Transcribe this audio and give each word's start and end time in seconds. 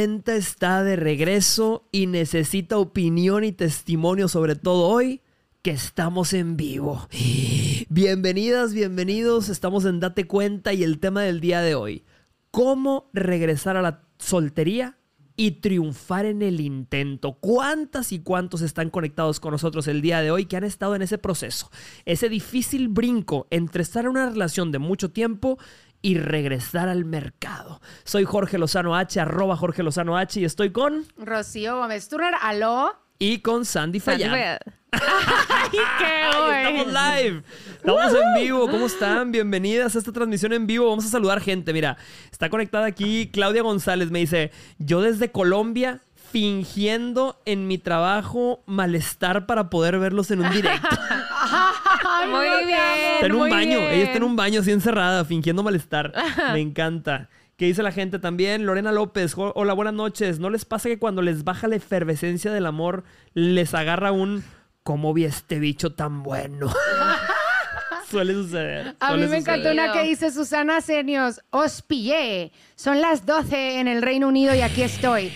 Está 0.00 0.82
de 0.82 0.96
regreso 0.96 1.86
y 1.92 2.06
necesita 2.06 2.78
opinión 2.78 3.44
y 3.44 3.52
testimonio 3.52 4.28
sobre 4.28 4.56
todo 4.56 4.88
hoy 4.88 5.20
que 5.60 5.72
estamos 5.72 6.32
en 6.32 6.56
vivo. 6.56 7.06
Bienvenidas, 7.90 8.72
bienvenidos, 8.72 9.50
estamos 9.50 9.84
en 9.84 10.00
Date 10.00 10.26
Cuenta 10.26 10.72
y 10.72 10.84
el 10.84 11.00
tema 11.00 11.20
del 11.20 11.40
día 11.40 11.60
de 11.60 11.74
hoy, 11.74 12.06
¿cómo 12.50 13.10
regresar 13.12 13.76
a 13.76 13.82
la 13.82 14.08
soltería 14.16 14.96
y 15.40 15.52
triunfar 15.52 16.26
en 16.26 16.42
el 16.42 16.60
intento. 16.60 17.32
¿Cuántas 17.40 18.12
y 18.12 18.18
cuántos 18.20 18.60
están 18.60 18.90
conectados 18.90 19.40
con 19.40 19.52
nosotros 19.52 19.86
el 19.88 20.02
día 20.02 20.20
de 20.20 20.30
hoy 20.30 20.44
que 20.44 20.58
han 20.58 20.64
estado 20.64 20.94
en 20.94 21.00
ese 21.00 21.16
proceso? 21.16 21.70
Ese 22.04 22.28
difícil 22.28 22.88
brinco 22.88 23.46
entre 23.48 23.82
estar 23.82 24.04
en 24.04 24.10
una 24.10 24.28
relación 24.28 24.70
de 24.70 24.78
mucho 24.78 25.12
tiempo 25.12 25.58
y 26.02 26.18
regresar 26.18 26.88
al 26.88 27.04
mercado. 27.04 27.80
Soy 28.04 28.24
Jorge 28.24 28.58
Lozano 28.58 28.96
H, 28.96 29.20
arroba 29.20 29.56
Jorge 29.56 29.82
Lozano 29.82 30.16
H 30.16 30.40
y 30.40 30.44
estoy 30.44 30.70
con... 30.70 31.04
Rocío 31.16 31.76
Gómez 31.76 32.08
Turner, 32.08 32.34
aló. 32.40 32.92
Y 33.18 33.40
con 33.40 33.64
Sandy 33.64 34.00
Fallán. 34.00 34.32
¡Ay, 34.92 35.70
qué 35.98 36.68
Estamos 36.68 36.86
live. 36.86 37.42
Estamos 37.76 38.14
en 38.14 38.42
vivo. 38.42 38.68
¿Cómo 38.70 38.86
están? 38.86 39.30
Bienvenidas 39.30 39.94
a 39.94 39.98
esta 39.98 40.10
transmisión 40.10 40.52
en 40.52 40.66
vivo. 40.66 40.88
Vamos 40.88 41.04
a 41.04 41.08
saludar 41.08 41.40
gente. 41.40 41.72
Mira, 41.72 41.96
está 42.32 42.48
conectada 42.48 42.86
aquí 42.86 43.30
Claudia 43.30 43.62
González. 43.62 44.10
Me 44.10 44.20
dice, 44.20 44.50
yo 44.78 45.02
desde 45.02 45.30
Colombia 45.30 46.00
fingiendo 46.30 47.40
en 47.44 47.66
mi 47.66 47.78
trabajo 47.78 48.62
malestar 48.66 49.46
para 49.46 49.70
poder 49.70 49.98
verlos 49.98 50.30
en 50.30 50.40
un 50.40 50.50
directo. 50.50 50.88
muy 52.28 52.66
bien. 52.66 52.78
Está 53.14 53.26
en 53.26 53.32
un 53.32 53.38
muy 53.38 53.50
baño. 53.50 53.78
bien. 53.78 53.90
Ella 53.90 54.04
está 54.04 54.16
en 54.18 54.24
un 54.24 54.36
baño 54.36 54.60
así 54.60 54.70
encerrada, 54.70 55.24
fingiendo 55.24 55.62
malestar. 55.62 56.12
Me 56.52 56.60
encanta. 56.60 57.28
¿Qué 57.56 57.66
dice 57.66 57.82
la 57.82 57.92
gente 57.92 58.18
también? 58.18 58.64
Lorena 58.64 58.92
López. 58.92 59.34
Hola, 59.36 59.74
buenas 59.74 59.94
noches. 59.94 60.38
¿No 60.38 60.50
les 60.50 60.64
pasa 60.64 60.88
que 60.88 60.98
cuando 60.98 61.20
les 61.20 61.44
baja 61.44 61.68
la 61.68 61.76
efervescencia 61.76 62.52
del 62.52 62.66
amor, 62.66 63.04
les 63.34 63.74
agarra 63.74 64.12
un... 64.12 64.44
¿Cómo 64.82 65.12
vi 65.12 65.24
este 65.24 65.58
bicho 65.58 65.92
tan 65.92 66.22
bueno? 66.22 66.72
suele 68.10 68.32
suceder. 68.32 68.96
A 68.98 69.14
mí 69.14 69.26
me 69.26 69.38
encantó 69.38 69.70
una 69.70 69.92
que 69.92 70.02
dice 70.02 70.30
Susana 70.30 70.80
Senios, 70.80 71.42
os 71.50 71.82
pillé. 71.82 72.50
Son 72.76 73.00
las 73.00 73.26
12 73.26 73.78
en 73.78 73.88
el 73.88 74.02
Reino 74.02 74.28
Unido 74.28 74.54
y 74.54 74.62
aquí 74.62 74.82
estoy. 74.82 75.32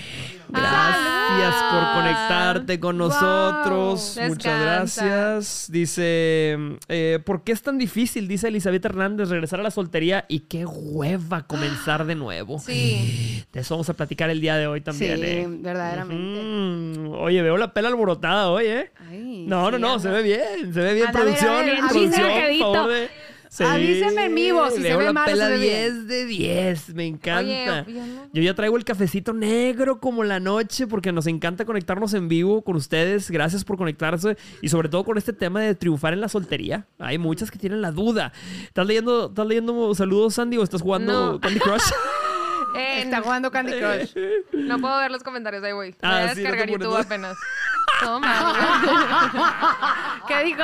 Gracias 0.49 1.55
por 1.71 1.93
conectarte 1.95 2.81
con 2.81 2.99
wow. 2.99 3.09
nosotros. 3.09 4.19
Muchas 4.29 4.61
gracias. 4.61 5.67
Dice, 5.71 6.59
eh, 6.89 7.19
¿por 7.25 7.43
qué 7.45 7.53
es 7.53 7.63
tan 7.63 7.79
difícil? 7.79 8.29
Dice 8.29 8.49
Elizabeth 8.49 8.85
Hernández, 8.85 9.29
regresar 9.29 9.61
a 9.61 9.63
la 9.63 9.71
soltería 9.71 10.25
y 10.29 10.41
qué 10.41 10.65
hueva 10.65 11.47
comenzar 11.47 12.07
de 12.07 12.15
nuevo. 12.15 12.59
Sí. 12.59 13.45
De 13.53 13.61
eso 13.61 13.75
vamos 13.75 13.89
a 13.89 13.95
platicar 13.95 14.31
el 14.31 14.41
día 14.41 14.57
de 14.57 14.67
hoy 14.67 14.81
también. 14.81 15.17
sí, 15.17 15.25
¿eh? 15.25 15.47
verdaderamente. 15.49 16.41
Mm, 16.43 17.13
oye, 17.13 17.41
veo 17.41 17.57
la 17.57 17.73
pela 17.73 17.89
alborotada 17.89 18.51
hoy, 18.51 18.67
¿eh? 18.67 18.91
Ay, 19.09 19.45
No, 19.47 19.71
no, 19.71 19.79
no, 19.79 19.99
se 20.01 20.09
ve 20.09 20.23
bien, 20.23 20.75
se 20.75 20.81
ve 20.81 20.95
bien. 20.95 21.07
Ver, 21.07 21.09
a 21.09 21.13
producción, 21.13 21.67
ver, 21.67 21.79
producción, 21.79 22.25
avísame, 22.25 22.59
por 22.59 22.75
favor 22.75 22.91
de... 22.91 23.09
Sí, 23.57 23.63
Avísenme 23.63 24.25
en 24.25 24.35
vivo, 24.35 24.69
si 24.71 24.83
se 24.83 24.97
ve 24.97 25.05
la 25.05 25.13
mal 25.13 25.31
pela 25.31 25.47
se 25.47 25.53
ve 25.53 25.59
10 25.61 26.07
de 26.09 26.25
10, 26.25 26.95
me 26.97 27.07
encanta. 27.07 27.39
Oye, 27.87 27.95
yo 27.95 28.05
no- 28.05 28.29
Yo 28.33 28.43
ya 28.43 28.53
traigo 28.55 28.77
el 28.77 28.85
cafecito 28.85 29.33
negro 29.33 30.01
como 30.01 30.25
la 30.25 30.41
noche 30.41 30.89
porque 30.89 31.13
nos 31.13 31.29
encanta 31.29 31.65
conectarnos 31.65 32.15
en 32.15 32.27
vivo 32.27 32.63
con 32.65 32.75
ustedes. 32.75 33.31
Gracias 33.31 33.65
por 33.65 33.77
conectarse 33.77 34.37
y 34.61 34.71
sobre 34.71 34.89
todo 34.89 35.05
con 35.05 35.19
este 35.19 35.33
tema 35.33 35.61
de 35.61 35.77
triunfar 35.77 36.15
en 36.15 36.21
la 36.21 36.29
soltería. 36.29 36.89
Hay 36.99 37.17
muchas 37.19 37.53
que 37.53 37.59
tienen 37.61 37.81
la 37.81 37.93
duda. 37.93 38.33
¿Estás 38.65 38.89
leyendo, 38.89 39.27
estás 39.29 39.47
leyendo 39.47 39.95
saludos, 39.95 40.35
Sandy, 40.35 40.57
o 40.59 40.65
estás 40.65 40.83
jugando 40.83 41.35
No. 41.35 41.41
Candy 41.41 41.61
Crush? 41.61 41.83
Eh, 42.77 43.03
Está 43.05 43.21
jugando 43.23 43.53
Candy 43.53 43.73
Crush. 43.79 44.17
no 44.53 44.81
puedo 44.81 44.99
ver 44.99 45.13
los 45.13 45.23
comentarios, 45.23 45.63
ahí 45.63 45.73
voy. 45.73 45.91
Voy 45.91 45.99
Ah, 46.03 46.17
a 46.17 46.21
sí, 46.23 46.27
no 46.29 46.35
te 46.35 46.41
descargar 46.41 46.69
YouTube 46.71 46.97
apenas. 46.97 47.37
Toma. 48.01 50.23
¿Qué 50.29 50.45
dijo? 50.45 50.63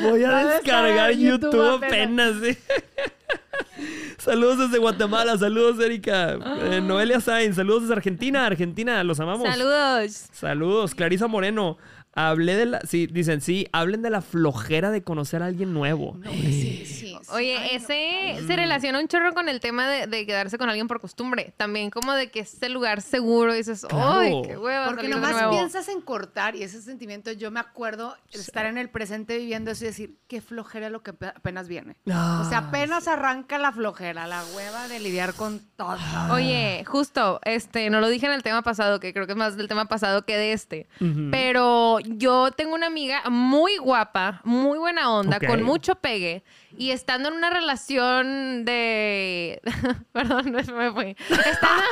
Voy 0.00 0.24
a 0.24 0.30
Va 0.30 0.44
descargar 0.44 1.12
YouTube, 1.12 1.52
YouTube 1.52 1.84
apenas. 1.84 2.34
sí. 2.42 2.56
saludos 4.18 4.58
desde 4.58 4.78
Guatemala, 4.78 5.36
saludos 5.38 5.78
Erika. 5.84 6.38
Eh, 6.62 6.80
Noelia 6.82 7.20
Sainz, 7.20 7.56
saludos 7.56 7.82
desde 7.82 7.94
Argentina, 7.94 8.46
Argentina, 8.46 9.02
los 9.04 9.20
amamos. 9.20 9.48
Saludos. 9.48 10.26
Saludos, 10.32 10.94
Clarisa 10.94 11.26
Moreno. 11.26 11.78
Hablé 12.14 12.56
de 12.56 12.66
la. 12.66 12.80
Sí, 12.80 13.06
dicen, 13.06 13.40
sí, 13.40 13.66
hablen 13.72 14.02
de 14.02 14.10
la 14.10 14.20
flojera 14.20 14.90
de 14.90 15.02
conocer 15.02 15.42
a 15.42 15.46
alguien 15.46 15.72
nuevo. 15.72 16.18
Sí, 16.30 16.52
sí, 16.52 16.86
sí. 16.86 17.18
Oye, 17.30 17.56
Ay, 17.56 17.70
no. 17.72 17.76
ese 17.76 18.46
se 18.46 18.56
relaciona 18.56 18.98
un 19.00 19.08
chorro 19.08 19.32
con 19.32 19.48
el 19.48 19.60
tema 19.60 19.88
de, 19.88 20.06
de 20.06 20.26
quedarse 20.26 20.58
con 20.58 20.68
alguien 20.68 20.88
por 20.88 21.00
costumbre. 21.00 21.54
También 21.56 21.88
como 21.90 22.12
de 22.12 22.30
que 22.30 22.40
es 22.40 22.62
el 22.62 22.72
lugar 22.72 23.00
seguro 23.00 23.54
y 23.54 23.58
dices, 23.58 23.86
Claro. 23.88 24.20
¡ay, 24.20 24.42
qué 24.44 24.58
hueva! 24.58 24.86
Porque 24.88 25.08
nomás 25.08 25.32
nuevo". 25.32 25.52
piensas 25.52 25.88
en 25.88 26.00
cortar 26.02 26.54
y 26.56 26.62
ese 26.64 26.82
sentimiento, 26.82 27.32
yo 27.32 27.50
me 27.50 27.60
acuerdo 27.60 28.16
estar 28.32 28.66
en 28.66 28.76
el 28.76 28.90
presente 28.90 29.38
viviendo 29.38 29.70
eso 29.70 29.84
y 29.84 29.88
decir, 29.88 30.18
qué 30.28 30.40
flojera 30.42 30.90
lo 30.90 31.02
que 31.02 31.12
pe- 31.14 31.28
apenas 31.28 31.68
viene. 31.68 31.96
Ah, 32.10 32.42
o 32.44 32.48
sea, 32.48 32.58
apenas 32.58 33.08
arranca 33.08 33.56
la 33.58 33.72
flojera, 33.72 34.26
la 34.26 34.42
hueva 34.54 34.88
de 34.88 35.00
lidiar 35.00 35.32
con 35.34 35.60
todo. 35.76 35.96
Oye, 36.30 36.84
justo, 36.86 37.40
este, 37.44 37.88
no 37.88 38.00
lo 38.00 38.08
dije 38.08 38.26
en 38.26 38.32
el 38.32 38.42
tema 38.42 38.60
pasado, 38.62 39.00
que 39.00 39.12
creo 39.14 39.26
que 39.26 39.32
es 39.32 39.38
más 39.38 39.56
del 39.56 39.68
tema 39.68 39.86
pasado 39.86 40.26
que 40.26 40.36
de 40.36 40.52
este. 40.52 40.88
Pero 41.30 42.00
yo 42.04 42.50
tengo 42.52 42.74
una 42.74 42.86
amiga 42.86 43.22
muy 43.30 43.76
guapa, 43.78 44.40
muy 44.44 44.78
buena 44.78 45.12
onda, 45.12 45.38
con 45.40 45.62
mucho 45.62 45.94
pegue. 45.94 46.42
Y 46.76 46.90
estando 46.90 47.28
en 47.28 47.34
una 47.34 47.50
relación 47.50 48.64
de... 48.64 49.60
Perdón, 50.12 50.52
no 50.52 50.74
me 50.74 50.92
fue. 50.92 51.16
Estando... 51.28 51.82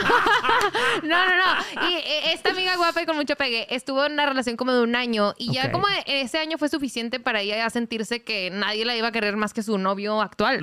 no, 1.02 1.26
no, 1.26 1.36
no. 1.36 1.88
Y 1.88 1.94
eh, 1.96 2.32
esta 2.32 2.50
amiga 2.50 2.76
guapa 2.76 3.02
y 3.02 3.06
con 3.06 3.16
mucho 3.16 3.36
pegue 3.36 3.66
estuvo 3.74 4.04
en 4.06 4.12
una 4.12 4.26
relación 4.26 4.56
como 4.56 4.72
de 4.72 4.82
un 4.82 4.94
año. 4.96 5.34
Y 5.38 5.52
ya 5.52 5.70
como 5.70 5.86
ese 6.06 6.38
año 6.38 6.58
fue 6.58 6.68
suficiente 6.68 7.20
para 7.20 7.40
ella 7.40 7.68
sentirse 7.70 8.22
que 8.22 8.50
nadie 8.50 8.84
la 8.84 8.96
iba 8.96 9.08
a 9.08 9.12
querer 9.12 9.36
más 9.36 9.52
que 9.52 9.62
su 9.62 9.78
novio 9.78 10.20
actual. 10.20 10.58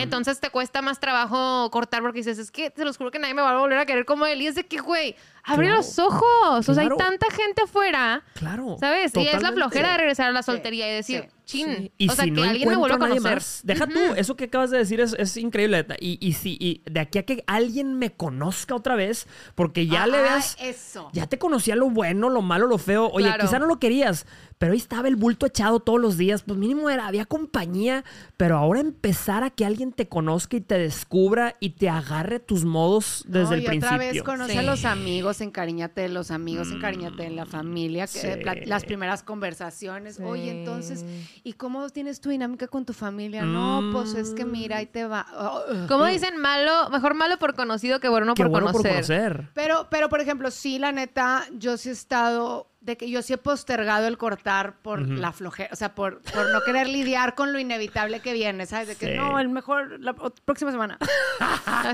Entonces 0.00 0.40
te 0.40 0.50
cuesta 0.50 0.82
más 0.82 1.00
trabajo 1.00 1.70
cortar 1.70 2.02
porque 2.02 2.18
dices, 2.18 2.38
es 2.38 2.50
que 2.50 2.70
te 2.70 2.84
los 2.84 2.96
juro 2.96 3.10
que 3.10 3.18
nadie 3.18 3.34
me 3.34 3.42
va 3.42 3.50
a 3.50 3.58
volver 3.58 3.78
a 3.78 3.86
querer 3.86 4.04
como 4.04 4.26
él. 4.26 4.40
Y 4.42 4.46
es 4.46 4.54
de 4.54 4.66
que, 4.66 4.78
güey, 4.78 5.16
abre 5.44 5.66
Claro. 5.66 5.76
los 5.82 5.98
ojos. 5.98 6.68
O 6.68 6.74
sea, 6.74 6.82
hay 6.82 6.88
tanta 6.96 7.30
gente 7.30 7.62
afuera. 7.62 8.22
Claro. 8.34 8.76
¿Sabes? 8.80 9.14
Y 9.16 9.26
es 9.26 9.42
la 9.42 9.52
flojera 9.52 9.92
de 9.92 9.98
regresar 9.98 10.28
a 10.28 10.32
la 10.32 10.42
soltería 10.42 10.90
y 10.90 10.94
decir, 10.94 11.22
sí, 11.22 11.28
chin. 11.50 11.66
Sí. 11.76 11.92
Y 11.98 12.08
o 12.08 12.12
sea, 12.12 12.24
si 12.24 12.30
que 12.32 12.40
no 12.40 12.48
alguien 12.48 12.68
me 12.68 12.76
vuelva 12.76 12.96
a 12.96 12.98
conocer. 12.98 13.34
más, 13.34 13.60
deja 13.64 13.86
tú, 13.86 13.98
eso 14.16 14.36
que 14.36 14.44
acabas 14.44 14.70
de 14.70 14.78
decir 14.78 15.00
es, 15.00 15.14
es 15.18 15.36
increíble. 15.36 15.86
Y, 16.00 16.18
y 16.26 16.32
si 16.34 16.56
y 16.60 16.82
de 16.90 17.00
aquí 17.00 17.18
a 17.18 17.24
que 17.24 17.42
alguien 17.46 17.98
me 17.98 18.10
conozca 18.12 18.74
otra 18.74 18.94
vez, 18.96 19.26
porque 19.54 19.86
ya 19.86 20.06
le 20.06 20.18
Ah, 20.18 20.22
veas, 20.22 20.56
Eso. 20.60 21.10
ya 21.12 21.26
te 21.26 21.38
conocía 21.38 21.76
lo 21.76 21.90
bueno, 21.90 22.28
lo 22.28 22.42
malo, 22.42 22.66
lo 22.66 22.78
feo. 22.78 23.08
Oye, 23.12 23.26
Claro. 23.26 23.44
quizá 23.44 23.58
no 23.58 23.66
lo 23.66 23.78
querías, 23.78 24.26
pero 24.60 24.72
ahí 24.72 24.78
estaba 24.78 25.08
el 25.08 25.16
bulto 25.16 25.46
echado 25.46 25.80
todos 25.80 25.98
los 25.98 26.18
días. 26.18 26.42
Pues 26.42 26.58
mínimo 26.58 26.90
era, 26.90 27.06
había 27.06 27.24
compañía, 27.24 28.04
pero 28.36 28.58
ahora 28.58 28.80
empezar 28.80 29.42
a 29.42 29.48
que 29.48 29.64
alguien 29.64 29.90
te 29.90 30.06
conozca 30.06 30.56
y 30.58 30.60
te 30.60 30.76
descubra 30.78 31.56
y 31.60 31.70
te 31.70 31.88
agarre 31.88 32.40
tus 32.40 32.66
modos 32.66 33.24
desde 33.26 33.44
No, 33.48 33.52
el 33.54 33.62
y 33.62 33.66
principio. 33.66 33.88
otra 33.88 33.98
vez 33.98 34.22
conoce 34.22 34.52
Sí. 34.52 34.58
a 34.58 34.62
los 34.62 34.84
amigos, 34.84 35.40
encariñate 35.40 36.02
de 36.02 36.08
los 36.10 36.30
amigos, 36.30 36.70
encariñate 36.70 37.22
de 37.22 37.30
la 37.30 37.46
familia, 37.46 38.06
que- 38.06 38.18
Sí. 38.20 38.28
pla- 38.42 38.54
las 38.66 38.84
primeras 38.84 39.22
conversaciones. 39.22 40.16
Sí. 40.16 40.22
Oye, 40.24 40.50
entonces, 40.50 41.06
¿y 41.42 41.54
cómo 41.54 41.88
tienes 41.88 42.20
tu 42.20 42.28
dinámica 42.28 42.68
con 42.68 42.84
tu 42.84 42.92
familia? 42.92 43.42
No, 43.44 43.88
pues 43.92 44.14
es 44.14 44.34
que 44.34 44.44
mira, 44.44 44.76
ahí 44.76 44.86
te 44.86 45.06
va. 45.06 45.26
Oh, 45.38 45.62
ugh. 45.72 45.88
Como 45.88 46.04
dicen, 46.04 46.36
malo, 46.36 46.90
mejor 46.90 47.14
malo 47.14 47.38
por 47.38 47.54
conocido 47.54 47.98
que 47.98 48.08
bueno 48.10 48.34
por 48.34 48.48
bueno 48.50 48.66
por 48.66 48.82
conocer. 48.82 48.92
conocer. 49.06 49.48
Pero, 49.54 49.86
pero, 49.90 50.10
por 50.10 50.20
ejemplo, 50.20 50.50
sí, 50.50 50.78
la 50.78 50.92
neta, 50.92 51.46
yo 51.56 51.78
sí 51.78 51.88
he 51.88 51.92
estado, 51.92 52.69
de 52.80 52.96
que 52.96 53.10
yo 53.10 53.20
sí 53.20 53.34
he 53.34 53.36
postergado 53.36 54.06
el 54.06 54.16
cortar 54.16 54.76
por 54.80 55.06
la 55.06 55.32
flojera, 55.32 55.68
o 55.70 55.76
sea, 55.76 55.94
por, 55.94 56.22
por 56.22 56.48
no 56.50 56.62
querer 56.62 56.88
lidiar 56.88 57.34
con 57.34 57.52
lo 57.52 57.58
inevitable 57.58 58.20
que 58.20 58.32
viene, 58.32 58.64
¿sabes? 58.64 58.88
De 58.88 58.96
que 58.96 59.06
Sí. 59.12 59.16
no, 59.18 59.38
el 59.38 59.50
mejor, 59.50 60.00
la 60.00 60.14
próxima 60.14 60.70
semana. 60.70 60.98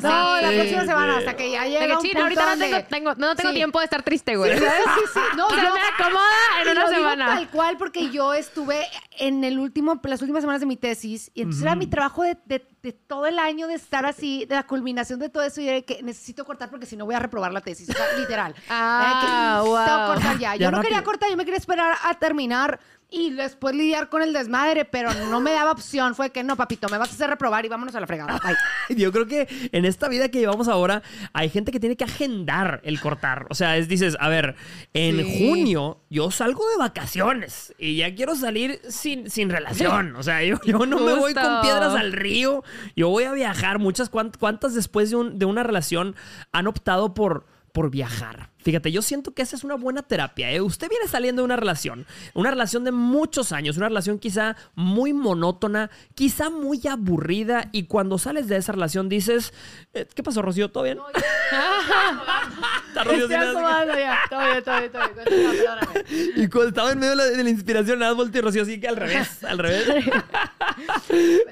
No, 0.03 0.41
la 0.41 0.51
Sí, 0.51 0.55
próxima 0.57 0.85
semana, 0.85 1.13
sí. 1.15 1.19
hasta 1.21 1.37
que 1.37 1.51
ya 1.51 1.63
De 1.65 1.71
llega 1.71 1.87
que, 1.87 1.93
un 1.95 1.99
punto 2.03 2.23
ahorita 2.23 2.55
no 2.57 2.59
tengo, 2.59 2.85
tengo- 2.89 3.15
no 3.17 3.37
tengo 3.37 3.51
Sí. 3.51 3.57
tiempo 3.57 3.79
de 3.79 3.85
estar 3.85 4.03
triste, 4.03 4.37
güey. 4.37 4.59
Sí, 4.59 4.65
sí, 4.65 5.01
sí. 5.15 5.21
No, 5.37 5.49
yo- 5.51 5.75
me 5.75 5.81
acomoda 5.81 6.27
en 6.63 6.69
y 6.69 6.71
una 6.72 6.83
lo 6.83 6.89
digo 6.91 7.01
semana. 7.03 7.27
tal 7.27 7.49
cual 7.51 7.77
porque 7.78 8.10
yo 8.10 8.34
estuve 8.34 8.87
en 9.19 9.45
el 9.45 9.59
último, 9.59 10.01
las 10.05 10.21
últimas 10.22 10.43
semanas 10.43 10.60
de 10.60 10.66
mi 10.66 10.77
tesis 10.77 11.31
y 11.34 11.43
entonces 11.43 11.63
era 11.63 11.75
mi 11.77 11.87
trabajo 11.87 12.22
de, 12.22 12.37
de- 12.47 12.66
de 12.86 12.92
todo 12.92 13.27
el 13.27 13.38
año 13.41 13.66
de 13.66 13.74
estar 13.74 14.06
así, 14.06 14.44
de 14.47 14.54
la 14.54 14.62
culminación 14.65 15.18
de 15.18 15.28
todo 15.28 15.42
eso 15.42 15.60
y 15.60 15.65
de 15.66 15.84
que 15.84 16.03
necesito 16.04 16.44
cortar 16.44 16.71
porque 16.71 16.86
si 16.86 16.97
no 16.97 17.04
voy 17.04 17.16
a 17.16 17.18
reprobar 17.18 17.53
la 17.53 17.60
tesis, 17.60 17.91
o 17.91 17.92
sea, 17.92 18.06
literal. 18.18 18.54
Ah, 18.71 19.03
Eh, 19.03 19.21
que 19.21 19.33
necesito 19.33 19.98
wow. 19.98 20.15
cortar 20.15 20.38
ya. 20.38 20.54
Ya 20.54 20.56
Yo 20.56 20.71
no 20.71 20.77
rápido. 20.78 20.83
quería 20.88 21.03
cortar, 21.04 21.30
yo 21.30 21.36
me 21.36 21.44
quería 21.44 21.59
esperar 21.59 21.97
a 22.03 22.15
terminar 22.15 22.78
y 23.09 23.31
después 23.31 23.75
lidiar 23.75 24.09
con 24.09 24.21
el 24.23 24.33
desmadre, 24.33 24.85
pero 24.85 25.13
no 25.31 25.41
me 25.41 25.53
daba 25.53 25.71
opción. 25.71 26.15
Fue 26.17 26.31
que 26.31 26.43
no, 26.43 26.57
papito, 26.57 26.89
me 26.89 26.99
vas 26.99 27.11
a 27.11 27.13
hacer 27.15 27.31
reprobar 27.31 27.65
y 27.65 27.69
vámonos 27.69 27.95
a 27.95 28.01
la 28.01 28.07
fregada. 28.07 28.41
Yo 28.89 29.13
creo 29.13 29.27
que 29.27 29.47
en 29.73 29.85
esta 29.85 30.09
vida 30.09 30.29
que 30.29 30.41
llevamos 30.41 30.67
ahora 30.69 31.03
hay 31.33 31.49
gente 31.49 31.71
que 31.71 31.79
tiene 31.79 31.97
que 31.97 32.05
agendar 32.05 32.81
el 32.85 33.01
cortar. 33.01 33.47
O 33.49 33.55
sea, 33.55 33.77
es 33.77 33.87
dices, 33.89 34.17
a 34.19 34.29
ver, 34.29 34.57
en 34.93 35.25
Sí. 35.25 35.47
junio 35.49 36.01
yo 36.11 36.31
salgo 36.31 36.69
de 36.71 36.77
vacaciones 36.79 37.73
y 37.79 37.97
ya 37.97 38.15
quiero 38.15 38.35
salir 38.35 38.81
sin, 38.89 39.31
sin 39.31 39.51
relación. 39.51 40.17
O 40.17 40.23
sea, 40.23 40.43
yo, 40.43 40.59
yo 40.65 40.85
no 40.87 40.99
me 40.99 41.15
voy 41.15 41.33
con 41.33 41.61
piedras 41.63 41.95
al 41.95 42.13
río. 42.13 42.65
Yo 42.97 43.09
voy 43.09 43.25
a 43.25 43.33
viajar. 43.33 43.79
Muchas 43.79 44.11
cuántas 44.11 44.75
después 44.75 45.11
de, 45.11 45.17
un- 45.17 45.39
de 45.39 45.45
una 45.47 45.63
relación 45.63 46.17
han 46.53 46.67
optado 46.67 47.15
por 47.15 47.47
por 47.73 47.91
viajar. 47.91 48.49
Fíjate, 48.66 48.91
yo 48.91 49.01
siento 49.01 49.33
que 49.33 49.42
esa 49.42 49.54
es 49.54 49.63
una 49.63 49.77
buena 49.77 50.03
terapia. 50.03 50.51
¿eh? 50.51 50.60
Usted 50.60 50.89
viene 50.89 51.07
saliendo 51.07 51.42
de 51.42 51.45
una 51.45 51.54
relación, 51.54 52.04
una 52.34 52.51
relación 52.51 52.83
de 52.83 52.91
muchos 52.91 53.53
años, 53.53 53.77
una 53.77 53.86
relación 53.86 54.18
quizá 54.18 54.57
muy 54.74 55.13
monótona, 55.13 55.89
quizá 56.16 56.51
muy 56.51 56.80
aburrida, 56.91 57.68
y 57.71 57.84
cuando 57.84 58.18
sales 58.18 58.48
de 58.48 58.57
esa 58.57 58.72
relación 58.72 59.09
dices, 59.09 59.54
eh, 59.95 60.09
¿qué 60.13 60.24
pasó, 60.24 60.42
Rocío? 60.42 60.68
¿Todo 60.72 60.83
bien? 60.83 60.98
Está 62.89 63.04
Rocío 63.04 63.28
sin 63.28 63.36
nada. 63.36 63.51
acomodando 63.51 63.95
ya. 64.01 64.18
Todo 64.28 64.41
bien, 64.41 64.65
todo 64.65 64.78
bien, 64.80 64.91
todo 64.91 65.03
bien. 65.03 65.15
Continúa, 65.15 65.53
perdóname. 65.53 66.04
Y 66.42 66.48
cuando 66.48 66.69
estaba 66.71 66.91
en 66.91 66.98
medio 66.98 67.10
de 67.10 67.16
la, 67.19 67.24
de 67.27 67.45
la 67.45 67.51
inspiración, 67.51 68.01
nada 68.01 68.10
más 68.10 68.16
volteé 68.16 68.41
y 68.41 68.42
Rocío 68.42 68.62
así 68.62 68.80
que 68.80 68.89
al 68.89 68.97
revés, 68.97 69.45
al 69.45 69.59
revés. 69.59 69.86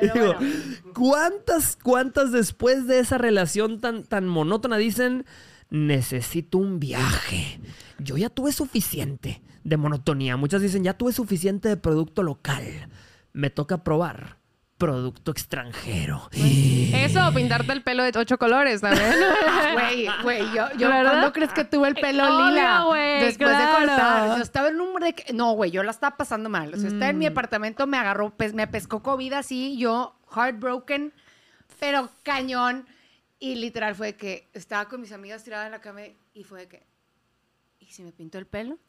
Digo, 0.01 0.35
bueno. 0.35 0.39
¿cuántas, 0.95 1.79
cuántas 1.81 2.33
después 2.33 2.89
de 2.89 2.99
esa 2.99 3.19
relación 3.19 3.81
tan, 3.81 4.03
tan 4.03 4.27
monótona 4.27 4.79
dicen, 4.79 5.25
necesito 5.71 6.59
un 6.59 6.81
viaje? 6.81 7.61
Yo 7.99 8.17
ya 8.17 8.29
tuve 8.31 8.53
suficiente 8.53 9.43
de 9.63 9.77
monotonía. 9.77 10.37
Muchas 10.37 10.63
dicen, 10.63 10.85
ya 10.85 10.95
tuve 10.95 11.13
suficiente 11.13 11.69
de 11.69 11.77
producto 11.77 12.23
local. 12.23 12.89
Me 13.33 13.51
toca 13.51 13.83
probar 13.83 14.39
producto 14.79 15.31
extranjero. 15.31 16.29
Eso, 16.33 17.27
o 17.29 17.33
pintarte 17.33 17.73
el 17.73 17.83
pelo 17.83 18.03
de 18.03 18.13
ocho 18.19 18.39
colores 18.39 18.81
también. 18.81 19.07
Güey, 19.75 20.09
güey, 20.23 20.41
yo, 20.55 20.67
yo 20.79 20.89
¿Verdad? 20.89 21.11
¿cuándo 21.13 21.33
crees 21.33 21.53
que 21.53 21.65
tuve 21.65 21.89
el 21.89 21.95
pelo 21.95 22.25
Obvio, 22.25 22.51
lila? 22.51 22.85
Después 23.21 23.37
claro. 23.39 23.81
de 23.83 23.87
cortar. 23.87 24.37
Yo 24.37 24.43
estaba 24.43 24.69
en 24.69 24.81
un 24.81 25.01
de 25.01 25.15
que- 25.15 25.33
No, 25.33 25.53
güey, 25.53 25.71
yo 25.71 25.83
la 25.83 25.91
estaba 25.91 26.17
pasando 26.17 26.49
mal. 26.51 26.75
O 26.75 26.77
sea, 26.77 26.89
estaba 26.89 27.09
en 27.11 27.17
Mm. 27.17 27.19
mi 27.19 27.27
apartamento, 27.27 27.87
me 27.87 27.97
agarró, 27.97 28.31
pues 28.37 28.53
me 28.55 28.67
pescó 28.67 29.03
COVID 29.03 29.33
así, 29.35 29.77
yo 29.79 30.17
heartbroken, 30.35 31.13
pero 31.81 32.09
cañón. 32.23 32.87
Y 33.45 33.57
literal 33.57 33.95
fue 33.95 34.17
que 34.17 34.49
estaba 34.55 34.89
con 34.89 35.03
mis 35.03 35.13
amigas 35.13 35.45
tiradas 35.45 35.67
en 35.67 35.73
la 35.73 35.81
cama 35.83 36.01
y 36.33 36.45
fue 36.45 36.67
que. 36.67 36.83
¿Y 37.95 37.97
si 37.99 38.03
me 38.03 38.11
pinto 38.11 38.39
el 38.39 38.47
pelo? 38.47 38.77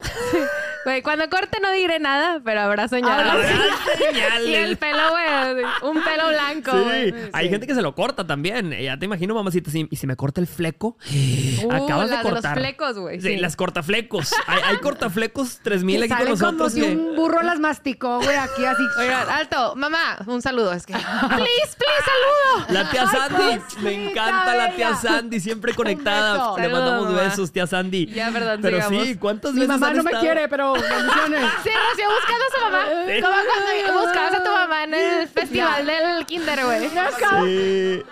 Güey, 0.84 1.02
cuando 1.02 1.28
corte 1.28 1.58
no 1.60 1.72
diré 1.72 1.98
nada, 1.98 2.40
pero 2.44 2.60
habrá 2.60 2.86
señales. 2.86 3.26
Habrá 3.32 3.48
señales. 3.98 4.46
y 4.48 4.54
el 4.54 4.76
pelo, 4.76 5.02
güey, 5.10 5.64
un 5.82 6.00
pelo 6.04 6.28
blanco. 6.28 6.70
Sí, 6.70 6.78
güey. 6.84 7.14
hay 7.32 7.48
gente 7.48 7.66
que 7.66 7.74
se 7.74 7.82
lo 7.82 7.92
corta 7.96 8.24
también. 8.24 8.72
Eh, 8.72 8.84
Ya 8.84 8.96
te 8.96 9.04
imagino, 9.06 9.34
mamacita, 9.34 9.68
si- 9.72 9.88
y 9.90 9.96
si 9.96 10.06
me 10.06 10.14
corta 10.14 10.40
el 10.40 10.46
fleco, 10.46 10.96
Uh, 11.64 11.72
acabas 11.72 12.10
de 12.10 12.16
de 12.18 12.22
los 12.22 12.32
cortar. 12.32 12.56
flecos, 12.58 12.98
güey. 12.98 13.20
Sí, 13.20 13.28
sí. 13.30 13.36
las 13.38 13.56
cortaflecos. 13.56 14.32
Hay, 14.46 14.60
hay 14.64 14.76
cortaflecos 14.76 15.58
3000 15.62 15.98
Que 15.98 16.04
aquí 16.04 16.08
con 16.10 16.18
salen 16.18 16.38
como 16.38 16.52
nosotros. 16.52 16.72
si 16.74 16.80
que- 16.82 16.96
un 16.96 17.16
burro 17.16 17.42
las 17.42 17.58
masticó, 17.58 18.20
güey, 18.20 18.36
aquí 18.36 18.64
así. 18.64 18.82
Oigan, 19.00 19.28
alto, 19.28 19.74
mamá, 19.74 20.18
un 20.28 20.40
saludo. 20.40 20.72
Es 20.72 20.86
que. 20.86 20.92
Please, 20.92 21.76
please, 21.76 22.04
saludo. 22.04 22.66
La 22.72 22.90
tía 22.90 23.02
Ay, 23.02 23.08
Sandy, 23.18 23.58
cosita 23.60 23.82
me 23.82 24.10
encanta 24.10 24.54
la 24.54 24.70
tía 24.76 24.88
bella. 24.90 25.00
Sandy, 25.00 25.40
siempre 25.40 25.74
conectada. 25.74 26.32
beso. 26.34 26.56
Le 26.58 26.62
Saludos, 26.64 26.80
mandamos 26.84 27.06
mamá. 27.12 27.22
besos, 27.28 27.50
tía 27.52 27.66
Sandy. 27.66 28.06
Ya, 28.06 28.30
perdón, 28.30 28.60
Pero 28.62 28.76
sigamos. 28.76 28.95
Sí, 29.04 29.16
¿cuántas 29.16 29.52
Mi 29.52 29.60
veces 29.60 29.68
mamá 29.74 29.88
han 29.88 29.96
no 29.96 30.02
me 30.02 30.10
estado? 30.10 30.24
quiere, 30.24 30.48
pero 30.48 30.72
bendiciones. 30.72 31.50
Sí, 31.62 31.70
Rocío, 31.70 32.08
buscando 32.10 32.44
a 32.44 32.50
su 32.54 32.64
mamá. 32.64 32.84
Como 33.20 33.36
cuando 33.84 34.00
buscabas 34.06 34.34
a 34.34 34.42
tu 34.44 34.50
mamá 34.50 34.84
en 34.84 34.94
el 34.94 35.28
festival 35.28 35.86
del 35.86 36.26
kinder, 36.26 36.64
güey. 36.64 36.86
Acaban, 36.98 37.44
Sí. 37.46 38.02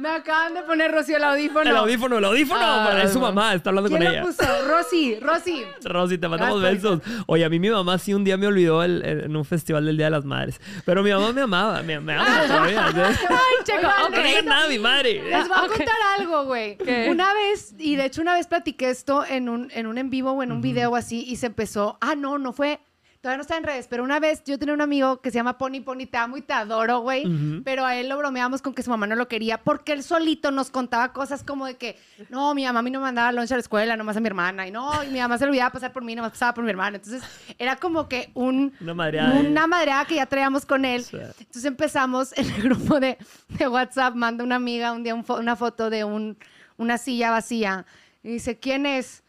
Me 0.00 0.08
acaban 0.08 0.54
de 0.54 0.62
poner 0.62 0.90
Rocío 0.92 1.16
el 1.16 1.24
audífono. 1.24 1.68
El 1.70 1.76
audífono, 1.76 2.18
el 2.18 2.24
audífono. 2.24 2.60
Ay, 2.62 3.02
es 3.04 3.12
su 3.12 3.20
mamá. 3.20 3.54
está 3.54 3.70
hablando 3.70 3.90
con 3.90 3.98
¿Quién 3.98 4.12
ella. 4.12 4.22
puso? 4.22 4.42
Rosy, 4.68 5.18
Rosy. 5.20 5.64
Rosy, 5.84 6.18
te 6.18 6.28
mandamos 6.28 6.60
Gracias. 6.60 6.82
besos. 6.82 7.00
Oye, 7.26 7.44
a 7.44 7.48
mí 7.48 7.58
mi 7.60 7.70
mamá 7.70 7.98
sí 7.98 8.14
un 8.14 8.24
día 8.24 8.36
me 8.36 8.46
olvidó 8.46 8.82
el- 8.82 9.02
el- 9.04 9.20
en 9.24 9.36
un 9.36 9.44
festival 9.44 9.84
del 9.86 9.96
Día 9.96 10.06
de 10.06 10.10
las 10.10 10.24
Madres. 10.24 10.60
Pero 10.84 11.02
mi 11.02 11.10
mamá 11.10 11.32
me 11.32 11.42
amaba, 11.42 11.82
me, 11.82 12.00
me 12.00 12.14
ama 12.14 12.42
todavía. 12.46 12.88
¿sí? 12.92 13.24
Ay, 13.28 13.36
checo. 13.64 13.86
Ok. 14.08 14.16
No 14.44 14.50
nada 14.50 14.68
mi 14.68 14.78
madre. 14.78 15.22
Les 15.22 15.48
voy 15.48 15.56
a 15.58 15.68
contar 15.68 15.96
algo, 16.18 16.44
güey. 16.44 16.78
Una 17.08 17.32
vez, 17.34 17.74
y 17.78 17.96
de 17.96 18.06
hecho 18.06 18.22
una 18.22 18.34
vez 18.34 18.46
platiqué 18.46 18.90
esto 18.90 19.24
en 19.28 19.48
un, 19.48 19.70
en 19.74 19.86
un 19.86 19.98
en 19.98 20.10
vivo 20.10 20.32
o 20.32 20.42
en 20.42 20.52
un 20.52 20.60
video 20.60 20.90
o 20.90 20.96
así, 20.96 21.24
y 21.26 21.36
se 21.36 21.46
empezó. 21.46 21.98
Ah, 22.00 22.14
no, 22.14 22.38
no 22.38 22.52
fue. 22.52 22.80
Todavía 23.20 23.36
no 23.36 23.42
está 23.42 23.58
en 23.58 23.64
redes, 23.64 23.86
pero 23.86 24.02
una 24.02 24.18
vez 24.18 24.42
yo 24.46 24.58
tenía 24.58 24.72
un 24.72 24.80
amigo 24.80 25.20
que 25.20 25.30
se 25.30 25.34
llama 25.36 25.58
Pony 25.58 25.82
Pony, 25.84 26.06
te 26.10 26.16
amo 26.16 26.38
y 26.38 26.40
te 26.40 26.54
adoro, 26.54 27.00
güey. 27.00 27.24
Pero 27.64 27.84
a 27.84 27.94
él 27.96 28.08
lo 28.08 28.16
bromeábamos 28.16 28.62
con 28.62 28.72
que 28.72 28.82
su 28.82 28.88
mamá 28.88 29.06
no 29.06 29.14
lo 29.14 29.28
quería 29.28 29.58
porque 29.58 29.92
él 29.92 30.02
solito 30.02 30.50
nos 30.50 30.70
contaba 30.70 31.12
cosas 31.12 31.44
como 31.44 31.66
de 31.66 31.76
que, 31.76 31.98
no, 32.30 32.54
mi 32.54 32.64
mamá 32.64 32.78
a 32.78 32.82
mí 32.82 32.90
no 32.90 32.98
me 33.00 33.04
mandaba 33.04 33.30
lunch 33.32 33.52
a 33.52 33.56
la 33.56 33.60
escuela, 33.60 33.94
nomás 33.98 34.16
a 34.16 34.20
mi 34.20 34.26
hermana. 34.26 34.66
Y 34.66 34.70
no, 34.70 35.04
y 35.04 35.08
mi 35.08 35.18
mamá 35.20 35.36
se 35.36 35.44
olvidaba 35.44 35.70
pasar 35.70 35.92
por 35.92 36.02
mí, 36.02 36.14
nomás 36.14 36.30
pasaba 36.32 36.54
por 36.54 36.64
mi 36.64 36.70
hermana. 36.70 36.96
Entonces 36.96 37.22
era 37.58 37.76
como 37.76 38.08
que 38.08 38.30
un, 38.32 38.72
Una 38.80 38.94
madreada. 38.94 39.38
una 39.40 39.66
madreada 39.66 40.06
que 40.06 40.14
ya 40.14 40.24
traíamos 40.24 40.64
con 40.64 40.86
él. 40.86 41.04
Entonces 41.12 41.64
empezamos 41.66 42.32
en 42.38 42.48
el 42.50 42.62
grupo 42.62 43.00
de, 43.00 43.18
de 43.50 43.68
WhatsApp, 43.68 44.14
manda 44.14 44.44
una 44.44 44.56
amiga 44.56 44.92
un 44.92 45.02
día 45.04 45.14
un 45.14 45.26
fo- 45.26 45.38
una 45.38 45.56
foto 45.56 45.90
de 45.90 46.04
un, 46.04 46.38
una 46.78 46.96
silla 46.96 47.30
vacía. 47.30 47.84
Y 48.22 48.30
dice, 48.30 48.58
¿quién 48.58 48.86
es? 48.86 49.22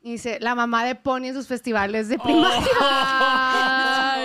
Y 0.00 0.12
dice, 0.12 0.38
la 0.40 0.54
mamá 0.54 0.84
de 0.84 0.94
Pony 0.94 1.24
en 1.26 1.34
sus 1.34 1.48
festivales 1.48 2.08
de 2.08 2.18
primaria. 2.18 2.66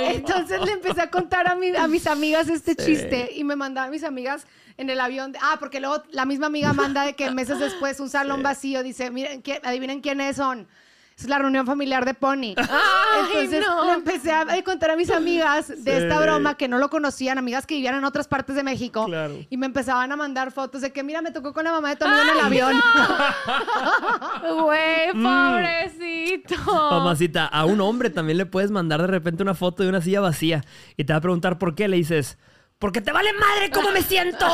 Entonces 0.12 0.62
le 0.64 0.72
empecé 0.74 1.02
a 1.02 1.10
contar 1.10 1.48
a, 1.48 1.56
mi- 1.56 1.76
a 1.76 1.88
mis 1.88 2.06
amigas 2.08 2.48
este 2.48 2.76
chiste 2.76 3.32
y 3.36 3.44
me 3.44 3.56
mandaba 3.56 3.88
a 3.88 3.90
mis 3.90 4.04
amigas 4.04 4.46
en 4.78 4.90
el 4.90 5.00
avión. 5.00 5.32
de- 5.32 5.40
ah, 5.42 5.58
porque 5.60 5.80
luego 5.80 6.04
la 6.12 6.26
misma 6.26 6.48
amiga 6.48 6.74
manda 6.74 7.04
de 7.06 7.16
que 7.16 7.32
meses 7.32 7.60
después 7.60 8.00
un 8.00 8.10
salón 8.10 8.44
vacío 8.44 8.84
dice, 8.84 9.10
miren, 9.12 9.42
¿quién- 9.42 9.62
adivinen 9.64 10.02
quiénes 10.02 10.36
son. 10.36 10.68
Es 11.18 11.28
la 11.30 11.38
reunión 11.38 11.66
familiar 11.66 12.06
de 12.06 12.14
Pony. 12.16 12.56
Ay, 12.58 13.28
Entonces 13.30 13.66
no. 13.66 13.86
le 13.86 13.94
empecé 13.94 14.32
a 14.32 14.46
contar 14.64 14.92
a 14.92 14.96
mis 14.96 15.10
amigas 15.12 15.68
de 15.70 15.76
Sí. 15.76 15.90
esta 15.92 16.20
broma 16.20 16.56
que 16.58 16.68
no 16.68 16.80
lo 16.80 16.90
conocían, 16.90 17.38
amigas 17.38 17.66
que 17.68 17.76
vivían 17.76 17.96
en 17.96 18.04
otras 18.04 18.28
partes 18.28 18.56
de 18.56 18.64
México. 18.64 19.06
Claro. 19.06 19.36
Y 19.50 19.58
me 19.58 19.68
empezaban 19.68 20.12
a 20.12 20.16
mandar 20.16 20.52
fotos 20.52 20.82
de 20.82 20.92
que, 20.92 21.04
mira, 21.04 21.22
me 21.22 21.32
tocó 21.32 21.54
con 21.54 21.64
la 21.66 21.72
mamá 21.72 21.90
de 21.90 21.96
tu 21.98 22.06
amigo 22.06 22.22
en 22.24 22.30
el 22.30 22.40
avión. 22.40 22.74
Güey, 24.64 25.14
Mm. 25.14 25.24
pobrecito. 25.24 26.56
Mamacita, 26.92 27.46
a 27.46 27.66
un 27.66 27.80
hombre 27.82 28.10
también 28.10 28.38
le 28.38 28.46
puedes 28.46 28.72
mandar 28.72 29.00
de 29.02 29.08
repente 29.08 29.44
una 29.44 29.54
foto 29.54 29.84
de 29.84 29.90
una 29.90 30.02
silla 30.02 30.22
vacía 30.22 30.64
y 30.98 31.04
te 31.04 31.14
va 31.14 31.18
a 31.18 31.22
preguntar 31.22 31.58
por 31.60 31.76
qué. 31.76 31.88
Le 31.88 31.98
dices, 31.98 32.38
porque 32.80 33.02
te 33.02 33.12
vale 33.12 33.32
madre 33.34 33.70
cómo 33.72 33.92
me 33.92 34.02
siento. 34.02 34.46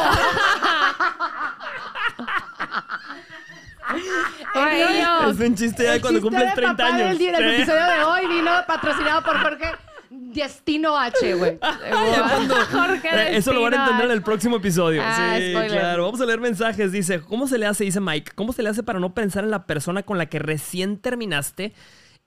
Es 5.30 5.39
un 5.39 5.56
chiste 5.56 5.83
ya 5.83 5.89
de 5.91 5.95
El 5.97 6.01
cuando 6.01 6.19
chiste 6.19 6.21
cumples 6.21 6.50
de 6.50 6.56
30 6.56 6.77
papá 6.77 6.95
años. 6.95 7.07
del 7.09 7.18
día 7.18 7.31
del 7.33 7.50
Sí. 7.50 7.56
episodio 7.62 7.83
de 7.86 8.03
hoy 8.03 8.27
vino 8.27 8.51
patrocinado 8.68 9.24
por 9.24 9.38
Jorge 9.41 9.71
Destino 10.12 10.97
H, 10.97 11.33
güey. 11.36 11.59
Jorge 12.71 13.09
Eh, 13.12 13.38
Eso 13.38 13.53
lo 13.53 13.62
van 13.62 13.74
a 13.75 13.77
entender 13.83 14.06
en 14.07 14.12
el 14.12 14.21
próximo 14.24 14.57
episodio. 14.57 15.01
Ah, 15.03 15.36
sí, 15.38 15.51
spoiler. 15.51 15.71
claro. 15.71 16.06
Vamos 16.06 16.21
a 16.21 16.25
leer 16.25 16.39
mensajes. 16.39 16.91
Dice, 16.91 17.21
¿cómo 17.21 17.47
se 17.47 17.57
le 17.57 17.65
hace? 17.68 17.83
Dice 17.83 18.00
Mike, 18.00 18.31
¿cómo 18.36 18.51
se 18.53 18.63
le 18.63 18.69
hace 18.69 18.83
para 18.83 19.00
no 19.00 19.13
pensar 19.13 19.44
en 19.44 19.51
la 19.51 19.65
persona 19.65 20.03
con 20.03 20.18
la 20.18 20.25
que 20.27 20.39
recién 20.39 20.97
terminaste 20.97 21.74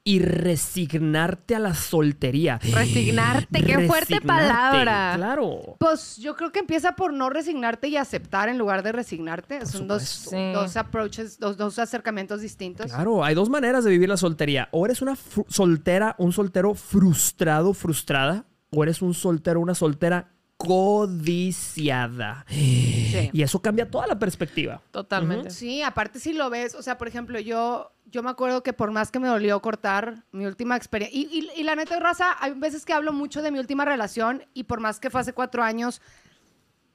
y 0.05 0.19
resignarte 0.19 1.55
a 1.55 1.59
la 1.61 1.75
soltería? 1.75 2.59
Resignarte, 2.59 3.63
qué 3.63 3.87
fuerte 3.87 4.21
palabra. 4.21 5.13
Claro. 5.17 5.77
Pues 5.79 6.17
yo 6.17 6.37
creo 6.37 6.51
que 6.51 6.59
empieza 6.59 6.97
por 6.97 7.13
no 7.13 7.31
resignarte 7.31 7.89
y 7.89 7.97
aceptar 7.97 8.49
en 8.49 8.59
lugar 8.59 8.83
de 8.83 8.93
resignarte. 8.93 9.65
Son 9.67 9.87
dos. 9.87 10.03
Sí. 10.03 10.53
dos 10.53 10.77
approaches, 10.77 11.39
dos, 11.39 11.57
dos 11.57 11.79
acercamientos 11.79 12.41
distintos. 12.41 12.93
Claro, 12.93 13.25
hay 13.25 13.35
dos 13.35 13.49
maneras 13.49 13.85
de 13.85 13.91
vivir 13.91 14.09
la 14.09 14.17
soltería. 14.17 14.69
O 14.73 14.85
eres 14.85 15.03
una 15.03 15.17
soltera, 15.49 16.15
un 16.19 16.33
soltero 16.33 16.75
frustrado, 16.75 17.75
frustrada, 17.75 18.47
o 18.71 18.83
eres 18.83 19.03
un 19.03 19.15
soltero, 19.15 19.61
una 19.61 19.75
soltera 19.75 20.32
codiciada. 20.62 22.45
Sí. 22.49 23.31
Y 23.33 23.42
eso 23.42 23.61
cambia 23.61 23.90
toda 23.90 24.07
la 24.07 24.19
perspectiva. 24.19 24.81
Totalmente. 24.90 25.50
Sí, 25.50 25.83
aparte 25.83 26.19
si 26.19 26.33
lo 26.33 26.50
ves, 26.50 26.75
o 26.75 26.83
sea, 26.83 26.99
por 26.99 27.09
ejemplo, 27.09 27.38
yo, 27.40 27.92
yo 28.07 28.23
me 28.23 28.31
acuerdo 28.31 28.62
que 28.62 28.73
por 28.73 28.90
más 28.90 29.11
que 29.11 29.19
me 29.19 29.28
dolió 29.28 29.61
cortar 29.61 30.25
mi 30.33 30.47
última 30.47 30.76
experiencia, 30.76 31.19
y, 31.19 31.28
y- 31.31 31.61
y 31.61 31.62
la 31.64 31.75
neta, 31.76 31.99
raza, 32.00 32.37
hay 32.40 32.52
veces 32.54 32.85
que 32.85 32.92
hablo 32.92 33.12
mucho 33.12 33.42
de 33.42 33.50
mi 33.50 33.59
última 33.59 33.85
relación 33.85 34.45
y 34.54 34.64
por 34.64 34.81
más 34.81 34.99
que 35.00 35.11
fue 35.11 35.21
hace 35.21 35.33
cuatro 35.33 35.62
años, 35.62 36.00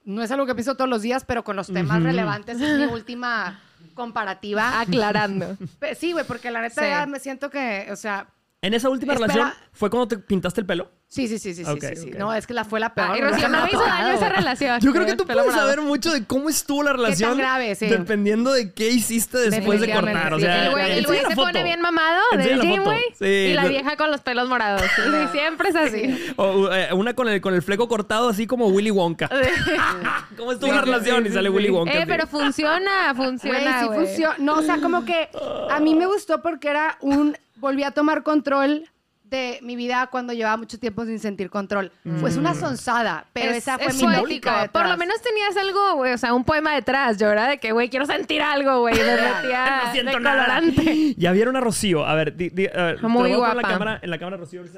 no 0.04 0.22
es 0.22 0.30
algo 0.30 0.46
que 0.46 0.54
pienso 0.54 0.74
todos 0.74 0.88
los 0.90 1.02
días, 1.02 1.24
pero 1.24 1.44
con 1.44 1.54
los 1.56 1.66
temas 1.68 2.02
relevantes 2.02 2.60
es 2.60 2.78
mi 2.78 2.84
última 2.86 3.60
comparativa. 3.94 4.80
Aclarando. 4.80 5.56
Sí, 5.98 6.12
güey, 6.12 6.24
porque 6.26 6.50
la 6.50 6.62
neta 6.62 6.82
Sí. 6.82 6.88
ya 6.88 7.06
me 7.06 7.20
siento 7.20 7.50
que, 7.50 7.88
o 7.92 7.96
sea, 7.96 8.28
En 8.62 8.74
esa 8.74 8.88
última 8.88 9.12
Espera. 9.14 9.32
relación, 9.34 9.58
¿fue 9.72 9.90
cuando 9.90 10.08
te 10.08 10.18
pintaste 10.18 10.60
el 10.62 10.66
pelo? 10.66 10.90
Sí, 11.08 11.26
sí, 11.26 11.38
sí, 11.38 11.54
sí, 11.54 11.64
sí, 11.64 11.96
sí. 11.96 12.10
No, 12.16 12.32
es 12.32 12.46
que 12.46 12.54
la 12.54 12.64
fue 12.64 12.80
la 12.80 12.94
peor. 12.94 13.10
Ay, 13.12 13.20
Rocío, 13.20 13.48
no 13.48 13.62
me 13.62 13.68
hizo 13.68 13.80
daño 13.80 14.14
esa 14.14 14.28
relación. 14.28 14.80
Yo 14.80 14.92
creo 14.92 15.06
que 15.06 15.16
tú 15.16 15.24
puedes 15.24 15.44
morado. 15.44 15.62
saber 15.62 15.80
mucho 15.82 16.12
de 16.12 16.24
cómo 16.24 16.48
estuvo 16.48 16.82
la 16.82 16.92
relación. 16.92 17.36
grave, 17.38 17.74
sí. 17.74 17.86
Dependiendo 17.86 18.52
de 18.52 18.72
qué 18.72 18.90
hiciste 18.90 19.38
después 19.50 19.80
de 19.80 19.92
cortar. 19.92 20.34
O 20.34 20.40
sea, 20.40 20.66
El 20.66 21.06
güey, 21.06 21.20
se 21.20 21.34
foto. 21.34 21.42
pone 21.48 21.62
bien 21.64 21.80
mamado 21.80 22.20
del 22.36 22.80
güey. 22.80 23.00
Sí, 23.18 23.24
y 23.24 23.54
la 23.54 23.66
vieja 23.66 23.96
con 23.96 24.10
los 24.10 24.20
pelos 24.20 24.48
morados. 24.48 24.82
Sí, 25.08 25.12
siempre 25.32 25.70
es 25.70 25.76
así. 25.76 26.32
O, 26.36 26.70
eh, 26.70 26.92
una 26.92 27.14
con 27.14 27.28
el, 27.28 27.40
con 27.40 27.54
el 27.54 27.62
fleco 27.62 27.88
cortado, 27.88 28.28
así 28.28 28.46
como 28.46 28.66
Willy 28.68 28.90
Wonka. 28.90 29.28
¿Cómo 30.36 30.52
estuvo 30.52 30.72
la 30.72 30.82
relación? 30.82 31.26
Y 31.26 31.30
sale 31.30 31.48
Willy 31.48 31.70
Wonka. 31.70 31.92
Eh, 31.92 32.04
pero 32.06 32.26
funciona, 32.28 33.12
Güey, 33.14 33.38
sí 33.38 33.86
funciona. 33.94 34.34
No, 34.38 34.54
o 34.58 34.62
sea, 34.62 34.78
como 34.80 35.04
que 35.04 35.28
a 35.70 35.80
mí 35.80 35.94
me 35.94 36.06
gustó 36.06 36.42
porque 36.42 36.68
era 36.68 36.98
un. 37.00 37.36
Volví 37.56 37.82
a 37.82 37.90
tomar 37.90 38.22
control 38.22 38.88
de 39.30 39.58
mi 39.62 39.76
vida 39.76 40.06
cuando 40.10 40.32
llevaba 40.32 40.56
mucho 40.56 40.78
tiempo 40.78 41.04
sin 41.04 41.18
sentir 41.18 41.50
control. 41.50 41.92
Fue 42.20 42.34
una 42.36 42.54
sonzada, 42.54 43.26
pero 43.32 43.50
Es- 43.52 43.58
esa 43.58 43.76
fue 43.78 43.88
es 43.88 43.94
mi 44.02 44.08
lógica 44.10 44.68
Por 44.72 44.88
lo 44.88 44.96
menos 44.96 45.20
tenías 45.22 45.56
algo, 45.56 45.94
güey, 45.96 46.12
o 46.14 46.18
sea, 46.18 46.32
un 46.34 46.44
poema 46.44 46.72
detrás, 46.74 47.18
yo, 47.18 47.28
¿verdad? 47.28 47.48
De 47.48 47.58
que, 47.58 47.72
güey, 47.72 47.88
quiero 47.90 48.06
sentir 48.06 48.40
algo, 48.42 48.80
güey. 48.80 48.94
Me 48.94 49.02
metía 49.04 49.82
no 49.84 49.92
siento 49.92 50.12
de 50.12 50.20
nada. 50.20 50.44
colorante. 50.44 51.14
Ya 51.16 51.32
vieron 51.32 51.56
a 51.56 51.60
Rocío. 51.60 52.06
A 52.06 52.14
ver, 52.14 52.36
di, 52.36 52.48
di- 52.50 52.66
a 52.66 52.82
ver, 52.82 53.00
te 53.00 53.06
Muy 53.06 53.32
voy 53.32 53.32
a 53.32 53.36
poner 53.36 53.50
en 53.50 53.56
la 53.62 53.62
cámara, 53.68 53.98
en 54.02 54.10
la 54.10 54.18
cámara 54.18 54.36
Rocío. 54.38 54.62
ve. 54.62 54.70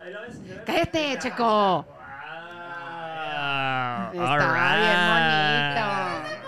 Ahí 0.00 0.12
la 0.12 0.20
ves. 0.22 0.36
Cállate, 0.66 1.18
Checo. 1.20 1.86
Ah, 3.44 4.10
Está 4.12 4.76
bien 4.76 5.00
bonito. 6.28 6.41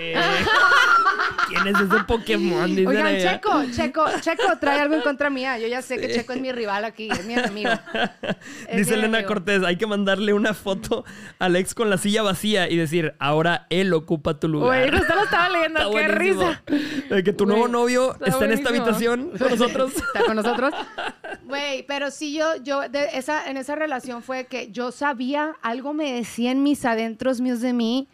¿Quién 1.48 1.66
es 1.66 1.80
ese 1.80 2.04
Pokémon? 2.04 2.66
Dicen 2.66 2.86
Oigan, 2.86 3.06
allá. 3.06 3.32
Checo, 3.34 3.64
Checo, 3.74 4.04
Checo 4.20 4.58
trae 4.60 4.80
algo 4.80 4.94
en 4.94 5.00
contra 5.02 5.30
mía. 5.30 5.58
Yo 5.58 5.66
ya 5.66 5.82
sé 5.82 5.98
que 5.98 6.08
Checo 6.12 6.32
es 6.32 6.40
mi 6.40 6.52
rival 6.52 6.84
aquí, 6.84 7.08
es 7.10 7.24
mi 7.26 7.34
enemigo. 7.34 7.70
Es 8.68 8.76
Dice 8.76 8.90
mi 8.92 8.98
Elena 9.00 9.18
enemigo. 9.18 9.28
Cortés, 9.28 9.62
hay 9.64 9.76
que 9.76 9.86
mandarle 9.86 10.32
una 10.32 10.54
foto 10.54 11.04
al 11.38 11.56
ex 11.56 11.74
con 11.74 11.90
la 11.90 11.98
silla 11.98 12.22
vacía 12.22 12.68
y 12.68 12.76
decir, 12.76 13.14
ahora 13.18 13.66
él 13.70 13.92
ocupa 13.92 14.38
tu 14.38 14.48
lugar. 14.48 14.68
Güey, 14.88 14.98
justo 14.98 15.14
lo 15.14 15.24
estaba 15.24 15.48
leyendo, 15.48 15.80
Está 15.80 15.90
qué 15.90 16.08
buenísimo. 16.08 16.56
risa. 16.68 17.14
De 17.14 17.24
que 17.24 17.32
tu 17.32 17.46
nuevo 17.46 17.66
novio 17.68 18.12
está 18.14 18.26
está, 18.30 18.44
en 18.44 18.52
esta 18.52 18.68
habitación 18.68 19.30
con 19.38 19.50
nosotros. 19.50 19.92
¿Está 20.14 20.24
con 20.24 20.36
nosotros? 20.36 20.72
Güey, 21.44 21.84
pero 21.86 22.10
sí 22.10 22.32
yo, 22.34 22.56
yo 22.62 22.88
de 22.88 23.08
esa, 23.14 23.50
en 23.50 23.56
esa 23.56 23.74
relación 23.74 24.22
fue 24.22 24.46
que 24.46 24.70
yo 24.70 24.92
sabía, 24.92 25.56
algo 25.62 25.92
me 25.94 26.12
decía 26.12 26.52
en 26.52 26.62
mis 26.62 26.84
adentros 26.84 27.40
míos 27.40 27.60
de 27.60 27.72
mí, 27.72 28.08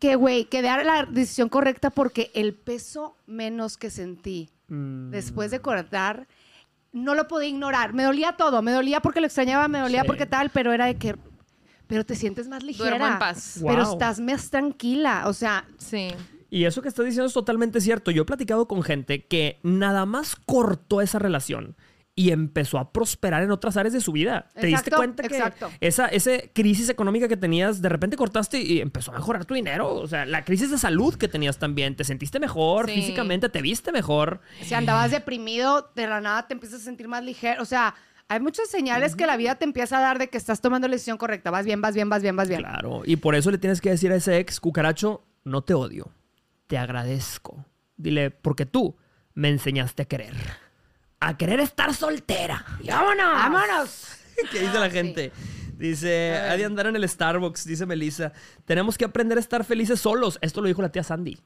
que, 0.00 0.16
güey, 0.16 0.46
que 0.46 0.58
era 0.58 0.82
la 0.82 1.04
decisión 1.06 1.48
correcta 1.48 1.90
porque 1.90 2.30
el 2.34 2.54
peso 2.54 3.16
menos 3.26 3.76
que 3.76 3.90
sentí 3.90 4.50
Mm. 4.68 5.10
después 5.10 5.50
de 5.50 5.60
cortar, 5.60 6.26
no 6.92 7.14
lo 7.14 7.28
podía 7.28 7.48
ignorar. 7.48 7.92
Me 7.92 8.02
dolía 8.04 8.32
todo, 8.36 8.62
me 8.62 8.72
dolía 8.72 9.00
porque 9.00 9.20
lo 9.20 9.26
extrañaba, 9.26 9.68
me 9.68 9.78
dolía 9.80 10.02
Sí. 10.02 10.06
porque 10.06 10.26
tal, 10.26 10.50
pero 10.50 10.72
era 10.72 10.86
de 10.86 10.96
que, 10.96 11.16
pero 11.86 12.04
te 12.06 12.14
sientes 12.14 12.48
más 12.48 12.62
ligera. 12.62 12.90
Duermo 12.90 13.06
en 13.06 13.18
paz. 13.18 13.58
Pero 13.64 13.84
Wow. 13.84 13.92
estás 13.92 14.20
más 14.20 14.48
tranquila, 14.50 15.24
o 15.26 15.32
sea, 15.32 15.64
Sí. 15.78 16.08
Y 16.52 16.64
eso 16.64 16.82
que 16.82 16.88
estás 16.88 17.04
diciendo 17.04 17.26
es 17.28 17.32
totalmente 17.32 17.80
cierto. 17.80 18.10
Yo 18.10 18.22
he 18.22 18.24
platicado 18.24 18.66
con 18.66 18.82
gente 18.82 19.24
que 19.24 19.60
nada 19.62 20.04
más 20.06 20.34
cortó 20.34 21.00
esa 21.00 21.20
relación 21.20 21.76
y 22.20 22.32
empezó 22.32 22.78
a 22.78 22.92
prosperar 22.92 23.42
en 23.42 23.50
otras 23.50 23.78
áreas 23.78 23.94
de 23.94 24.02
su 24.02 24.12
vida. 24.12 24.50
¿Te 24.52 24.66
diste 24.66 24.90
cuenta 24.90 25.22
que 25.22 25.34
exacto. 25.38 25.70
esa, 25.80 26.06
esa 26.08 26.32
crisis 26.52 26.90
económica 26.90 27.28
que 27.28 27.36
tenías, 27.38 27.80
de 27.80 27.88
repente 27.88 28.18
cortaste 28.18 28.60
y 28.60 28.80
empezó 28.82 29.10
a 29.12 29.14
mejorar 29.14 29.46
tu 29.46 29.54
dinero? 29.54 29.94
O 29.94 30.06
sea, 30.06 30.26
la 30.26 30.44
crisis 30.44 30.70
de 30.70 30.76
salud 30.76 31.14
que 31.14 31.28
tenías 31.28 31.58
también, 31.58 31.96
te 31.96 32.04
sentiste 32.04 32.38
mejor 32.38 32.88
Sí. 32.90 32.96
físicamente, 32.96 33.48
te 33.48 33.62
viste 33.62 33.90
mejor. 33.90 34.42
Si 34.60 34.74
andabas 34.74 35.12
deprimido, 35.12 35.90
de 35.96 36.06
la 36.06 36.20
nada 36.20 36.46
te 36.46 36.52
empiezas 36.52 36.82
a 36.82 36.84
sentir 36.84 37.08
más 37.08 37.24
ligero. 37.24 37.62
O 37.62 37.64
sea, 37.64 37.94
hay 38.28 38.38
muchas 38.40 38.68
señales 38.68 39.16
que 39.16 39.26
la 39.26 39.38
vida 39.38 39.54
te 39.54 39.64
empieza 39.64 39.96
a 39.96 40.02
dar 40.02 40.18
de 40.18 40.28
que 40.28 40.36
estás 40.36 40.60
tomando 40.60 40.88
la 40.88 40.92
decisión 40.92 41.16
correcta. 41.16 41.50
Vas 41.50 41.64
bien, 41.64 41.80
vas 41.80 41.94
bien, 41.94 42.10
vas 42.10 42.20
bien, 42.22 42.36
vas 42.36 42.48
bien. 42.50 42.60
Claro, 42.60 43.00
y 43.06 43.16
por 43.16 43.34
eso 43.34 43.50
le 43.50 43.56
tienes 43.56 43.80
que 43.80 43.88
decir 43.88 44.12
a 44.12 44.16
ese 44.16 44.36
ex, 44.38 44.60
cucaracho, 44.60 45.24
no 45.44 45.62
te 45.62 45.72
odio, 45.72 46.12
te 46.66 46.76
agradezco. 46.76 47.64
Dile, 47.96 48.30
porque 48.30 48.66
tú 48.66 48.96
me 49.32 49.48
enseñaste 49.48 50.02
a 50.02 50.04
querer. 50.04 50.34
A 51.20 51.36
querer 51.36 51.60
estar 51.60 51.92
soltera. 51.94 52.64
Y 52.82 52.88
vámonos. 52.88 53.32
¡Vámonos! 53.32 54.08
¿Qué 54.50 54.60
dice 54.60 54.78
la 54.78 54.88
gente? 54.90 55.32
Dice, 55.76 56.36
ha 56.36 56.56
de 56.58 56.64
andar 56.66 56.86
en 56.88 56.96
el 56.96 57.08
Starbucks, 57.08 57.64
dice 57.64 57.86
Melissa. 57.86 58.32
Tenemos 58.66 58.98
que 58.98 59.06
aprender 59.06 59.38
a 59.38 59.40
estar 59.40 59.64
felices 59.64 59.98
solos. 60.00 60.38
Esto 60.42 60.60
lo 60.60 60.66
dijo 60.68 60.82
la 60.82 60.90
tía 60.90 61.02
Sandy. 61.02 61.38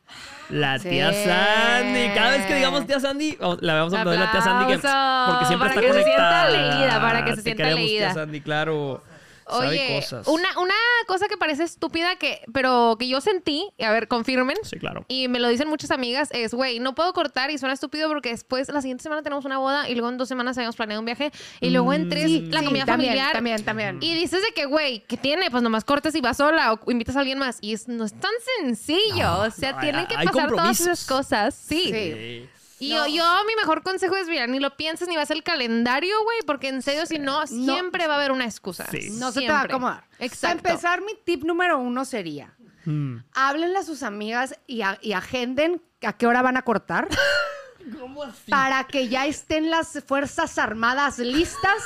La 0.51 0.79
Sí. 0.81 0.89
tía 0.89 1.13
Sandy. 1.13 2.09
Cada 2.15 2.31
vez 2.31 2.47
que 2.47 2.55
digamos 2.57 2.85
tía 2.87 2.99
Sandy, 2.99 3.39
la 3.61 3.75
vamos 3.75 3.95
a 3.95 4.01
a 4.01 4.05
la 4.05 4.31
tía 4.33 4.43
Sandy. 4.43 4.73
Que, 4.75 4.79
porque 4.79 5.47
siempre 5.47 5.69
para 5.69 5.75
está 5.75 5.81
que 5.81 5.87
se 5.93 6.03
sienta 6.03 6.03
conectada. 6.03 6.51
leída, 6.51 7.01
para 7.01 7.25
que 7.25 7.31
se 7.31 7.37
Te 7.37 7.43
sienta 7.43 7.63
queremos, 7.63 7.85
leída. 7.85 8.07
Tía 8.07 8.15
Sandy, 8.15 8.41
claro. 8.41 9.03
Sabe 9.49 9.69
Oye, 9.69 10.01
cosas. 10.01 10.27
una, 10.27 10.59
una 10.59 10.75
cosa 11.07 11.29
que 11.29 11.37
parece 11.37 11.65
estúpida, 11.65 12.17
que, 12.17 12.41
pero 12.53 12.97
que 12.99 13.09
yo 13.09 13.21
sentí, 13.21 13.69
a 13.79 13.91
ver, 13.93 14.09
confirmen. 14.09 14.57
Sí, 14.63 14.79
claro. 14.79 15.05
Y 15.09 15.29
me 15.29 15.39
lo 15.41 15.49
dicen 15.49 15.69
muchas 15.69 15.91
amigas, 15.91 16.31
es, 16.33 16.55
güey, 16.55 16.81
no 16.81 16.95
puedo 16.95 17.13
cortar 17.13 17.51
y 17.51 17.59
suena 17.59 17.75
estúpido 17.75 18.09
porque 18.09 18.31
después 18.31 18.69
la 18.71 18.81
siguiente 18.81 19.03
semana 19.03 19.23
tenemos 19.23 19.45
una 19.45 19.59
boda 19.59 19.89
y 19.89 19.95
luego 19.95 20.09
en 20.09 20.17
dos 20.17 20.29
semanas 20.29 20.57
habíamos 20.57 20.77
planeado 20.77 21.01
un 21.01 21.07
viaje 21.07 21.31
y 21.61 21.71
luego 21.71 21.93
en 21.93 22.09
tres 22.09 22.25
Sí, 22.27 22.41
la 22.51 22.61
sí, 22.61 22.67
comida 22.67 22.85
también, 22.87 23.11
familiar. 23.11 23.33
también, 23.33 23.65
también. 23.65 23.99
Y 24.01 24.15
dices 24.15 24.41
de 24.43 24.53
que, 24.55 24.65
güey, 24.67 25.01
¿qué 25.07 25.17
tiene? 25.17 25.51
Pues 25.51 25.63
nomás 25.63 25.85
cortas 25.85 26.15
y 26.15 26.21
vas 26.21 26.39
sola 26.39 26.73
o 26.73 26.91
invitas 26.91 27.17
a 27.17 27.21
alguien 27.21 27.39
más. 27.39 27.59
Y 27.61 27.75
es, 27.75 27.87
no 27.89 28.05
es 28.05 28.13
tan 28.19 28.33
sencillo. 28.61 29.25
No, 29.25 29.41
o 29.43 29.51
sea, 29.51 29.73
no, 29.73 29.81
tienen 29.81 30.01
hay- 30.03 30.07
que 30.07 30.17
hay 30.17 30.27
pasar 30.27 30.49
todas 30.51 30.81
esas 30.81 31.05
cosas. 31.07 31.55
Sí. 31.55 31.91
Sí. 31.93 32.49
Y 32.81 32.91
No. 32.91 33.07
yo, 33.07 33.17
yo, 33.17 33.25
mi 33.47 33.55
mejor 33.57 33.83
consejo 33.83 34.17
es, 34.17 34.27
mira, 34.29 34.47
ni 34.47 34.59
lo 34.61 34.77
pienses 34.77 35.07
ni 35.09 35.17
vas 35.17 35.31
al 35.31 35.43
calendario, 35.43 36.15
güey, 36.25 36.39
porque 36.47 36.69
en 36.69 36.83
serio, 36.83 37.07
si 37.07 37.19
no, 37.19 37.47
siempre 37.47 38.07
va 38.07 38.15
a 38.15 38.17
haber 38.17 38.33
una 38.33 38.45
excusa. 38.45 38.87
Sí. 38.91 39.11
No 39.13 39.31
se 39.33 39.41
te 39.43 39.49
va 39.49 39.55
a 39.55 39.61
Siempre. 39.61 39.73
acomodar. 39.75 40.05
Exacto. 40.19 40.63
Para 40.63 40.75
empezar, 40.75 41.01
mi 41.03 41.13
tip 41.25 41.45
número 41.45 41.79
uno 41.79 42.05
sería, 42.05 42.55
Mm. 42.87 43.19
háblenle 43.35 43.79
a 43.79 43.83
sus 43.83 44.03
amigas 44.03 44.59
y, 44.67 44.83
a- 44.83 44.99
y 45.01 45.13
agenden 45.13 45.81
a 46.03 46.13
qué 46.15 46.27
hora 46.27 46.43
van 46.43 46.57
a 46.59 46.63
cortar 46.63 47.09
¿Cómo 48.01 48.23
así? 48.25 48.51
para 48.51 48.85
que 48.85 49.09
ya 49.09 49.27
estén 49.27 49.71
las 49.71 50.03
Fuerzas 50.07 50.59
Armadas 50.59 51.19
listas 51.19 51.83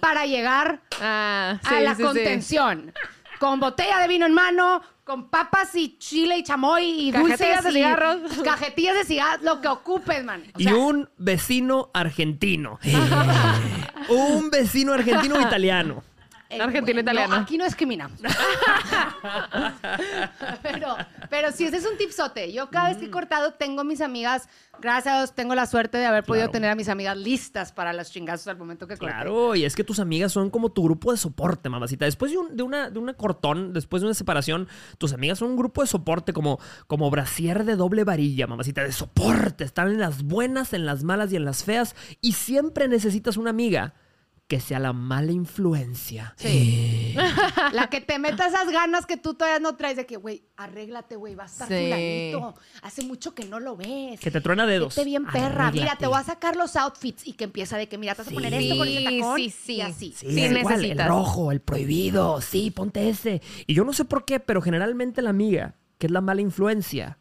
para 0.00 0.26
llegar 0.26 0.80
Ah, 1.00 1.60
a 1.64 1.80
la 1.80 1.90
sí, 1.94 1.96
sí. 1.98 2.02
contención. 2.02 2.92
Con 3.38 3.60
botella 3.60 3.98
de 3.98 4.08
vino 4.08 4.26
en 4.26 4.32
mano, 4.34 4.82
con 5.04 5.28
papas 5.28 5.74
y 5.74 5.98
chile 5.98 6.38
y 6.38 6.42
chamoy 6.42 7.08
y 7.08 7.12
Cajetillas 7.12 7.38
dulces 7.38 7.64
de 7.64 7.70
y 7.70 7.72
cigarros. 7.74 8.20
Cajetillas 8.44 8.96
de 8.96 9.04
cigarros, 9.04 9.44
lo 9.44 9.60
que 9.60 9.68
ocupes, 9.68 10.24
man. 10.24 10.42
O 10.54 10.60
y 10.60 10.66
un 10.68 11.08
vecino 11.18 11.90
argentino. 11.92 12.78
un 14.08 14.50
vecino 14.50 14.94
argentino 14.94 15.40
italiano. 15.40 16.02
Eh, 16.50 16.60
Argentino 16.60 16.96
bueno, 16.96 17.00
italiano. 17.12 17.34
aquí 17.36 17.56
no 17.58 17.64
discriminamos. 17.64 18.18
pero, 20.62 20.96
pero 21.30 21.52
sí, 21.52 21.64
ese 21.64 21.78
es 21.78 21.86
un 21.86 21.96
tipsote. 21.96 22.52
Yo 22.52 22.68
cada 22.70 22.88
Mm. 22.88 22.92
vez 22.92 22.98
que 22.98 23.04
he 23.06 23.10
cortado 23.10 23.52
tengo 23.54 23.84
mis 23.84 24.00
amigas, 24.00 24.48
gracias 24.80 25.14
a 25.14 25.18
Dios, 25.18 25.34
tengo 25.34 25.54
la 25.54 25.66
suerte 25.66 25.98
de 25.98 26.06
haber 26.06 26.24
podido 26.24 26.44
Claro. 26.44 26.52
tener 26.52 26.70
a 26.70 26.74
mis 26.74 26.88
amigas 26.88 27.16
listas 27.16 27.72
para 27.72 27.92
los 27.92 28.10
chingazos 28.10 28.46
al 28.48 28.56
momento 28.56 28.86
que 28.86 28.96
corté. 28.96 29.14
Claro, 29.14 29.54
y 29.54 29.64
es 29.64 29.74
que 29.74 29.84
tus 29.84 29.98
amigas 30.00 30.32
son 30.32 30.50
como 30.50 30.70
tu 30.72 30.84
grupo 30.84 31.12
de 31.12 31.18
soporte, 31.18 31.68
mamacita. 31.68 32.04
Después 32.04 32.32
de, 32.32 32.38
un, 32.38 32.56
de 32.56 32.62
una, 32.62 32.90
de 32.90 32.98
una 32.98 33.14
cortón, 33.14 33.72
después 33.72 34.02
de 34.02 34.06
una 34.08 34.14
separación, 34.14 34.68
tus 34.98 35.12
amigas 35.12 35.38
son 35.38 35.50
un 35.50 35.56
grupo 35.56 35.80
de 35.80 35.86
soporte 35.86 36.32
como, 36.32 36.58
como 36.86 37.10
brasier 37.10 37.64
de 37.64 37.76
doble 37.76 38.04
varilla, 38.04 38.46
mamacita, 38.46 38.82
de 38.82 38.92
soporte. 38.92 39.64
Están 39.64 39.88
en 39.88 40.00
las 40.00 40.22
buenas, 40.22 40.72
en 40.72 40.86
las 40.86 41.04
malas 41.04 41.32
y 41.32 41.36
en 41.36 41.44
las 41.44 41.64
feas. 41.64 41.94
Y 42.20 42.32
siempre 42.32 42.88
necesitas 42.88 43.36
una 43.36 43.50
amiga 43.50 43.94
que 44.46 44.60
sea 44.60 44.78
la 44.78 44.92
mala 44.92 45.32
influencia. 45.32 46.34
Sí. 46.36 47.14
La 47.72 47.88
que 47.88 48.00
te 48.02 48.18
meta 48.18 48.46
esas 48.46 48.70
ganas 48.70 49.06
que 49.06 49.16
tú 49.16 49.34
todavía 49.34 49.58
no 49.58 49.76
traes 49.76 49.96
de 49.96 50.04
que, 50.04 50.16
güey, 50.16 50.44
arréglate, 50.56 51.16
güey, 51.16 51.34
va 51.34 51.44
a 51.44 51.46
estar 51.46 51.66
Sí. 51.66 52.32
Hace 52.82 53.02
mucho 53.04 53.34
que 53.34 53.46
no 53.46 53.58
lo 53.58 53.76
ves. 53.76 54.20
Que 54.20 54.30
te 54.30 54.40
truena 54.42 54.66
dedos. 54.66 54.94
Vete 54.96 55.06
bien 55.06 55.24
perra. 55.26 55.72
Mira, 55.72 55.96
te 55.96 56.06
voy 56.06 56.18
a 56.18 56.24
sacar 56.24 56.56
los 56.56 56.76
outfits 56.76 57.26
y 57.26 57.32
que 57.32 57.44
empieza 57.44 57.78
de 57.78 57.88
que, 57.88 57.96
mira, 57.96 58.14
te 58.14 58.22
vas 58.22 58.28
a 58.30 58.34
poner 58.34 58.52
esto 58.52 58.76
con 58.76 58.86
Sí, 58.86 59.04
tacón 59.04 59.36
sí, 59.36 59.50
sí. 59.50 59.72
y 59.76 59.80
así. 59.80 60.14
Sí, 60.16 60.30
Sí, 60.30 60.40
el, 60.42 60.62
cual, 60.62 60.84
el 60.84 60.98
rojo, 60.98 61.50
el 61.50 61.60
prohibido. 61.60 62.40
Sí, 62.42 62.70
ponte 62.70 63.08
ese. 63.08 63.40
Y 63.66 63.74
yo 63.74 63.84
no 63.84 63.92
sé 63.94 64.04
por 64.04 64.24
qué, 64.26 64.40
pero 64.40 64.60
generalmente 64.60 65.22
la 65.22 65.30
amiga, 65.30 65.76
que 65.98 66.06
es 66.06 66.12
la 66.12 66.20
mala 66.20 66.42
influencia, 66.42 67.18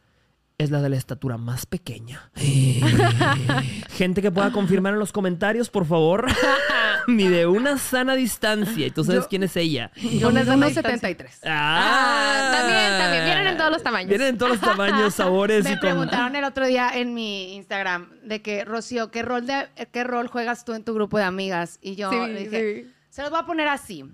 es 0.57 0.71
la 0.71 0.81
de 0.81 0.89
la 0.89 0.95
estatura 0.97 1.37
más 1.37 1.65
pequeña. 1.65 2.29
Gente 3.89 4.21
que 4.21 4.31
pueda 4.31 4.51
confirmar 4.51 4.93
en 4.93 4.99
los 4.99 5.11
comentarios, 5.11 5.69
por 5.69 5.85
favor. 5.85 6.27
Mide 7.07 7.45
una 7.47 7.77
sana 7.77 8.15
distancia. 8.15 8.87
Y 8.87 8.91
tú 8.91 9.03
sabes 9.03 9.23
Yo- 9.23 9.27
quién 9.29 9.43
es 9.43 9.55
ella. 9.57 9.91
Yo 9.95 10.29
Una 10.29 10.41
sana 10.45 10.55
unos 10.55 10.69
distancia. 10.69 10.99
73. 10.99 11.39
Ah, 11.45 12.51
también, 12.53 12.97
también. 12.99 13.25
Vienen 13.25 13.47
en 13.47 13.57
todos 13.57 13.71
los 13.71 13.83
tamaños. 13.83 14.09
Vienen 14.09 14.27
en 14.29 14.37
todos 14.37 14.51
los 14.53 14.61
tamaños, 14.61 15.13
sabores 15.13 15.63
Me 15.65 15.71
y 15.71 15.73
con... 15.73 15.79
preguntaron 15.81 16.35
el 16.35 16.43
otro 16.45 16.65
día 16.65 16.91
en 16.93 17.13
mi 17.13 17.55
Instagram 17.55 18.09
de 18.23 18.41
que, 18.41 18.63
Rocío, 18.63 19.11
¿qué 19.11 19.21
rol, 19.21 19.45
de, 19.45 19.67
¿qué 19.91 20.03
rol 20.03 20.27
juegas 20.27 20.63
tú 20.65 20.73
en 20.73 20.83
tu 20.83 20.93
grupo 20.93 21.17
de 21.17 21.23
amigas? 21.25 21.77
Y 21.81 21.95
yo 21.95 22.09
Sí, 22.09 22.17
le 22.17 22.39
dije, 22.45 22.83
sí. 22.85 22.93
se 23.09 23.21
los 23.21 23.31
voy 23.31 23.39
a 23.41 23.45
poner 23.45 23.67
así. 23.67 24.05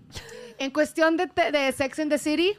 En 0.58 0.72
cuestión 0.72 1.16
de, 1.16 1.28
de 1.52 1.72
Sex 1.74 2.00
and 2.00 2.12
the 2.12 2.18
City, 2.18 2.54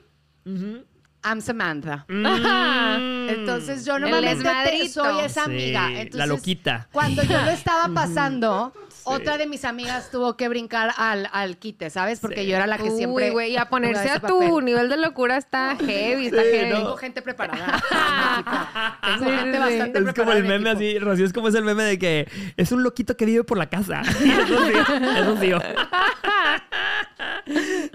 Ujú. 0.46 0.84
I'm 1.22 1.40
Samantha. 1.40 2.04
Mm. 2.08 3.28
Entonces 3.30 3.84
yo 3.84 3.98
normalmente 3.98 4.88
soy 4.88 5.20
esa 5.24 5.44
Sí, 5.44 5.50
amiga. 5.50 5.90
la 5.90 6.00
Entonces, 6.00 6.28
loquita. 6.28 6.88
Cuando 6.92 7.22
yo 7.22 7.40
lo 7.42 7.50
estaba 7.50 7.88
pasando, 7.94 8.72
otra 9.04 9.38
de 9.38 9.46
mis 9.46 9.64
amigas 9.64 10.10
tuvo 10.10 10.36
que 10.36 10.48
brincar 10.48 10.90
al, 10.96 11.28
al 11.32 11.56
quite, 11.58 11.90
¿sabes? 11.90 12.20
Porque 12.20 12.42
Sí. 12.42 12.46
yo 12.48 12.56
era 12.56 12.66
la 12.66 12.76
que 12.78 12.90
Uy, 12.90 12.96
siempre. 12.96 13.30
güey, 13.30 13.52
y 13.52 13.56
a 13.56 13.66
ponerse 13.68 14.08
a 14.10 14.20
tu 14.20 14.38
papel. 14.40 14.64
nivel 14.64 14.88
de 14.88 14.96
locura 14.96 15.36
está 15.36 15.76
heavy, 15.76 16.26
está 16.26 16.42
Sí, 16.42 16.48
heavy. 16.52 16.70
¿no? 16.70 16.76
Tengo 16.78 16.96
gente 16.96 17.22
preparada. 17.22 17.82
Tengo 19.18 19.30
gente 19.30 19.58
bastante 19.58 19.98
Es 19.98 20.04
como 20.04 20.12
preparada. 20.14 20.38
el 20.38 20.44
meme 20.44 20.70
así, 20.70 20.98
Rocío, 20.98 21.26
es 21.26 21.32
como 21.32 21.48
es 21.48 21.54
el 21.54 21.64
meme 21.64 21.84
de 21.84 21.98
que 21.98 22.28
es 22.56 22.72
un 22.72 22.82
loquito 22.82 23.16
que 23.16 23.24
vive 23.26 23.44
por 23.44 23.58
la 23.58 23.68
casa. 23.68 24.02
Eso 24.10 24.66
sí, 24.66 24.72
eso 25.18 25.36
sí. 25.40 25.52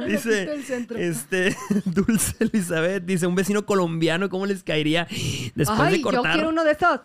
Dice, 0.08 0.50
este, 0.98 1.56
Dulce 1.86 2.36
Elizabeth, 2.40 3.04
dice, 3.06 3.28
un 3.28 3.36
vecino 3.36 3.66
colombiano, 3.66 4.30
¿cómo 4.30 4.46
les 4.46 4.64
caería 4.64 5.08
después 5.56 5.80
Ay, 5.80 5.92
de 5.94 5.98
yo 6.00 6.04
cortar? 6.04 6.34
quiero 6.34 6.50
uno 6.50 6.64
de 6.64 6.72
estos. 6.72 7.00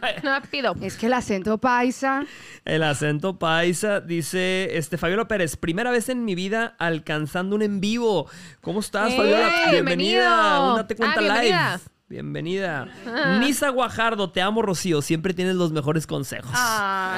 Rápido. 0.22 0.74
Es 0.80 0.96
que 0.96 1.06
el 1.06 1.12
acento 1.14 1.58
paisa. 1.58 2.24
El 2.64 2.82
acento 2.82 3.38
paisa, 3.38 4.00
dice 4.00 4.76
este 4.76 4.98
Fabiola 4.98 5.26
Pérez, 5.28 5.56
primera 5.56 5.90
vez 5.90 6.08
en 6.08 6.24
mi 6.24 6.34
vida 6.34 6.74
alcanzando 6.78 7.56
un 7.56 7.62
en 7.62 7.80
vivo. 7.80 8.28
¿Cómo 8.60 8.80
estás, 8.80 9.12
¡Eh! 9.12 9.16
Fabiola? 9.16 9.48
Bienvenida. 9.70 9.72
bienvenido. 9.72 10.70
Un 10.70 10.76
Date 10.76 10.96
cuenta 10.96 11.16
Ah, 11.18 11.22
bienvenida. 11.22 11.72
live. 11.76 11.99
Bienvenida. 12.10 12.88
Nisa 13.38 13.68
Guajardo, 13.68 14.30
te 14.30 14.42
amo, 14.42 14.62
Rocío. 14.62 15.00
Siempre 15.00 15.32
tienes 15.32 15.54
los 15.54 15.70
mejores 15.70 16.08
consejos. 16.08 16.50
Ay, 16.52 16.58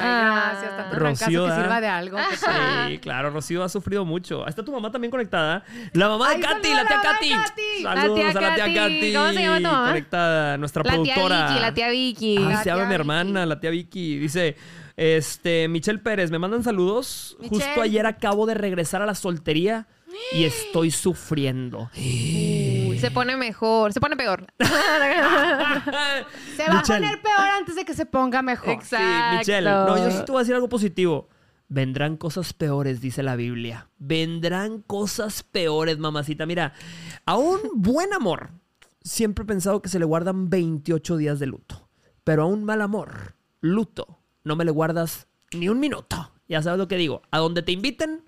Ah. 0.05 0.51
gracias. 0.53 0.77
Tanto 0.77 0.99
Rocío, 0.99 1.45
que 1.47 1.51
¿ah? 1.51 1.55
sirva 1.61 1.81
de 1.81 1.87
algo. 1.87 2.17
que 2.29 2.37
sea. 2.37 2.85
Sí, 2.87 2.97
claro, 2.99 3.31
Rocío 3.31 3.63
ha 3.63 3.69
sufrido 3.69 4.05
mucho. 4.05 4.43
Ahí 4.43 4.49
está 4.49 4.63
tu 4.63 4.71
mamá 4.71 4.91
también 4.91 5.09
conectada. 5.09 5.63
La 5.93 6.09
mamá 6.09 6.29
de 6.29 6.35
Ay, 6.35 6.41
Katy, 6.41 6.69
la 6.75 6.85
tía 6.87 7.01
Katy. 7.01 7.29
Katy. 7.31 7.81
Saludos 7.81 8.19
La 8.19 8.39
tía 8.39 8.39
a 8.39 8.41
la 8.49 8.55
tía 8.55 8.65
Katy. 8.65 8.75
Katy. 8.75 9.13
¿Cómo 9.13 9.27
se 9.33 9.41
llama 9.41 9.57
tu 9.57 9.63
mamá? 9.63 9.87
Conectada, 9.87 10.57
nuestra 10.59 10.83
La 10.83 10.91
tía 10.91 10.93
productora. 11.15 11.47
Vicky, 11.49 11.59
la 11.61 11.73
tía 11.73 11.89
Vicky. 11.89 12.37
Ay, 12.37 12.43
La 12.43 12.57
se 12.57 12.63
tía 12.63 12.75
llama 12.75 12.87
mi 12.87 12.93
hermana, 12.95 13.45
la 13.47 13.59
tía 13.59 13.69
Vicky. 13.71 14.19
Dice, 14.19 14.55
este, 14.95 15.67
Michelle 15.69 15.97
Pérez, 15.99 16.29
me 16.29 16.37
mandan 16.37 16.63
saludos. 16.63 17.35
Michelle. 17.39 17.63
Justo 17.65 17.81
ayer 17.81 18.05
acabo 18.05 18.45
de 18.45 18.53
regresar 18.53 19.01
a 19.01 19.07
la 19.07 19.15
soltería 19.15 19.87
y 20.33 20.43
estoy 20.43 20.91
sufriendo. 20.91 21.89
Se 23.03 23.11
pone 23.11 23.35
mejor, 23.35 23.91
se 23.91 23.99
pone 23.99 24.15
peor. 24.15 24.47
Se 24.57 24.65
va 26.69 26.79
a 26.79 26.83
poner 26.83 27.21
peor 27.21 27.49
antes 27.59 27.75
de 27.75 27.83
que 27.83 27.93
se 27.93 28.05
ponga 28.05 28.41
mejor. 28.41 28.69
Exacto. 28.69 29.05
Sí, 29.05 29.37
Michelle. 29.39 29.69
No, 29.69 29.97
yo 29.97 30.09
sí 30.09 30.23
te 30.25 30.31
voy 30.31 30.39
a 30.39 30.43
decir 30.43 30.55
algo 30.55 30.69
positivo. 30.69 31.27
Vendrán 31.67 32.15
cosas 32.15 32.53
peores, 32.53 33.01
dice 33.01 33.21
la 33.21 33.35
Biblia. 33.35 33.89
Vendrán 33.97 34.81
cosas 34.81 35.43
peores, 35.43 35.97
mamacita. 35.99 36.45
Mira, 36.45 36.75
a 37.25 37.35
un 37.35 37.59
buen 37.73 38.13
amor, 38.13 38.51
siempre 39.01 39.43
he 39.43 39.47
pensado 39.47 39.81
que 39.81 39.89
se 39.89 39.99
le 39.99 40.05
guardan 40.05 40.49
28 40.49 41.17
días 41.17 41.39
de 41.39 41.47
luto. 41.47 41.89
Pero 42.23 42.43
a 42.43 42.45
un 42.45 42.63
mal 42.63 42.81
amor, 42.81 43.35
luto, 43.59 44.19
no 44.45 44.55
me 44.55 44.63
le 44.63 44.71
guardas 44.71 45.27
ni 45.51 45.67
un 45.67 45.81
minuto. 45.81 46.31
Ya 46.47 46.63
sabes 46.63 46.79
lo 46.79 46.87
que 46.87 46.95
digo. 46.95 47.21
A 47.31 47.39
donde 47.39 47.63
te 47.63 47.73
inviten, 47.73 48.23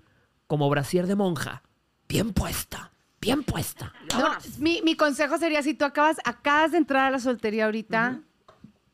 como 0.46 0.68
brasier 0.68 1.06
de 1.06 1.16
monja. 1.16 1.62
Bien 2.08 2.34
puesta, 2.34 2.92
bien 3.26 3.42
puesta. 3.42 3.92
No, 4.16 4.30
mi, 4.58 4.80
mi 4.82 4.94
consejo 4.96 5.36
sería 5.38 5.62
si 5.62 5.74
tú 5.74 5.84
acabas, 5.84 6.18
acabas 6.24 6.72
de 6.72 6.78
entrar 6.78 7.06
a 7.06 7.10
la 7.10 7.18
soltería 7.18 7.64
ahorita, 7.64 8.20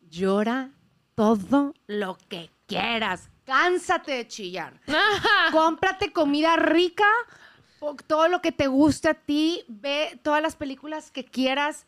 llora 0.09 0.71
todo 1.15 1.75
lo 1.87 2.17
que 2.29 2.51
quieras. 2.67 3.29
Cánsate 3.45 4.13
de 4.13 4.29
chillar. 4.29 4.81
Cómprate 5.53 6.13
comida 6.13 6.57
rica, 6.57 7.07
o 7.81 7.95
todo 7.95 8.29
lo 8.29 8.41
que 8.41 8.53
te 8.53 8.69
guste 8.69 9.11
a 9.11 9.15
ti, 9.15 9.65
ve 9.69 10.19
todas 10.23 10.41
las 10.41 10.57
películas 10.57 11.11
que 11.11 11.25
quieras. 11.25 11.87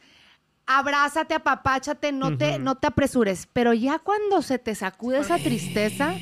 Abrázate, 0.67 1.35
apapáchate, 1.35 2.11
no 2.13 2.37
te, 2.37 2.59
no 2.59 2.75
te 2.75 2.87
apresures. 2.87 3.49
Pero 3.53 3.73
ya 3.73 3.99
cuando 3.99 4.43
se 4.43 4.59
te 4.59 4.75
sacude 4.75 5.21
esa 5.21 5.39
tristeza, 5.39 6.15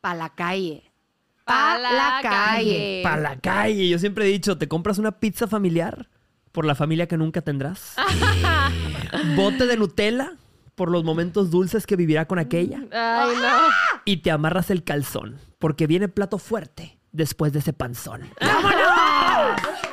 pa' 0.00 0.14
la 0.14 0.30
calle. 0.30 0.93
Pa' 1.44 1.78
la 1.78 2.20
calle. 2.22 3.00
Para 3.02 3.20
la 3.20 3.36
calle. 3.36 3.88
Yo 3.88 3.98
siempre 3.98 4.24
he 4.24 4.28
dicho, 4.28 4.56
¿te 4.58 4.68
compras 4.68 4.98
una 4.98 5.12
pizza 5.12 5.46
familiar 5.46 6.08
por 6.52 6.64
la 6.64 6.74
familia 6.74 7.06
que 7.06 7.16
nunca 7.16 7.42
tendrás? 7.42 7.94
Bote 9.36 9.66
de 9.66 9.76
Nutella 9.76 10.32
por 10.74 10.90
los 10.90 11.04
momentos 11.04 11.50
dulces 11.50 11.86
que 11.86 11.96
vivirá 11.96 12.26
con 12.26 12.38
aquella. 12.38 12.78
Ay, 12.92 13.36
no. 13.36 13.58
Y 14.04 14.18
te 14.18 14.30
amarras 14.30 14.70
el 14.70 14.84
calzón 14.84 15.38
porque 15.58 15.86
viene 15.86 16.08
plato 16.08 16.38
fuerte 16.38 16.98
después 17.12 17.52
de 17.52 17.60
ese 17.60 17.72
panzón. 17.72 18.22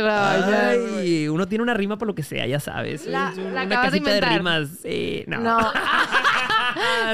La. 0.00 0.68
Ay, 0.70 1.28
uno 1.28 1.46
tiene 1.46 1.62
una 1.62 1.74
rima 1.74 1.98
por 1.98 2.08
lo 2.08 2.14
que 2.14 2.22
sea, 2.22 2.46
ya 2.46 2.60
sabes. 2.60 3.06
La- 3.06 3.30
Es 3.30 3.36
la 3.38 3.42
una 3.50 3.60
de 3.62 3.68
casita 3.68 3.90
de, 3.90 3.96
inventar. 3.98 4.32
rimas. 4.38 4.68
Sí, 4.82 5.24
no. 5.26 5.38
No. 5.40 5.58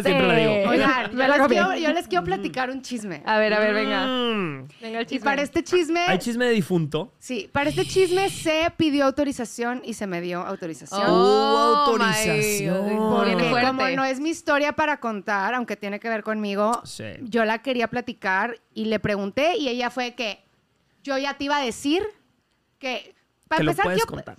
Siempre 0.03 0.27
la 0.29 0.35
digo. 0.37 0.71
Oigan, 0.71 1.11
yo 1.17 1.17
les, 1.27 1.47
quiero, 1.49 1.75
yo 1.77 1.93
les 1.93 2.09
quiero 2.09 2.25
platicar 2.25 2.71
un 2.71 2.81
chisme. 2.83 3.23
A 3.27 3.39
ver, 3.39 3.53
a 3.55 3.59
ver, 3.59 3.75
venga. 3.75 4.07
Mm. 4.07 4.69
Venga 4.81 4.99
el 5.01 5.03
Y 5.05 5.07
chisme. 5.07 5.25
para 5.25 5.43
este 5.43 5.65
chisme, 5.65 6.01
Hay 6.07 6.19
chisme 6.19 6.47
de 6.47 6.53
difunto. 6.53 7.13
sí, 7.19 7.49
para 7.53 7.71
este 7.71 7.85
chisme 7.85 8.31
se 8.31 8.73
pidió 8.77 9.05
autorización 9.05 9.83
y 9.85 9.95
se 9.95 10.07
me 10.07 10.21
dio 10.21 10.41
autorización. 10.43 11.03
Hubo 11.03 11.19
Oh, 11.19 11.77
autorización. 11.87 12.99
Porque 13.11 13.51
como 13.67 13.89
no 13.89 14.05
es 14.05 14.21
mi 14.21 14.31
historia 14.31 14.73
para 14.75 15.01
contar, 15.01 15.55
aunque 15.55 15.77
tiene 15.77 15.99
que 15.99 16.09
ver 16.09 16.23
conmigo, 16.23 16.81
Sí. 16.85 17.05
yo 17.23 17.45
la 17.45 17.59
quería 17.59 17.89
platicar 17.89 18.61
y 18.75 18.85
le 18.87 19.01
pregunté 19.01 19.57
y 19.57 19.69
ella 19.69 19.91
fue 19.91 20.15
que 20.15 20.45
yo 21.03 21.19
ya 21.19 21.35
te 21.35 21.45
iba 21.45 21.57
a 21.57 21.65
decir 21.65 22.03
que 22.79 23.15
para 23.49 23.59
Que 23.61 23.65
lo 23.65 23.71
empezar 23.71 23.85
puedes 23.85 24.05
quiero, 24.05 24.15
contar. 24.15 24.37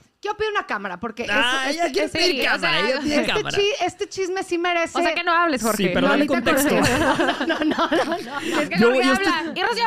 una 0.52 0.68
cámara 0.68 1.00
porque 1.00 1.26
Ah, 1.30 1.66
ella 1.68 1.88
este, 1.88 2.04
este- 2.06 2.50
o 2.50 2.60
sea, 2.60 2.90
este 3.00 3.26
cámara. 3.26 3.58
chi- 3.58 3.72
este 3.84 4.08
chisme 4.08 4.44
sí 4.44 4.58
merece 4.60 5.00
O 5.00 5.02
sea 5.02 5.16
que 5.16 5.24
no 5.24 5.32
hables, 5.34 5.64
Jorge. 5.64 5.78
Sí, 5.78 5.90
pero 5.92 6.02
No, 6.02 6.08
dale 6.10 6.28
contexto. 6.28 6.76
No, 7.48 7.60
no, 7.60 7.66
no, 7.66 7.90
no, 7.90 8.06
no. 8.06 8.60
Es 8.62 8.70
que 8.70 8.78
Yo- 8.80 8.90
no 8.92 8.96
yo 8.96 9.02
habla. 9.14 9.14
estoy- 9.14 9.54
Y 9.56 9.64
Rocío, 9.64 9.84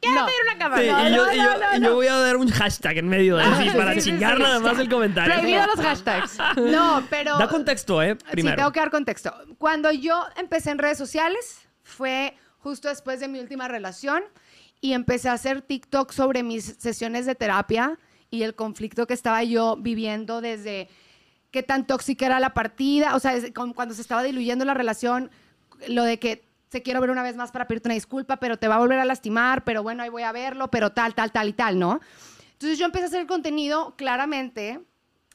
quiero 0.00 0.20
No. 0.20 0.26
pedir 0.26 0.38
una 0.44 0.58
cámara. 0.58 0.82
Sí, 0.82 0.88
No, 0.90 1.08
y 1.08 1.14
yo, 1.14 1.24
no, 1.26 1.32
y 1.32 1.36
yo- 1.36 1.42
no, 1.44 1.58
no, 1.58 1.76
y 1.76 1.80
yo 1.82 1.94
voy 1.94 2.06
a 2.08 2.16
dar 2.16 2.36
un 2.36 2.50
hashtag 2.50 2.98
en 2.98 3.08
medio 3.08 3.36
de 3.36 3.44
así 3.44 3.70
sí, 3.70 3.76
para 3.76 3.96
chingar 4.00 4.36
sí. 4.38 4.42
nada 4.42 4.58
más 4.58 4.78
el 4.80 4.88
comentario. 4.88 5.34
Prohibido 5.34 5.66
los 5.66 5.76
hashtags. 5.84 6.38
No, 6.56 7.06
pero 7.08 7.38
Da 7.38 7.46
contexto, 7.48 8.02
¿eh? 8.02 8.16
Primero. 8.16 8.54
Sí, 8.54 8.58
tengo 8.58 8.72
que 8.72 8.80
dar 8.80 8.90
contexto. 8.90 9.32
Cuando 9.58 9.92
yo 9.92 10.26
empecé 10.36 10.70
en 10.72 10.78
redes 10.78 10.98
sociales, 10.98 11.60
fue 11.82 12.36
justo 12.58 12.88
después 12.88 13.20
de 13.20 13.28
mi 13.28 13.38
última 13.38 13.68
relación 13.68 14.24
y 14.84 14.92
empecé 14.92 15.30
a 15.30 15.32
hacer 15.32 15.62
TikTok 15.62 16.12
sobre 16.12 16.42
mis 16.42 16.76
sesiones 16.78 17.24
de 17.24 17.34
terapia 17.34 17.98
y 18.30 18.42
el 18.42 18.54
conflicto 18.54 19.06
que 19.06 19.14
estaba 19.14 19.42
yo 19.42 19.76
viviendo 19.78 20.42
desde 20.42 20.90
qué 21.50 21.62
tan 21.62 21.86
tóxica 21.86 22.26
era 22.26 22.38
la 22.38 22.52
partida, 22.52 23.16
o 23.16 23.18
sea, 23.18 23.32
cuando 23.74 23.94
se 23.94 24.02
estaba 24.02 24.22
diluyendo 24.22 24.66
la 24.66 24.74
relación, 24.74 25.30
lo 25.88 26.04
de 26.04 26.18
que 26.18 26.44
se 26.68 26.82
quiero 26.82 27.00
ver 27.00 27.08
una 27.08 27.22
vez 27.22 27.34
más 27.34 27.50
para 27.50 27.66
pedirte 27.66 27.88
una 27.88 27.94
disculpa, 27.94 28.36
pero 28.36 28.58
te 28.58 28.68
va 28.68 28.74
a 28.74 28.78
volver 28.78 28.98
a 28.98 29.06
lastimar, 29.06 29.64
pero 29.64 29.82
bueno, 29.82 30.02
ahí 30.02 30.10
voy 30.10 30.22
a 30.24 30.32
verlo, 30.32 30.68
pero 30.68 30.90
tal, 30.92 31.14
tal, 31.14 31.32
tal 31.32 31.48
y 31.48 31.54
tal, 31.54 31.78
¿no? 31.78 32.00
Entonces 32.52 32.78
yo 32.78 32.84
empecé 32.84 33.04
a 33.04 33.08
hacer 33.08 33.26
contenido 33.26 33.94
claramente 33.96 34.80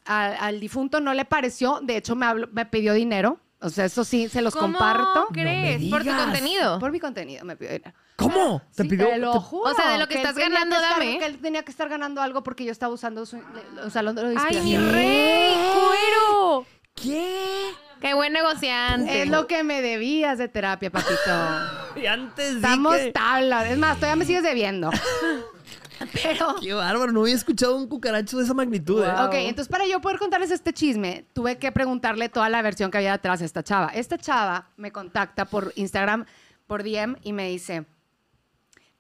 al, 0.06 0.36
al 0.40 0.60
difunto 0.60 1.00
no 1.00 1.16
le 1.16 1.26
pareció, 1.26 1.80
de 1.82 1.98
hecho 1.98 2.16
me, 2.16 2.28
habló- 2.28 2.50
me 2.52 2.68
pidió 2.68 2.94
dinero, 2.94 3.40
o 3.62 3.70
sea, 3.70 3.86
eso 3.86 4.04
sí, 4.04 4.30
se 4.30 4.42
los 4.42 4.54
¿Cómo 4.56 4.78
comparto. 4.78 5.28
crees? 5.34 5.84
¿Por 5.90 6.04
tu 6.04 6.16
contenido? 6.16 6.80
Por 6.80 6.92
mi 6.92 7.00
contenido 7.00 7.44
me 7.46 7.56
pidió 7.58 7.74
dinero. 7.74 7.94
¿Cómo? 8.16 8.62
¿Te 8.76 8.84
Sí, 8.84 8.90
pidió? 8.90 9.08
te 9.10 9.18
lo 9.18 9.40
juro. 9.42 9.72
O 9.72 9.74
sea, 9.76 9.92
de 9.92 9.98
lo 9.98 10.08
que 10.08 10.16
él 10.16 10.20
estás 10.22 10.36
tenía 10.36 10.50
ganando, 10.60 10.76
que 10.78 10.82
estar- 10.84 11.00
dame. 11.00 11.20
que 11.20 11.26
él 11.26 11.38
tenía 11.42 11.64
que 11.64 11.72
estar 11.72 11.90
ganando 11.90 12.22
algo 12.22 12.42
porque 12.44 12.64
yo 12.66 12.72
estaba 12.72 12.94
usando 12.94 13.26
su, 13.26 13.42
usando 13.86 14.14
de 14.14 14.22
¡Ay, 14.38 14.60
mi 14.62 14.74
inspiración. 14.74 14.92
rey! 14.94 15.54
¡Cuero! 15.74 16.66
¿Qué? 16.96 17.72
¡Qué 18.02 18.14
buen 18.14 18.32
negociante! 18.34 19.24
Es 19.24 19.30
lo 19.30 19.46
que 19.48 19.64
me 19.64 19.82
debías 19.82 20.38
de 20.38 20.48
terapia, 20.48 20.90
papito. 20.90 21.16
Y 21.96 22.06
antes 22.06 22.56
Estamos 22.56 22.96
dije... 22.96 23.12
tablas. 23.12 23.68
Es 23.70 23.78
más, 23.78 23.98
todavía 23.98 24.16
me 24.16 24.26
sigues 24.26 24.44
debiendo. 24.44 24.90
Pero... 26.24 26.56
Qué 26.62 26.74
bárbaro, 26.74 27.12
no 27.12 27.22
había 27.22 27.36
escuchado 27.36 27.76
un 27.76 27.88
cucaracho 27.88 28.38
de 28.38 28.44
esa 28.44 28.54
magnitud, 28.54 29.04
¿eh? 29.04 29.12
Wow. 29.12 29.28
Ok, 29.28 29.34
entonces 29.36 29.70
para 29.70 29.88
yo 29.88 30.02
poder 30.02 30.18
contarles 30.18 30.52
este 30.52 30.74
chisme, 30.74 31.26
tuve 31.34 31.58
que 31.58 31.72
preguntarle 31.72 32.30
toda 32.30 32.50
la 32.50 32.62
versión 32.62 32.92
que 32.92 32.98
había 32.98 33.12
detrás 33.14 33.40
de 33.40 33.46
esta 33.46 33.64
chava. 33.64 33.88
Esta 33.88 34.18
chava 34.18 34.70
me 34.78 34.92
contacta 34.92 35.46
por 35.46 35.74
Instagram, 35.76 36.26
por 36.68 36.84
DM, 36.84 37.18
y 37.24 37.34
me 37.34 37.50
dice, 37.50 37.86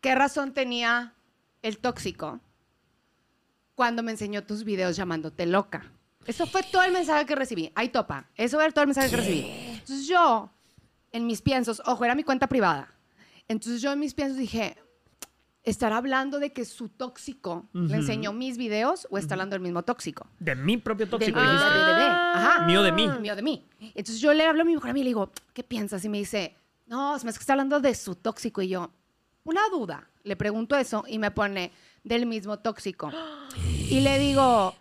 ¿qué 0.01 0.15
razón 0.15 0.53
tenía 0.53 1.13
el 1.61 1.77
tóxico 1.77 2.39
cuando 3.75 4.03
me 4.03 4.11
enseñó 4.11 4.43
tus 4.43 4.63
videos 4.63 4.95
llamándote 4.95 5.45
loca? 5.45 5.91
Eso 6.25 6.45
fue 6.45 6.63
todo 6.63 6.83
el 6.83 6.91
mensaje 6.91 7.25
que 7.25 7.35
recibí. 7.35 7.71
Ahí 7.75 7.89
topa. 7.89 8.29
Eso 8.35 8.61
era 8.61 8.71
todo 8.71 8.83
el 8.83 8.87
mensaje 8.89 9.09
que 9.09 9.17
recibí. 9.17 9.47
Entonces 9.71 10.05
yo, 10.05 10.51
en 11.11 11.25
mis 11.25 11.41
piensos, 11.41 11.81
ojo, 11.85 12.05
era 12.05 12.13
mi 12.13 12.23
cuenta 12.23 12.47
privada. 12.47 12.93
Entonces 13.47 13.81
yo 13.81 13.91
en 13.91 13.99
mis 13.99 14.13
piensos 14.13 14.37
dije, 14.37 14.77
¿estará 15.69 15.97
hablando 15.97 16.39
de 16.39 16.51
que 16.53 16.65
su 16.65 16.89
tóxico 16.89 17.67
le 17.73 17.95
enseñó 17.97 18.33
mis 18.33 18.57
videos 18.57 19.07
o 19.09 19.17
está 19.17 19.35
hablando 19.35 19.53
del 19.55 19.61
mismo 19.61 19.83
tóxico? 19.83 20.27
De 20.39 20.55
mi 20.55 20.77
propio 20.77 21.07
tóxico, 21.09 21.39
de- 21.39 21.45
de- 21.45 21.53
de- 21.53 22.07
Ajá. 22.07 22.65
Mío 22.65 22.81
de 22.83 22.91
mí. 22.91 23.07
Mío 23.19 23.35
de 23.35 23.41
mí. 23.41 23.65
Entonces 23.79 24.19
yo 24.19 24.33
le 24.33 24.45
hablo 24.45 24.61
a 24.61 24.65
mi 24.65 24.73
mejor 24.73 24.89
amiga 24.89 25.01
y 25.01 25.03
le 25.05 25.09
digo, 25.09 25.31
¿qué 25.53 25.63
piensas? 25.63 26.03
Y 26.05 26.09
me 26.09 26.17
dice, 26.19 26.55
no, 26.87 27.17
se 27.19 27.25
me 27.25 27.29
hace 27.29 27.39
que 27.39 27.43
está 27.43 27.53
hablando 27.53 27.79
de 27.79 27.93
su 27.95 28.15
tóxico. 28.15 28.61
Y 28.61 28.69
yo, 28.69 28.91
una 29.43 29.61
duda. 29.71 30.07
Le 30.23 30.35
pregunto 30.35 30.75
eso 30.75 31.05
y 31.07 31.17
me 31.17 31.31
pone 31.31 31.71
del 32.03 32.25
mismo 32.25 32.59
tóxico. 32.59 33.11
Y 33.89 34.01
le 34.01 34.19
digo, 34.19 34.75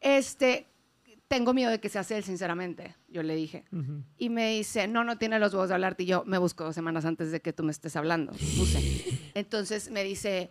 este, 0.00 0.66
tengo 1.30 1.54
miedo 1.54 1.70
de 1.70 1.78
que 1.78 1.88
sea 1.88 2.04
él, 2.10 2.24
sinceramente. 2.24 2.96
Yo 3.06 3.22
le 3.22 3.36
dije. 3.36 3.64
Y 4.18 4.30
me 4.30 4.50
dice, 4.50 4.88
no, 4.88 5.04
no 5.04 5.16
tiene 5.16 5.38
los 5.38 5.54
huevos 5.54 5.68
de 5.68 5.76
hablarte. 5.76 6.02
Y 6.02 6.06
yo 6.06 6.24
me 6.26 6.38
busco 6.38 6.64
dos 6.64 6.74
semanas 6.74 7.04
antes 7.04 7.30
de 7.30 7.40
que 7.40 7.52
tú 7.52 7.62
me 7.62 7.70
estés 7.70 7.94
hablando. 7.94 8.32
Puse. 8.32 9.30
Entonces 9.34 9.92
me 9.92 10.02
dice, 10.02 10.50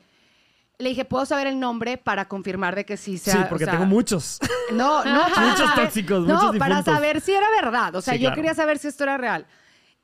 le 0.78 0.88
dije, 0.88 1.04
¿puedo 1.04 1.26
saber 1.26 1.48
el 1.48 1.60
nombre 1.60 1.98
para 1.98 2.30
confirmar 2.30 2.78
de 2.78 2.86
que 2.86 2.96
sí 2.96 3.18
sea? 3.18 3.34
Sí, 3.34 3.40
o 3.44 3.50
porque 3.50 3.66
sea, 3.66 3.74
tengo 3.74 3.88
muchos. 3.88 4.40
no, 4.72 5.04
no. 5.04 5.22
para 5.36 5.50
Muchos 5.50 5.76
tóxicos, 5.76 6.26
no, 6.26 6.36
muchos 6.36 6.58
para 6.58 6.82
saber 6.82 7.20
si 7.20 7.34
era 7.34 7.48
verdad. 7.62 7.94
O 7.96 8.02
sea, 8.02 8.14
Sí, 8.14 8.22
yo 8.22 8.28
claro. 8.30 8.36
quería 8.36 8.54
saber 8.54 8.78
si 8.80 8.88
esto 8.88 9.04
era 9.04 9.18
real. 9.18 9.48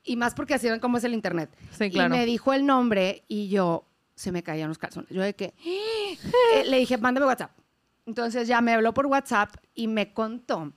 Y 0.04 0.16
más 0.16 0.34
porque 0.34 0.52
así 0.52 0.68
ven 0.68 0.78
cómo 0.78 0.98
es 0.98 1.04
el 1.04 1.14
internet. 1.14 1.48
Sí, 1.70 1.90
claro. 1.90 2.14
Y 2.14 2.18
me 2.18 2.26
dijo 2.26 2.52
el 2.52 2.66
nombre 2.66 3.24
y 3.28 3.48
yo 3.48 3.88
se 4.14 4.30
me 4.30 4.42
caían 4.42 4.68
los 4.68 4.76
calzones. 4.76 5.08
Yo 5.08 5.22
de 5.22 5.34
que 5.34 5.54
eh, 5.64 6.64
le 6.66 6.76
dije, 6.80 6.98
mándame 6.98 7.24
WhatsApp. 7.24 7.52
Entonces 8.06 8.46
ya 8.48 8.60
me 8.60 8.72
habló 8.72 8.94
por 8.94 9.06
WhatsApp 9.06 9.56
y 9.74 9.88
me 9.88 10.14
contó. 10.14 10.72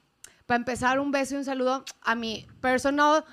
para 0.46 0.58
empezar, 0.58 1.00
un 1.00 1.12
beso 1.12 1.36
y 1.36 1.38
un 1.38 1.46
saludo 1.46 1.86
a 2.02 2.16
mi 2.16 2.48
personal 2.60 3.24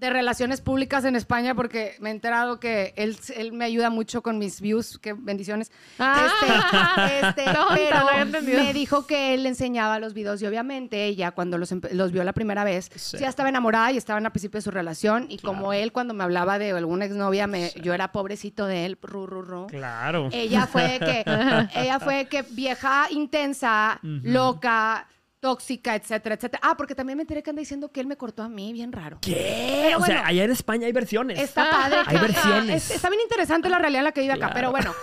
de 0.00 0.08
relaciones 0.08 0.62
públicas 0.62 1.04
en 1.04 1.14
España 1.14 1.54
porque 1.54 1.94
me 2.00 2.08
he 2.08 2.12
enterado 2.12 2.58
que 2.58 2.94
él, 2.96 3.18
él 3.36 3.52
me 3.52 3.66
ayuda 3.66 3.90
mucho 3.90 4.22
con 4.22 4.38
mis 4.38 4.62
views, 4.62 4.98
qué 4.98 5.12
bendiciones. 5.12 5.70
Ah. 5.98 7.06
Este, 7.06 7.26
este, 7.28 7.44
Tonta, 7.54 7.74
pero 7.74 8.42
me 8.42 8.72
dijo 8.72 9.06
que 9.06 9.34
él 9.34 9.42
le 9.42 9.50
enseñaba 9.50 9.98
los 9.98 10.14
videos 10.14 10.40
y 10.40 10.46
obviamente 10.46 11.04
ella 11.04 11.32
cuando 11.32 11.58
los, 11.58 11.74
los 11.92 12.12
vio 12.12 12.24
la 12.24 12.32
primera 12.32 12.64
vez, 12.64 12.90
Sí. 12.94 13.18
ya 13.18 13.28
estaba 13.28 13.50
enamorada 13.50 13.92
y 13.92 13.98
estaban 13.98 14.24
al 14.24 14.32
principio 14.32 14.56
de 14.58 14.62
su 14.62 14.70
relación 14.70 15.26
y 15.28 15.36
como 15.38 15.74
él 15.74 15.92
cuando 15.92 16.14
me 16.14 16.24
hablaba 16.24 16.58
de 16.58 16.70
alguna 16.70 17.04
exnovia, 17.04 17.46
me, 17.46 17.70
yo 17.82 17.92
era 17.92 18.10
pobrecito 18.10 18.66
de 18.66 18.86
él, 18.86 18.98
ru, 19.02 19.26
ru, 19.26 19.42
ru. 19.42 19.66
Claro. 19.66 20.30
Ella 20.32 20.66
fue 20.66 20.98
que, 20.98 21.24
ella 21.78 22.00
fue 22.00 22.24
que 22.24 22.40
vieja, 22.42 23.06
intensa, 23.10 23.98
loca, 24.02 25.06
tóxica, 25.40 25.94
etcétera, 25.94 26.34
etcétera. 26.34 26.60
Ah, 26.62 26.76
porque 26.76 26.94
también 26.94 27.16
me 27.16 27.22
enteré 27.22 27.42
que 27.42 27.50
anda 27.50 27.60
diciendo 27.60 27.90
que 27.90 28.00
él 28.00 28.06
me 28.06 28.16
cortó 28.16 28.42
a 28.42 28.48
mí, 28.48 28.72
bien 28.72 28.92
raro. 28.92 29.18
¿Qué? 29.22 29.94
O 29.96 30.04
sea, 30.04 30.26
allá 30.26 30.44
en 30.44 30.50
España 30.50 30.86
hay 30.86 30.92
versiones. 30.92 31.38
Está 31.38 31.70
padre. 31.70 31.98
Hay 32.06 32.18
versiones. 32.18 32.90
es- 32.90 32.96
está 32.96 33.08
bien 33.08 33.22
interesante 33.22 33.68
la 33.68 33.78
realidad 33.78 34.00
en 34.00 34.04
la 34.04 34.12
que 34.12 34.20
vive 34.20 34.32
acá, 34.34 34.38
Claro. 34.52 34.54
pero 34.54 34.70
bueno. 34.70 34.94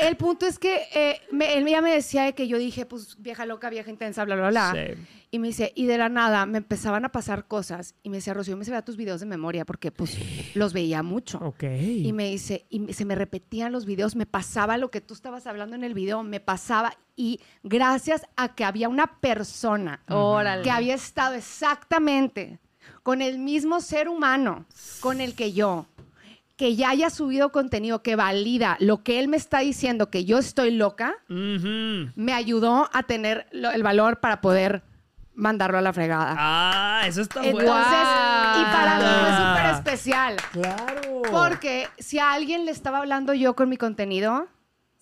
El 0.00 0.16
punto 0.16 0.46
es 0.46 0.58
que 0.58 0.82
eh, 0.94 1.20
me- 1.30 1.56
él 1.56 1.66
ya 1.66 1.80
me 1.80 1.92
decía 1.92 2.24
de 2.24 2.34
que 2.34 2.48
yo 2.48 2.58
dije, 2.58 2.86
pues, 2.86 3.16
vieja 3.20 3.46
loca, 3.46 3.70
vieja 3.70 3.90
intensa, 3.90 4.24
bla, 4.24 4.36
bla, 4.36 4.50
bla. 4.50 4.72
Sí. 4.74 5.02
Y 5.32 5.38
me 5.38 5.48
dice, 5.48 5.72
y 5.74 5.86
de 5.86 5.98
la 5.98 6.08
nada 6.08 6.46
me 6.46 6.58
empezaban 6.58 7.04
a 7.04 7.10
pasar 7.10 7.46
cosas. 7.46 7.94
Y 8.02 8.10
me 8.10 8.16
decía, 8.18 8.32
Rocío, 8.32 8.56
me 8.56 8.64
se 8.64 8.70
vea 8.70 8.82
tus 8.84 8.96
videos 8.96 9.20
de 9.20 9.26
memoria 9.26 9.64
porque, 9.64 9.90
pues, 9.90 10.16
los 10.54 10.72
veía 10.72 11.02
mucho. 11.02 11.38
Ok. 11.38 11.64
Y 11.64 12.12
me 12.12 12.30
dice, 12.30 12.64
y 12.70 12.80
me- 12.80 12.92
se 12.92 13.04
me 13.04 13.14
repetían 13.14 13.72
los 13.72 13.86
videos, 13.86 14.16
me 14.16 14.26
pasaba 14.26 14.76
lo 14.78 14.90
que 14.90 15.00
tú 15.00 15.14
estabas 15.14 15.46
hablando 15.46 15.74
en 15.76 15.84
el 15.84 15.94
video, 15.94 16.22
me 16.22 16.40
pasaba. 16.40 16.96
Y 17.16 17.40
gracias 17.62 18.22
a 18.36 18.54
que 18.54 18.64
había 18.64 18.88
una 18.88 19.18
persona 19.20 20.02
Órale. 20.08 20.62
que 20.62 20.70
había 20.70 20.94
estado 20.94 21.34
exactamente 21.34 22.58
con 23.02 23.20
el 23.22 23.38
mismo 23.38 23.80
ser 23.80 24.08
humano 24.08 24.64
con 25.00 25.20
el 25.20 25.34
que 25.34 25.52
yo, 25.52 25.86
que 26.56 26.74
ya 26.74 26.90
haya 26.90 27.10
subido 27.10 27.52
contenido 27.52 28.02
que 28.02 28.16
valida 28.16 28.76
lo 28.80 29.02
que 29.02 29.18
él 29.20 29.28
me 29.28 29.36
está 29.36 29.58
diciendo, 29.60 30.08
que 30.10 30.24
yo 30.24 30.38
estoy 30.38 30.70
loca, 30.70 31.16
me 31.28 32.32
ayudó 32.32 32.88
a 32.92 33.02
tener 33.02 33.46
lo- 33.52 33.70
el 33.70 33.82
valor 33.82 34.20
para 34.20 34.40
poder 34.40 34.82
mandarlo 35.34 35.76
a 35.76 35.82
la 35.82 35.92
fregada. 35.92 36.34
Ah, 36.38 37.02
eso 37.06 37.20
está 37.20 37.44
Entonces, 37.44 37.68
bueno. 37.68 38.60
y 38.60 38.64
para 38.72 38.98
mí 38.98 39.04
fue 39.20 39.36
súper 39.36 39.74
especial. 39.74 40.36
Claro. 40.52 41.22
Porque 41.30 41.88
si 41.98 42.18
a 42.18 42.32
alguien 42.32 42.64
le 42.64 42.70
estaba 42.70 42.98
hablando 42.98 43.34
yo 43.34 43.54
con 43.54 43.68
mi 43.68 43.76
contenido, 43.76 44.46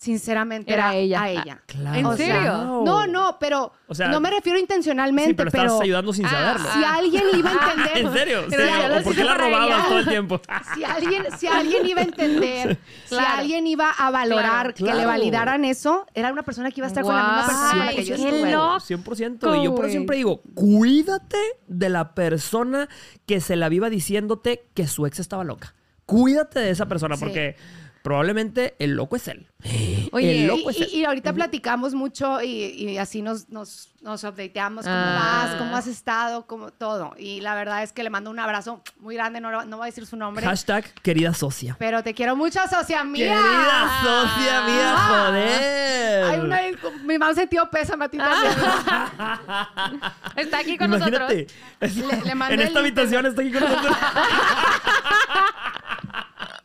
sinceramente 0.05 0.73
era, 0.73 0.90
Era 0.93 0.97
ella. 0.97 1.23
a 1.23 1.31
ella. 1.31 1.62
Claro. 1.67 1.99
¿En 1.99 2.07
O 2.07 2.17
sea, 2.17 2.27
serio? 2.35 2.83
no, 2.85 3.07
no, 3.07 3.38
pero 3.40 3.73
O 3.88 3.95
sea, 3.95 4.09
no 4.09 4.21
me 4.21 4.31
refiero 4.31 4.59
intencionalmente, 4.59 5.31
Sí, 5.31 5.35
pero 5.35 5.51
pero, 5.51 5.62
estabas 5.64 5.83
ayudando 5.83 6.12
sin 6.12 6.27
Ah, 6.27 6.31
saberlo. 6.31 6.69
si 6.75 6.85
alguien 6.85 7.25
iba 7.38 7.51
a 7.51 7.53
entender, 7.73 7.97
¿En 8.07 8.12
serio? 8.12 8.45
Pero 8.51 8.62
Sí, 8.64 8.71
ya 8.71 8.88
lo 8.88 8.99
¿O 8.99 9.03
por 9.03 9.14
qué 9.14 9.25
la 9.25 9.35
robabas 9.35 9.69
ella. 9.79 9.85
todo 9.88 9.99
el 9.99 10.07
tiempo? 10.09 10.40
si 10.75 10.85
alguien, 10.85 11.25
si 11.38 11.47
alguien 11.47 11.87
iba 11.87 12.01
a 12.01 12.05
entender, 12.05 12.79
si 13.07 13.17
alguien 13.17 13.67
iba 13.67 13.90
a 13.90 14.11
valorar 14.11 14.75
Claro. 14.75 14.93
que 14.93 14.99
le 15.01 15.07
validaran 15.07 15.64
eso, 15.64 16.07
era 16.14 16.31
una 16.33 16.43
persona 16.43 16.71
que 16.71 16.81
iba 16.81 16.87
a 16.87 16.88
estar 16.88 17.03
con 17.03 17.14
la 17.17 17.23
misma 17.23 17.47
persona 17.47 17.69
con 17.71 17.87
la 17.87 17.93
que 17.95 18.05
yo 18.05 18.14
estuve. 18.14 18.53
loco. 18.53 18.81
100%. 18.81 19.61
Y 19.61 19.64
yo 19.64 19.75
por 19.75 19.85
eso 19.87 19.93
siempre 19.93 20.17
digo, 20.19 20.43
cuídate 20.55 21.38
de 21.67 21.88
la 21.88 22.14
persona 22.14 22.88
que 23.27 23.40
se 23.40 23.57
la 23.57 23.69
viva 23.69 23.88
diciéndote 23.90 24.67
que 24.75 24.87
su 24.87 25.07
ex 25.07 25.19
estaba 25.19 25.45
loca. 25.45 25.75
Cuídate 26.07 26.61
de 26.61 26.71
esa 26.71 26.87
persona 26.87 27.17
Sí. 27.17 27.25
porque 27.25 27.57
probablemente 28.05 28.75
el 28.79 28.90
loco 28.93 29.17
es 29.17 29.27
él. 29.29 29.47
Oye, 30.12 30.43
el 30.43 30.47
loco 30.47 30.69
es 30.69 30.79
Y, 30.79 30.83
él. 30.83 30.88
y- 30.93 31.05
ahorita 31.07 31.33
platicamos 31.33 31.95
mucho 31.95 32.43
y, 32.43 32.49
y 32.49 32.99
así 32.99 33.23
nos, 33.23 33.49
nos, 33.49 33.88
nos 34.03 34.23
updateamos 34.25 34.85
cómo 34.85 34.95
Ah. 34.97 35.47
vas, 35.47 35.55
cómo 35.57 35.75
has 35.75 35.87
estado, 35.87 36.47
cómo 36.47 36.71
todo. 36.71 37.14
Y 37.19 37.40
la 37.40 37.55
verdad 37.55 37.83
es 37.83 37.93
que 37.93 38.03
le 38.05 38.11
mando 38.11 38.31
un 38.31 38.38
abrazo 38.38 38.83
muy 39.01 39.14
grande, 39.17 39.40
no, 39.40 39.64
no 39.64 39.77
voy 39.79 39.85
a 39.85 39.87
decir 39.87 40.05
su 40.05 40.17
nombre, 40.19 40.45
Hashtag 40.45 40.85
querida 41.03 41.33
socia. 41.33 41.77
pero 41.79 42.03
te 42.03 42.12
quiero 42.12 42.37
mucho, 42.37 42.61
socia 42.69 43.03
mía. 43.05 43.25
Querida 43.35 44.03
socia 44.05 44.61
mía, 44.67 44.95
Ah. 44.95 45.25
joder. 45.27 46.25
Hay 46.25 46.40
una, 46.40 46.61
mi 47.05 47.17
mal 47.19 47.35
sentido 47.35 47.71
pésame 47.71 48.05
a 48.05 48.09
ti 48.11 48.19
también. 48.19 48.53
Está 50.37 50.59
aquí 50.59 50.77
con 50.77 50.93
Imagínate. 50.93 51.47
Le- 51.81 52.23
le 52.25 52.35
mandé 52.35 52.55
en 52.55 52.61
esta 52.61 52.81
habitación 52.81 53.25
está 53.27 53.40
aquí 53.40 53.51
con 53.51 53.62
nosotros. 53.62 53.97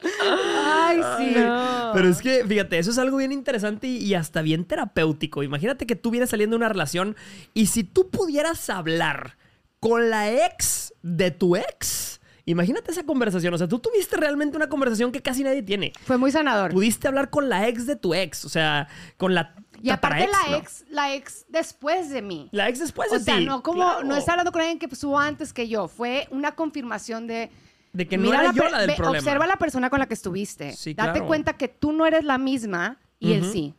Ay, 0.02 1.02
sí. 1.18 1.36
Pero 1.94 2.08
es 2.10 2.22
que, 2.22 2.46
fíjate, 2.46 2.80
eso 2.80 2.92
es 2.92 2.98
algo 2.98 3.18
bien 3.18 3.32
interesante 3.32 3.88
y, 3.88 3.98
y 3.98 4.14
hasta 4.14 4.42
bien 4.42 4.66
terapéutico. 4.66 5.44
Imagínate 5.44 5.86
que 5.86 5.96
tú 5.96 6.12
vienes 6.12 6.30
saliendo 6.30 6.56
de 6.56 6.58
una 6.58 6.70
relación 6.70 7.16
y 7.54 7.68
si 7.68 7.84
tú 7.84 8.10
pudieras 8.10 8.70
hablar 8.70 9.38
con 9.80 10.10
la 10.10 10.32
ex 10.46 10.94
de 11.02 11.32
tu 11.32 11.56
ex, 11.56 12.20
imagínate 12.46 12.92
esa 12.92 13.04
conversación. 13.04 13.54
O 13.54 13.58
sea, 13.58 13.68
tú 13.68 13.80
tuviste 13.80 14.18
realmente 14.18 14.58
una 14.58 14.70
conversación 14.70 15.12
que 15.12 15.22
casi 15.22 15.44
nadie 15.44 15.64
tiene. 15.64 15.94
Fue 16.04 16.18
muy 16.18 16.32
sanador. 16.32 16.72
Pudiste 16.72 17.08
hablar 17.08 17.30
con 17.30 17.50
la 17.50 17.68
ex 17.68 17.86
de 17.86 17.96
tu 17.96 18.14
ex, 18.14 18.46
o 18.46 18.50
sea, 18.50 18.88
con 19.18 19.34
la... 19.34 19.56
Y 19.82 19.92
aparte 19.92 20.28
la 20.28 20.52
¿no? 20.52 20.58
ex, 20.58 20.86
la 20.90 21.14
ex 21.16 21.46
después 21.48 22.10
de 22.10 22.22
mí. 22.22 22.50
La 22.52 22.68
ex 22.68 22.80
después 22.80 23.10
o 23.12 23.18
de 23.18 23.24
sea, 23.24 23.38
ti. 23.38 23.46
no 23.46 23.64
como, 23.64 23.84
claro. 23.84 24.04
no 24.04 24.18
está 24.18 24.34
hablando 24.34 24.52
con 24.52 24.60
alguien 24.60 24.78
que 24.78 24.88
estuvo 24.88 25.18
antes 25.18 25.54
que 25.54 25.70
yo. 25.70 25.88
Fue 25.88 26.28
una 26.32 26.54
confirmación 26.54 27.28
de. 27.28 27.50
De 27.94 28.08
que 28.08 28.18
no 28.18 28.24
mira 28.24 28.36
era 28.42 28.48
la 28.50 28.54
yo 28.54 28.70
la 28.70 28.78
del 28.80 28.88
ve- 28.88 28.96
problema. 28.96 29.18
Observa 29.20 29.46
a 29.46 29.48
la 29.48 29.56
persona 29.58 29.90
con 29.90 30.00
la 30.00 30.08
que 30.08 30.14
estuviste. 30.14 30.74
Sí, 30.74 30.94
Date 30.94 31.12
claro. 31.14 31.28
cuenta 31.28 31.54
que 31.54 31.68
tú 31.68 31.92
no 31.92 32.06
eres 32.06 32.24
la 32.24 32.38
misma 32.38 32.98
y 33.20 33.34
él 33.34 33.44
sí. 33.52 33.74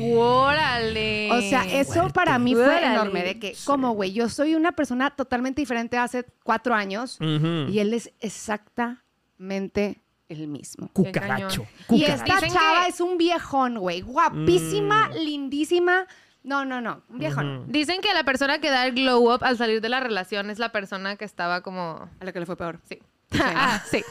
Órale. 0.00 1.30
O 1.32 1.40
sea, 1.40 1.64
eso 1.64 1.92
Fuerte. 1.94 2.12
para 2.12 2.38
mí 2.38 2.54
fue 2.54 2.64
Órale. 2.64 2.86
enorme. 2.86 3.22
De 3.24 3.38
que, 3.38 3.54
como, 3.64 3.92
güey, 3.92 4.12
yo 4.12 4.28
soy 4.28 4.54
una 4.54 4.72
persona 4.72 5.10
totalmente 5.10 5.60
diferente 5.60 5.98
hace 5.98 6.24
cuatro 6.44 6.74
años 6.74 7.18
y 7.20 7.78
él 7.78 7.92
es 7.94 8.10
exactamente 8.20 10.00
el 10.28 10.48
mismo. 10.48 10.88
Cucaracho. 10.92 11.62
cañón. 11.62 11.68
Y 11.80 11.84
Cucaracho. 12.02 12.12
esta 12.24 12.34
Dicen 12.36 12.52
chava 12.52 12.82
que- 12.84 12.88
es 12.90 13.00
un 13.00 13.18
viejón, 13.18 13.78
güey. 13.78 14.00
Guapísima, 14.00 15.08
Mm. 15.08 15.12
lindísima. 15.24 16.06
No, 16.42 16.64
no, 16.64 16.80
no. 16.80 17.02
Un 17.08 17.18
viejón. 17.18 17.64
Dicen 17.68 18.00
que 18.00 18.12
la 18.14 18.22
persona 18.24 18.60
que 18.60 18.70
da 18.70 18.86
el 18.86 18.94
glow 18.94 19.32
up 19.34 19.42
al 19.44 19.56
salir 19.56 19.80
de 19.80 19.88
la 19.88 20.00
relación 20.00 20.48
es 20.50 20.58
la 20.58 20.70
persona 20.72 21.16
que 21.16 21.24
estaba 21.24 21.60
como. 21.60 22.08
A 22.20 22.24
la 22.24 22.32
que 22.32 22.40
le 22.40 22.46
fue 22.46 22.56
peor. 22.56 22.80
Sí. 22.88 23.00
Ah, 23.38 23.82
sí. 23.90 24.02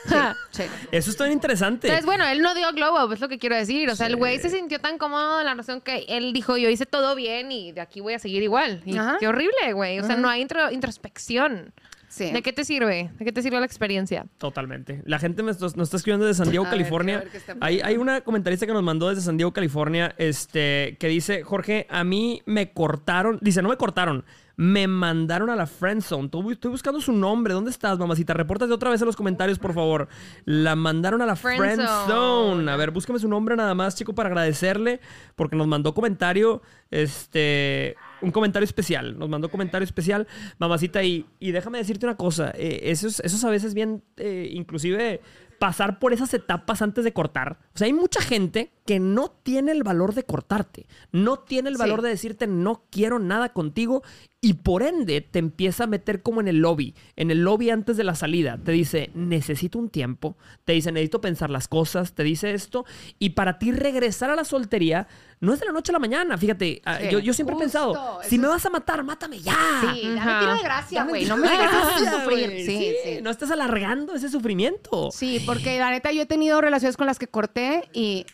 Sí. 0.52 0.64
Eso 0.92 1.10
está 1.10 1.24
bien 1.24 1.34
interesante. 1.34 1.88
Entonces, 1.88 2.06
bueno, 2.06 2.26
él 2.26 2.42
no 2.42 2.54
dio 2.54 2.72
glow 2.74 3.04
up, 3.04 3.12
es 3.14 3.20
lo 3.20 3.30
que 3.30 3.40
quiero 3.40 3.56
decir. 3.56 3.90
O 3.90 3.96
sea, 3.96 4.08
el 4.08 4.16
güey 4.18 4.40
se 4.40 4.50
sintió 4.50 4.80
tan 4.80 4.98
cómodo 4.98 5.40
en 5.40 5.46
la 5.46 5.52
relación 5.52 5.82
que 5.82 6.06
él 6.10 6.34
dijo, 6.34 6.58
yo 6.58 6.70
hice 6.70 6.86
todo 6.86 7.16
bien 7.16 7.52
y 7.52 7.72
de 7.72 7.82
aquí 7.82 8.02
voy 8.02 8.14
a 8.14 8.20
seguir 8.20 8.44
igual. 8.44 8.82
Y 8.86 8.96
qué 9.20 9.28
horrible, 9.28 9.74
güey. 9.74 10.00
O 10.00 10.04
sea, 10.04 10.14
Ajá. 10.14 10.22
no 10.22 10.30
hay 10.30 10.42
intro- 10.42 10.72
introspección. 10.72 11.74
Sí. 12.16 12.32
¿De 12.32 12.42
qué 12.42 12.54
te 12.54 12.64
sirve? 12.64 13.12
¿De 13.20 13.26
qué 13.26 13.34
te 13.34 13.42
sirve 13.42 13.60
la 13.60 13.66
experiencia? 13.66 14.26
Totalmente. 14.38 15.02
La 15.06 15.20
gente 15.20 15.44
me- 15.44 15.52
nos, 15.52 15.76
está 15.78 15.98
escribiendo 15.98 16.26
desde 16.26 16.44
San 16.44 16.50
Diego, 16.50 16.66
A 16.66 16.70
California. 16.70 17.20
ver 17.20 17.58
hay, 17.60 17.82
hay 17.82 17.98
una 17.98 18.22
comentarista 18.22 18.66
que 18.66 18.72
nos 18.72 18.84
mandó 18.84 19.10
desde 19.10 19.22
San 19.22 19.36
Diego, 19.36 19.52
California, 19.52 20.16
este, 20.18 20.96
que 20.98 21.08
dice, 21.10 21.44
Jorge, 21.44 21.88
a 21.90 22.06
mí 22.06 22.42
me 22.46 22.72
cortaron, 22.72 23.38
dice, 23.42 23.62
no 23.62 23.68
me 23.68 23.76
cortaron, 23.76 24.24
me 24.58 24.88
mandaron 24.88 25.50
a 25.50 25.58
la 25.58 25.68
friend 25.68 26.02
zone. 26.02 26.26
Estoy, 26.26 26.54
estoy 26.54 26.72
buscando 26.72 27.02
su 27.02 27.12
nombre. 27.12 27.54
¿Dónde 27.54 27.72
estás, 27.72 28.00
mamacita? 28.00 28.34
Repórtate 28.34 28.72
otra 28.72 28.90
vez 28.90 29.02
en 29.02 29.08
los 29.08 29.18
comentarios, 29.18 29.60
por 29.60 29.74
favor. 29.74 30.08
La 30.46 30.78
mandaron 30.78 31.22
a 31.22 31.26
la 31.26 31.36
friend, 31.36 31.60
Friend 31.60 31.82
zone. 31.82 32.08
zone. 32.08 32.72
A 32.72 32.78
ver, 32.78 32.92
búscame 32.92 33.20
su 33.20 33.28
nombre 33.28 33.58
nada 33.58 33.76
más, 33.76 33.96
chico, 33.96 34.16
para 34.16 34.30
agradecerle, 34.30 35.02
porque 35.36 35.58
nos 35.58 35.68
mandó 35.68 35.94
comentario, 35.94 36.62
este, 36.90 37.98
un 38.22 38.32
comentario 38.32 38.66
especial. 38.66 39.18
Nos 39.18 39.30
mandó 39.30 39.50
comentario 39.50 39.86
especial, 39.86 40.28
mamacita. 40.58 41.04
Y, 41.04 41.26
y 41.40 41.52
déjame 41.52 41.78
decirte 41.78 42.06
una 42.06 42.18
cosa, 42.18 42.52
eh, 42.56 42.80
eso, 42.84 43.08
es, 43.08 43.44
a 43.44 43.50
veces 43.50 43.74
bien, 43.74 44.04
eh, 44.18 44.50
inclusive 44.52 45.22
pasar 45.60 46.00
por 46.00 46.14
esas 46.14 46.34
etapas 46.34 46.82
antes 46.82 47.04
de 47.04 47.14
cortar. 47.14 47.58
O 47.74 47.78
sea, 47.78 47.86
hay 47.86 47.94
mucha 47.94 48.22
gente 48.22 48.72
que 48.86 49.00
no 49.00 49.32
tiene 49.44 49.72
el 49.72 49.84
valor 49.84 50.14
de 50.14 50.24
cortarte, 50.24 50.86
no 51.12 51.40
tiene 51.40 51.70
el 51.70 51.76
Sí. 51.76 51.80
valor 51.80 52.02
de 52.04 52.10
decirte 52.10 52.46
no 52.46 52.84
quiero 52.92 53.18
nada 53.18 53.50
contigo 53.50 54.04
y 54.42 54.54
por 54.54 54.84
ende 54.84 55.22
te 55.22 55.40
empieza 55.40 55.86
a 55.86 55.88
meter 55.88 56.22
como 56.22 56.40
en 56.40 56.48
el 56.48 56.58
lobby, 56.60 56.94
en 57.16 57.32
el 57.32 57.42
lobby 57.42 57.72
antes 57.72 57.98
de 57.98 58.04
la 58.04 58.14
salida. 58.14 58.60
Te 58.64 58.72
dice, 58.72 59.10
necesito 59.16 59.80
un 59.80 59.90
tiempo, 59.90 60.38
te 60.66 60.74
dice, 60.74 60.92
necesito 60.92 61.20
pensar 61.20 61.50
las 61.50 61.68
cosas, 61.68 62.14
te 62.14 62.22
dice 62.24 62.54
esto 62.54 62.86
y 63.18 63.32
para 63.32 63.58
ti 63.58 63.72
regresar 63.72 64.30
a 64.30 64.36
la 64.36 64.46
soltería 64.46 65.08
no 65.40 65.52
es 65.54 65.60
de 65.60 65.66
la 65.66 65.72
noche 65.72 65.92
a 65.92 65.94
la 65.94 66.00
mañana. 66.00 66.38
Fíjate, 66.38 66.84
ah, 66.86 67.00
Sí, 67.02 67.08
yo, 67.10 67.18
yo 67.20 67.34
siempre 67.34 67.56
he 67.56 67.60
pensado, 67.60 67.94
eso 68.22 68.30
si 68.30 68.38
me 68.38 68.44
es- 68.46 68.50
vas 68.54 68.66
a 68.68 68.70
matar, 68.70 69.04
mátame 69.04 69.40
ya. 69.40 69.56
Sí, 69.96 70.02
dame 70.04 70.20
Ajá. 70.20 70.40
tiro 70.42 70.54
de 70.58 70.62
gracia, 70.64 71.04
güey. 71.06 71.26
No 71.26 71.38
me 71.38 71.50
de 71.50 71.58
dejes 71.58 72.10
sufrir. 72.12 72.50
Sí, 72.66 72.94
sí. 73.04 73.22
No 73.24 73.32
estés 73.32 73.50
alargando 73.50 74.14
ese 74.14 74.30
sufrimiento. 74.30 75.10
Sí, 75.12 75.42
porque 75.44 75.80
la 75.80 75.90
neta 75.90 76.12
yo 76.12 76.22
he 76.22 76.26
tenido 76.28 76.62
relaciones 76.62 76.98
con 76.98 77.08
las 77.08 77.18
que 77.18 77.28
corté 77.28 77.90
y 77.94 78.28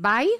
bye. 0.00 0.30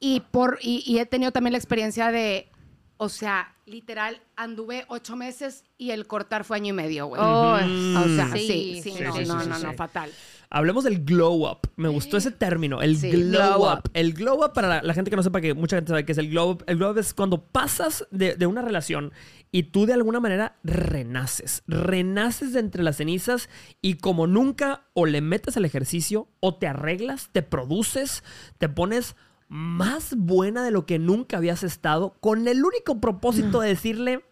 Y, 0.00 0.20
por, 0.30 0.58
y, 0.60 0.82
y 0.86 0.98
he 0.98 1.06
tenido 1.06 1.30
también 1.32 1.52
la 1.52 1.58
experiencia 1.58 2.10
de, 2.10 2.48
o 2.96 3.08
sea, 3.08 3.54
literal, 3.66 4.20
anduve 4.36 4.84
ocho 4.88 5.16
meses 5.16 5.64
y 5.78 5.90
el 5.90 6.06
cortar 6.06 6.44
fue 6.44 6.56
año 6.56 6.70
y 6.70 6.76
medio, 6.76 7.06
güey. 7.06 7.20
Oh, 7.22 7.54
O 7.54 8.08
sea, 8.16 8.30
sí, 8.32 8.46
sí, 8.46 8.80
sí, 8.82 8.90
sí, 8.96 9.02
no, 9.02 9.12
sí, 9.12 9.24
no, 9.24 9.40
sí, 9.40 9.48
no, 9.48 9.58
sí. 9.58 9.64
no, 9.64 9.72
fatal. 9.74 10.10
Hablemos 10.54 10.84
del 10.84 11.04
glow 11.04 11.48
up. 11.50 11.60
Me 11.76 11.88
gustó 11.88 12.18
ese 12.18 12.30
término, 12.30 12.82
el 12.82 12.98
Sí, 12.98 13.10
glow, 13.10 13.40
glow 13.58 13.72
up. 13.72 13.78
up. 13.78 13.90
El 13.94 14.12
glow 14.12 14.44
up, 14.44 14.52
para 14.52 14.68
la, 14.68 14.82
la 14.82 14.92
gente 14.94 15.10
que 15.10 15.16
no 15.16 15.22
sepa, 15.22 15.40
que 15.40 15.54
mucha 15.54 15.76
gente 15.76 15.88
sabe 15.88 16.04
que 16.04 16.12
es 16.12 16.18
el 16.18 16.28
glow 16.28 16.50
up. 16.50 16.64
El 16.66 16.76
glow 16.76 16.90
up 16.90 16.98
es 16.98 17.14
cuando 17.14 17.42
pasas 17.42 18.06
de, 18.10 18.36
de 18.36 18.46
una 18.46 18.60
relación 18.60 19.12
y 19.50 19.64
tú 19.64 19.86
de 19.86 19.94
alguna 19.94 20.20
manera 20.20 20.56
renaces. 20.62 21.62
Renaces 21.66 22.52
de 22.52 22.60
entre 22.60 22.82
las 22.82 22.96
cenizas 22.96 23.48
y 23.80 23.94
como 23.94 24.26
nunca 24.26 24.84
o 24.92 25.06
le 25.06 25.20
metes 25.22 25.56
al 25.56 25.64
ejercicio 25.64 26.28
o 26.40 26.54
te 26.56 26.66
arreglas, 26.66 27.30
te 27.32 27.42
produces, 27.42 28.22
te 28.58 28.68
pones 28.68 29.16
más 29.48 30.14
buena 30.16 30.64
de 30.64 30.70
lo 30.70 30.86
que 30.86 30.98
nunca 30.98 31.36
habías 31.38 31.62
estado 31.62 32.14
con 32.20 32.46
el 32.48 32.64
único 32.64 33.00
propósito 33.00 33.60
de 33.60 33.68
decirle, 33.68 34.24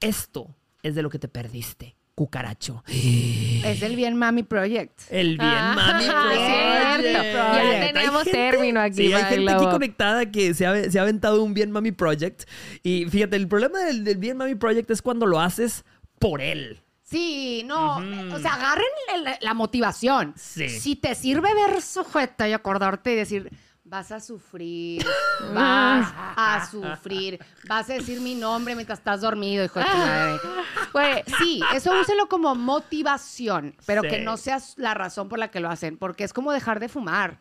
esto 0.00 0.54
es 0.82 0.94
de 0.94 1.02
lo 1.02 1.10
que 1.10 1.18
te 1.18 1.28
perdiste, 1.28 1.94
cucaracho. 2.14 2.82
Es 2.88 3.82
el 3.82 3.96
Bien 3.96 4.16
Mami 4.16 4.42
Project. 4.42 5.00
El 5.10 5.38
bien 5.38 5.40
Ah, 5.50 5.74
mami 5.76 6.04
project. 6.08 7.00
cierto. 7.00 7.38
Ya 7.38 7.80
gente- 7.86 8.30
término 8.30 8.80
aquí 8.80 8.96
Sí, 8.96 9.12
hay 9.12 9.24
gente 9.24 9.52
aquí 9.52 9.64
conectada 9.64 10.30
que 10.30 10.54
se 10.54 10.66
ha, 10.66 10.90
se 10.90 10.98
ha 10.98 11.02
aventado 11.02 11.42
un 11.42 11.54
bien 11.54 11.70
mami 11.70 11.92
project. 11.92 12.42
Y 12.82 13.06
fíjate, 13.06 13.36
el 13.36 13.48
problema 13.48 13.80
del, 13.80 14.04
del 14.04 14.18
bien 14.18 14.36
mami 14.36 14.54
project 14.54 14.90
es 14.90 15.00
cuando 15.02 15.26
lo 15.26 15.40
haces 15.40 15.84
por 16.18 16.40
él. 16.40 16.80
Sí, 17.02 17.62
no, 17.66 17.96
o 17.96 18.38
sea, 18.38 18.54
agarren 18.54 18.86
la, 19.22 19.36
la 19.40 19.54
motivación. 19.54 20.32
Sí. 20.36 20.68
Si 20.70 20.96
te 20.96 21.14
sirve 21.14 21.50
ver 21.54 21.82
sujeta 21.82 22.48
y 22.48 22.52
acordarte 22.54 23.12
y 23.12 23.16
decir, 23.16 23.50
vas 23.92 24.10
a 24.10 24.20
sufrir, 24.20 25.04
vas 25.54 26.10
a 26.16 26.66
sufrir, 26.70 27.38
vas 27.68 27.90
a 27.90 27.92
decir 27.92 28.22
mi 28.22 28.34
nombre 28.34 28.74
mientras 28.74 28.98
estás 28.98 29.20
dormido, 29.20 29.62
hijo 29.66 29.78
de 29.80 29.84
tu 29.84 29.96
madre. 29.98 30.40
Güey, 30.94 31.22
sí, 31.38 31.60
eso 31.74 31.92
úselo 32.00 32.26
como 32.26 32.54
motivación, 32.54 33.76
pero 33.84 34.00
Sí. 34.00 34.08
que 34.08 34.20
no 34.20 34.38
seas 34.38 34.72
la 34.78 34.94
razón 34.94 35.28
por 35.28 35.38
la 35.38 35.48
que 35.50 35.60
lo 35.60 35.68
hacen, 35.68 35.98
porque 35.98 36.24
es 36.24 36.32
como 36.32 36.52
dejar 36.52 36.80
de 36.80 36.88
fumar. 36.88 37.38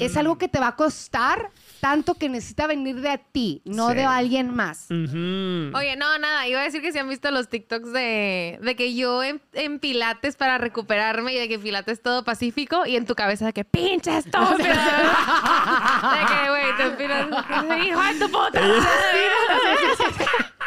Es 0.00 0.16
algo 0.16 0.36
que 0.38 0.48
te 0.48 0.58
va 0.60 0.68
a 0.68 0.76
costar 0.76 1.50
tanto 1.80 2.14
que 2.14 2.28
necesita 2.28 2.66
venir 2.66 3.00
de 3.00 3.18
ti, 3.32 3.62
no 3.64 3.88
Sí. 3.90 3.96
de 3.96 4.04
alguien 4.04 4.54
más. 4.54 4.86
Oye, 4.90 5.96
no, 5.96 6.18
nada, 6.18 6.46
iba 6.46 6.60
a 6.60 6.64
decir 6.64 6.82
que 6.82 6.92
si 6.92 6.98
han 6.98 7.08
visto 7.08 7.30
los 7.30 7.48
TikToks 7.48 7.92
de, 7.92 8.58
de 8.60 8.76
que 8.76 8.94
yo 8.94 9.22
en, 9.22 9.40
en 9.54 9.78
Pilates 9.78 10.36
para 10.36 10.58
recuperarme 10.58 11.32
y 11.32 11.38
de 11.38 11.48
que 11.48 11.58
Pilates 11.58 12.02
todo 12.02 12.24
pacífico 12.24 12.84
y 12.86 12.96
en 12.96 13.06
tu 13.06 13.14
cabeza 13.14 13.46
de 13.46 13.52
que 13.52 13.64
pinches 13.64 14.26
estúpido. 14.26 14.56
de 14.58 14.64
que, 14.64 16.50
güey, 16.50 16.76
te 16.76 16.82
empinas, 16.84 17.28
hijo 17.86 18.02
de 18.02 18.14
tu 18.18 18.30
puta. 18.30 18.60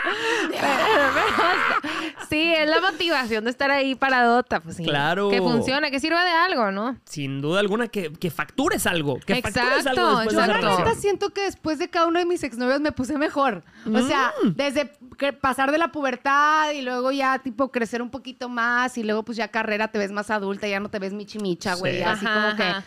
Sí, 2.30 2.54
es 2.54 2.70
la 2.70 2.80
motivación 2.80 3.44
de 3.46 3.50
estar 3.50 3.72
ahí 3.72 3.96
paradota, 3.96 4.60
pues 4.60 4.76
sí. 4.78 4.84
Claro. 4.84 5.30
Que 5.30 5.40
funcione, 5.40 5.90
que 5.90 6.00
sirva 6.00 6.24
de 6.24 6.30
algo, 6.32 6.72
¿no? 6.72 6.96
Sin 7.06 7.42
duda 7.42 7.60
alguna, 7.60 7.88
que, 7.88 8.12
que 8.14 8.30
factures 8.30 8.86
algo. 8.86 9.20
Que 9.26 9.42
factures 9.42 9.80
Exacto, 9.80 10.02
algo 10.02 10.20
después 10.20 10.36
de 10.36 10.42
Yo 10.42 10.48
la 10.62 10.78
neta 10.78 10.96
siento 10.96 11.30
que 11.32 11.42
después 11.42 11.80
de 11.80 11.90
cada 11.90 12.06
uno 12.06 12.20
de 12.20 12.26
mis 12.26 12.44
exnovios 12.44 12.82
me 12.82 12.92
puse 12.92 13.18
mejor. 13.18 13.64
O 13.92 14.02
sea, 14.02 14.32
Mm. 14.44 14.50
desde 14.56 14.92
que 15.18 15.34
pasar 15.34 15.72
de 15.72 15.80
la 15.80 15.92
pubertad 15.92 16.72
y 16.72 16.82
luego 16.84 17.12
ya 17.12 17.40
tipo 17.40 17.72
crecer 17.72 18.02
un 18.04 18.12
poquito 18.12 18.48
más 18.48 18.96
y 18.98 19.04
luego 19.04 19.24
pues 19.24 19.38
ya 19.38 19.48
carrera 19.48 19.88
te 19.88 19.98
ves 19.98 20.12
más 20.12 20.30
adulta, 20.30 20.68
ya 20.68 20.80
no 20.80 20.90
te 20.90 21.00
ves 21.00 21.14
michimicha, 21.14 21.74
güey. 21.76 21.98
Sí. 21.98 22.04
Así 22.04 22.26
Ajá, 22.28 22.44
como 22.44 22.56
que 22.58 22.64
ajá. 22.64 22.84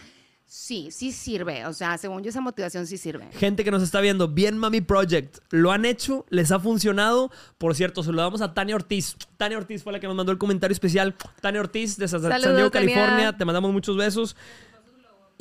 Sí, 0.52 0.90
sí 0.90 1.12
sirve. 1.12 1.64
O 1.64 1.72
sea, 1.72 1.96
según 1.96 2.22
yo 2.22 2.28
esa 2.28 2.42
motivación 2.42 2.86
sí 2.86 2.98
sirve. 2.98 3.26
Gente 3.32 3.64
que 3.64 3.70
nos 3.70 3.82
está 3.82 4.02
viendo, 4.02 4.28
Bien 4.28 4.58
Mami 4.58 4.82
Project, 4.82 5.38
¿lo 5.48 5.72
han 5.72 5.86
hecho? 5.86 6.26
¿Les 6.28 6.52
ha 6.52 6.60
funcionado? 6.60 7.30
Por 7.56 7.74
cierto, 7.74 8.02
saludamos 8.02 8.42
a 8.42 8.52
Tania 8.52 8.74
Ortiz. 8.74 9.16
Tania 9.38 9.56
Ortiz 9.56 9.82
fue 9.82 9.94
la 9.94 10.00
que 10.00 10.06
nos 10.06 10.14
mandó 10.14 10.30
el 10.30 10.36
comentario 10.36 10.72
especial. 10.72 11.14
Tania 11.40 11.60
Ortiz 11.60 11.96
de 11.96 12.06
San 12.06 12.20
Diego, 12.20 12.38
Tania. 12.38 12.70
California. 12.70 13.36
Te 13.36 13.46
mandamos 13.46 13.72
muchos 13.72 13.96
besos. 13.96 14.36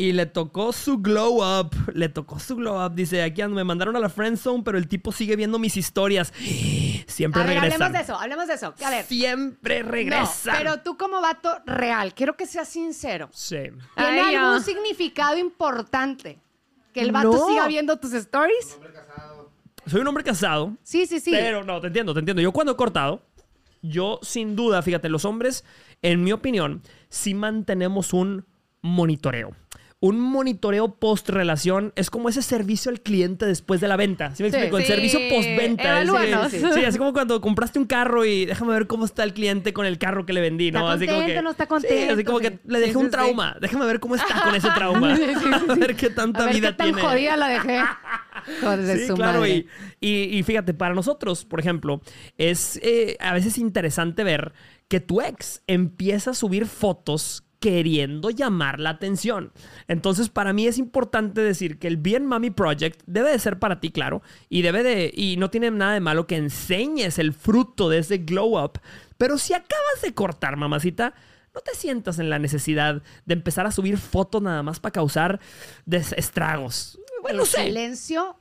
Y 0.02 0.14
le 0.14 0.26
tocó 0.26 0.74
su 0.74 0.98
glow 0.98 1.44
up. 1.44 1.76
Le 1.94 2.10
tocó 2.10 2.40
su 2.40 2.56
glow 2.56 2.84
up. 2.84 2.96
Dice, 2.96 3.22
aquí 3.22 3.42
ando, 3.42 3.56
me 3.56 3.64
mandaron 3.64 3.96
a 3.96 4.00
la 4.00 4.10
friend 4.10 4.36
zone, 4.38 4.64
pero 4.66 4.80
el 4.80 4.88
tipo 4.88 5.12
sigue 5.12 5.36
viendo 5.36 5.60
mis 5.60 5.78
historias. 5.78 6.34
Siempre 7.08 7.42
A 7.42 7.46
ver, 7.46 7.56
regresan. 7.62 7.82
hablemos 7.84 7.94
de 7.94 8.00
eso, 8.04 8.16
hablemos 8.20 8.48
de 8.48 8.54
eso. 8.56 8.74
A 8.84 8.90
ver. 8.90 9.06
Siempre 9.06 9.84
regresan. 9.84 10.54
No, 10.54 10.58
pero 10.58 10.82
tú 10.82 10.98
como 10.98 11.22
vato 11.22 11.56
real, 11.68 12.16
quiero 12.16 12.36
que 12.36 12.48
seas 12.48 12.68
sincero. 12.68 13.30
Sí. 13.32 13.58
¿Tiene 13.96 14.22
Ay, 14.22 14.36
algún 14.36 14.58
ya. 14.60 14.64
significado 14.66 15.38
importante 15.38 16.40
que 16.94 17.02
el 17.02 17.12
vato 17.12 17.34
No. 17.34 17.48
siga 17.50 17.68
viendo 17.68 17.98
tus 17.98 18.14
stories? 18.14 18.80
Soy 19.86 20.02
un 20.02 20.08
hombre 20.08 20.24
casado. 20.24 20.76
Sí, 20.84 21.06
sí, 21.06 21.20
sí. 21.20 21.32
Pero 21.32 21.64
no, 21.64 21.80
te 21.80 21.88
entiendo, 21.88 22.14
te 22.14 22.20
entiendo. 22.20 22.42
Yo 22.42 22.52
cuando 22.52 22.74
he 22.74 22.76
cortado, 22.76 23.22
yo 23.84 24.20
sin 24.24 24.56
duda, 24.56 24.82
fíjate, 24.82 25.10
los 25.10 25.26
hombres, 25.26 25.64
en 26.02 26.24
mi 26.24 26.32
opinión, 26.32 26.82
sí 27.10 27.34
mantenemos 27.36 28.14
un 28.14 28.46
monitoreo. 28.82 29.52
Un 30.04 30.20
monitoreo 30.20 30.96
post 30.96 31.30
relación 31.30 31.94
es 31.96 32.10
como 32.10 32.28
ese 32.28 32.42
servicio 32.42 32.90
al 32.90 33.02
cliente 33.02 33.46
después 33.46 33.80
de 33.82 33.88
la 33.88 33.98
venta. 33.98 34.36
¿Sí 34.36 34.42
me 34.42 34.50
Sí. 34.50 34.56
explico? 34.56 34.78
El 34.80 34.84
Sí, 34.86 34.92
servicio 34.92 35.20
postventa. 35.30 36.02
Sí, 36.50 36.58
sí, 36.60 36.66
sí, 36.74 36.84
así 36.86 36.98
como 36.98 37.14
cuando 37.14 37.40
compraste 37.40 37.78
un 37.78 37.86
carro 37.86 38.26
y 38.26 38.46
déjame 38.48 38.74
ver 38.74 38.88
cómo 38.88 39.06
está 39.06 39.24
el 39.24 39.32
cliente 39.36 39.74
con 39.74 39.86
el 39.86 40.00
carro 40.00 40.26
que 40.26 40.34
le 40.34 40.42
vendí, 40.42 40.72
¿no? 40.72 40.80
¿Está 40.80 40.94
así 40.94 41.06
como 41.08 41.24
que, 41.28 41.42
no 41.44 41.52
está 41.52 41.66
Sí, 41.66 41.70
contento? 41.70 42.14
así 42.16 42.24
como 42.24 42.40
que 42.40 42.60
le 42.66 42.80
dejé 42.80 42.94
Sí, 42.94 42.98
un 42.98 43.12
trauma. 43.12 43.56
Déjame 43.62 43.86
ver 43.86 44.00
cómo 44.00 44.16
está 44.16 44.42
con 44.44 44.56
ese 44.56 44.70
trauma. 44.76 45.14
A 45.70 45.76
ver 45.76 45.96
qué 45.96 46.10
tanta 46.10 46.42
A 46.44 46.46
ver 46.48 46.56
vida 46.56 46.70
qué 46.72 46.78
tan 46.78 46.88
tiene. 46.94 47.02
jodida 47.04 47.38
la 47.38 47.48
dejé. 47.50 47.80
Joder, 48.62 48.98
Sí, 48.98 49.06
su 49.08 49.14
claro. 49.14 49.42
madre. 49.42 49.68
Y, 50.00 50.10
y- 50.10 50.38
y 50.40 50.42
fíjate, 50.42 50.74
para 50.74 50.96
nosotros, 50.96 51.46
por 51.46 51.60
ejemplo, 51.60 52.02
es 52.40 52.80
eh, 52.82 53.18
a 53.20 53.34
veces 53.34 53.60
interesante 53.60 54.24
ver 54.24 54.52
que 54.88 55.00
tu 55.00 55.22
ex 55.22 55.62
empieza 55.68 56.32
a 56.32 56.34
subir 56.34 56.66
fotos 56.66 57.44
queriendo 57.62 58.32
llamar 58.32 58.80
la 58.82 58.90
atención. 58.90 59.54
Entonces, 59.88 60.28
para 60.28 60.52
mí 60.52 60.68
es 60.68 60.78
importante 60.78 61.40
decir 61.42 61.80
que 61.80 61.88
el 61.88 61.96
Bien 61.96 62.26
Mami 62.26 62.50
Project 62.50 63.02
debe 63.06 63.32
de 63.32 63.40
ser 63.40 63.60
para 63.60 63.80
ti, 63.80 63.92
claro, 63.92 64.22
y 64.50 64.64
debe 64.64 64.84
de 64.84 65.12
y 65.16 65.38
no 65.38 65.50
tiene 65.50 65.72
nada 65.72 65.94
de 65.94 66.02
malo 66.02 66.28
que 66.28 66.36
enseñes 66.36 67.20
el 67.20 67.32
fruto 67.32 67.88
de 67.88 68.00
ese 68.00 68.18
glow 68.18 68.62
up, 68.62 68.82
pero 69.18 69.38
si 69.38 69.54
acabas 69.54 70.02
de 70.02 70.14
cortar, 70.14 70.58
mamacita, 70.58 71.14
no 71.54 71.62
te 71.62 71.76
sientas 71.76 72.18
en 72.20 72.30
la 72.30 72.40
necesidad 72.40 73.04
de 73.26 73.34
empezar 73.34 73.66
a 73.68 73.72
subir 73.72 73.98
fotos 73.98 74.42
nada 74.42 74.64
más 74.64 74.80
para 74.80 74.94
causar 74.94 75.40
estragos. 76.18 77.00
Bueno, 77.22 77.44
el 77.44 77.48
sé. 77.48 77.66
silencio 77.66 78.38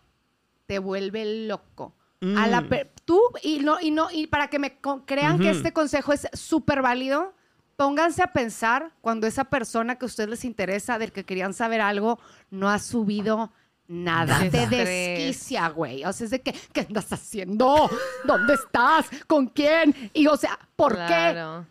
te 0.67 0.79
vuelve 0.79 1.47
loco. 1.47 1.95
Mm. 2.23 2.37
A 2.37 2.47
la 2.47 2.69
per- 2.69 2.93
tú 3.05 3.21
y 3.43 3.61
no 3.61 3.81
y 3.81 3.91
no 3.91 4.11
y 4.11 4.27
para 4.27 4.49
que 4.49 4.59
me 4.59 4.79
crean 5.07 5.39
que 5.39 5.51
este 5.51 5.73
consejo 5.73 6.13
es 6.13 6.29
súper 6.33 6.83
válido, 6.83 7.35
pónganse 7.81 8.23
a 8.23 8.27
pensar 8.27 8.93
cuando 9.01 9.27
esa 9.27 9.45
persona 9.45 9.97
que 9.97 10.05
a 10.05 10.09
ustedes 10.09 10.29
les 10.29 10.45
interesa, 10.45 10.99
del 10.99 11.13
que 11.13 11.25
querían 11.25 11.55
saber 11.55 11.81
algo, 11.81 12.21
no 12.51 12.69
ha 12.69 12.79
subido 12.79 13.55
nada. 13.89 14.39
Te 14.51 14.67
desquicia, 14.67 15.67
güey. 15.71 16.05
O 16.05 16.13
sea, 16.13 16.27
es 16.27 16.31
de 16.31 16.43
que, 16.43 16.55
¿qué 16.75 16.83
andas 16.83 17.11
haciendo? 17.11 17.89
¿Dónde 18.27 18.53
estás? 18.53 19.07
¿Con 19.27 19.47
quién? 19.47 19.95
Y 20.13 20.27
o 20.27 20.37
sea, 20.37 20.59
¿por 20.77 20.95
qué? 21.07 21.65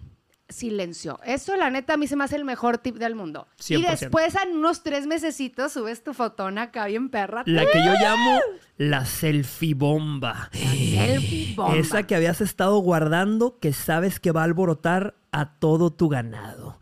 Silencio. 0.47 1.19
Eso, 1.23 1.55
la 1.55 1.69
neta, 1.69 1.93
a 1.93 1.97
mí 1.97 2.07
se 2.07 2.15
me 2.15 2.23
hace 2.23 2.37
el 2.37 2.43
mejor 2.43 2.79
tip 2.79 2.95
del 2.95 3.13
mundo. 3.13 3.47
Y 3.67 3.75
100%. 3.75 3.89
después, 3.91 4.33
en 4.33 4.57
unos 4.57 4.81
tres 4.81 5.05
mesecitos, 5.05 5.73
subes 5.73 6.03
tu 6.03 6.15
fotona 6.15 6.63
acá 6.63 6.87
bien 6.87 7.09
perra. 7.09 7.43
La 7.45 7.67
que 7.67 7.85
yo 7.85 7.93
llamo 7.93 8.39
la 8.79 9.05
selfie 9.05 9.73
bomba. 9.73 10.49
selfie 10.53 11.53
bomba. 11.53 11.75
Esa 11.77 12.03
que 12.03 12.15
habías 12.15 12.39
estado 12.39 12.77
guardando 12.79 13.59
que 13.59 13.73
sabes 13.73 14.21
que 14.21 14.31
va 14.31 14.41
a 14.41 14.43
alborotar 14.45 15.15
a 15.33 15.57
todo 15.59 15.91
tu 15.91 16.07
ganado. 16.07 16.79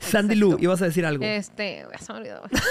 Sandy 0.00 0.36
Lu, 0.36 0.56
ibas 0.58 0.80
a 0.80 0.86
decir 0.86 1.04
algo. 1.04 1.22
Este, 1.22 1.84
güey, 1.84 1.98
se 1.98 2.12
me 2.14 2.20
olvidó. 2.20 2.40
güey. 2.40 2.62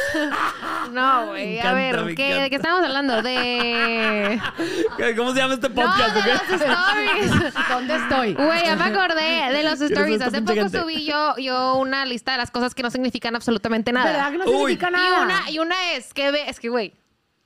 no, 0.92 1.28
güey. 1.28 1.60
A 1.60 1.74
ver, 1.74 2.16
¿qué. 2.16 2.34
¿de 2.34 2.50
qué 2.50 2.56
estamos 2.56 2.84
hablando? 2.84 3.22
De. 3.22 4.42
¿Cómo 5.16 5.32
se 5.34 5.38
llama 5.38 5.54
este 5.54 5.70
No, 5.70 5.76
podcast? 5.76 6.16
de 6.16 6.34
los 6.34 6.62
stories. 6.62 7.54
¿Dónde 7.70 7.96
estoy? 7.96 8.34
Güey, 8.34 8.64
ya 8.66 8.76
me 8.76 8.86
acordé 8.86 9.54
de 9.54 9.64
los 9.64 9.80
stories. 9.82 10.22
Hace 10.22 10.42
poco 10.42 10.56
gente. 10.62 10.82
subí 10.82 11.06
yo, 11.06 11.36
yo 11.38 11.76
una 11.76 12.06
lista 12.06 12.32
de 12.32 12.40
las 12.40 12.50
cosas 12.50 12.74
que 12.74 12.82
no 12.82 12.90
significan 12.90 13.36
absolutamente 13.36 13.92
nada. 13.92 14.12
¿Verdad 14.12 14.32
que 14.32 14.38
no 14.40 14.46
Uy. 14.46 14.52
significa 14.74 14.90
Y 14.90 14.92
nada? 14.94 15.22
una, 15.22 15.52
y 15.52 15.60
una 15.60 15.94
es 15.94 16.12
que 16.14 16.32
ve, 16.32 16.50
es 16.50 16.60
que, 16.60 16.70
güey, 16.70 16.94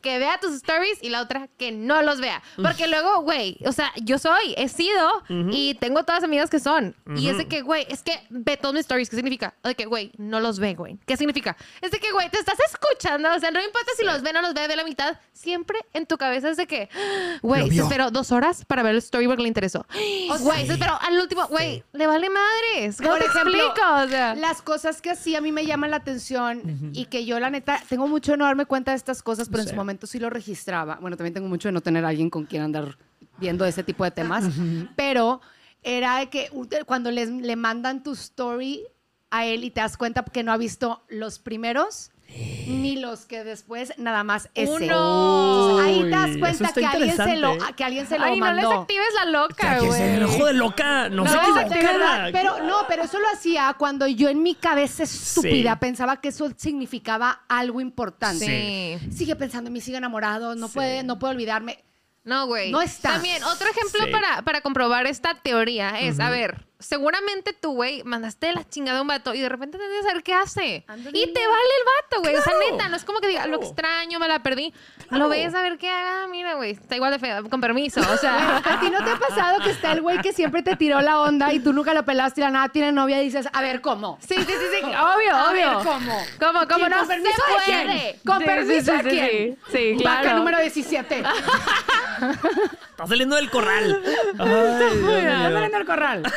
que 0.02 0.18
vea 0.20 0.40
tus 0.40 0.54
stories 0.56 0.98
y 1.02 1.10
la 1.10 1.22
otra 1.22 1.48
que 1.58 1.72
no 1.72 2.02
los 2.02 2.20
vea. 2.22 2.42
Porque 2.56 2.88
luego, 2.88 3.22
güey, 3.22 3.58
o 3.66 3.72
sea, 3.72 3.92
yo 4.02 4.18
soy, 4.18 4.54
he 4.58 4.70
sido 4.70 5.08
y 5.52 5.76
tengo 5.76 6.04
todas 6.04 6.24
amigas 6.24 6.50
que 6.50 6.60
son. 6.60 6.96
Y 7.16 7.30
es 7.30 7.38
de 7.38 7.48
que, 7.48 7.62
güey, 7.62 7.86
es 7.90 8.02
que 8.04 8.20
ve 8.30 8.58
todos 8.58 8.74
mis 8.74 8.82
stories. 8.82 9.10
¿Qué 9.10 9.16
significa? 9.16 9.54
De 9.64 9.76
que, 9.76 9.86
güey, 9.86 10.12
no 10.18 10.40
los 10.40 10.60
ve, 10.60 10.74
güey. 10.76 10.98
¿Qué 11.06 11.18
significa? 11.18 11.56
Es 11.82 11.92
de 11.92 12.00
que, 12.00 12.12
güey, 12.12 12.30
te 12.30 12.40
estás 12.40 12.58
escuchando. 12.72 13.30
O 13.36 13.40
sea, 13.40 13.52
no 13.52 13.62
importa 13.62 13.92
si 13.98 14.06
los 14.06 14.22
ve 14.22 14.30
o 14.30 14.34
no 14.34 14.42
los 14.42 14.54
ve, 14.54 14.68
ve 14.68 14.76
la 14.76 14.84
mitad. 14.84 15.18
Siempre 15.34 15.80
en 15.94 16.06
tu 16.06 16.18
cabeza 16.18 16.50
es 16.50 16.58
de 16.58 16.68
que, 16.68 16.90
güey, 17.42 17.70
se 17.70 17.82
esperó 17.82 18.12
dos 18.12 18.32
horas 18.32 18.66
para 18.66 18.84
ver 18.84 18.94
el 18.94 19.00
story 19.00 19.28
porque 19.28 19.42
le 19.44 19.48
interesó. 19.48 19.86
Güey, 20.40 20.66
se 20.68 20.74
esperó 20.74 20.98
al 21.02 21.18
último, 21.20 21.46
güey, 21.48 21.84
le 21.94 22.08
vale 22.08 22.30
madres. 22.30 22.98
¿Cómo 22.98 23.10
Por 23.10 23.20
te 23.20 23.26
ejemplo, 23.26 23.52
explico? 23.58 23.94
O 23.96 24.08
sea, 24.08 24.36
Las 24.36 24.62
cosas 24.62 25.02
que 25.02 25.10
así 25.12 25.36
a 25.36 25.42
mí 25.42 25.52
me 25.52 25.66
llaman 25.66 25.92
la 25.92 25.98
atención 25.98 26.92
y 26.94 27.06
que 27.06 27.26
yo, 27.26 27.40
la 27.40 27.50
neta, 27.50 27.82
tengo 27.90 28.08
mucho 28.08 28.38
no 28.38 28.46
darme 28.46 28.66
cuenta 28.66 28.92
de 28.92 28.98
estas 28.98 29.22
cosas, 29.22 29.48
pero 29.50 29.60
en 29.62 29.66
Sí. 29.66 29.70
su 29.72 29.76
momento 29.76 29.89
sí 30.08 30.20
lo 30.20 30.30
registraba. 30.30 30.98
Bueno, 31.02 31.18
también 31.18 31.34
tengo 31.34 31.48
mucho 31.48 31.68
de 31.68 31.74
no 31.74 31.82
tener 31.82 32.06
a 32.06 32.10
alguien 32.10 32.30
con 32.30 32.46
quien 32.46 32.64
andar 32.64 32.98
viendo 33.38 33.66
ese 33.66 33.84
tipo 33.84 34.04
de 34.04 34.12
temas, 34.12 34.46
pero 34.96 35.42
era 35.84 36.20
de 36.20 36.30
que 36.30 36.50
cuando 36.86 37.12
les, 37.12 37.30
le 37.30 37.56
mandan 37.56 38.04
tu 38.04 38.12
story 38.14 38.84
a 39.30 39.46
él 39.46 39.64
y 39.64 39.72
te 39.72 39.82
das 39.82 39.98
cuenta 39.98 40.24
que 40.24 40.44
no 40.44 40.52
ha 40.52 40.58
visto 40.58 41.04
los 41.10 41.40
primeros 41.40 42.12
ni 42.68 42.96
los 42.98 43.26
que 43.26 43.44
después 43.44 43.94
nada 43.98 44.24
más 44.24 44.50
ese. 44.54 44.72
Uno. 44.72 44.84
Entonces, 44.86 45.86
ahí 45.86 46.04
te 46.04 46.10
das 46.10 46.38
cuenta 46.38 46.74
que 46.74 46.86
alguien, 46.86 47.16
se 47.18 47.36
lo, 47.38 47.54
interesante. 47.54 47.74
que 47.76 47.84
alguien 47.84 48.08
se 48.08 48.20
lo 48.20 48.26
Ay, 48.26 48.40
no 48.40 48.46
les 48.54 48.64
mandó. 48.64 48.82
actives 48.82 49.08
la 49.16 49.26
loca, 49.26 49.80
güey. 49.80 50.02
ese 50.02 50.24
ojo 50.24 50.46
de 50.46 50.54
loca 50.54 51.10
no, 51.10 51.24
No, 51.24 51.30
se 51.32 51.64
de 51.70 51.84
verdad, 51.84 52.30
pero 52.32 52.64
no, 52.64 52.86
pero 52.88 53.04
eso 53.04 53.20
lo 53.20 53.28
hacía 53.34 53.76
cuando 53.78 54.08
yo 54.08 54.30
en 54.30 54.44
mi 54.44 54.56
cabeza 54.56 55.04
estúpida 55.04 55.74
Sí. 55.74 55.78
pensaba 55.80 56.18
que 56.22 56.30
eso 56.30 56.50
significaba 56.56 57.42
algo 57.48 57.82
importante. 57.82 59.00
Sí. 59.02 59.12
Sigue 59.12 59.36
pensando 59.36 59.68
en 59.70 59.74
mí, 59.74 59.82
sigue 59.82 59.98
enamorado, 59.98 60.56
no 60.56 60.68
Sí. 60.68 60.74
puede, 60.76 61.04
no 61.04 61.18
puede 61.20 61.34
olvidarme. 61.34 61.84
No, 62.24 62.46
güey. 62.48 62.72
No 62.72 62.82
está. 62.82 63.14
También, 63.14 63.44
otro 63.44 63.68
ejemplo 63.70 64.06
Sí. 64.06 64.12
para, 64.12 64.42
para 64.44 64.62
comprobar 64.62 65.08
esta 65.08 65.34
teoría 65.36 66.00
es, 66.00 66.20
a 66.20 66.30
ver, 66.30 66.68
seguramente 66.80 67.54
tú, 67.54 67.74
güey, 67.74 68.04
mandaste 68.04 68.54
la 68.54 68.68
chingada 68.68 69.00
a 69.00 69.02
un 69.02 69.08
vato 69.10 69.34
y 69.34 69.42
de 69.42 69.50
repente 69.50 69.78
te 69.78 69.84
de 69.88 70.02
saber 70.04 70.24
qué 70.24 70.34
hace. 70.34 70.86
Ándale. 70.88 71.18
Y 71.18 71.34
te 71.34 71.40
vale 71.46 71.70
el 71.80 71.86
vato, 71.86 72.22
güey. 72.22 72.36
O 72.36 72.42
sea, 72.42 72.54
Claro. 72.54 72.72
neta, 72.72 72.90
no 72.90 72.96
es 72.96 73.04
como 73.04 73.20
que 73.20 73.28
diga, 73.28 73.46
lo 73.48 73.58
Claro. 73.58 73.64
extraño, 73.74 74.20
me 74.20 74.28
la 74.28 74.42
perdí. 74.42 74.74
Claro. 75.10 75.24
Lo 75.26 75.30
ves 75.30 75.54
a 75.54 75.62
ver 75.62 75.78
qué 75.78 75.90
haga, 75.90 76.28
mira, 76.28 76.54
güey, 76.56 76.72
está 76.72 76.96
igual 76.96 77.12
de 77.12 77.20
feo, 77.20 77.50
con 77.50 77.60
permiso. 77.62 78.00
O 78.02 78.18
sea, 78.18 78.58
¿A 78.64 78.80
ti 78.80 78.90
no 78.90 79.04
te 79.04 79.12
ha 79.12 79.18
pasado 79.20 79.62
que 79.64 79.72
está 79.72 79.92
el 79.92 80.02
güey 80.02 80.20
que 80.22 80.32
siempre 80.34 80.62
te 80.64 80.76
tiró 80.76 81.02
la 81.02 81.20
onda 81.20 81.52
y 81.54 81.60
tú 81.60 81.74
nunca 81.74 81.94
lo 81.94 82.06
pelaste 82.06 82.42
y 82.42 82.44
la 82.44 82.50
nada 82.52 82.70
tiene 82.70 82.92
novia 82.92 83.22
y 83.22 83.26
dices, 83.26 83.48
a 83.52 83.62
ver, 83.62 83.82
¿cómo? 83.82 84.18
sí, 84.22 84.36
sí, 84.36 84.44
sí, 84.46 84.54
sí, 84.72 84.82
obvio, 84.86 85.36
A 85.36 85.50
obvio. 85.52 85.70
ver, 85.78 85.86
¿cómo? 85.86 86.18
¿Cómo, 86.40 86.68
cómo 86.68 86.86
¿Y 86.88 86.90
no 86.90 86.98
con 87.00 87.08
permiso 87.08 87.42
se 87.66 87.72
de 87.72 87.78
quién? 87.86 88.20
¿Con 88.26 88.40
Sí, 88.40 88.46
permiso 88.46 88.92
sí, 88.98 89.02
de 89.04 89.10
quién? 89.10 89.30
Sí, 89.30 89.58
sí, 89.72 89.96
claro. 90.00 90.18
Vaca 90.24 90.34
número 90.36 90.60
17. 90.60 91.24
Está 93.00 93.08
saliendo 93.08 93.38
del 93.38 93.50
corral. 93.50 94.02
Ay. 94.38 95.26
Anda 95.26 95.52
saliendo 95.54 95.78
el 95.78 95.86
corral. 95.86 96.24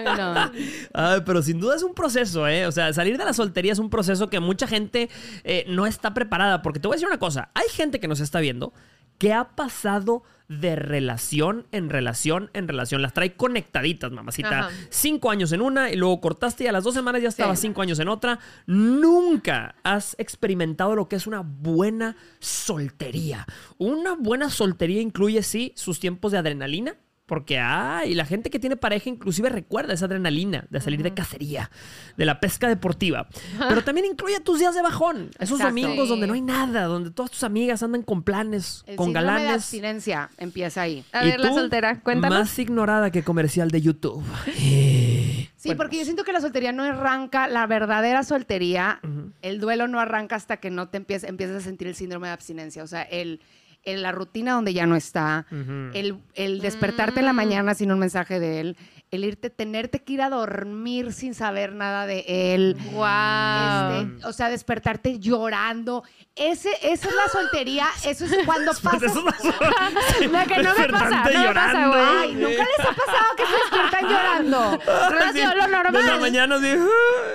No. 0.00 0.52
Ay, 0.94 1.20
pero 1.26 1.42
sin 1.42 1.58
duda 1.60 1.74
es 1.76 1.82
un 1.82 1.94
proceso, 1.94 2.46
¿eh? 2.46 2.66
O 2.66 2.72
sea, 2.72 2.92
salir 2.92 3.18
de 3.18 3.24
la 3.24 3.32
soltería 3.32 3.72
es 3.72 3.78
un 3.78 3.90
proceso 3.90 4.28
que 4.30 4.38
mucha 4.38 4.66
gente 4.66 5.08
eh, 5.44 5.64
no 5.68 5.86
está 5.86 6.14
preparada. 6.14 6.62
Porque 6.62 6.78
te 6.78 6.86
voy 6.86 6.94
a 6.94 6.96
decir 6.96 7.08
una 7.08 7.18
cosa: 7.18 7.50
hay 7.54 7.68
gente 7.70 7.98
que 7.98 8.06
nos 8.08 8.20
está 8.20 8.40
viendo 8.40 8.72
que 9.20 9.34
ha 9.34 9.50
pasado 9.54 10.22
de 10.48 10.74
relación 10.74 11.66
en 11.72 11.90
relación 11.90 12.50
en 12.54 12.66
relación. 12.66 13.02
Las 13.02 13.12
trae 13.12 13.34
conectaditas, 13.36 14.10
mamacita. 14.10 14.60
Ajá. 14.66 14.70
Cinco 14.88 15.30
años 15.30 15.52
en 15.52 15.60
una 15.60 15.90
y 15.92 15.96
luego 15.96 16.20
cortaste 16.20 16.64
y 16.64 16.66
a 16.66 16.72
las 16.72 16.82
dos 16.82 16.94
semanas 16.94 17.22
ya 17.22 17.28
estabas 17.28 17.60
Sí. 17.60 17.68
cinco 17.68 17.82
años 17.82 17.98
en 18.00 18.08
otra. 18.08 18.38
Nunca 18.66 19.76
has 19.84 20.16
experimentado 20.18 20.96
lo 20.96 21.06
que 21.08 21.16
es 21.16 21.26
una 21.26 21.42
buena 21.42 22.16
soltería. 22.40 23.46
Una 23.78 24.14
buena 24.14 24.50
soltería 24.50 25.00
incluye, 25.02 25.42
sí, 25.42 25.72
sus 25.76 26.00
tiempos 26.00 26.32
de 26.32 26.38
adrenalina. 26.38 26.96
Porque, 27.30 27.60
ay, 27.60 28.16
la 28.16 28.24
gente 28.24 28.50
que 28.50 28.58
tiene 28.58 28.74
pareja 28.74 29.08
inclusive 29.08 29.50
recuerda 29.50 29.94
esa 29.94 30.06
adrenalina 30.06 30.66
de 30.68 30.80
salir 30.80 31.00
de 31.04 31.14
cacería, 31.14 31.70
de 32.16 32.24
la 32.24 32.40
pesca 32.40 32.66
deportiva. 32.66 33.28
Pero 33.68 33.84
también 33.84 34.04
incluye 34.06 34.40
tus 34.40 34.58
días 34.58 34.74
de 34.74 34.82
bajón. 34.82 35.30
Esos 35.38 35.60
Exacto. 35.60 35.66
domingos 35.68 36.08
donde 36.08 36.26
no 36.26 36.34
hay 36.34 36.40
nada, 36.40 36.86
donde 36.86 37.12
todas 37.12 37.30
tus 37.30 37.44
amigas 37.44 37.84
andan 37.84 38.02
con 38.02 38.24
planes, 38.24 38.82
El 38.84 38.96
con 38.96 39.10
de 39.10 39.12
galanes. 39.12 39.52
abstinencia 39.52 40.28
empieza 40.38 40.82
ahí. 40.82 41.04
A 41.12 41.24
Y 41.24 41.30
ver, 41.30 41.38
la 41.38 41.48
tú, 41.50 41.54
soltera, 41.54 42.00
cuéntanos. 42.00 42.36
Más 42.36 42.58
ignorada 42.58 43.12
que 43.12 43.22
comercial 43.22 43.70
de 43.70 43.80
YouTube. 43.80 44.24
Sí, 45.60 45.74
porque 45.74 45.98
yo 45.98 46.04
siento 46.04 46.24
que 46.24 46.32
la 46.32 46.40
soltería 46.40 46.72
no 46.72 46.82
arranca, 46.84 47.46
la 47.46 47.66
verdadera 47.66 48.24
soltería, 48.24 48.98
el 49.42 49.60
duelo 49.60 49.88
no 49.88 50.00
arranca 50.00 50.34
hasta 50.34 50.56
que 50.56 50.70
no 50.70 50.88
te 50.88 50.96
empiezas, 50.96 51.28
empiezas 51.28 51.56
a 51.56 51.60
sentir 51.60 51.86
el 51.86 51.94
síndrome 51.94 52.28
de 52.28 52.32
abstinencia. 52.32 52.82
O 52.82 52.86
sea, 52.86 53.02
el, 53.02 53.42
el- 53.84 54.02
la 54.02 54.12
rutina 54.12 54.52
donde 54.52 54.72
ya 54.74 54.86
no 54.86 54.96
está, 54.96 55.46
el, 55.94 56.18
el 56.34 56.60
despertarte 56.60 57.20
en 57.20 57.26
la 57.26 57.32
mañana 57.32 57.74
sin 57.74 57.90
un 57.92 57.98
mensaje 57.98 58.38
de 58.40 58.60
él, 58.60 58.76
el 59.10 59.24
irte, 59.24 59.50
tenerte 59.50 60.02
que 60.04 60.12
ir 60.12 60.22
a 60.22 60.30
dormir 60.30 61.12
sin 61.12 61.34
saber 61.34 61.74
nada 61.74 62.06
de 62.06 62.24
él. 62.54 62.76
Wow. 62.92 64.02
Este, 64.02 64.26
o 64.26 64.32
sea, 64.32 64.48
despertarte 64.48 65.18
llorando. 65.18 66.04
Ese, 66.40 66.70
esa 66.80 67.08
es 67.08 67.14
la 67.14 67.28
soltería. 67.28 67.86
Eso 68.04 68.24
es 68.24 68.34
cuando 68.46 68.72
pasa. 68.82 68.96
Eso 69.06 69.22
no- 69.22 69.30
La 70.32 70.44
que 70.46 70.62
no 70.62 70.74
me 70.74 70.88
pasa, 70.88 71.24
no 71.32 71.40
me 71.48 71.54
pasa, 71.54 71.86
güey. 71.88 72.00
Ay, 72.20 72.34
¿nunca 72.34 72.64
les 72.64 72.80
ha 72.80 72.92
pasado 72.92 73.36
que 73.36 73.44
se 73.46 73.52
despiertan 73.52 74.08
llorando? 74.08 74.78
Relación, 75.10 75.58
lo 75.58 75.66
normal. 75.68 75.92
De 75.92 76.02
la 76.10 76.16
mañana 76.18 76.54
así, 76.56 76.74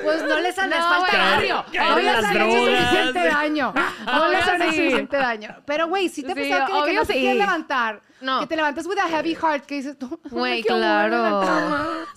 Pues 0.04 0.24
no 0.24 0.40
les 0.40 0.58
han 0.58 0.70
No, 0.72 0.76
falta 0.78 0.98
güey. 1.12 1.22
barrio. 1.32 1.66
Caer 1.72 1.90
No 1.92 1.98
les 2.00 2.26
han 2.26 2.36
hecho 2.42 2.66
suficiente 2.66 3.20
daño. 3.28 3.74
No 4.06 4.28
les 4.28 4.48
han 4.48 4.62
hecho 4.62 4.72
sí. 4.72 4.78
suficiente 4.78 5.18
daño. 5.18 5.56
Pero, 5.66 5.88
güey, 5.88 6.10
si 6.10 6.24
te 6.24 6.32
ha 6.32 6.36
Sí, 6.36 6.50
pasado 6.50 6.86
que, 6.86 6.94
no 6.94 7.06
te 7.06 7.14
sí. 7.14 7.20
quieres 7.20 7.38
levantar. 7.38 8.02
No. 8.22 8.40
Que 8.40 8.48
te 8.48 8.56
levantas 8.56 8.88
with 8.88 8.98
a 8.98 9.08
heavy 9.08 9.36
heart, 9.36 9.66
que 9.66 9.76
dices 9.76 10.00
tú, 10.00 10.20
no 10.24 10.30
Güey, 10.32 10.64
claro. 10.64 11.42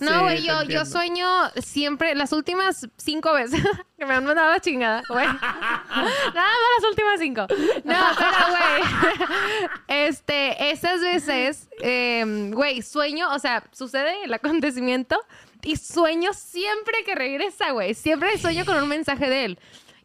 No, 0.01 0.23
güey, 0.23 0.43
yo, 0.43 0.63
yo 0.65 0.85
sueño 0.85 1.27
siempre, 1.57 2.15
las 2.15 2.33
últimas 2.33 2.89
cinco 2.97 3.33
veces 3.33 3.63
que 3.99 4.07
me 4.07 4.15
han 4.15 4.25
mandado 4.25 4.51
la 4.51 4.61
chingada, 4.61 5.03
güey. 5.09 5.27
Nada 5.27 6.33
más 6.35 6.81
las 6.81 6.91
últimas 6.91 7.21
cinco. 7.21 7.47
No, 7.85 7.97
pero, 8.17 8.47
güey, 8.51 9.69
este, 10.07 10.71
esas 10.71 11.01
veces, 11.01 11.69
eh, 11.83 12.51
güey, 12.53 12.83
sueño, 12.83 13.33
o 13.35 13.39
sea, 13.39 13.65
sucede 13.73 14.25
el 14.25 14.33
acontecimiento 14.33 15.19
y 15.63 15.77
sueño 15.77 16.33
siempre 16.33 16.95
que 17.05 17.15
regresa, 17.15 17.73
güey. 17.73 17.95
Siempre 17.95 18.39
sueño 18.39 18.65
con 18.65 18.77
un 18.83 18.89
mensaje 18.89 19.29
de 19.29 19.45
él. 19.45 19.59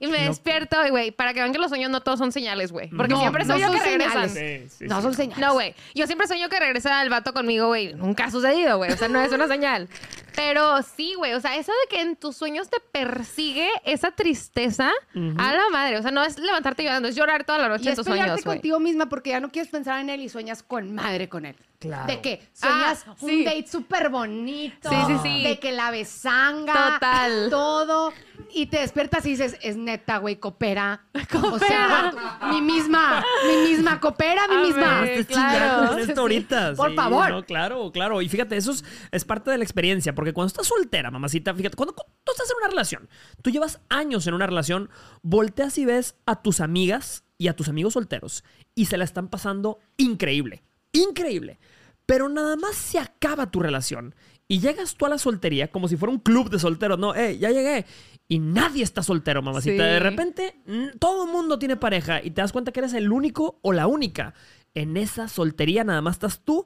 Y 0.03 0.07
me 0.11 0.19
No. 0.21 0.27
despierto 0.27 0.85
y, 0.85 0.89
güey, 0.89 1.11
para 1.11 1.33
que 1.33 1.39
vean 1.39 1.51
que 1.53 1.59
los 1.59 1.69
sueños 1.69 1.89
no 1.89 2.01
todos 2.01 2.19
son 2.19 2.31
señales, 2.31 2.71
güey. 2.71 2.89
Porque 2.89 3.13
No, 3.13 3.19
siempre 3.21 3.45
no 3.45 3.53
sueño 3.53 3.67
son 3.69 3.77
que 3.77 3.83
regresan. 3.85 4.29
señales. 4.29 4.71
Sí, 4.73 4.77
sí, 4.79 4.85
No 4.87 4.97
sí. 4.97 5.01
son 5.03 5.13
señales. 5.13 5.37
No, 5.39 5.53
güey. 5.53 5.73
Yo 5.95 6.05
siempre 6.07 6.27
sueño 6.27 6.49
que 6.49 6.59
regresa 6.59 7.01
el 7.01 7.09
vato 7.09 7.33
conmigo, 7.33 7.67
güey. 7.67 7.93
Nunca 7.93 8.25
ha 8.25 8.31
sucedido, 8.31 8.77
güey. 8.77 8.91
O 8.91 8.97
sea, 8.97 9.07
no 9.07 9.21
es 9.21 9.31
una 9.31 9.47
señal. 9.47 9.87
Pero 10.35 10.81
sí, 10.81 11.13
güey. 11.15 11.33
O 11.33 11.39
sea, 11.39 11.55
eso 11.57 11.71
de 11.71 11.95
que 11.95 12.01
en 12.01 12.15
tus 12.15 12.35
sueños 12.35 12.69
te 12.69 12.77
persigue 12.91 13.69
esa 13.85 14.11
tristeza 14.11 14.91
a 15.37 15.53
la 15.53 15.69
madre. 15.71 15.97
O 15.97 16.01
sea, 16.01 16.11
no 16.11 16.23
es 16.23 16.37
levantarte 16.39 16.83
llorando, 16.83 17.07
es 17.07 17.15
llorar 17.15 17.43
toda 17.43 17.59
la 17.59 17.69
noche 17.69 17.83
Y 17.83 17.87
en 17.87 17.91
es 17.93 17.97
tus 17.97 18.05
sueños, 18.07 18.27
güey. 18.43 18.43
contigo 18.43 18.79
misma 18.79 19.07
porque 19.07 19.29
ya 19.31 19.39
no 19.39 19.51
quieres 19.51 19.71
pensar 19.71 19.99
en 20.01 20.09
él 20.09 20.21
y 20.21 20.29
sueñas 20.29 20.63
con 20.63 20.93
madre 20.93 21.29
con 21.29 21.45
él. 21.45 21.55
Claro. 21.83 22.07
De 22.07 22.21
que 22.21 22.47
sueñas 22.53 23.03
Ah, 23.05 23.15
un 23.19 23.29
sí. 23.29 23.43
date 23.43 23.67
súper 23.67 24.09
bonito. 24.09 24.89
Sí, 24.89 24.95
sí, 25.05 25.13
sí. 25.21 25.43
De 25.43 25.59
que 25.59 25.73
la 25.73 25.91
besanga. 25.91 26.93
Total. 26.93 27.49
Todo. 27.49 28.13
Y 28.53 28.67
te 28.67 28.79
despiertas 28.79 29.25
y 29.25 29.31
dices, 29.31 29.57
es 29.61 29.75
neta, 29.75 30.17
güey, 30.19 30.37
coopera. 30.37 31.05
O 31.43 31.59
sea, 31.59 32.13
mi 32.51 32.61
misma, 32.61 33.23
mi 33.47 33.69
misma, 33.69 33.99
coopera, 33.99 34.47
mi 34.47 34.55
A 34.55 34.59
misma. 34.61 35.01
ver. 35.01 35.15
No 35.15 35.19
estés 35.21 35.25
claro. 35.27 35.51
chingando 35.51 35.87
con 35.87 35.95
Sí, 36.03 36.09
esto 36.09 36.21
ahorita. 36.21 36.73
por 36.75 36.95
favor. 36.95 37.29
no, 37.29 37.43
claro, 37.43 37.91
claro. 37.91 38.21
Y 38.21 38.29
fíjate, 38.29 38.55
eso 38.55 38.71
es, 38.71 38.85
es 39.11 39.25
parte 39.25 39.51
de 39.51 39.57
la 39.57 39.63
experiencia. 39.65 40.15
Porque 40.15 40.31
cuando 40.31 40.47
estás 40.47 40.67
soltera, 40.67 41.11
mamacita, 41.11 41.53
fíjate, 41.53 41.75
cuando 41.75 41.93
cu- 41.95 42.05
tú 42.23 42.31
estás 42.31 42.49
en 42.49 42.57
una 42.59 42.67
relación, 42.69 43.09
tú 43.41 43.49
llevas 43.49 43.81
años 43.89 44.25
en 44.27 44.35
una 44.35 44.47
relación, 44.47 44.89
volteas 45.21 45.77
y 45.77 45.85
ves 45.85 46.15
a 46.25 46.41
tus 46.41 46.61
amigas 46.61 47.25
y 47.37 47.49
a 47.49 47.55
tus 47.57 47.67
amigos 47.67 47.93
solteros 47.93 48.45
y 48.73 48.85
se 48.85 48.95
la 48.95 49.03
están 49.03 49.27
pasando 49.27 49.79
increíble. 49.97 50.63
Increíble. 50.93 51.59
Pero 52.05 52.29
nada 52.29 52.55
más 52.55 52.75
se 52.75 52.99
acaba 52.99 53.49
tu 53.49 53.59
relación 53.59 54.13
y 54.47 54.59
llegas 54.59 54.95
tú 54.95 55.05
a 55.05 55.09
la 55.09 55.17
soltería 55.17 55.69
como 55.69 55.87
si 55.87 55.95
fuera 55.97 56.11
un 56.11 56.19
club 56.19 56.49
de 56.49 56.59
solteros. 56.59 56.99
No, 56.99 57.15
eh, 57.15 57.37
ya 57.37 57.49
llegué. 57.49 57.85
Y 58.27 58.39
nadie 58.39 58.83
está 58.83 59.03
soltero, 59.03 59.41
mamacita. 59.41 59.83
Sí. 59.83 59.89
De 59.89 59.99
repente, 59.99 60.55
todo 60.99 61.25
el 61.25 61.31
mundo 61.31 61.59
tiene 61.59 61.75
pareja 61.75 62.21
y 62.23 62.31
te 62.31 62.41
das 62.41 62.51
cuenta 62.51 62.71
que 62.71 62.79
eres 62.79 62.93
el 62.93 63.11
único 63.11 63.59
o 63.61 63.73
la 63.73 63.87
única. 63.87 64.33
En 64.73 64.97
esa 64.97 65.27
soltería 65.27 65.83
nada 65.83 66.01
más 66.01 66.15
estás 66.15 66.39
tú 66.43 66.65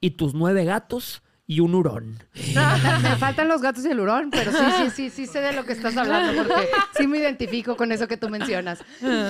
y 0.00 0.12
tus 0.12 0.34
nueve 0.34 0.64
gatos 0.64 1.22
y 1.46 1.60
un 1.60 1.74
hurón. 1.74 2.22
Me 2.34 3.16
faltan 3.16 3.48
los 3.48 3.62
gatos 3.62 3.84
y 3.84 3.88
el 3.88 4.00
hurón, 4.00 4.30
pero 4.30 4.52
sí, 4.52 4.58
sí, 4.78 4.90
sí, 4.90 5.10
sí 5.10 5.26
sé 5.26 5.40
de 5.40 5.54
lo 5.54 5.64
que 5.64 5.72
estás 5.72 5.96
hablando 5.96 6.42
porque 6.44 6.68
sí 6.96 7.06
me 7.06 7.18
identifico 7.18 7.74
con 7.76 7.90
eso 7.90 8.06
que 8.06 8.16
tú 8.18 8.28
mencionas. 8.28 8.80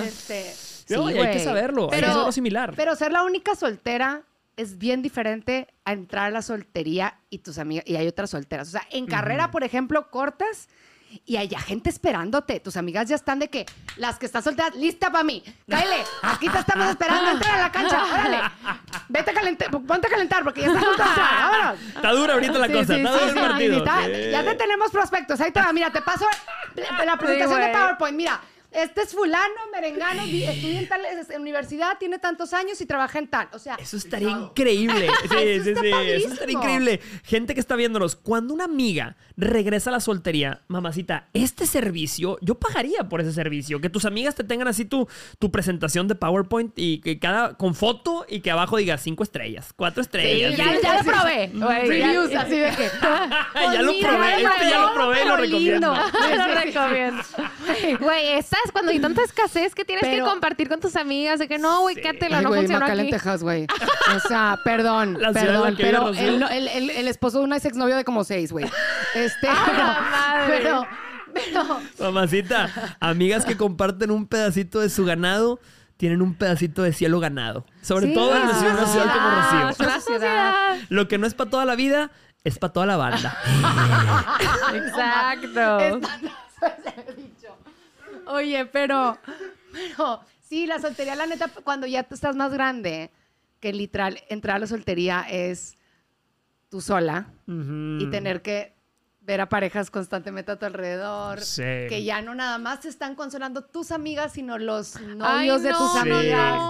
Este, 0.05 0.43
sí, 0.53 0.95
No, 0.95 1.09
y 1.11 1.17
hay 1.19 1.33
que 1.33 1.45
saberlo, 1.45 1.85
hay 1.85 1.91
que 1.91 1.97
Pero- 1.97 2.07
saberlo 2.09 2.29
asimilar. 2.29 2.73
Pero 2.77 2.97
ser 2.97 3.13
la 3.13 3.23
única 3.23 3.55
soltera 3.55 4.25
es 4.59 4.77
bien 4.79 5.01
diferente 5.03 5.69
a 5.85 5.93
entrar 5.93 6.27
a 6.27 6.31
la 6.31 6.43
soltería 6.43 7.19
y 7.31 7.39
tus 7.39 7.59
amigas 7.59 7.85
y 7.87 7.97
hay 7.97 8.07
otras 8.07 8.31
solteras. 8.31 8.69
O 8.69 8.73
sea, 8.73 8.83
en 8.91 9.07
carrera, 9.07 9.51
por 9.51 9.65
ejemplo, 9.65 10.11
cortas 10.11 10.69
y 11.25 11.37
hay 11.37 11.49
gente 11.49 11.89
esperándote. 11.89 12.61
Tus 12.61 12.77
amigas 12.77 13.09
ya 13.09 13.15
están 13.15 13.39
de 13.39 13.49
que 13.49 13.65
las 13.97 14.19
que 14.19 14.27
están 14.27 14.43
solteras, 14.43 14.75
lista 14.75 15.11
para 15.11 15.25
mí. 15.25 15.43
Cáele, 15.67 16.05
aquí 16.23 16.49
te 16.51 16.59
estamos 16.59 16.91
esperando, 16.91 17.31
entra 17.31 17.55
a 17.55 17.59
la 17.59 17.73
cancha, 17.73 18.05
órale. 18.13 18.39
Vete 19.09 19.31
a 19.31 19.35
calentar, 19.35 19.71
ponte 19.71 20.07
a 20.07 20.11
calentar 20.11 20.45
porque 20.45 20.61
ya 20.61 20.67
estás 20.67 20.85
junto 20.85 21.03
a 21.03 21.07
entrar, 21.07 21.51
vámonos. 21.51 21.81
Está 21.97 22.13
dura 22.13 22.35
ahorita 22.35 22.59
la 22.59 22.67
Sí, 22.67 22.73
cosa, 22.75 22.95
sí, 22.95 23.01
está 23.01 23.13
sí, 23.19 23.19
duro 23.29 23.41
el 23.41 23.49
partido. 23.49 23.77
está-. 23.79 24.09
Ya 24.09 24.45
te 24.45 24.55
tenemos 24.57 24.91
prospectos. 24.91 25.41
Ahí 25.41 25.51
te 25.51 25.61
va. 25.61 25.73
Mira, 25.73 25.91
te 25.91 26.03
paso 26.03 26.27
la, 26.75 27.05
la 27.07 27.17
presentación 27.17 27.61
de. 27.61 27.69
PowerPoint. 27.69 28.17
Mira, 28.17 28.41
este 28.71 29.03
es 29.03 29.13
fulano, 29.15 29.55
merengano, 29.73 30.23
estudia 30.23 30.79
en 30.81 30.89
tal 30.89 31.05
es- 31.05 31.31
en 31.31 31.41
universidad, 31.41 31.99
tiene 31.99 32.19
tantos 32.19 32.53
años 32.53 32.81
y 32.81 32.87
trabaja 32.87 33.19
en 33.19 33.29
tal. 33.29 33.49
O 33.53 33.59
sea, 33.59 33.77
Eso 33.77 33.97
estaría 33.97 34.31
increíble. 34.31 35.09
Sí, 35.29 35.37
Eso 35.39 35.65
sí, 35.65 35.71
está 35.71 35.81
sí. 35.83 35.91
Eso 36.11 36.33
estaría 36.35 36.55
increíble. 36.59 37.01
Gente 37.25 37.55
que 37.55 37.61
está 37.61 37.77
viéndonos, 37.77 38.17
cuando 38.17 38.55
una 38.55 38.65
amiga 38.65 39.17
regresa 39.37 39.91
a 39.91 39.95
la 39.95 40.01
soltería, 40.01 40.63
mamacita, 40.69 41.29
este 41.33 41.67
servicio, 41.67 42.39
yo 42.41 42.57
pagaría 42.57 43.09
por 43.09 43.21
ese 43.21 43.33
servicio. 43.33 43.81
Que 43.81 43.91
tus 43.91 44.05
amigas 44.05 44.35
te 44.35 44.45
tengan 44.45 44.69
así 44.69 44.85
tu, 44.85 45.09
tu 45.39 45.51
presentación 45.51 46.09
de 46.09 46.15
PowerPoint 46.15 46.73
y 46.77 47.01
que 47.01 47.19
cada 47.19 47.55
con 47.55 47.75
foto 47.75 48.25
y 48.29 48.41
que 48.41 48.51
abajo 48.51 48.77
diga 48.77 48.99
cinco 48.99 49.23
estrellas, 49.23 49.73
cuatro 49.77 50.03
estrellas. 50.03 50.57
ya, 50.57 50.65
sí. 50.65 50.79
ya 50.83 50.99
lo 50.99 51.05
probé. 51.05 51.51
güey, 51.55 51.89
reviews 51.89 52.31
ya- 52.31 52.41
así 52.43 52.59
de 52.59 52.71
que. 52.71 52.91
ya 53.55 53.83
lo 53.83 53.93
probé, 54.01 54.43
ya 54.43 54.51
este 54.55 54.71
ya 54.71 54.81
lo 54.81 54.95
probé 54.95 55.23
y 55.25 55.29
lo 55.29 55.37
recomiendo. 55.37 55.95
lindo. 55.95 56.47
lo 56.47 56.55
recomiendo. 56.61 57.23
Güey, 58.01 58.29
cuando 58.73 58.91
hay 58.93 59.01
tanta 59.01 59.23
escasez 59.23 59.75
que 59.75 59.85
tienes 59.85 60.05
Pero- 60.05 60.25
que 60.25 60.31
compartir 60.31 60.69
con 60.69 60.81
tus 60.81 60.97
amigas. 60.97 61.39
De 61.39 61.49
que 61.49 61.59
no, 61.59 61.81
güey, 61.83 61.95
quédatelo, 61.97 62.37
Ay, 62.37 62.43
no 62.43 62.49
güey, 62.49 62.61
funcionó 62.61 62.81
Macal 62.81 62.99
en 63.01 63.05
aquí. 63.07 63.13
Texas, 63.13 63.43
güey. 63.43 63.67
O 64.17 64.21
sea, 64.29 64.59
perdón, 64.65 65.19
La 65.21 65.33
perdón, 65.33 65.75
pero 65.77 66.09
el, 66.11 66.43
el, 66.43 66.69
el, 66.69 66.91
el 66.91 67.09
esposo 67.09 67.39
de 67.39 67.45
una 67.45 67.57
ex 67.57 67.65
exnovio 67.67 67.97
de 67.97 68.05
como 68.05 68.25
seis, 68.25 68.53
güey. 68.53 68.65
Este, 69.15 69.49
¡A 69.49 69.73
la 69.73 70.01
madre! 70.11 70.55
pero, 70.59 70.87
pero, 71.35 71.81
Mamacita, 72.01 72.97
amigas 73.01 73.45
que 73.45 73.57
comparten 73.57 74.11
un 74.11 74.27
pedacito 74.27 74.81
de 74.81 74.89
su 74.89 75.05
ganado, 75.05 75.61
tienen 75.99 76.23
un 76.23 76.35
pedacito 76.35 76.83
de 76.83 76.93
cielo 76.93 77.21
ganado. 77.21 77.65
Sobre 77.83 78.07
Sí, 78.09 78.15
todo 78.15 78.35
en 78.35 78.43
es 78.49 78.57
una 78.57 78.61
ciudad 78.61 78.87
ciudad 78.87 79.15
como 79.15 79.31
Rocío. 79.31 80.15
es 80.15 80.21
una. 80.23 80.79
Lo 80.89 81.07
que 81.09 81.19
no 81.19 81.27
es 81.27 81.35
para 81.35 81.51
toda 81.51 81.65
la 81.65 81.75
vida, 81.77 82.11
es 82.45 82.59
para 82.59 82.73
toda 82.73 82.87
la 82.87 82.97
banda. 82.97 83.37
Exacto. 84.75 85.79
Está- 85.81 86.19
se 86.83 87.01
he 87.11 87.15
dicho. 87.15 87.57
Oye, 88.29 88.67
pero, 88.67 89.19
pero, 89.73 90.21
sí, 90.41 90.67
la 90.67 90.79
soltería, 90.79 91.15
la 91.15 91.27
neta, 91.27 91.49
cuando 91.65 91.87
ya 91.87 92.03
tú 92.03 92.15
estás 92.15 92.37
más 92.37 92.53
grande, 92.53 93.11
que 93.61 93.73
literal, 93.73 94.21
entrar 94.29 94.57
a 94.57 94.61
la 94.61 94.67
soltería 94.67 95.27
es 95.29 95.77
tú 96.69 96.81
sola 96.81 97.33
y 97.47 98.07
tener 98.11 98.43
que 98.43 98.75
ver 99.23 99.41
a 99.41 99.49
parejas 99.49 99.91
constantemente 99.91 100.53
a 100.53 100.59
tu 100.59 100.67
alrededor, 100.67 101.41
Sí. 101.41 101.63
que 101.89 102.03
ya 102.05 102.23
no 102.23 102.35
nada 102.35 102.59
más 102.59 102.81
te 102.81 102.89
están 102.89 103.15
consolando 103.15 103.65
tus 103.65 103.91
amigas, 103.91 104.33
sino 104.35 104.59
los 104.59 104.97
Ay, 104.97 105.05
novios 105.17 105.63
de 105.63 105.71
no, 105.71 105.79
tus 105.79 105.93
Sí. 105.93 105.99
amigas. 105.99 106.63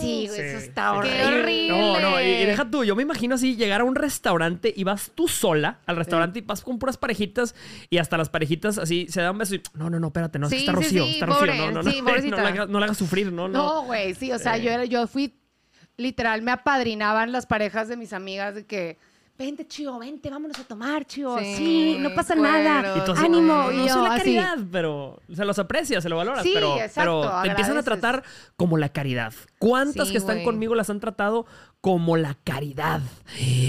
Sí, 0.00 0.26
güey, 0.26 0.40
Sí, 0.40 0.46
eso 0.46 0.58
está 0.58 0.90
sí. 0.92 0.98
horrible. 0.98 1.18
Qué 1.18 1.24
horrible. 1.26 1.68
No, 1.68 2.00
no, 2.00 2.20
y, 2.20 2.24
y 2.24 2.46
deja 2.46 2.70
tú, 2.70 2.84
yo 2.84 2.94
me 2.96 3.02
imagino 3.02 3.34
así 3.34 3.56
llegar 3.56 3.80
a 3.80 3.84
un 3.84 3.94
restaurante 3.94 4.72
y 4.76 4.84
vas 4.84 5.10
tú 5.14 5.28
sola 5.28 5.80
al 5.86 5.96
restaurante 5.96 6.38
y 6.38 6.42
vas 6.42 6.60
con 6.62 6.78
puras 6.78 6.96
parejitas 6.96 7.54
y 7.90 7.98
hasta 7.98 8.16
las 8.16 8.28
parejitas 8.28 8.78
así 8.78 9.06
se 9.08 9.20
dan 9.20 9.32
un 9.32 9.38
beso 9.38 9.54
y 9.56 9.62
no, 9.74 9.90
no, 9.90 9.98
no, 10.00 10.08
espérate, 10.08 10.38
no, 10.38 10.46
es 10.46 10.52
que 10.52 10.58
Sí, 10.60 10.64
está 10.66 10.72
sí, 10.72 10.76
Rocío, 10.84 11.04
sí, 11.04 11.10
está 11.14 11.26
pobre, 11.26 11.46
Rocío, 11.52 11.66
no, 11.66 11.72
no, 11.72 11.82
no, 11.82 11.90
sí, 11.90 12.00
no, 12.30 12.36
la, 12.36 12.48
hagas- 12.48 12.68
no 12.68 12.78
la 12.80 12.86
hagas 12.86 12.98
sufrir, 12.98 13.32
no, 13.32 13.48
no. 13.48 13.58
No, 13.58 13.82
güey, 13.84 14.14
sí, 14.14 14.30
o 14.32 14.38
sea, 14.38 14.56
yo, 14.56 14.70
era- 14.70 14.84
yo 14.84 15.06
fui, 15.06 15.34
literal, 15.96 16.42
me 16.42 16.50
apadrinaban 16.52 17.32
las 17.32 17.46
parejas 17.46 17.88
de 17.88 17.96
mis 17.96 18.12
amigas 18.12 18.54
de 18.54 18.66
que, 18.66 18.98
vente, 19.38 19.66
chido, 19.68 19.98
vente, 20.00 20.28
vámonos 20.30 20.58
a 20.58 20.64
tomar, 20.64 21.04
chido. 21.04 21.38
Sí, 21.38 21.54
Sí, 21.56 21.96
no 22.00 22.12
pasa 22.14 22.34
cuero. 22.34 22.52
nada. 22.52 22.96
Y 22.98 23.04
tú 23.04 23.12
así, 23.12 23.24
Ánimo. 23.24 23.40
no, 23.54 23.70
yo 23.72 23.88
soy 23.88 24.02
la 24.02 24.14
así. 24.14 24.18
caridad, 24.34 24.58
pero 24.72 25.20
se 25.32 25.44
los 25.44 25.58
aprecia, 25.58 26.00
se 26.00 26.08
lo 26.08 26.16
valoras, 26.16 26.42
Sí, 26.42 26.50
pero, 26.54 26.74
exacto, 26.76 27.20
pero 27.22 27.42
te 27.42 27.48
empiezan 27.50 27.76
a 27.78 27.82
tratar 27.84 28.24
como 28.56 28.76
la 28.78 28.88
caridad. 28.88 29.32
¿Cuántas 29.58 30.08
Sí, 30.08 30.12
que 30.12 30.18
están 30.18 30.42
conmigo 30.44 30.74
las 30.74 30.90
han 30.90 30.98
tratado 31.00 31.46
como 31.80 32.16
la 32.16 32.34
caridad? 32.44 33.00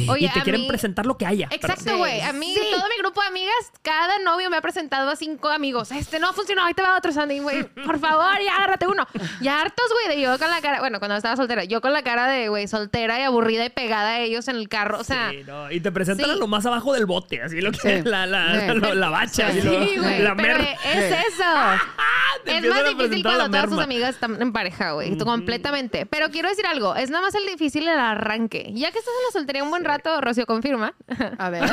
Oye, 0.09 0.25
y 0.25 0.29
te 0.29 0.41
quieren 0.41 0.61
mí- 0.61 0.67
presentar 0.67 1.05
lo 1.05 1.17
que 1.17 1.25
haya. 1.27 1.47
Exacto, 1.51 1.91
Sí. 1.91 1.97
güey. 1.97 2.21
A 2.21 2.33
mí, 2.33 2.53
Sí. 2.53 2.61
todo 2.71 2.83
mi 2.89 2.97
grupo 2.97 3.21
de 3.21 3.27
amigas, 3.27 3.53
cada 3.83 4.17
novio 4.19 4.49
me 4.49 4.57
ha 4.57 4.61
presentado 4.61 5.09
a 5.11 5.15
cinco 5.15 5.49
amigos. 5.49 5.91
Este 5.91 6.19
no 6.19 6.33
funcionó, 6.33 6.65
ahí 6.65 6.73
te 6.73 6.81
va 6.81 6.97
otro 6.97 7.11
Sandy, 7.11 7.39
güey. 7.39 7.63
Por 7.85 7.99
favor, 7.99 8.39
ya 8.43 8.55
agárrate 8.55 8.87
uno. 8.87 9.05
Ya 9.41 9.61
hartos, 9.61 9.85
güey, 9.91 10.15
de 10.17 10.21
yo 10.23 10.39
con 10.39 10.49
la 10.49 10.59
cara, 10.61 10.79
bueno, 10.79 10.97
cuando 10.99 11.15
estaba 11.17 11.35
soltera, 11.35 11.65
yo 11.65 11.81
con 11.81 11.93
la 11.93 12.01
cara 12.01 12.27
de, 12.27 12.49
güey, 12.49 12.67
soltera 12.67 13.19
y 13.19 13.23
aburrida 13.23 13.65
y 13.65 13.69
pegada 13.69 14.09
a 14.09 14.19
ellos 14.21 14.47
en 14.47 14.55
el 14.55 14.69
carro. 14.69 14.99
O 14.99 15.03
sea, 15.03 15.29
Sí, 15.29 15.43
no, 15.45 15.71
y 15.71 15.79
te 15.79 15.91
presentan 15.91 16.25
sí. 16.25 16.31
a 16.31 16.35
lo 16.35 16.47
más 16.47 16.65
abajo 16.65 16.93
del 16.93 17.05
bote, 17.05 17.43
así 17.43 17.61
lo 17.61 17.71
que 17.71 17.77
Sí. 18.01 18.09
la, 18.09 18.25
la, 18.25 18.59
Sí. 18.73 18.79
la, 18.79 18.95
la 18.95 19.09
bacha, 19.09 19.51
Sí, 19.51 19.59
así 19.59 19.61
lo- 19.61 19.83
sí, 19.85 19.97
güey. 19.97 20.19
la 20.23 20.35
Pero 20.35 20.57
mer- 20.57 20.77
es 20.83 21.11
eso. 21.27 21.43
Te 22.45 22.57
Es 22.59 22.65
más 22.67 22.83
difícil 22.85 23.23
cuando 23.23 23.49
todas 23.49 23.69
tus 23.69 23.79
amigas 23.79 24.09
están 24.15 24.41
en 24.41 24.51
pareja, 24.53 24.91
güey. 24.93 25.17
Completamente. 25.17 26.05
Pero 26.05 26.29
quiero 26.29 26.49
decir 26.49 26.65
algo. 26.65 26.95
Es 26.95 27.09
nada 27.09 27.23
más 27.23 27.35
el 27.35 27.45
difícil 27.45 27.87
el 27.87 27.99
arranque. 27.99 28.71
Ya 28.73 28.91
que 28.91 28.99
estás 28.99 29.13
en 29.19 29.25
la 29.27 29.31
soltería 29.31 29.63
un 29.63 29.69
buen 29.69 29.83
rato, 29.85 30.19
Rocío 30.21 30.45
confirma. 30.45 30.93
A 31.37 31.49
ver. 31.49 31.63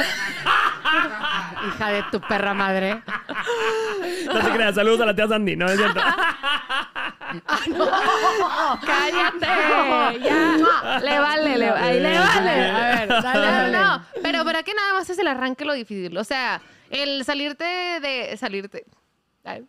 Hija 1.69 1.91
de 1.91 2.03
tu 2.11 2.21
perra 2.21 2.55
madre. 2.55 3.03
No 4.27 4.41
te 4.41 4.51
creas, 4.53 4.75
saludos 4.75 5.01
a 5.01 5.07
la 5.07 5.15
tía 5.15 5.27
Sandy, 5.29 5.57
no 5.57 5.67
es 5.67 5.77
cierto. 5.77 6.01
¡Cállate! 8.85 9.47
Ya. 10.27 11.01
Le 11.03 11.19
vale, 11.19 11.59
le, 11.59 11.69
ahí 11.71 12.01
le 12.01 12.19
vale. 12.19 12.71
A 12.71 12.97
ver, 12.97 13.09
dale, 13.09 13.41
No, 13.41 13.53
dale. 13.53 13.79
no, 13.79 14.03
pero 14.23 14.45
¿para 14.45 14.63
qué 14.63 14.73
nada 14.75 14.95
más 14.95 15.09
es 15.11 15.19
el 15.19 15.27
arranque 15.27 15.65
lo 15.65 15.73
difícil? 15.75 16.17
O 16.17 16.25
sea, 16.25 16.61
el 16.91 17.25
salirte 17.25 17.65
de... 17.65 18.37
Salirte... 18.39 18.85
Ay, 19.45 19.65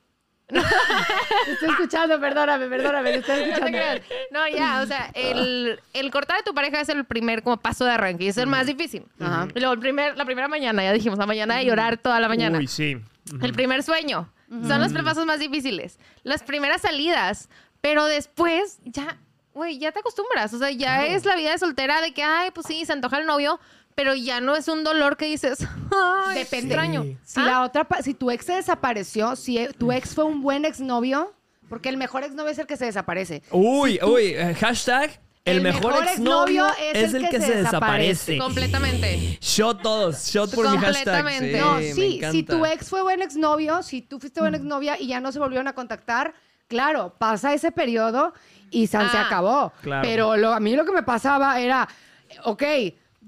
estoy 0.50 1.70
escuchando, 1.70 2.20
perdóname, 2.20 2.68
perdóname, 2.68 3.12
te 3.12 3.18
estoy 3.20 3.36
no 3.39 3.43
te 3.43 3.52
escuchando. 3.52 4.04
No, 4.32 4.48
ya, 4.48 4.82
o 4.82 4.86
sea, 4.86 5.12
el, 5.14 5.80
el 5.93 6.12
cortar 6.12 6.38
de 6.38 6.43
tu 6.43 6.54
pareja 6.54 6.80
es 6.82 6.89
el 6.89 7.06
primer 7.06 7.43
como 7.43 7.58
paso 7.58 7.84
de 7.86 7.91
arranque 7.91 8.26
y 8.26 8.28
es 8.30 8.38
el 8.38 8.48
más 8.48 8.68
difícil. 8.68 9.06
Ajá. 9.20 9.48
Y 9.54 9.60
luego 9.60 9.74
el 9.74 9.80
primer, 9.80 10.18
la 10.18 10.26
primera 10.26 10.48
mañana, 10.48 10.84
ya 10.84 10.93
dijimos, 10.93 11.20
la 11.20 11.26
mañana 11.26 11.56
de 11.58 11.66
llorar 11.66 11.98
toda 11.98 12.20
la 12.20 12.30
mañana. 12.30 12.58
Uy, 12.58 12.68
sí. 12.68 12.98
El 13.41 13.54
primer 13.54 13.84
sueño. 13.84 14.32
Son 14.50 14.80
los 14.80 14.93
pasos 15.04 15.26
más 15.26 15.39
difíciles. 15.39 16.00
Las 16.24 16.43
primeras 16.43 16.82
salidas. 16.82 17.50
Pero 17.82 18.06
después, 18.06 18.80
ya, 18.86 19.18
güey, 19.54 19.78
ya 19.78 19.91
te 19.91 20.00
acostumbras. 20.00 20.54
O 20.54 20.58
sea, 20.58 20.72
ya 20.72 21.06
es 21.06 21.26
la 21.26 21.36
vida 21.36 21.52
de 21.52 21.58
soltera 21.58 22.02
de 22.02 22.14
que, 22.14 22.24
ay, 22.24 22.52
pues 22.52 22.66
sí, 22.66 22.86
se 22.86 22.93
antoja 22.93 23.20
el 23.20 23.26
novio. 23.26 23.60
Pero 23.98 24.14
ya 24.14 24.39
no 24.41 24.56
es 24.56 24.68
un 24.68 24.84
dolor 24.84 25.18
que 25.18 25.26
dices, 25.26 25.58
ay, 26.28 26.38
Depende. 26.38 26.68
extraño. 26.68 27.04
Si 27.26 27.39
¿Ah? 27.39 27.43
la 27.45 27.62
otra, 27.64 27.84
pa- 27.86 28.04
si 28.04 28.14
tu 28.14 28.30
ex 28.30 28.45
se 28.45 28.54
desapareció, 28.54 29.36
si 29.36 29.58
e- 29.58 29.74
tu 29.74 29.91
ex 29.91 30.14
fue 30.14 30.24
un 30.24 30.43
buen 30.43 30.66
exnovio, 30.66 31.34
porque 31.68 31.89
el 31.89 31.98
mejor 31.98 32.24
exnovio 32.24 32.52
es 32.52 32.60
el 32.60 32.68
que 32.68 32.78
se 32.78 32.86
desaparece. 32.86 33.41
Uy, 33.50 34.00
uy, 34.04 34.36
eh, 34.36 34.54
hashtag, 34.54 35.20
el, 35.45 35.58
El 35.58 35.64
mejor, 35.64 35.93
mejor 35.93 36.04
exnovio 36.10 36.68
es 36.93 37.14
el 37.16 37.28
que, 37.28 37.41
se 37.41 37.56
desaparece. 37.56 38.38
Completamente. 38.38 39.39
Shot 39.41 39.82
todos, 39.82 40.28
shot 40.28 40.54
por 40.54 40.70
mi 40.70 40.78
hashtag. 40.78 41.24
Completamente. 41.24 41.54
Sí, 41.54 41.60
No, 41.60 41.74
me 41.74 41.93
sí, 41.93 42.22
si 42.32 42.43
tu 42.43 42.66
ex 42.68 42.89
fue 42.89 43.02
buen 43.02 43.24
exnovio, 43.24 43.82
si 43.82 44.04
tú 44.04 44.20
fuiste 44.20 44.41
buena 44.41 44.58
exnovia 44.58 45.00
y 45.02 45.08
ya 45.08 45.20
no 45.22 45.32
se 45.32 45.39
volvieron 45.39 45.68
a 45.68 45.74
contactar, 45.74 46.36
claro, 46.68 47.16
pasa 47.18 47.52
ese 47.56 47.72
periodo 47.72 48.34
y 48.70 48.86
San 48.86 49.10
se 49.10 49.18
Ah. 49.18 49.26
acabó. 49.26 49.74
Claro. 49.82 50.02
Pero 50.08 50.38
lo- 50.38 50.54
a 50.54 50.60
mí 50.60 50.76
lo 50.76 50.86
que 50.86 50.91
me 50.91 51.02
pasaba 51.04 51.60
era, 51.60 51.88
ok, 52.43 52.64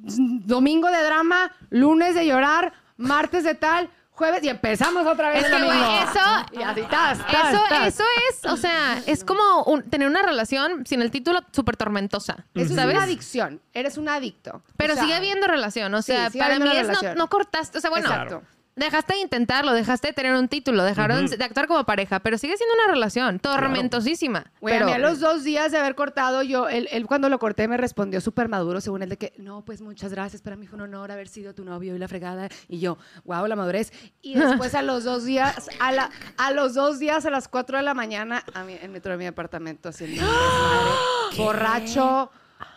domingo 0.03 0.89
de 0.89 1.03
drama, 1.03 1.51
lunes 1.69 2.15
de 2.15 2.25
llorar, 2.25 2.73
martes 2.97 3.43
de 3.43 3.55
tal, 3.55 3.89
jueves 4.11 4.43
y 4.43 4.49
empezamos 4.49 5.07
otra 5.07 5.29
vez 5.29 5.45
Es 5.45 5.51
el 5.51 5.57
que, 5.57 5.63
güey, 5.63 5.79
eso- 5.79 6.59
Y 6.59 6.61
así, 6.61 6.81
tas, 6.89 7.19
tas, 7.25 7.53
Eso, 7.53 7.63
tas. 7.69 7.87
eso 7.87 8.03
es, 8.29 8.45
o 8.51 8.57
sea, 8.57 9.01
es 9.05 9.23
como 9.23 9.63
un- 9.63 9.83
tener 9.83 10.09
una 10.09 10.21
relación 10.21 10.85
sin 10.85 11.01
el 11.01 11.09
título 11.09 11.39
súper 11.53 11.77
tormentosa. 11.77 12.45
Eso 12.53 12.75
¿sabes? 12.75 12.89
es 12.89 12.95
una 12.95 13.03
adicción. 13.03 13.61
Eres 13.73 13.97
un 13.97 14.09
adicto. 14.09 14.61
Pero 14.75 14.93
O 14.93 14.95
sea, 14.95 15.03
sigue 15.03 15.15
habiendo 15.15 15.47
relación, 15.47 15.93
o 15.93 16.01
sea, 16.01 16.29
para 16.37 16.59
mí 16.59 16.69
es 16.75 16.87
no, 16.89 17.15
no 17.15 17.29
cortaste, 17.29 17.77
o 17.77 17.81
sea, 17.81 17.89
bueno, 17.89 18.09
Exacto. 18.09 18.43
Dejaste 18.80 19.13
de 19.13 19.19
intentarlo, 19.19 19.73
dejaste 19.73 20.07
de 20.07 20.13
tener 20.13 20.34
un 20.34 20.47
título, 20.47 20.84
dejaron 20.84 21.25
de 21.27 21.43
actuar 21.43 21.67
como 21.67 21.84
pareja, 21.84 22.19
pero 22.19 22.38
sigue 22.38 22.57
siendo 22.57 22.75
una 22.75 22.93
relación 22.93 23.39
tormentosísima. 23.39 24.51
Pero 24.61 24.86
a 24.86 24.88
mí 24.88 24.93
a 24.93 24.97
los 24.97 25.19
dos 25.19 25.43
días 25.43 25.71
de 25.71 25.77
haber 25.77 25.95
cortado, 25.95 26.41
yo, 26.43 26.67
él, 26.69 26.88
él 26.91 27.05
cuando 27.05 27.30
lo 27.30 27.39
corté 27.39 27.67
me 27.67 27.77
respondió 27.77 28.21
súper 28.21 28.49
maduro, 28.49 28.82
según 28.82 29.03
él, 29.03 29.09
de 29.09 29.17
que, 29.17 29.34
no, 29.38 29.63
pues 29.63 29.82
muchas 29.82 30.11
gracias, 30.11 30.41
para 30.41 30.55
mí 30.55 30.67
fue 30.67 30.77
un 30.77 30.84
honor 30.84 31.11
haber 31.11 31.27
sido 31.27 31.53
tu 31.53 31.63
novio 31.63 31.95
y 31.95 31.99
la 31.99 32.07
fregada. 32.07 32.49
Y 32.67 32.80
yo, 32.80 32.97
wow, 33.25 33.45
la 33.47 33.55
madurez. 33.55 33.91
Y 34.21 34.34
después 34.39 34.75
a 34.75 34.82
los 34.82 35.03
dos 35.03 35.25
días, 35.25 35.69
a, 35.80 35.91
la, 35.91 36.09
a 36.38 36.51
los 36.51 36.73
dos 36.73 36.99
días, 36.99 37.25
a 37.25 37.30
las 37.30 37.47
cuatro 37.47 37.77
de 37.77 37.84
la 37.84 37.93
mañana, 37.93 38.43
a 38.53 38.63
mí, 38.63 38.77
en 38.82 38.91
metro 38.91 39.11
de 39.11 39.17
mi 39.17 39.25
apartamento, 39.25 39.89
haciendo 39.89 40.23
borracho, 41.38 42.32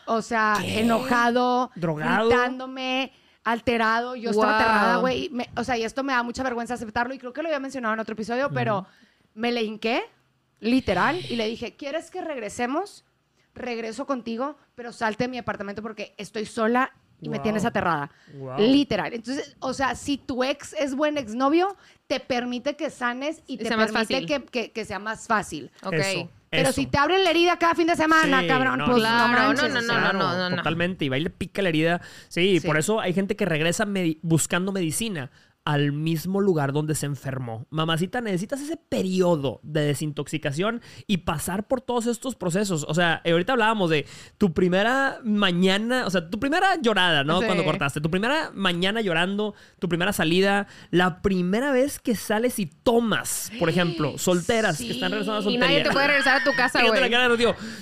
o 0.07 0.23
sea, 0.23 0.57
enojado, 0.63 1.71
¿Drogado? 1.75 2.29
gritándome, 2.29 3.13
alterado. 3.45 4.15
Yo 4.17 4.31
estaba 4.31 4.53
Wow. 4.53 4.61
aterrada, 4.61 4.97
güey. 4.99 5.29
me- 5.31 5.49
O 5.57 5.65
sea, 5.65 5.77
y 5.77 5.85
esto 5.85 6.03
me 6.03 6.13
da 6.13 6.23
mucha 6.23 6.43
vergüenza 6.43 6.75
aceptarlo, 6.75 7.15
y 7.15 7.19
creo 7.19 7.33
que 7.33 7.43
lo 7.43 7.49
había 7.49 7.61
mencionado 7.61 7.95
en 7.95 8.01
otro 8.01 8.15
episodio, 8.15 8.51
pero 8.53 8.87
me 9.35 9.51
le 9.53 9.63
hinqué, 9.63 10.03
literal, 10.61 11.19
y 11.29 11.37
le 11.37 11.47
dije, 11.49 11.75
¿quieres 11.77 12.11
que 12.11 12.21
regresemos? 12.23 13.05
Regreso 13.55 14.07
contigo, 14.07 14.57
pero 14.75 14.93
salte 14.93 15.25
de 15.25 15.29
mi 15.29 15.39
apartamento 15.39 15.83
porque 15.83 16.15
estoy 16.17 16.47
sola 16.47 16.93
y 17.21 17.29
me 17.29 17.37
Wow. 17.39 17.43
tienes 17.43 17.65
aterrada. 17.65 18.11
Wow. 18.35 18.59
Literal. 18.59 19.13
Entonces, 19.13 19.57
o 19.61 19.75
sea, 19.75 19.95
si 19.95 20.17
tu 20.19 20.43
ex 20.43 20.73
es 20.73 20.95
buen 20.95 21.19
exnovio, 21.19 21.77
te 22.07 22.19
permite 22.21 22.77
que 22.77 22.91
sanes 22.91 23.43
y 23.47 23.55
Y 23.55 23.59
te 23.59 23.69
permite 23.77 24.27
que, 24.27 24.45
que- 24.45 24.73
que 24.73 24.85
sea 24.85 24.99
más 24.99 25.27
fácil. 25.27 25.71
Ok. 25.85 25.93
Eso, 25.95 26.31
Pero 26.53 26.69
eso. 26.69 26.73
si 26.73 26.87
te 26.87 26.99
abren 26.99 27.25
la 27.25 27.31
herida 27.31 27.59
cada 27.59 27.75
fin 27.75 27.87
de 27.87 27.97
semana, 27.97 28.43
Sí, 28.43 28.47
cabrón, 28.47 28.79
no, 28.79 28.85
pues 28.85 28.99
claro, 28.99 29.27
no 29.27 29.33
manches. 29.33 29.73
no, 29.73 29.81
no, 29.81 30.01
no, 30.01 30.13
no, 30.13 30.37
no, 30.37 30.51
no. 30.51 30.57
Totalmente. 30.57 31.05
Y 31.05 31.09
va 31.09 31.17
y 31.17 31.23
le 31.23 31.31
pica 31.31 31.63
la 31.63 31.71
herida. 31.71 32.01
Sí, 32.29 32.61
Sí. 32.61 32.67
por 32.67 32.77
eso 32.77 33.01
hay 33.01 33.15
gente 33.15 33.37
que 33.37 33.47
regresa 33.47 33.87
medi- 33.87 34.19
buscando 34.23 34.71
medicina 34.71 35.31
al 35.65 35.93
mismo 35.93 36.41
lugar 36.41 36.73
donde 36.73 36.95
se 36.95 37.07
enfermó. 37.07 37.67
Mamacita, 37.71 38.21
necesitas 38.21 38.61
ese 38.61 38.77
periodo 38.77 39.61
de 39.63 39.83
desintoxicación 39.83 40.83
y 41.07 41.19
pasar 41.19 41.69
por 41.69 41.81
todos 41.81 42.07
estos 42.07 42.35
procesos. 42.35 42.85
O 42.89 42.95
sea, 42.95 43.23
ahorita 43.25 43.53
hablábamos 43.53 43.89
de 43.91 44.07
tu 44.39 44.53
primera 44.53 45.21
mañana, 45.25 46.05
o 46.07 46.11
sea, 46.11 46.29
tu 46.29 46.41
primera 46.41 46.81
llorada, 46.81 47.23
¿no? 47.23 47.41
Sí. 47.41 47.47
Cuando 47.47 47.65
cortaste, 47.65 48.01
tu 48.01 48.11
primera 48.11 48.51
mañana 48.55 49.01
llorando, 49.03 49.55
tu 49.79 49.89
primera 49.89 50.13
salida, 50.13 50.67
la 50.91 51.23
primera 51.23 51.71
vez 51.71 52.01
que 52.01 52.17
sales 52.17 52.59
y 52.59 52.67
tomas, 52.67 53.53
por 53.61 53.69
ejemplo, 53.69 54.15
solteras 54.19 54.79
que 54.79 54.91
están 54.91 55.13
regresando 55.13 55.39
a 55.39 55.41
Y 55.41 55.45
soltería. 55.45 55.67
nadie 55.69 55.83
te 55.85 55.91
puede 55.91 56.07
regresar 56.09 56.41
a 56.41 56.45
tu 56.45 56.51
casa, 56.57 56.81
güey. 56.89 57.01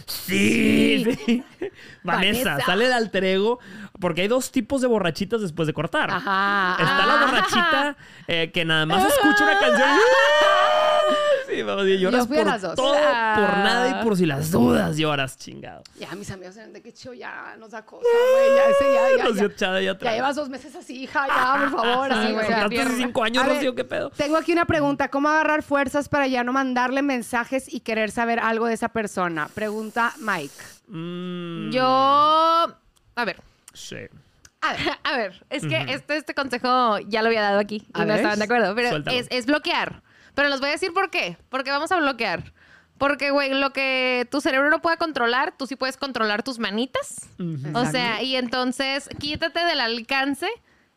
Sí, 0.07 1.05
sí. 1.26 1.45
Vanessa, 2.03 2.51
Vanessa. 2.51 2.66
sale 2.66 2.87
de 2.89 2.95
alter 2.95 3.24
ego. 3.24 3.59
Porque 4.01 4.23
hay 4.23 4.29
dos 4.29 4.51
tipos 4.51 4.81
de 4.81 4.87
borrachitas 4.89 5.41
después 5.43 5.67
de 5.67 5.75
cortar. 5.75 6.11
Ajá. 6.11 6.77
Está 6.79 7.07
la 7.07 7.15
Ah. 7.21 7.25
borrachita 7.27 7.97
eh, 8.27 8.51
que 8.53 8.65
nada 8.65 8.87
más 8.87 9.05
escucha 9.05 9.45
una 9.45 9.59
canción. 9.59 9.89
y- 9.89 10.01
Sí, 11.51 11.63
vamos, 11.63 11.85
y 11.87 11.99
lloras 11.99 12.21
Yo 12.21 12.27
fui 12.29 12.37
a 12.37 12.41
por 12.43 12.47
las 12.53 12.63
dos. 12.63 12.75
todo, 12.77 12.93
por 12.95 13.03
Ah. 13.05 13.61
nada 13.65 13.89
y 14.01 14.05
por 14.05 14.17
si 14.17 14.25
las 14.25 14.53
dudas 14.53 14.97
lloras, 14.97 15.37
chingado. 15.37 15.83
Ya 15.99 16.15
mis 16.15 16.31
amigos 16.31 16.55
ven 16.55 16.73
de 16.73 16.81
que 16.81 16.93
chido, 16.93 17.13
ya 17.13 17.57
nos 17.59 17.73
da 17.73 17.85
cosa, 17.85 18.05
güey. 18.05 18.57
Ya 18.57 18.65
ese 18.71 18.95
ya, 18.95 19.17
ya, 19.19 19.25
Rocío 19.25 19.49
ya. 19.49 19.57
Chada 19.57 19.81
ya 19.83 19.99
Ya 19.99 20.13
llevas 20.13 20.37
dos 20.37 20.49
meses 20.49 20.77
así, 20.77 21.03
hija, 21.03 21.27
ya, 21.27 21.57
por 21.59 21.71
favor. 21.83 22.13
así, 22.13 22.29
Sí, 22.29 22.33
güey. 22.35 22.69
pierna. 22.69 22.95
cinco 22.97 23.25
años, 23.25 23.45
ver, 23.45 23.55
Rocío, 23.57 23.75
qué 23.75 23.85
pedo. 23.85 24.11
Tengo 24.11 24.37
aquí 24.37 24.53
una 24.53 24.65
pregunta. 24.65 25.09
¿Cómo 25.09 25.29
agarrar 25.29 25.65
fuerzas 25.65 26.09
para 26.09 26.29
ya 26.29 26.45
no 26.45 26.53
mandarle 26.53 27.03
mensajes 27.03 27.73
y 27.73 27.81
querer 27.81 28.13
saber 28.13 28.39
algo 28.39 28.67
de 28.67 28.75
esa 28.75 28.89
persona? 28.91 29.49
Pregunta 29.53 30.13
Mike. 30.21 30.55
Mm, 30.87 31.71
Yo. 31.73 31.83
A 31.85 33.25
ver. 33.25 33.43
Sí. 33.81 33.97
A 34.61 34.72
ver. 34.74 34.99
A 35.05 35.16
ver, 35.16 35.45
es 35.51 35.66
que 35.66 35.87
este, 35.89 36.16
este 36.16 36.35
consejo 36.35 36.99
ya 37.01 37.22
lo 37.22 37.28
había 37.28 37.43
dado 37.43 37.59
aquí 37.59 37.87
y 37.89 38.01
A 38.01 38.05
no 38.05 38.09
ver. 38.09 38.16
estaban 38.16 38.39
de 38.39 38.45
acuerdo. 38.45 38.74
Pero 38.74 39.03
es, 39.11 39.26
es 39.31 39.47
bloquear. 39.47 40.03
Pero 40.35 40.49
les 40.49 40.61
voy 40.61 40.68
a 40.68 40.72
decir 40.72 40.93
por 40.93 41.11
qué. 41.11 41.37
Porque 41.49 41.70
vamos 41.70 41.91
a 41.93 41.97
bloquear. 41.99 42.53
Porque, 42.99 43.31
güey, 43.31 43.55
lo 43.55 43.72
que 43.72 44.28
tu 44.31 44.43
cerebro 44.43 44.68
no 44.68 44.83
puede 44.83 44.99
controlar, 44.99 45.55
tú 45.57 45.66
sí 45.66 45.74
puedes 45.74 45.97
controlar 45.97 46.43
tus 46.43 46.59
manitas. 46.59 47.28
O 47.74 47.87
sea, 47.87 48.22
y 48.22 48.37
entonces 48.37 49.09
quítate 49.18 49.64
del 49.64 49.81
alcance 49.81 50.47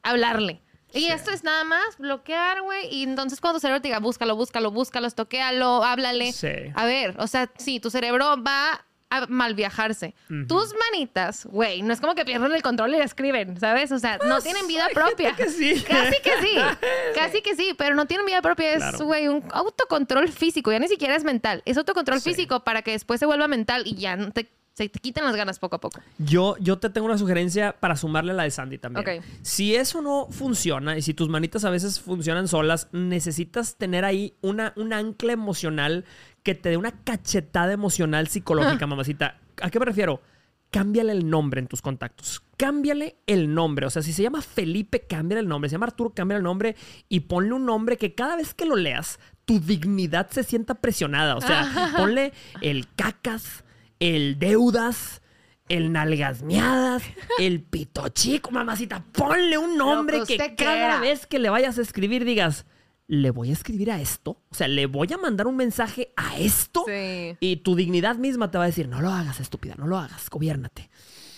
hablarle. 0.02 0.62
Y 0.94 1.06
esto 1.08 1.32
es 1.32 1.44
nada 1.44 1.64
más 1.64 1.98
bloquear, 1.98 2.62
güey. 2.62 2.94
Y 2.94 3.04
entonces 3.04 3.40
cuando 3.40 3.58
tu 3.58 3.62
cerebro 3.62 3.82
te 3.82 3.88
diga, 3.88 4.00
búscalo, 4.00 4.36
búscalo, 4.36 4.70
búscalo, 4.70 5.10
toquéalo, 5.12 5.84
háblale. 5.84 6.34
Sí. 6.34 6.50
A 6.76 6.86
ver, 6.86 7.16
o 7.20 7.28
sea, 7.28 7.50
sí, 7.58 7.80
tu 7.80 7.90
cerebro 7.90 8.36
va 8.44 8.86
a 9.18 9.28
mal 9.28 9.54
viajarse. 9.56 10.16
Tus 10.48 10.74
manitas, 10.92 11.46
güey, 11.46 11.82
no 11.82 11.94
es 11.94 12.02
como 12.02 12.16
que 12.16 12.26
pierden 12.26 12.52
el 12.52 12.62
control 12.62 12.94
y 12.96 12.98
le 12.98 13.04
escriben, 13.04 13.60
¿sabes? 13.60 13.92
O 13.92 14.00
sea, 14.00 14.18
no 14.28 14.40
tienen 14.42 14.68
vida 14.68 14.88
propia. 14.94 15.36
que 15.36 15.50
sí. 15.50 15.84
Casi 15.88 16.22
que 16.22 16.32
sí. 16.42 16.56
Casi 17.16 17.42
que 17.42 17.56
sí, 17.56 17.74
pero 17.78 17.96
no 17.96 18.06
tienen 18.06 18.26
vida 18.26 18.42
propia. 18.42 18.74
Es, 18.74 19.02
güey, 19.02 19.28
un 19.28 19.44
autocontrol 19.52 20.30
físico. 20.30 20.72
Ya 20.72 20.80
ni 20.80 20.88
siquiera 20.88 21.16
es 21.16 21.24
mental. 21.24 21.62
Es 21.66 21.78
autocontrol 21.78 22.20
Sí. 22.22 22.30
físico 22.32 22.64
para 22.64 22.82
que 22.82 22.92
después 22.92 23.20
se 23.20 23.26
vuelva 23.26 23.48
mental 23.48 23.84
y 23.86 23.96
ya 23.96 24.16
no 24.16 24.32
te, 24.32 24.50
se 24.74 24.90
te 24.90 25.00
quiten 25.00 25.24
las 25.24 25.36
ganas 25.36 25.60
poco 25.60 25.76
a 25.76 25.80
poco. 25.80 26.00
Yo, 26.18 26.56
yo 26.60 26.80
te 26.80 26.90
tengo 26.90 27.06
una 27.06 27.18
sugerencia 27.18 27.74
para 27.80 27.96
sumarle 27.96 28.32
a 28.32 28.36
la 28.36 28.44
de 28.44 28.52
Sandy 28.52 28.78
también. 28.80 29.20
Ok. 29.20 29.26
Si 29.42 29.76
eso 29.76 30.02
no 30.02 30.28
funciona 30.32 30.98
y 30.98 31.02
si 31.02 31.14
tus 31.14 31.30
manitas 31.30 31.64
a 31.66 31.70
veces 31.70 32.00
funcionan 32.00 32.48
solas, 32.48 32.88
necesitas 32.92 33.76
tener 33.78 34.06
ahí 34.06 34.34
una, 34.42 34.74
un 34.76 34.94
ancla 34.94 35.34
emocional 35.34 36.06
que 36.44 36.56
te 36.56 36.70
dé 36.70 36.78
una 36.78 36.92
cachetada 36.92 37.74
emocional 37.74 38.28
psicológica, 38.28 38.86
mamacita. 38.86 39.40
¿A 39.62 39.70
qué 39.70 39.80
me 39.80 39.86
refiero? 39.86 40.22
Cámbiale 40.70 41.12
el 41.12 41.30
nombre 41.30 41.60
en 41.62 41.68
tus 41.68 41.82
contactos. 41.82 42.44
Cámbiale 42.58 43.18
el 43.28 43.54
nombre. 43.54 43.86
O 43.86 43.90
sea, 43.90 44.02
si 44.02 44.12
se 44.12 44.24
llama 44.24 44.42
Felipe, 44.42 45.02
cámbiale 45.08 45.42
el 45.42 45.48
nombre. 45.48 45.70
Si 45.70 45.72
se 45.72 45.76
llama 45.76 45.86
Arturo, 45.86 46.14
cámbiale 46.14 46.40
el 46.40 46.44
nombre 46.44 46.76
y 47.10 47.22
ponle 47.22 47.54
un 47.54 47.66
nombre 47.66 47.98
que 47.98 48.14
cada 48.16 48.36
vez 48.36 48.54
que 48.54 48.66
lo 48.66 48.76
leas, 48.76 49.20
tu 49.46 49.60
dignidad 49.60 50.30
se 50.32 50.44
sienta 50.44 50.76
presionada. 50.76 51.36
O 51.36 51.42
sea, 51.42 51.94
ponle 51.96 52.34
el 52.62 52.88
cacas, 52.96 53.64
el 54.00 54.40
deudas, 54.40 55.22
el 55.70 55.92
nalgas 55.92 56.42
miadas, 56.42 57.04
el 57.40 57.62
pito 57.62 58.10
chico, 58.10 58.52
mamacita. 58.52 59.04
Ponle 59.12 59.58
un 59.58 59.78
nombre 59.78 60.24
que 60.28 60.56
cada 60.56 61.00
vez 61.00 61.26
que 61.26 61.40
le 61.40 61.50
vayas 61.50 61.78
a 61.78 61.82
escribir 61.82 62.26
digas, 62.26 62.66
le 63.14 63.32
voy 63.32 63.52
a 63.52 63.54
escribir 63.54 63.92
a 63.92 64.02
esto. 64.02 64.42
O 64.50 64.56
sea, 64.56 64.68
le 64.68 64.88
voy 64.88 65.12
a 65.14 65.18
mandar 65.18 65.48
un 65.48 65.56
mensaje 65.56 66.14
a 66.16 66.38
esto. 66.38 66.84
Sí. 66.88 67.38
Y 67.40 67.58
tu 67.58 67.76
dignidad 67.76 68.16
misma 68.16 68.50
te 68.50 68.58
va 68.58 68.64
a 68.64 68.68
decir, 68.68 68.88
no 68.88 69.02
lo 69.02 69.12
hagas, 69.12 69.40
estúpida, 69.40 69.76
no 69.78 69.88
lo 69.88 69.98
hagas, 69.98 70.30
gobiérnate. 70.30 70.90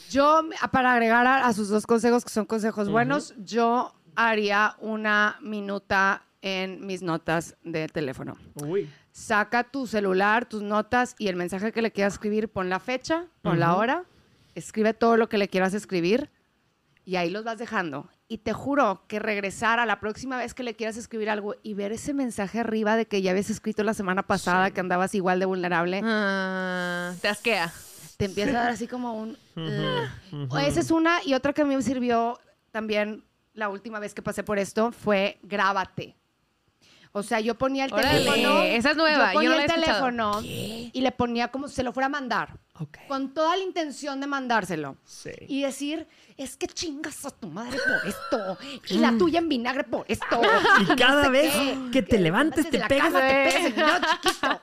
Yo, 0.10 0.42
para 0.72 0.94
agregar 0.94 1.28
a, 1.28 1.46
a 1.46 1.54
sus 1.54 1.68
dos 1.68 1.86
consejos, 1.86 2.24
que 2.24 2.30
son 2.30 2.46
consejos 2.46 2.90
buenos, 2.90 3.34
yo 3.38 3.94
haría 4.16 4.78
una 4.80 5.38
minuta 5.42 6.24
en 6.42 6.86
mis 6.86 7.02
notas 7.02 7.58
de 7.64 7.88
teléfono. 7.88 8.38
Uy. 8.54 8.90
Saca 9.12 9.64
tu 9.64 9.88
celular, 9.88 10.46
tus 10.46 10.62
notas 10.62 11.16
y 11.18 11.28
el 11.28 11.36
mensaje 11.36 11.72
que 11.72 11.82
le 11.82 11.92
quieras 11.92 12.14
escribir, 12.14 12.48
pon 12.50 12.70
la 12.70 12.80
fecha, 12.80 13.26
pon 13.42 13.60
la 13.60 13.76
hora, 13.76 14.06
escribe 14.54 14.94
todo 14.94 15.18
lo 15.18 15.28
que 15.28 15.38
le 15.38 15.48
quieras 15.50 15.74
escribir 15.74 16.30
y 17.06 17.16
ahí 17.18 17.30
los 17.30 17.44
vas 17.44 17.58
dejando. 17.58 18.10
Y 18.28 18.40
te 18.40 18.52
juro 18.54 19.04
que 19.08 19.20
regresar 19.20 19.80
a 19.80 19.86
la 19.86 20.00
próxima 20.00 20.38
vez 20.38 20.54
que 20.54 20.64
le 20.64 20.74
quieras 20.76 20.98
escribir 20.98 21.30
algo 21.30 21.56
y 21.64 21.76
ver 21.76 21.92
ese 21.92 22.14
mensaje 22.14 22.60
arriba 22.60 22.96
de 22.98 23.06
que 23.06 23.22
ya 23.22 23.32
habías 23.32 23.50
escrito 23.52 23.84
la 23.84 23.94
semana 23.94 24.24
pasada 24.24 24.72
que 24.72 24.80
andabas 24.80 25.14
igual 25.16 25.40
de 25.40 25.46
vulnerable, 25.46 26.02
Ah, 26.04 27.14
te 27.22 27.28
asquea. 27.28 27.72
te 28.18 28.26
empieza 28.26 28.52
a 28.60 28.64
dar 28.64 28.72
así 28.72 28.88
como 28.88 29.14
un... 29.14 29.38
"Ugh". 29.56 30.58
Esa 30.60 30.80
es 30.80 30.90
una 30.92 31.20
y 31.24 31.34
otra 31.36 31.54
que 31.54 31.62
a 31.62 31.66
mí 31.66 31.76
me 31.76 31.82
sirvió 31.84 32.40
también 32.72 33.24
la 33.54 33.70
última 33.70 34.00
vez 34.00 34.14
que 34.14 34.22
pasé 34.22 34.44
por 34.44 34.58
esto 34.60 34.92
fue 34.92 35.38
grábate. 35.44 36.16
O 37.18 37.24
sea, 37.24 37.40
yo 37.40 37.56
ponía 37.56 37.86
el 37.86 37.94
Órale, 37.94 38.26
teléfono. 38.26 38.62
esa 38.64 38.92
es 38.92 38.98
nueva, 38.98 39.28
Yo 39.34 39.42
yo 39.42 39.50
ponía 39.50 39.50
no 39.52 39.60
el 39.62 39.66
teléfono 39.82 40.42
y 40.44 41.00
le 41.00 41.12
ponía 41.14 41.48
como 41.48 41.70
si 41.70 41.76
se 41.76 41.84
lo 41.84 41.94
fuera 41.94 42.08
a 42.08 42.10
mandar. 42.10 42.60
Ok. 42.78 42.98
Con 43.08 43.34
toda 43.34 43.56
la 43.56 43.64
intención 43.64 44.20
de 44.20 44.28
mandárselo. 44.28 44.98
Sí. 45.06 45.32
Y 45.48 45.62
decir, 45.62 46.10
es 46.36 46.58
que 46.58 46.68
chingas 46.68 47.26
a 47.26 47.30
tu 47.30 47.48
madre 47.48 47.78
por 47.78 48.10
esto. 48.10 48.58
Y 48.90 48.98
la 48.98 49.18
tuya 49.18 49.40
en 49.40 49.48
vinagre 49.48 49.86
por 49.86 50.04
esto. 50.10 50.42
Y 50.82 50.96
cada 50.98 51.24
sé 51.24 51.30
vez 51.30 51.54
qué, 51.54 51.78
que 51.94 52.02
te 52.02 52.20
levantes, 52.20 52.70
te 52.70 52.80
pegas. 52.82 53.14
cama, 53.14 53.22
te 53.22 53.28
pegas 53.46 53.66
el 53.66 53.76
dedo 53.76 53.88
chiquito. 54.22 54.62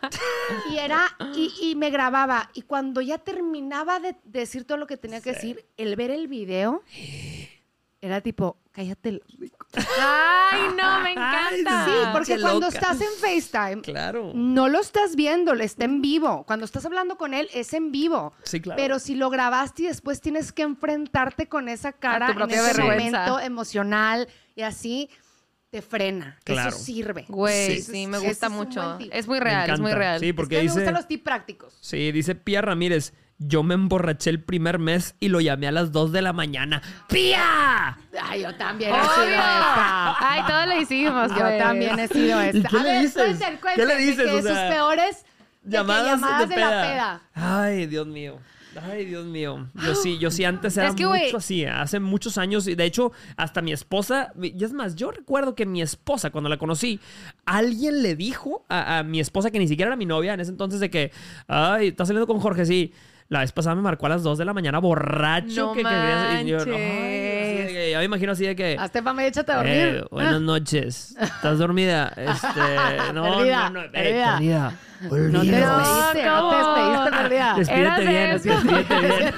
Y 0.73 0.77
era, 0.77 1.07
y, 1.35 1.71
y 1.71 1.75
me 1.75 1.89
grababa. 1.89 2.51
Y 2.53 2.63
cuando 2.63 3.01
ya 3.01 3.17
terminaba 3.17 3.99
de 3.99 4.15
decir 4.25 4.67
todo 4.67 4.77
lo 4.77 4.87
que 4.87 4.99
tenía 4.99 5.23
que 5.23 5.33
decir, 5.33 5.65
el 5.79 5.97
ver 5.97 6.11
el 6.11 6.29
video 6.29 6.83
era 8.03 8.21
tipo, 8.21 8.59
cállate 8.73 9.09
el 9.09 9.23
hocico". 9.27 9.67
Ay, 9.99 10.61
no, 10.77 11.01
me 11.01 11.13
encanta. 11.13 11.85
Sí, 11.87 11.91
porque 12.13 12.35
qué 12.37 12.41
cuando 12.43 12.67
loca. 12.67 12.77
estás 12.79 13.01
en 13.01 13.09
FaceTime, 13.19 13.81
Claro. 13.83 14.33
no 14.35 14.69
lo 14.69 14.81
estás 14.81 15.17
viendo, 15.17 15.55
le 15.55 15.65
está 15.65 15.85
en 15.87 16.03
vivo. 16.03 16.45
Cuando 16.47 16.67
estás 16.67 16.85
hablando 16.85 17.17
con 17.17 17.33
él, 17.33 17.49
es 17.55 17.73
en 17.73 17.91
vivo. 17.91 18.35
Sí, 18.43 18.61
claro. 18.61 18.77
Pero 18.77 18.99
si 18.99 19.15
lo 19.15 19.31
grabaste 19.31 19.85
y 19.85 19.87
después 19.87 20.21
tienes 20.21 20.53
que 20.53 20.61
enfrentarte 20.63 21.49
con 21.49 21.71
esa 21.71 21.93
cara 21.93 22.29
en 22.31 22.51
ese 22.51 22.63
vergüenza. 22.63 23.19
momento 23.21 23.41
emocional 23.41 24.29
y 24.55 24.63
así, 24.63 25.09
te 25.71 25.81
frena. 25.81 26.39
Claro. 26.45 26.69
Eso 26.69 26.79
sirve. 26.79 27.25
Güey, 27.29 27.77
Sí. 27.81 27.93
sí, 27.93 28.07
me 28.07 28.19
gusta 28.19 28.49
es 28.49 28.53
mucho. 28.53 28.99
Es 29.11 29.27
muy 29.27 29.41
real, 29.41 29.71
es 29.71 29.81
muy 29.81 29.93
real. 29.95 30.21
Sí, 30.21 30.35
porque 30.35 30.57
es 30.57 30.59
que 30.59 30.63
dice. 30.65 30.75
me 30.75 30.81
gustan 30.83 30.95
los 30.95 31.09
tips 31.09 31.23
prácticos. 31.23 31.79
Sí, 31.81 32.13
dice 32.13 32.35
Pía 32.35 32.61
Ramírez. 32.61 33.15
Yo 33.39 33.62
me 33.64 33.74
emborraché 33.74 34.30
el 34.30 34.41
primer 34.43 34.78
mes 34.78 35.16
y 35.18 35.28
lo 35.28 35.41
llamé 35.41 35.66
a 35.66 35.72
las 35.72 35.91
2 35.91 36.12
de 36.12 36.22
la 36.22 36.33
mañana. 36.33 36.80
¡Pía! 37.09 37.99
Ay, 38.22 38.43
yo 38.43 38.55
también 38.55 38.91
he 38.95 38.95
sido 39.03 39.14
¡Obvio! 39.24 39.35
esta. 39.35 40.16
Ay, 40.33 40.43
todos 40.47 40.66
lo 40.66 40.80
hicimos, 40.80 41.28
Yo 41.33 41.41
pues. 41.41 41.59
también 41.59 41.99
he 41.99 42.09
sido 42.09 42.41
esta. 42.41 42.59
¿Y 42.59 42.62
qué 42.62 42.76
a 42.76 42.83
le 42.83 42.91
ver, 42.93 43.03
dices? 43.03 43.22
cuenten, 43.24 43.59
¿Qué 43.74 43.87
le 43.87 43.97
dices? 43.97 44.24
que 44.26 44.37
O 44.37 44.43
sus 44.43 44.51
peores 44.59 45.24
Llamadas, 45.64 46.07
llamadas 46.20 46.49
de, 46.49 46.55
de 46.55 46.61
la 46.61 46.68
peda. 46.70 47.22
Ay, 47.35 47.87
Dios 47.87 48.07
mío. 48.07 48.39
Ay, 48.91 49.05
Dios 49.05 49.26
mío. 49.26 49.68
Yo 49.74 49.95
sí, 49.95 50.18
yo 50.18 50.30
sí 50.30 50.45
antes 50.45 50.76
era 50.78 50.89
Es 50.89 50.95
que, 50.95 51.05
güey- 51.07 51.24
mucho 51.26 51.37
así. 51.39 51.62
¿eh? 51.62 51.68
Hace 51.68 52.01
muchos 52.01 52.39
años. 52.39 52.66
Y 52.68 52.74
de 52.74 52.85
hecho, 52.85 53.12
hasta 53.37 53.61
mi 53.61 53.72
esposa. 53.72 54.33
Y 54.41 54.64
es 54.64 54.72
más, 54.72 54.95
yo 54.95 55.11
recuerdo 55.11 55.55
que 55.55 55.66
mi 55.66 55.83
esposa, 55.83 56.30
cuando 56.30 56.49
la 56.49 56.57
conocí, 56.59 56.99
alguien 57.45 58.03
le 58.03 58.14
dijo 58.16 58.64
a, 58.68 58.99
a 58.99 59.03
mi 59.03 59.20
esposa, 59.20 59.51
que 59.51 59.59
ni 59.59 59.68
siquiera 59.68 59.89
era 59.91 59.97
mi 59.97 60.07
novia 60.07 60.33
en 60.35 60.41
ese 60.41 60.51
entonces, 60.51 60.80
de 60.80 60.91
que, 60.91 61.12
ay, 61.49 61.89
estás 61.89 62.09
saliendo 62.09 62.26
con 62.26 62.41
Jorge, 62.41 62.64
sí. 62.66 62.93
La 63.33 63.41
vez 63.41 63.51
pasada 63.51 63.74
me 63.74 63.80
marcó 63.80 64.05
a 64.05 64.09
las 64.11 64.22
2 64.22 64.37
de 64.37 64.45
la 64.45 64.53
mañana 64.53 64.78
borracho. 64.78 65.68
No 65.68 65.72
que 65.72 65.83
quería- 65.83 66.43
y 66.43 66.47
yo, 66.49 66.59
manches. 66.59 66.74
ay, 66.76 67.91
ya 67.93 67.99
me 68.01 68.05
imagino 68.05 68.33
así 68.33 68.45
de 68.47 68.55
que. 68.55 68.76
Hasta 68.78 69.01
para 69.03 69.26
échate 69.26 69.53
a 69.53 69.57
dormir. 69.57 69.72
Eh, 69.74 70.05
buenas 70.11 70.41
noches. 70.43 71.16
¿Estás 71.18 71.59
dormida? 71.59 72.12
Este, 72.14 72.49
no, 73.14 73.22
Perdida, 73.39 73.70
no, 73.70 73.80
no. 73.80 73.85
eh, 73.87 73.89
perdida. 73.91 74.35
perdida. 74.35 74.72
No 75.01 75.41
te 75.41 75.47
despediste, 75.47 75.57
no 75.57 76.12
te 76.12 76.28
¿cómo? 76.28 76.53
despediste, 76.59 77.11
perdida. 77.22 77.55
Despídete 77.57 78.07
bien, 78.07 78.30
despídete 78.43 79.01
bien. 79.01 79.35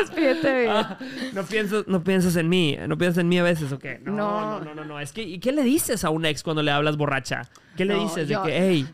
Despídete 0.00 0.60
bien. 0.60 0.70
Ah, 0.72 0.98
no 1.34 1.42
piensas, 1.44 1.84
no 1.86 2.02
piensas 2.04 2.36
en 2.36 2.48
mí, 2.48 2.76
no 2.86 2.98
piensas 2.98 3.18
en 3.20 3.28
mí 3.28 3.38
a 3.38 3.42
veces, 3.42 3.70
¿o 3.72 3.78
qué? 3.78 4.00
No, 4.04 4.12
No. 4.12 4.40
no, 4.58 4.60
no, 4.64 4.74
no, 4.74 4.84
no. 4.84 5.00
Es 5.00 5.12
que, 5.12 5.22
¿y 5.22 5.38
qué 5.38 5.52
le 5.52 5.62
dices 5.62 6.04
a 6.04 6.10
un 6.10 6.24
ex 6.24 6.42
cuando 6.42 6.62
le 6.62 6.70
hablas 6.70 6.96
borracha? 6.96 7.42
¿Qué 7.76 7.84
le 7.84 7.94
No, 7.94 8.02
dices? 8.02 8.28
yo- 8.28 8.42
De 8.42 8.50
que, 8.50 8.58
hey, 8.58 8.86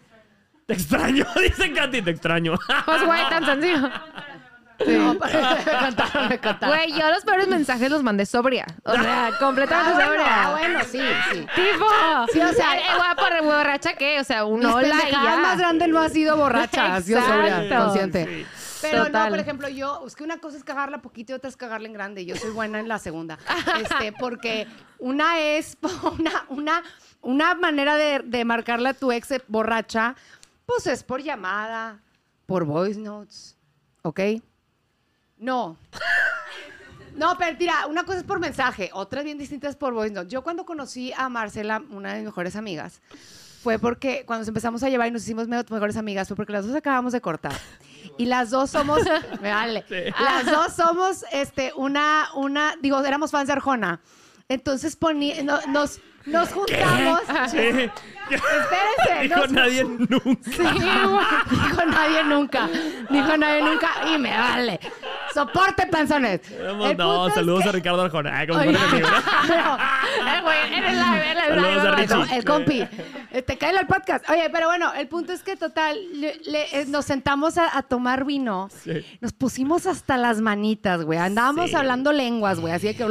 te 0.69 0.75
extraño, 0.75 1.25
dice 1.43 1.73
Katy, 1.73 2.03
te 2.03 2.11
extraño. 2.11 2.55
Pues, 2.85 3.03
güey, 3.05 3.29
tan 3.31 3.45
sencillo. 3.45 3.89
No, 4.87 5.15
me 5.15 5.19
contaron, 5.19 6.29
me 6.29 6.39
contaron. 6.39 6.69
Güey, 6.77 6.93
yo 6.93 7.09
los 7.11 7.25
peores 7.25 7.49
mensajes 7.49 7.91
los 7.91 8.03
mandé 8.05 8.27
sobria. 8.27 8.65
O 8.85 8.93
sea, 8.95 9.33
completamente 9.41 9.91
Ah, 9.91 10.07
bueno, 10.07 10.23
sobria. 10.23 10.45
ah, 10.45 10.51
bueno, 10.53 10.81
sí, 10.85 11.01
sí. 11.33 11.41
Tipo. 11.57 11.87
Sí, 12.33 12.41
o 12.41 12.53
sea, 12.53 12.77
eh, 12.79 12.83
guapo, 12.97 13.23
re 13.29 13.41
borracha, 13.41 13.95
¿qué? 13.95 14.21
O 14.21 14.25
sea, 14.25 14.45
un 14.45 14.61
Mis 14.61 14.69
hola 14.69 14.87
y 14.87 14.91
pendejadas 14.91 15.37
ya. 15.37 15.43
más 15.43 15.59
grande 15.59 15.89
no 15.89 15.99
ha 15.99 16.09
sido 16.11 16.37
borracha, 16.37 16.95
ha 16.95 17.01
sido 17.01 17.21
sobria, 17.23 17.67
consciente. 17.77 18.25
Sí. 18.27 18.47
Pero 18.83 19.07
Total. 19.07 19.25
no, 19.25 19.31
por 19.31 19.39
ejemplo, 19.41 19.69
yo, 19.69 20.05
es 20.07 20.15
que 20.15 20.23
una 20.23 20.39
cosa 20.39 20.57
es 20.57 20.63
cagarla 20.63 20.99
poquito 20.99 21.33
y 21.33 21.35
otra 21.35 21.49
es 21.51 21.57
cagarla 21.57 21.89
en 21.89 21.95
grande. 21.95 22.25
Yo 22.25 22.37
soy 22.37 22.53
buena 22.53 22.79
en 22.79 22.87
la 22.87 23.01
segunda. 23.01 23.37
Este, 23.83 24.13
porque 24.13 24.69
una 25.01 25.41
es 25.41 25.77
una, 26.17 26.45
una, 26.51 26.83
una 27.23 27.55
manera 27.57 27.97
de, 27.97 28.21
de 28.25 28.45
marcarle 28.45 28.91
a 28.91 28.95
tu 28.95 29.11
ex 29.11 29.35
borracha, 29.49 30.15
pues 30.69 30.87
es 30.87 31.03
por 31.03 31.23
llamada, 31.23 31.99
por 32.45 32.65
voice 32.67 33.01
notes, 33.01 33.57
¿ok? 34.03 34.21
No. 35.39 35.77
No, 37.15 37.37
pero 37.37 37.57
mira, 37.59 37.87
una 37.89 38.05
cosa 38.05 38.19
es 38.19 38.25
por 38.25 38.39
mensaje, 38.39 38.91
otra 38.93 39.25
bien 39.25 39.39
distinta 39.39 39.69
es 39.69 39.75
por 39.75 39.93
voice 39.93 40.15
note. 40.15 40.29
Yo 40.29 40.43
cuando 40.45 40.65
conocí 40.65 41.13
a 41.17 41.29
Marcela, 41.29 41.83
una 41.91 42.11
de 42.13 42.19
mis 42.21 42.27
mejores 42.27 42.55
amigas, 42.55 43.01
fue 43.61 43.81
porque 43.81 44.23
cuando 44.25 44.43
nos 44.43 44.49
empezamos 44.49 44.85
a 44.85 44.89
llevar 44.89 45.09
y 45.09 45.11
nos 45.11 45.23
hicimos 45.25 45.49
mejores 45.49 45.97
amigas, 45.97 46.29
fue 46.29 46.37
porque 46.37 46.53
las 46.53 46.65
dos 46.65 46.77
acabamos 46.77 47.13
de 47.13 47.21
cortar. 47.21 47.55
Y 48.19 48.27
las 48.27 48.51
dos 48.51 48.71
somos, 48.71 49.01
me 49.43 49.51
vale, 49.51 49.85
las 50.21 50.47
dos 50.47 50.75
somos, 50.75 51.25
este, 51.33 51.73
una, 51.75 52.29
una, 52.37 52.77
digo, 52.81 53.01
éramos 53.05 53.33
fans 53.33 53.49
de 53.49 53.55
Arjona. 53.55 54.01
Entonces 54.49 54.95
poní, 54.95 55.43
no- 55.43 55.61
nos, 55.67 55.99
nos 56.29 56.49
juntamos. 56.51 57.21
Sí. 57.51 57.57
Espérense, 58.29 59.23
Dijo 59.23 59.37
nos- 59.41 59.51
nadie 59.53 59.85
nunca. 59.85 60.51
Sí, 60.51 60.63
dijo 60.63 61.85
nadie 61.87 62.25
nunca. 62.25 62.69
Dijo 63.09 63.37
nadie 63.39 63.63
nunca 63.63 63.89
y 64.15 64.19
me 64.19 64.31
vale. 64.37 64.81
Soporte, 65.33 65.87
panzones. 65.87 66.41
Vamos, 66.63 66.91
El 66.91 66.97
no, 66.99 67.31
saludos 67.31 67.63
que- 67.63 67.69
a 67.71 67.73
Ricardo 67.73 68.03
Arjona. 68.03 68.39
Ay, 68.39 68.47
como 68.47 68.61
Oye, 68.61 68.77
pero- 68.91 69.07
Eh, 69.09 70.41
güey, 70.43 70.75
en 70.75 70.85
el 70.85 70.97
live, 70.99 71.31
en 71.31 71.39
el 71.39 71.45
Saludos 71.49 71.99
live. 71.99 72.15
a 72.15 72.17
no, 72.17 72.25
el 72.35 72.45
compi. 72.45 72.87
Este, 73.31 73.57
cállale 73.57 73.79
al 73.79 73.87
podcast. 73.87 74.29
Oye, 74.29 74.51
pero 74.53 74.67
bueno, 74.67 74.93
el 74.95 75.09
punto 75.09 75.33
es 75.33 75.43
que 75.43 75.57
total, 75.57 75.99
le- 76.21 76.39
le- 76.45 76.81
eh, 76.81 76.85
nos 76.87 77.07
sentamos 77.07 77.57
a, 77.57 77.79
a 77.79 77.83
tomar 77.83 78.25
vino. 78.27 78.69
Sí. 78.85 78.93
Nos 79.23 79.33
pusimos 79.33 79.87
hasta 79.87 80.19
las 80.19 80.43
manitas, 80.43 81.03
güey. 81.03 81.19
Andábamos 81.19 81.71
Sí. 81.71 81.77
hablando 81.77 82.13
lenguas, 82.13 82.61
güey. 82.61 82.75
Así 82.75 82.93
que. 82.95 83.07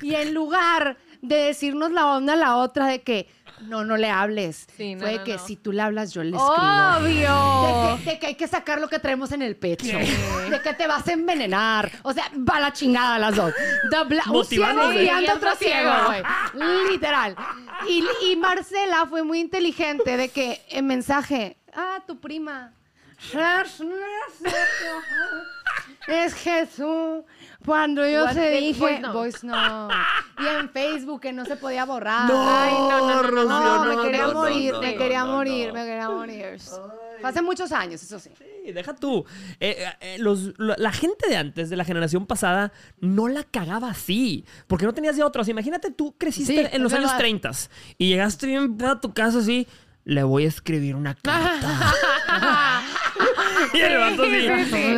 Y 0.00 0.14
en 0.14 0.32
lugar 0.32 0.96
de 1.22 1.36
decirnos 1.36 1.90
la 1.92 2.06
onda 2.06 2.34
a 2.34 2.36
la 2.36 2.56
otra 2.56 2.86
de 2.86 3.02
que 3.02 3.28
no, 3.62 3.84
no 3.84 3.96
le 3.96 4.08
hables. 4.08 4.66
Sí, 4.76 4.94
no, 4.94 5.00
fue 5.00 5.10
de 5.12 5.18
no, 5.18 5.24
que 5.24 5.32
no. 5.34 5.38
si 5.46 5.56
tú 5.56 5.72
le 5.72 5.82
hablas, 5.82 6.12
yo 6.12 6.22
le 6.22 6.36
escribo. 6.36 6.54
De 7.00 7.28
Obvio. 7.28 7.98
que, 8.04 8.10
de 8.10 8.18
que 8.20 8.26
hay 8.28 8.34
que 8.36 8.46
sacar 8.46 8.80
lo 8.80 8.88
que 8.88 8.98
traemos 9.00 9.32
en 9.32 9.42
el 9.42 9.56
pecho. 9.56 9.98
De 10.48 10.62
que 10.62 10.72
te 10.74 10.86
vas 10.86 11.06
a 11.08 11.12
envenenar. 11.12 11.90
O 12.02 12.12
sea, 12.12 12.30
va 12.36 12.60
la 12.60 12.72
chingada 12.72 13.18
las 13.18 13.34
dos. 13.36 13.52
Dobla- 13.90 14.22
un 14.30 14.44
ciego 14.44 14.88
guiando 14.90 15.34
otro 15.34 15.54
ciego, 15.56 15.90
ciego. 15.90 16.06
güey. 16.06 16.22
Literal. 16.92 17.36
Y, 17.88 18.04
y 18.30 18.36
Marcela 18.36 19.06
fue 19.06 19.22
muy 19.24 19.40
inteligente 19.40 20.16
de 20.16 20.28
que 20.30 20.62
en 20.70 20.86
mensaje, 20.86 21.56
ah, 21.74 21.98
tu 22.06 22.18
prima. 22.18 22.72
Es 26.06 26.32
Jesús. 26.34 27.24
Cuando 27.64 28.08
yo 28.08 28.24
What 28.24 28.34
te 28.34 28.40
the- 28.40 28.60
dije, 28.60 29.00
voice 29.12 29.44
note. 29.46 29.94
Y 30.40 30.46
en 30.46 30.70
Facebook 30.70 31.20
que 31.20 31.32
no 31.32 31.44
se 31.44 31.56
podía 31.56 31.84
borrar. 31.84 32.28
No, 32.30 32.44
Ay, 32.48 32.72
no, 32.72 32.88
no, 32.88 33.22
no, 33.22 33.30
no, 33.32 33.44
no, 33.44 33.84
no, 33.84 33.96
me 33.96 34.02
quería 34.04 34.22
no, 34.22 34.32
no, 34.32 34.40
morir, 34.40 34.72
no, 34.72 34.80
me 34.80 34.92
no, 34.92 34.98
quería 34.98 35.24
no, 35.24 35.32
morir, 35.32 35.68
no. 35.68 35.74
me 35.74 35.84
quería 35.84 36.08
morir. 36.08 36.58
Fue 37.20 37.30
hace 37.30 37.42
muchos 37.42 37.72
años, 37.72 38.00
eso 38.00 38.18
sí. 38.20 38.30
Sí, 38.38 38.72
deja 38.72 38.94
tú. 38.94 39.24
Eh, 39.58 39.84
eh, 40.00 40.16
los- 40.20 40.56
lo- 40.58 40.76
la 40.76 40.92
gente 40.92 41.28
de 41.28 41.36
antes, 41.36 41.68
de 41.68 41.76
la 41.76 41.84
generación 41.84 42.26
pasada, 42.26 42.72
no 43.00 43.26
la 43.26 43.42
cagaba 43.42 43.90
así. 43.90 44.44
Porque 44.68 44.86
no 44.86 44.94
tenías 44.94 45.16
de 45.16 45.24
otros. 45.24 45.48
Imagínate, 45.48 45.90
tú 45.90 46.14
creciste 46.16 46.54
Sí, 46.54 46.68
en 46.76 46.82
los 46.82 46.92
años 46.92 47.06
verdad. 47.06 47.18
30 47.18 47.50
y 47.98 48.08
llegaste 48.08 48.46
bien 48.46 48.78
a 48.84 49.00
tu 49.00 49.12
casa 49.12 49.38
así. 49.40 49.66
Le 50.04 50.22
voy 50.22 50.44
a 50.44 50.48
escribir 50.48 50.94
una 50.94 51.14
carta. 51.16 51.92
y 53.74 53.80
el 53.80 53.98
vato 53.98 54.24
sí, 54.24 54.48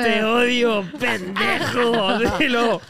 te 0.03 0.25
odio, 0.25 0.85
pendejo. 0.99 2.41
Y 2.41 2.49
luego, 2.49 2.81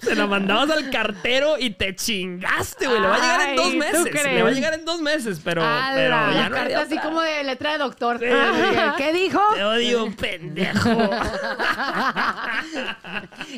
se 0.00 0.14
la 0.14 0.26
mandabas 0.28 0.70
al 0.70 0.90
cartero 0.90 1.56
y 1.58 1.70
te 1.70 1.94
chingaste, 1.96 2.86
güey. 2.86 3.00
Le 3.00 3.06
va 3.08 3.16
a 3.16 3.18
llegar 3.20 3.40
en 3.40 3.48
Ay, 3.50 3.56
dos 3.56 3.70
¿tú 3.70 3.76
meses. 3.76 4.24
Le 4.24 4.42
va 4.42 4.48
a 4.48 4.52
llegar 4.52 4.74
en 4.74 4.84
dos 4.84 5.00
meses, 5.02 5.40
pero, 5.42 5.62
Ala, 5.64 5.92
pero 5.94 6.10
la 6.10 6.16
ya 6.32 6.40
La 6.42 6.48
no 6.48 6.56
hay 6.56 6.62
carta 6.62 6.80
así 6.82 6.92
otra. 6.94 7.02
como 7.08 7.20
de 7.20 7.44
letra 7.44 7.72
de 7.72 7.78
doctor. 7.78 8.18
Sí, 8.20 8.26
Ah, 8.30 8.94
¿Qué 8.96 9.12
dijo? 9.12 9.40
Te 9.56 9.64
odio, 9.64 10.14
pendejo. 10.16 10.90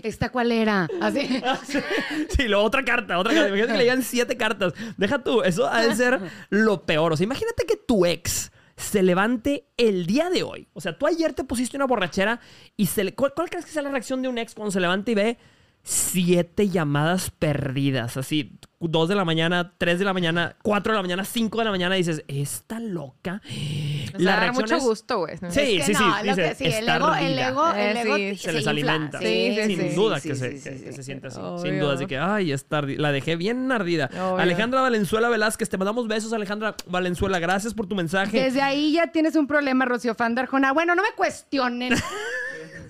¿Esta 0.03 0.31
cuál 0.31 0.53
era? 0.53 0.89
Así. 1.01 1.43
Sí, 2.37 2.49
luego 2.49 2.65
otra 2.65 2.85
carta, 2.85 3.19
otra 3.19 3.33
carta. 3.35 3.49
Imagínate 3.49 3.73
que 3.73 3.79
le 3.79 3.85
llegan 3.85 4.03
siete 4.03 4.37
cartas. 4.37 4.73
Deja 4.97 5.19
tú, 5.19 5.43
eso 5.43 5.69
ha 5.69 5.83
de 5.83 5.95
ser 5.95 6.21
lo 6.49 6.85
peor. 6.85 7.13
O 7.13 7.17
sea, 7.17 7.25
imagínate 7.25 7.65
que 7.67 7.77
tu 7.77 8.07
ex 8.07 8.51
se 8.81 9.03
levante 9.03 9.69
el 9.77 10.07
día 10.07 10.31
de 10.31 10.43
hoy. 10.43 10.69
O 10.73 10.81
sea, 10.81 10.99
tú 10.99 11.07
ayer 11.07 11.33
te 11.33 11.45
pusiste 11.45 11.77
una 11.77 11.87
borrachera 11.87 12.41
y 12.77 12.87
se 12.87 13.05
le... 13.05 13.15
¿Cuál, 13.15 13.33
crees 13.35 13.65
que 13.65 13.71
sea 13.71 13.83
la 13.83 13.91
reacción 13.91 14.23
de 14.23 14.29
un 14.29 14.39
ex 14.39 14.55
cuando 14.55 14.71
se 14.71 14.81
levanta 14.81 15.11
y 15.11 15.15
ve 15.15 15.39
siete 15.83 16.69
llamadas 16.69 17.31
perdidas? 17.31 18.17
Así, 18.17 18.53
dos 18.81 19.09
de 19.09 19.15
la 19.15 19.25
mañana, 19.25 19.73
tres 19.79 19.99
de 19.99 20.05
la 20.05 20.13
mañana, 20.13 20.57
cuatro 20.63 20.93
de 20.93 20.99
la 20.99 21.03
mañana, 21.03 21.25
cinco 21.25 21.59
de 21.59 21.65
la 21.65 21.71
mañana. 21.71 21.95
Dices, 21.97 22.23
¿está 22.29 22.79
loca? 22.81 23.41
O 24.15 24.19
sea, 24.21 24.41
da 24.41 24.53
mucho 24.53 24.79
gusto, 24.81 25.19
güey. 25.21 25.37
Sí, 25.37 25.45
Es 25.47 25.53
que 25.53 25.83
sí, 25.83 25.95
sí. 25.95 26.03
no, 26.05 26.17
lo 26.17 26.23
dice, 26.23 26.43
que 26.43 26.55
sí, 26.55 26.65
el 26.65 26.73
"Está 26.75 26.97
ego, 26.97 27.07
el 27.15 27.39
ardida". 27.39 27.49
ego, 27.49 27.73
el 27.73 27.97
ego 27.97 28.17
sí, 28.17 28.37
se 28.37 28.53
les 28.53 28.67
infla. 28.67 28.71
alimenta. 28.71 29.19
Sí, 29.19 29.57
sí, 29.57 29.67
sin 29.77 29.81
sí. 29.91 29.95
duda 29.97 30.21
sí, 30.21 30.29
que, 30.29 30.35
sí, 30.35 30.41
se, 30.41 30.59
sí, 30.59 30.65
que- 30.71 30.79
sí, 30.79 30.85
que 30.85 30.93
se 30.93 31.03
siente 31.03 31.27
así. 31.29 31.41
Obvio. 31.41 31.59
Sin 31.63 31.81
duda, 31.81 31.93
así 31.95 32.07
que, 32.07 32.19
ay, 32.19 32.53
está 32.53 32.83
ardi- 32.83 32.97
la 32.97 33.13
dejé 33.13 33.37
bien 33.37 33.71
ardida. 33.73 34.07
Obvio. 34.13 34.39
Alejandra 34.39 34.81
Valenzuela 34.83 35.29
Velázquez, 35.29 35.69
te 35.69 35.79
mandamos 35.79 36.09
besos, 36.09 36.33
Alejandra 36.33 36.75
Valenzuela. 36.87 37.39
Gracias 37.39 37.75
por 37.75 37.87
tu 37.87 37.95
mensaje. 37.95 38.41
Desde 38.43 38.63
ahí 38.63 38.93
ya 38.93 39.09
tienes 39.13 39.37
un 39.37 39.47
problema, 39.47 39.85
Rocío 39.85 40.15
Fan 40.15 40.35
de 40.35 40.43
Arjona. 40.43 40.73
Bueno, 40.73 40.95
no 40.95 41.03
me 41.03 41.11
cuestionen. 41.17 41.95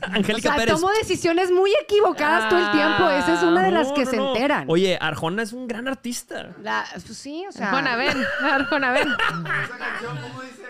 O 0.10 0.12
Angélica 0.16 0.48
sea, 0.48 0.56
Pérez. 0.56 0.74
tomo 0.74 0.88
decisiones 0.92 1.50
muy 1.50 1.70
equivocadas 1.82 2.48
todo 2.48 2.58
el 2.58 2.70
tiempo. 2.70 3.10
Esa 3.10 3.34
es 3.34 3.42
una 3.42 3.62
de 3.62 3.70
las 3.70 3.88
No, 3.88 3.94
que 3.94 4.04
no, 4.06 4.10
se 4.10 4.16
no. 4.16 4.28
enteran. 4.34 4.64
Oye, 4.68 4.96
Arjona 5.00 5.42
es 5.42 5.52
un 5.52 5.68
gran 5.68 5.86
artista. 5.88 6.48
La- 6.62 6.86
pues 6.92 7.18
sí, 7.18 7.44
o 7.48 7.52
sea. 7.52 7.68
Arjona, 7.68 7.96
ven. 7.96 8.24
Arjona, 8.42 8.92
ven. 8.92 9.08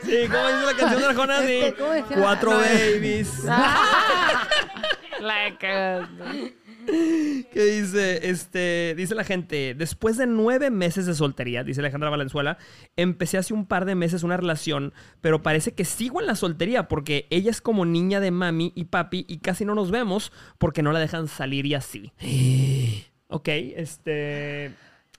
Sí, 0.02 0.16
¿cómo 0.30 0.48
dice 0.48 0.64
la 0.66 0.74
canción 0.78 1.00
de 1.02 1.06
Arjona? 1.08 1.40
Sí. 1.42 1.52
Este, 1.60 1.74
¿cómo 1.74 1.92
decía? 1.92 2.16
Cuatro 2.16 2.50
No, 2.52 2.56
babies. 2.58 3.44
La 5.20 5.58
cagaste. 5.58 6.56
que 7.52 7.64
dice, 7.64 8.30
este, 8.30 8.94
dice 8.96 9.14
la 9.14 9.24
gente, 9.24 9.74
después 9.74 10.16
de 10.16 10.26
nueve 10.26 10.70
meses 10.70 11.06
de 11.06 11.14
soltería, 11.14 11.64
dice 11.64 11.80
Alejandra 11.80 12.10
Valenzuela, 12.10 12.58
empecé 12.96 13.38
hace 13.38 13.54
un 13.54 13.66
par 13.66 13.84
de 13.84 13.94
meses 13.94 14.22
una 14.22 14.36
relación, 14.36 14.92
pero 15.20 15.42
parece 15.42 15.72
que 15.72 15.84
sigo 15.84 16.20
en 16.20 16.26
la 16.26 16.34
soltería 16.34 16.88
porque 16.88 17.26
ella 17.30 17.50
es 17.50 17.60
como 17.60 17.84
niña 17.84 18.20
de 18.20 18.30
mami 18.30 18.72
y 18.74 18.84
papi 18.84 19.24
y 19.28 19.38
casi 19.38 19.64
no 19.64 19.74
nos 19.74 19.90
vemos 19.90 20.32
porque 20.58 20.82
no 20.82 20.92
la 20.92 21.00
dejan 21.00 21.28
salir 21.28 21.66
y 21.66 21.74
así. 21.74 22.12
ok, 23.28 23.48
este... 23.48 24.72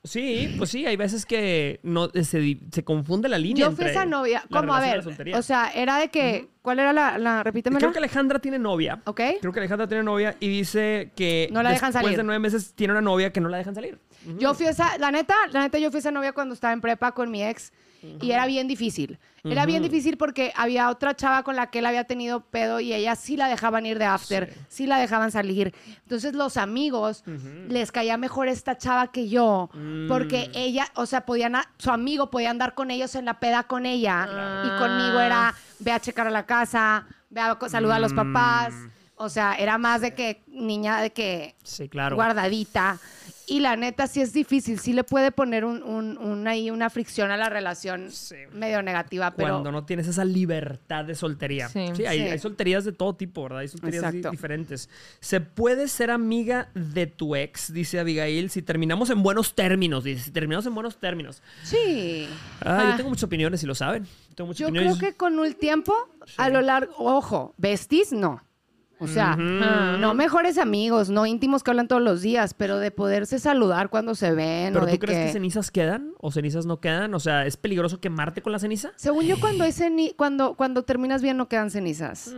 Sí, 0.04 0.56
pues 0.58 0.72
sí, 0.72 0.86
hay 0.88 0.96
veces 0.96 1.28
que 1.28 1.80
no 1.84 2.10
se, 2.10 2.40
di- 2.40 2.60
se 2.72 2.84
confunde 2.84 3.30
la 3.30 3.38
línea. 3.38 3.66
Yo 3.68 3.72
fui 3.72 3.84
entre 3.86 3.92
esa 3.92 4.06
novia. 4.06 4.44
la 4.50 4.60
¿Cómo? 4.62 4.74
A 4.74 4.80
ver. 4.80 5.04
O 5.36 5.42
sea, 5.44 5.72
era 5.76 5.98
de 6.00 6.10
que. 6.10 6.48
¿Cuál 6.64 6.80
era 6.80 6.92
la. 6.92 7.20
la 7.20 7.44
repítemela? 7.44 7.80
Creo 7.80 7.92
que 7.92 8.00
Alejandra 8.00 8.40
tiene 8.40 8.58
novia. 8.58 9.00
Ok. 9.06 9.22
Creo 9.40 9.54
que 9.54 9.60
Alejandra 9.60 9.88
tiene 9.88 10.04
novia 10.04 10.36
y 10.40 10.48
dice 10.50 11.12
que 11.16 11.50
No 11.52 11.62
la 11.62 11.70
dejan 11.70 11.90
después 11.92 12.04
salir. 12.06 12.18
de 12.18 12.24
nueve 12.24 12.40
meses 12.40 12.74
tiene 12.74 12.94
una 12.94 13.02
novia 13.02 13.32
que 13.32 13.42
no 13.42 13.50
la 13.50 13.58
dejan 13.58 13.76
salir. 13.76 14.00
Yo 14.40 14.54
fui 14.56 14.66
esa, 14.68 14.98
la 14.98 15.12
neta, 15.12 15.36
la 15.52 15.62
neta, 15.62 15.78
yo 15.78 15.92
fui 15.92 16.00
esa 16.00 16.12
novia 16.12 16.32
cuando 16.34 16.54
estaba 16.56 16.74
en 16.74 16.82
prepa 16.82 17.12
con 17.12 17.30
mi 17.30 17.44
ex 17.44 17.72
y 18.20 18.32
era 18.32 18.46
bien 18.48 18.68
difícil. 18.68 19.20
Era 19.44 19.66
bien 19.66 19.82
difícil 19.82 20.18
porque 20.18 20.54
había 20.56 20.90
otra 20.90 21.16
chava 21.16 21.42
con 21.44 21.56
la 21.56 21.72
que 21.72 21.80
él 21.80 21.88
había 21.88 22.04
tenido 22.04 22.42
pedo 22.42 22.80
y 22.80 22.94
ella 22.94 23.16
sí 23.16 23.38
la 23.38 23.48
dejaban 23.48 23.86
ir 23.88 23.98
de 23.98 24.06
after, 24.06 24.54
sí, 24.70 24.86
la 24.86 24.98
dejaban 25.00 25.32
salir. 25.32 25.74
Entonces 26.04 26.34
los 26.36 26.58
amigos 26.58 27.24
les 27.68 27.92
caía 27.92 28.18
mejor 28.18 28.48
esta 28.48 28.78
chava 28.78 29.12
que 29.12 29.30
yo 29.30 29.70
porque 30.08 30.50
Mm. 30.50 30.58
ella, 30.58 30.88
o 30.96 31.06
sea, 31.08 31.26
podían, 31.26 31.56
a- 31.56 31.68
su 31.78 31.90
amigo 31.90 32.30
podía 32.30 32.52
andar 32.52 32.76
con 32.76 32.92
ellos 32.92 33.16
en 33.16 33.26
la 33.26 33.40
peda 33.40 33.64
con 33.64 33.86
ella 33.88 34.28
y 34.66 34.80
conmigo 34.80 35.20
era 35.20 35.56
ve 35.80 35.92
a 35.92 36.00
checar 36.00 36.28
a 36.28 36.32
la 36.32 36.46
casa, 36.46 37.08
ve 37.32 37.42
a 37.42 37.58
saludar 37.68 37.98
a 37.98 38.00
los 38.00 38.14
papás. 38.14 38.74
Mm. 38.74 38.88
O 39.24 39.30
sea, 39.30 39.54
era 39.56 39.78
más 39.78 40.02
de 40.02 40.14
que 40.14 40.42
niña 40.48 41.00
de 41.02 41.12
que 41.12 41.56
Sí, 41.64 41.88
claro. 41.90 42.16
guardadita. 42.16 43.00
Y 43.48 43.60
la 43.60 43.76
neta 43.76 44.08
sí 44.08 44.22
es 44.22 44.32
difícil, 44.32 44.80
sí 44.80 44.94
le 44.94 45.04
puede 45.04 45.32
poner 45.32 45.66
un, 45.66 45.84
un- 45.84 46.18
un 46.18 46.48
ahí 46.48 46.72
una 46.72 46.90
fricción 46.90 47.32
a 47.32 47.38
la 47.38 47.50
relación 47.50 48.10
Sí. 48.10 48.36
medio 48.54 48.82
negativa, 48.82 49.32
pero 49.32 49.50
Cuando 49.56 49.72
no 49.74 49.84
tienes 49.84 50.08
esa 50.08 50.24
libertad 50.24 51.04
de 51.04 51.16
soltería. 51.16 51.68
Sí, 51.68 51.86
Sí. 51.94 52.06
hay, 52.06 52.22
hay 52.22 52.40
solterías 52.40 52.86
de 52.86 52.94
todo 52.94 53.14
tipo, 53.16 53.44
¿verdad? 53.44 53.60
Hay 53.60 53.68
solterías 53.68 54.04
Exacto. 54.06 54.32
diferentes. 54.32 54.90
¿Se 55.20 55.42
puede 55.42 55.90
ser 55.90 56.12
amiga 56.12 56.70
de 56.76 57.08
tu 57.08 57.36
ex? 57.36 57.74
Dice 57.74 58.00
Abigail. 58.00 58.50
Si 58.50 58.62
terminamos 58.62 59.10
en 59.10 59.22
buenos 59.22 59.54
términos, 59.54 60.04
dice. 60.06 60.24
Si 60.24 60.32
terminamos 60.32 60.66
en 60.68 60.74
buenos 60.74 60.98
términos. 60.98 61.42
sí. 61.64 62.30
Ah, 62.62 62.78
Ah. 62.84 62.92
yo 62.92 62.98
tengo 62.98 63.10
muchas 63.10 63.24
opiniones 63.26 63.62
y 63.64 63.66
lo 63.66 63.76
saben. 63.76 64.08
Tengo 64.36 64.48
muchas 64.48 64.60
Yo 64.62 64.68
opiniones. 64.68 64.98
creo 64.98 65.12
que 65.12 65.18
con 65.18 65.38
el 65.44 65.58
tiempo, 65.58 65.94
a 66.38 66.48
lo 66.50 66.62
largo, 66.62 66.94
ojo, 66.98 67.54
besties 67.58 68.14
no. 68.14 68.42
O 69.04 69.08
sea, 69.08 69.36
no 69.36 70.14
mejores 70.14 70.58
amigos, 70.60 71.10
no 71.10 71.26
íntimos 71.26 71.64
que 71.64 71.72
hablan 71.72 71.88
todos 71.88 72.02
los 72.04 72.22
días, 72.22 72.54
pero 72.54 72.78
de 72.78 72.92
poderse 72.92 73.40
saludar 73.40 73.90
cuando 73.90 74.14
se 74.14 74.32
ven. 74.32 74.74
¿Pero 74.74 74.86
o 74.86 74.88
tú 74.90 75.00
crees 75.00 75.18
que... 75.20 75.26
que 75.26 75.32
cenizas 75.34 75.72
quedan 75.72 76.14
o 76.20 76.32
cenizas 76.32 76.66
no 76.68 76.80
quedan? 76.80 77.14
O 77.16 77.20
sea, 77.20 77.46
¿es 77.46 77.58
peligroso 77.58 78.00
quemarte 78.00 78.42
con 78.42 78.52
la 78.52 78.60
ceniza? 78.60 78.92
Según 78.98 79.26
yo, 79.26 79.40
cuando, 79.40 79.64
hay 79.64 79.72
ceni- 79.72 80.16
cuando, 80.16 80.54
cuando 80.54 80.84
terminas 80.84 81.22
bien 81.24 81.36
no 81.38 81.48
quedan 81.48 81.72
cenizas. 81.72 82.34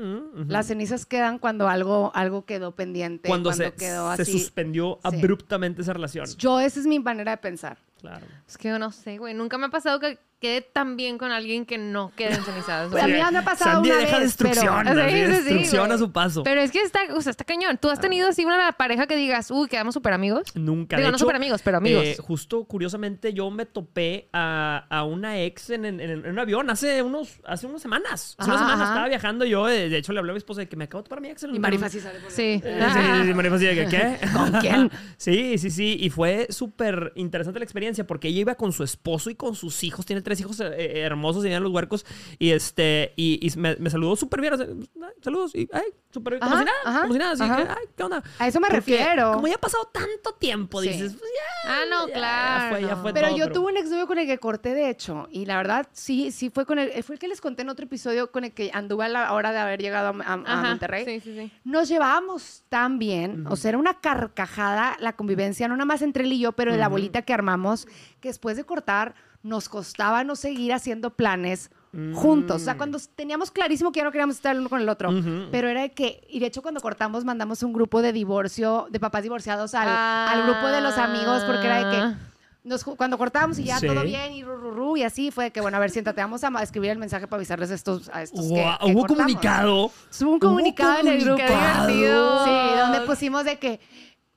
Las 0.48 0.68
cenizas 0.68 1.06
quedan 1.06 1.38
cuando 1.38 1.68
algo, 1.68 2.12
algo 2.16 2.46
quedó 2.46 2.72
pendiente. 2.72 3.28
Cuando, 3.28 3.50
Cuando, 3.50 3.66
se, 3.66 3.74
quedó 3.74 4.16
se 4.16 4.22
así. 4.22 4.32
suspendió 4.40 5.00
Sí. 5.10 5.18
abruptamente 5.18 5.82
esa 5.82 5.92
relación. 5.94 6.26
Yo, 6.38 6.60
esa 6.62 6.80
es 6.80 6.86
mi 6.88 7.00
manera 7.00 7.32
de 7.32 7.38
pensar. 7.38 7.78
Claro. 8.04 8.26
Es 8.46 8.58
que 8.58 8.68
yo 8.68 8.78
no 8.80 8.92
sé, 8.92 9.18
güey. 9.18 9.34
Nunca 9.34 9.58
me 9.58 9.68
ha 9.68 9.70
pasado 9.70 9.98
que 10.02 10.20
quede 10.42 10.60
tan 10.60 10.98
bien 10.98 11.18
con 11.18 11.32
alguien 11.32 11.66
que 11.66 11.78
no 11.78 12.12
quede 12.18 12.34
ensenizados. 12.36 12.92
Pues 12.92 13.02
a 13.02 13.08
mí 13.08 13.14
ya 13.16 13.32
me 13.32 13.38
ha 13.38 13.46
pasado 13.46 13.76
Sandy 13.76 13.92
una 13.92 14.00
deja 14.00 14.18
vez, 14.18 14.26
destrucción, 14.26 14.84
pero- 14.84 15.06
sí, 15.06 15.16
sí, 15.16 15.22
destrucción 15.32 15.92
a 15.94 15.98
su 15.98 16.12
paso. 16.12 16.44
Pero 16.44 16.60
es 16.60 16.70
que 16.70 16.82
está, 16.82 17.00
o 17.16 17.22
sea, 17.22 17.30
está 17.30 17.46
cañón. 17.46 17.78
¿Tú 17.78 17.90
has 17.90 18.02
tenido 18.02 18.28
así 18.28 18.44
una 18.44 18.74
pareja 18.74 19.08
que 19.08 19.16
digas, 19.16 19.50
uy, 19.52 19.70
quedamos 19.70 19.94
súper 19.94 20.12
amigos? 20.12 20.44
Nunca. 20.54 20.98
Digo, 20.98 21.08
de 21.08 21.12
no 21.14 21.18
súper 21.18 21.38
amigos, 21.38 21.62
pero 21.64 21.78
amigos. 21.78 22.04
eh, 22.04 22.18
justo 22.20 22.66
curiosamente 22.66 23.34
yo 23.34 23.50
me 23.52 23.66
topé 23.66 24.28
a, 24.34 24.86
a 24.90 25.06
una 25.06 25.40
ex 25.40 25.70
en, 25.70 25.86
en- 25.86 26.02
en 26.02 26.26
un 26.30 26.38
avión 26.40 26.70
hace 26.70 27.02
unos 27.02 27.40
hace 27.46 27.66
unas 27.66 27.82
semanas. 27.82 28.36
Hace 28.38 28.50
unas 28.50 28.60
semanas 28.60 28.82
ajá. 28.82 28.92
estaba 28.92 29.08
viajando 29.08 29.46
yo. 29.46 29.70
eh, 29.70 29.88
De 29.88 29.98
hecho, 29.98 30.12
le 30.12 30.20
hablé 30.20 30.32
a 30.32 30.34
mi 30.34 30.40
esposa 30.40 30.60
de 30.60 30.68
que 30.68 30.76
me 30.76 30.84
acabo 30.84 31.04
de 31.04 31.06
topar 31.06 31.20
a 31.20 31.22
mi 31.22 31.30
ex 31.30 31.44
en 31.44 31.52
el 31.52 31.56
Y 31.56 31.60
Marifa 31.60 31.88
sí 31.88 32.02
sabe 32.02 32.20
por 32.20 32.30
Sí. 32.32 32.62
Eh, 32.62 33.24
sí, 33.24 33.34
Marifa 33.34 33.58
que, 33.60 33.88
¿qué? 33.88 34.18
¿Con 34.34 34.52
quién? 34.60 34.92
Sí, 35.16 35.58
sí, 35.58 35.70
sí. 35.70 35.96
Y 36.02 36.10
fue 36.10 36.48
súper 36.50 37.14
interesante 37.16 37.60
la 37.62 37.64
experiencia 37.64 37.93
porque 38.04 38.30
ella 38.30 38.40
iba 38.42 38.56
con 38.56 38.72
su 38.74 38.84
esposo 38.84 39.30
y 39.30 39.36
con 39.36 39.56
sus 39.56 39.84
hijos. 39.84 40.06
Tiene 40.06 40.22
tres 40.24 40.40
hijos 40.40 40.60
eh, 40.60 40.66
eh, 40.76 41.00
hermosos 41.02 41.44
venían 41.44 41.62
los 41.64 41.72
huercos. 41.72 42.06
Y 42.40 42.50
este, 42.50 43.14
y, 43.16 43.48
me, 43.58 43.76
me 43.76 43.90
saludó 43.90 44.16
súper 44.16 44.42
bien. 44.42 44.54
o 44.54 44.58
sea, 44.58 44.66
"Ay, 44.68 45.14
saludos. 45.22 45.54
Y, 45.56 45.70
ay, 45.72 45.84
súper. 46.14 46.40
Como 46.40 46.58
si 46.58 46.66
como 47.02 47.14
si 47.14 47.20
nada. 47.20 47.32
Así 47.34 47.44
ajá. 47.44 47.56
que, 47.58 47.62
ay, 47.64 47.86
¿qué 47.98 48.04
onda? 48.04 48.24
A 48.40 48.48
eso 48.48 48.60
me 48.60 48.68
Porque 48.68 48.76
refiero. 48.78 49.34
Como 49.34 49.48
ya 49.48 49.56
ha 49.56 49.60
pasado 49.60 49.86
tanto 49.92 50.34
tiempo, 50.36 50.82
Sí. 50.82 50.90
dices, 50.90 51.16
pues 51.18 51.32
ya. 51.34 51.74
Ah, 51.74 51.82
no, 51.90 52.08
ya 52.08 52.14
claro. 52.14 52.70
fue, 52.76 52.82
ya 52.88 52.96
fue 52.98 53.14
Pero 53.14 53.28
todo, 53.30 53.38
yo 53.38 53.52
tuve 53.52 53.72
un 53.72 53.78
exnovio 53.78 54.08
con 54.08 54.18
el 54.20 54.28
que 54.28 54.38
corté, 54.38 54.74
de 54.74 54.90
hecho, 54.90 55.28
y 55.32 55.46
la 55.46 55.58
verdad, 55.58 55.88
sí, 55.92 56.32
sí 56.32 56.50
fue 56.50 56.66
con 56.66 56.78
el, 56.80 57.04
fue 57.04 57.16
el 57.16 57.20
que 57.20 57.28
les 57.28 57.42
conté 57.42 57.64
en 57.64 57.70
otro 57.70 57.86
episodio 57.86 58.32
con 58.32 58.44
el 58.44 58.54
que 58.54 58.70
anduve 58.74 59.06
a 59.06 59.10
la 59.10 59.34
hora 59.34 59.52
de 59.52 59.58
haber 59.60 59.82
llegado 59.82 60.08
a, 60.10 60.24
a- 60.26 60.34
a 60.34 60.42
Ajá, 60.46 60.70
Monterrey. 60.70 61.06
Sí, 61.06 61.20
sí, 61.20 61.36
sí. 61.38 61.52
Nos 61.64 61.90
llevábamos 61.90 62.64
tan 62.70 63.00
bien, 63.00 63.46
o 63.48 63.56
sea, 63.56 63.70
era 63.70 63.78
una 63.78 64.00
carcajada 64.00 64.96
la 65.00 65.14
convivencia, 65.16 65.68
no 65.68 65.76
nada 65.76 65.86
más 65.86 66.02
entre 66.02 66.24
él 66.24 66.34
y 66.34 66.40
yo, 66.40 66.52
pero 66.54 66.72
de 66.72 66.78
la 66.78 66.88
bolita 66.90 67.22
que 67.22 67.34
armamos, 67.34 67.88
que 68.20 68.30
después 68.30 68.58
de 68.58 68.64
cortar 68.66 69.16
nos 69.42 69.68
costaba 69.70 70.24
no 70.24 70.36
seguir 70.36 70.74
haciendo 70.74 71.12
planes 71.16 71.70
juntos. 72.16 72.62
O 72.62 72.66
sea, 72.66 72.76
cuando 72.78 72.98
teníamos 73.16 73.52
clarísimo 73.52 73.92
que 73.92 74.00
ya 74.00 74.04
no 74.04 74.12
queríamos 74.12 74.36
estar 74.36 74.54
el 74.56 74.62
uno 74.62 74.70
con 74.70 74.82
el 74.82 74.90
otro, 74.90 75.10
pero 75.52 75.68
era 75.70 75.82
de 75.82 75.92
que, 75.92 76.26
y 76.30 76.40
de 76.40 76.48
hecho 76.48 76.62
cuando 76.62 76.82
cortamos 76.82 77.24
mandamos 77.24 77.62
un 77.64 77.72
grupo 77.74 78.02
de 78.02 78.12
divorcio, 78.14 78.88
de 78.90 79.00
papás 79.00 79.24
divorciados 79.24 79.74
al, 79.76 79.88
al 79.88 80.44
grupo 80.44 80.68
de 80.68 80.82
los 80.82 80.98
amigos, 80.98 81.44
porque 81.46 81.66
era 81.68 81.78
de 81.86 81.96
que 81.96 82.02
Ah. 82.02 82.18
nos, 82.64 82.84
cuando 82.84 83.18
cortábamos 83.18 83.60
y 83.60 83.66
ya 83.66 83.78
Sí. 83.80 83.86
todo 83.88 84.04
bien 84.04 84.34
y 84.34 84.44
ru, 84.44 84.56
ru, 84.58 84.72
ru, 84.72 84.98
y 84.98 85.04
así 85.04 85.30
fue 85.32 85.46
de 85.46 85.52
que, 85.52 85.62
bueno, 85.62 85.78
a 85.78 85.80
ver, 85.82 85.92
siéntate, 85.92 86.22
vamos 86.22 86.44
a 86.44 86.64
escribir 86.64 86.90
el 86.92 86.98
mensaje 86.98 87.28
para 87.28 87.38
avisarles 87.40 87.70
a 87.72 87.76
estos, 87.76 88.10
a 88.14 88.24
estos 88.24 88.40
que- 88.42 88.48
Guau, 88.62 88.78
que 88.80 88.86
Hubo 88.86 89.00
cortamos. 89.02 89.08
comunicado. 89.26 89.92
Hubo 90.22 90.32
un 90.32 90.40
comunicado 90.40 91.00
en 91.02 91.08
el 91.10 91.22
grupo. 91.24 91.38
Qué 91.38 91.44
divertido. 91.48 92.46
Sí, 92.46 92.52
donde 92.80 93.02
pusimos 93.02 93.44
de 93.46 93.60
que 93.60 93.80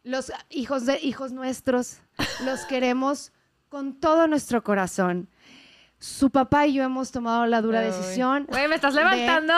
los 0.04 0.30
hijos 0.50 0.84
de 0.86 0.98
hijos 1.02 1.32
nuestros 1.32 1.98
los 2.44 2.60
queremos 2.66 3.32
con 3.68 3.94
todo 3.94 4.26
nuestro 4.28 4.62
corazón. 4.62 5.28
Su 5.98 6.30
papá 6.30 6.66
y 6.66 6.74
yo 6.74 6.82
hemos 6.84 7.10
tomado 7.10 7.46
la 7.46 7.62
dura 7.62 7.80
Ay. 7.80 7.86
decisión 7.86 8.44
Güey, 8.48 8.68
me 8.68 8.74
estás 8.74 8.94
de 8.94 9.00
levantando. 9.02 9.54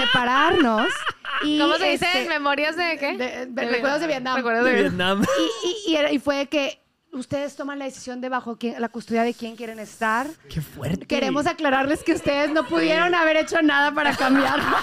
separarnos. 0.00 0.88
Y 1.44 1.58
¿Cómo 1.58 1.74
se 1.76 1.86
dice? 1.88 2.04
este, 2.06 2.28
¿Memorias 2.28 2.76
de 2.76 2.98
qué? 2.98 3.16
de- 3.16 3.46
de 3.46 3.64
recuerdos 3.64 4.00
de 4.00 4.06
Vietnam. 4.06 4.36
Recuerdos 4.36 4.64
De 4.64 4.72
de 4.74 4.80
Vietnam. 4.82 5.24
Y, 5.64 5.92
y- 5.92 5.96
y 5.96 6.14
y 6.14 6.18
fue 6.20 6.46
que 6.46 6.81
ustedes 7.12 7.54
toman 7.56 7.78
la 7.78 7.84
decisión 7.84 8.20
de 8.20 8.28
bajo 8.28 8.56
quién- 8.56 8.80
la 8.80 8.88
custodia 8.88 9.22
de 9.22 9.34
quién 9.34 9.54
quieren 9.56 9.78
estar. 9.78 10.26
Qué 10.48 10.60
fuerte. 10.60 11.06
Queremos 11.06 11.46
aclararles 11.46 12.02
que 12.02 12.12
ustedes 12.12 12.50
no 12.52 12.66
pudieron 12.66 13.14
haber 13.14 13.36
hecho 13.36 13.60
nada 13.62 13.92
para 13.94 14.14
cambiarlo. 14.16 14.76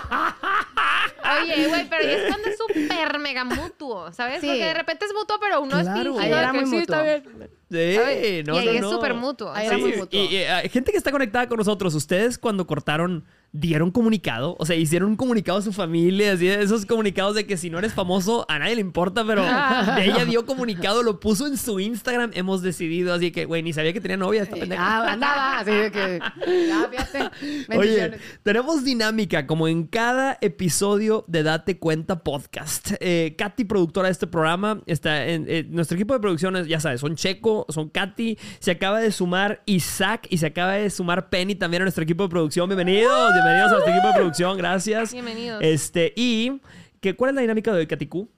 Oye, 1.44 1.68
güey, 1.68 1.90
pero 1.90 2.04
ya 2.04 2.12
es 2.12 2.28
cuando 2.30 2.48
es 2.50 2.58
súper 2.58 3.20
mega 3.20 3.44
mutuo, 3.44 4.12
¿sabes? 4.12 4.42
Sí. 4.42 4.48
Porque 4.48 4.64
de 4.66 4.74
repente 4.74 5.06
es 5.06 5.14
mutuo, 5.14 5.38
pero 5.40 5.62
uno 5.62 5.72
Claro. 5.82 5.88
es 5.88 5.94
fingido. 6.06 6.20
Ahí 6.20 6.32
era 6.32 6.52
que 6.52 6.60
muy 6.62 6.70
sí, 6.70 6.78
está 6.78 7.04
mutuo. 7.04 7.32
bien. 7.40 7.50
Sí, 7.72 8.44
no, 8.48 8.56
y 8.56 8.58
ahí 8.58 8.66
no, 8.66 8.72
es 8.72 8.82
no. 8.82 8.90
súper 8.92 9.14
mutuo. 9.14 9.52
Ahí 9.54 9.68
era 9.68 9.76
Sí, 9.76 9.82
muy 9.82 9.92
mutuo. 9.94 10.20
Y, 10.20 10.38
y, 10.38 10.70
gente 10.70 10.92
que 10.92 10.98
está 10.98 11.12
conectada 11.12 11.48
con 11.48 11.58
nosotros, 11.58 11.94
ustedes 11.94 12.38
cuando 12.38 12.66
cortaron, 12.66 13.26
dieron 13.52 13.90
comunicado, 13.90 14.56
o 14.60 14.66
sea, 14.66 14.76
hicieron 14.76 15.10
un 15.10 15.16
comunicado 15.16 15.58
a 15.58 15.62
su 15.62 15.74
familia, 15.74 16.34
así, 16.34 16.48
esos 16.48 16.86
comunicados 16.86 17.34
de 17.34 17.48
que 17.48 17.58
si 17.58 17.70
no 17.70 17.80
eres 17.80 17.94
famoso, 17.94 18.46
a 18.48 18.60
nadie 18.60 18.76
le 18.76 18.82
importa, 18.82 19.26
pero 19.26 19.44
ella 19.44 20.26
dio 20.26 20.46
comunicado, 20.46 21.02
lo 21.02 21.20
puso 21.20 21.48
en 21.48 21.58
su 21.58 21.80
Instagram, 21.80 22.32
hemos 22.36 22.62
decidido, 22.62 23.14
así 23.14 23.32
que, 23.32 23.46
güey, 23.46 23.64
ni 23.64 23.74
sabía 23.74 23.92
que 23.92 24.02
tenía 24.02 24.18
novia 24.18 24.44
esta 24.44 24.56
pendeja. 24.56 24.82
Ah, 24.82 25.14
andaba, 25.14 25.60
así 25.60 25.72
de 25.72 25.92
que. 25.92 26.20
Ya, 26.68 26.90
fíjate. 26.90 27.30
Oye, 27.78 28.12
tenemos 28.44 28.84
dinámica 28.84 29.48
como 29.48 29.68
en 29.68 29.88
cada 29.88 30.38
episodio 30.42 31.26
de 31.28 31.44
Date 31.44 31.80
Cuenta 31.80 32.24
Podcast. 32.24 32.92
Eh, 33.00 33.36
Katy, 33.38 33.64
productora 33.66 34.08
de 34.08 34.12
este 34.12 34.28
programa, 34.28 34.82
está 34.86 35.26
en 35.26 35.46
eh, 35.48 35.66
nuestro 35.68 35.96
equipo 35.96 36.14
de 36.14 36.20
producciones, 36.20 36.68
ya 36.68 36.80
sabes, 36.80 37.02
son 37.02 37.16
Checo, 37.16 37.66
son 37.70 37.90
Katy, 37.90 38.38
se 38.60 38.72
acaba 38.72 39.00
de 39.00 39.12
sumar 39.12 39.64
Isaac 39.66 40.28
y 40.30 40.38
se 40.38 40.48
acaba 40.48 40.74
de 40.74 40.90
sumar 40.90 41.30
Penny 41.30 41.56
también 41.56 41.82
a 41.82 41.86
nuestro 41.86 42.04
equipo 42.04 42.24
de 42.24 42.30
producción. 42.30 42.70
Bienvenidos, 42.70 43.39
bienvenidos 43.44 43.72
a 43.72 43.74
nuestro 43.74 43.94
equipo 43.94 44.08
de 44.08 44.14
producción, 44.14 44.58
gracias. 44.58 45.14
Bienvenidos. 45.14 45.60
Este, 45.64 46.14
y 46.16 46.62
que, 47.00 47.16
¿cuál 47.16 47.30
es 47.30 47.36
la 47.36 47.42
dinámica 47.42 47.72
de 47.72 47.80
hoy, 47.80 47.88
Katy 47.88 48.08
Q? 48.08 48.30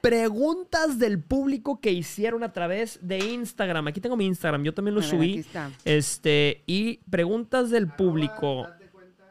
Preguntas 0.00 0.98
del 0.98 1.18
público 1.22 1.80
que 1.80 1.90
hicieron 1.90 2.44
a 2.44 2.52
través 2.52 2.98
de 3.00 3.18
Instagram. 3.18 3.88
Aquí 3.88 4.00
tengo 4.00 4.16
mi 4.16 4.26
Instagram, 4.26 4.62
yo 4.62 4.74
también 4.74 4.94
lo 4.94 5.00
ver, 5.00 5.10
subí. 5.10 5.30
aquí 5.30 5.38
está. 5.40 5.70
Este, 5.84 6.62
y 6.66 6.98
preguntas 7.10 7.70
del 7.70 7.88
público. 7.88 8.68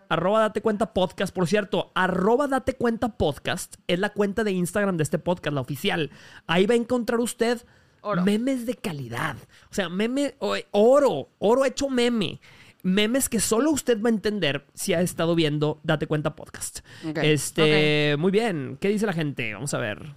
Arroba 0.09 0.41
date 0.41 0.61
cuenta 0.61 0.93
podcast. 0.93 1.33
Por 1.33 1.47
cierto, 1.47 1.91
arroba 1.95 2.47
date 2.47 2.73
cuenta 2.73 3.17
podcast 3.17 3.75
es 3.87 3.99
la 3.99 4.09
cuenta 4.09 4.43
de 4.43 4.51
Instagram 4.51 4.97
de 4.97 5.03
este 5.03 5.19
podcast, 5.19 5.53
la 5.53 5.61
oficial. 5.61 6.11
Ahí 6.47 6.65
va 6.65 6.73
a 6.73 6.77
encontrar 6.77 7.19
usted 7.19 7.63
Oro. 8.01 8.23
memes 8.23 8.65
de 8.65 8.75
calidad. 8.75 9.37
O 9.71 9.73
sea, 9.73 9.89
meme, 9.89 10.35
oro, 10.71 11.29
oro 11.39 11.65
hecho 11.65 11.89
meme. 11.89 12.39
Memes 12.83 13.29
que 13.29 13.39
solo 13.39 13.71
usted 13.71 14.01
va 14.01 14.09
a 14.09 14.11
entender 14.11 14.65
si 14.73 14.93
ha 14.93 15.01
estado 15.01 15.35
viendo 15.35 15.79
Date 15.83 16.05
Cuenta 16.05 16.35
Podcast. 16.35 16.79
Este, 17.15 18.15
muy 18.19 18.29
bien. 18.31 18.77
¿Qué 18.79 18.89
dice 18.89 19.05
la 19.05 19.13
gente? 19.13 19.53
Vamos 19.53 19.73
a 19.73 19.77
ver. 19.79 20.15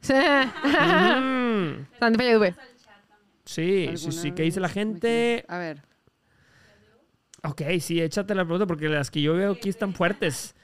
Sí. 0.00 0.14
Mm, 1.22 1.86
sí, 3.44 3.90
sí, 3.96 4.12
sí. 4.12 4.32
¿Qué 4.32 4.42
dice 4.42 4.60
la 4.60 4.68
gente? 4.68 5.44
A 5.48 5.58
ver. 5.58 5.82
Ok, 7.44 7.62
sí, 7.80 8.00
échate 8.00 8.34
la 8.34 8.44
pregunta 8.44 8.66
porque 8.66 8.88
las 8.88 9.10
que 9.10 9.22
yo 9.22 9.34
veo 9.34 9.52
aquí 9.52 9.68
están 9.68 9.94
fuertes. 9.94 10.54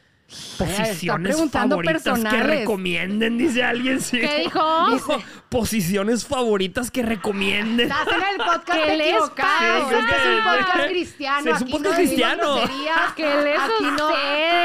Posiciones 0.58 1.32
preguntando 1.34 1.76
favoritas 1.76 2.18
que 2.20 2.42
recomienden, 2.42 3.38
dice 3.38 3.62
alguien. 3.64 3.98
Sí. 3.98 4.20
¿Qué 4.20 4.40
dijo? 4.40 4.90
Dijo, 4.92 5.16
Posiciones 5.48 6.26
favoritas 6.26 6.90
que 6.90 7.02
recomienden. 7.02 7.90
Estás 7.90 8.08
en 8.08 8.40
el 8.40 8.46
podcast 8.46 8.78
¿Qué 8.84 8.96
les 8.98 9.16
pasa? 9.30 9.78
Este 9.78 9.98
es 9.98 10.26
un 10.26 10.44
podcast 10.44 10.88
cristiano. 10.88 11.42
Sí, 11.42 11.48
es 11.48 11.56
un 11.62 11.62
Aquí 11.62 11.72
podcast 11.72 11.84
no 11.84 11.90
decimos 11.90 11.96
cristiano. 11.96 12.56
groserías. 12.56 13.12
¿Qué 13.16 13.22
les 13.42 13.58
Aquí 13.58 13.84
no 13.84 14.08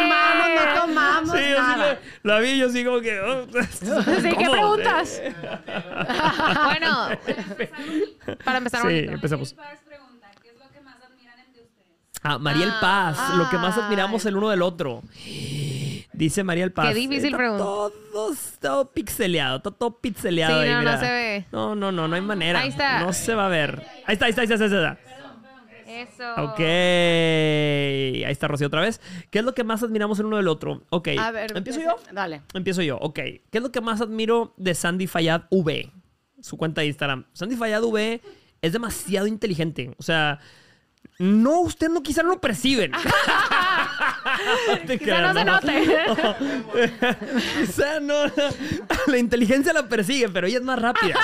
fumamos, 0.04 0.50
no 0.76 0.82
tomamos 0.82 1.32
Sí, 1.40 1.46
yo 1.50 1.56
sí 1.56 1.62
nada. 1.62 2.00
la, 2.24 2.34
la 2.34 2.40
vi, 2.42 2.58
yo 2.60 2.70
sí 2.70 2.84
como 2.84 3.00
que. 3.00 3.20
oh, 3.22 3.48
Sí, 4.22 4.30
¿qué 4.38 4.50
preguntas? 4.50 5.22
bueno, 6.66 7.10
para 8.44 8.58
empezar 8.58 8.82
Sí, 8.82 8.88
bonito. 8.88 9.12
empezamos. 9.14 9.54
Paz 9.54 9.80
pregunta, 9.88 10.28
¿qué 10.42 10.50
es 10.50 10.58
lo 10.60 10.70
que 10.72 10.82
más 10.82 10.98
admiran 11.02 11.40
entre 11.40 11.62
ustedes? 12.24 12.36
Ah, 12.36 12.40
Mariel 12.40 12.70
Ah. 12.72 12.80
Paz, 12.82 13.38
lo 13.38 13.50
que 13.50 13.58
más 13.58 13.78
admiramos 13.78 14.26
el 14.26 14.36
uno 14.38 14.50
del 14.50 14.62
otro. 14.62 15.02
Dice 16.14 16.44
Mariel 16.44 16.72
Paz. 16.72 16.90
Qué 16.90 16.94
difícil 16.96 17.26
está 17.26 17.38
pregunta. 17.38 17.64
Todo, 17.64 17.92
todo 18.62 18.92
pixeleado, 18.92 19.58
está 19.58 19.72
todo 19.72 20.00
pixeleado. 20.00 20.62
Sí, 20.62 20.70
ahí, 20.70 20.74
no, 20.76 20.92
no 20.92 21.00
se 21.00 21.06
ve. 21.12 21.46
No, 21.52 21.76
no, 21.76 21.92
no, 21.92 22.08
no 22.08 22.16
hay 22.16 22.22
manera. 22.22 22.60
Ahí 22.60 22.70
está. 22.70 23.00
No 23.02 23.14
se 23.14 23.34
va 23.34 23.48
a 23.48 23.50
ver. 23.50 23.84
Ahí 24.06 24.14
está, 24.14 24.26
ahí 24.26 24.30
está, 24.30 24.42
ahí 24.42 24.48
está, 24.52 24.66
ahí 24.66 24.72
está. 24.72 24.98
Eso. 25.88 26.44
Ok. 26.44 26.60
Ahí 26.60 28.32
está 28.32 28.48
Rocío 28.48 28.68
otra 28.68 28.82
vez. 28.82 29.02
¿Qué 29.30 29.40
es 29.40 29.46
lo 29.46 29.54
que 29.54 29.64
más 29.64 29.84
admiramos 29.84 30.20
el 30.20 30.26
uno 30.28 30.38
del 30.38 30.48
otro? 30.48 30.84
Ok. 30.90 31.10
A 31.20 31.32
ver. 31.32 31.56
¿Empiezo 31.56 31.82
yo? 31.82 31.96
Dale. 32.12 32.42
Empiezo 32.54 32.82
yo, 32.82 32.98
ok. 32.98 33.16
¿Qué 33.16 33.42
es 33.52 33.62
lo 33.62 33.72
que 33.72 33.82
más 33.82 34.02
admiro 34.02 34.54
de 34.58 34.74
Sandy 34.76 35.08
Fayad 35.08 35.44
V? 35.50 35.92
Su 36.42 36.58
cuenta 36.58 36.82
de 36.82 36.88
Instagram. 36.88 37.26
Sandy 37.34 37.56
Fayad 37.56 37.84
V 37.84 38.22
es 38.62 38.74
demasiado 38.74 39.28
inteligente. 39.28 39.94
O 39.98 40.04
sea, 40.04 40.40
no, 41.20 41.60
usted 41.62 41.90
no 41.90 42.04
quizá 42.04 42.24
no 42.24 42.30
lo 42.30 42.42
perciben. 42.42 42.92
te 44.88 44.98
Quizá 45.00 45.22
no 45.22 45.34
se 45.34 45.46
note. 45.46 46.06
Quizá 47.66 48.00
no. 48.00 48.16
La 49.08 49.18
inteligencia 49.18 49.74
la 49.74 49.88
persigue, 49.88 50.30
pero 50.30 50.48
ella 50.48 50.58
es 50.58 50.64
más 50.64 50.80
rápida. 50.82 51.16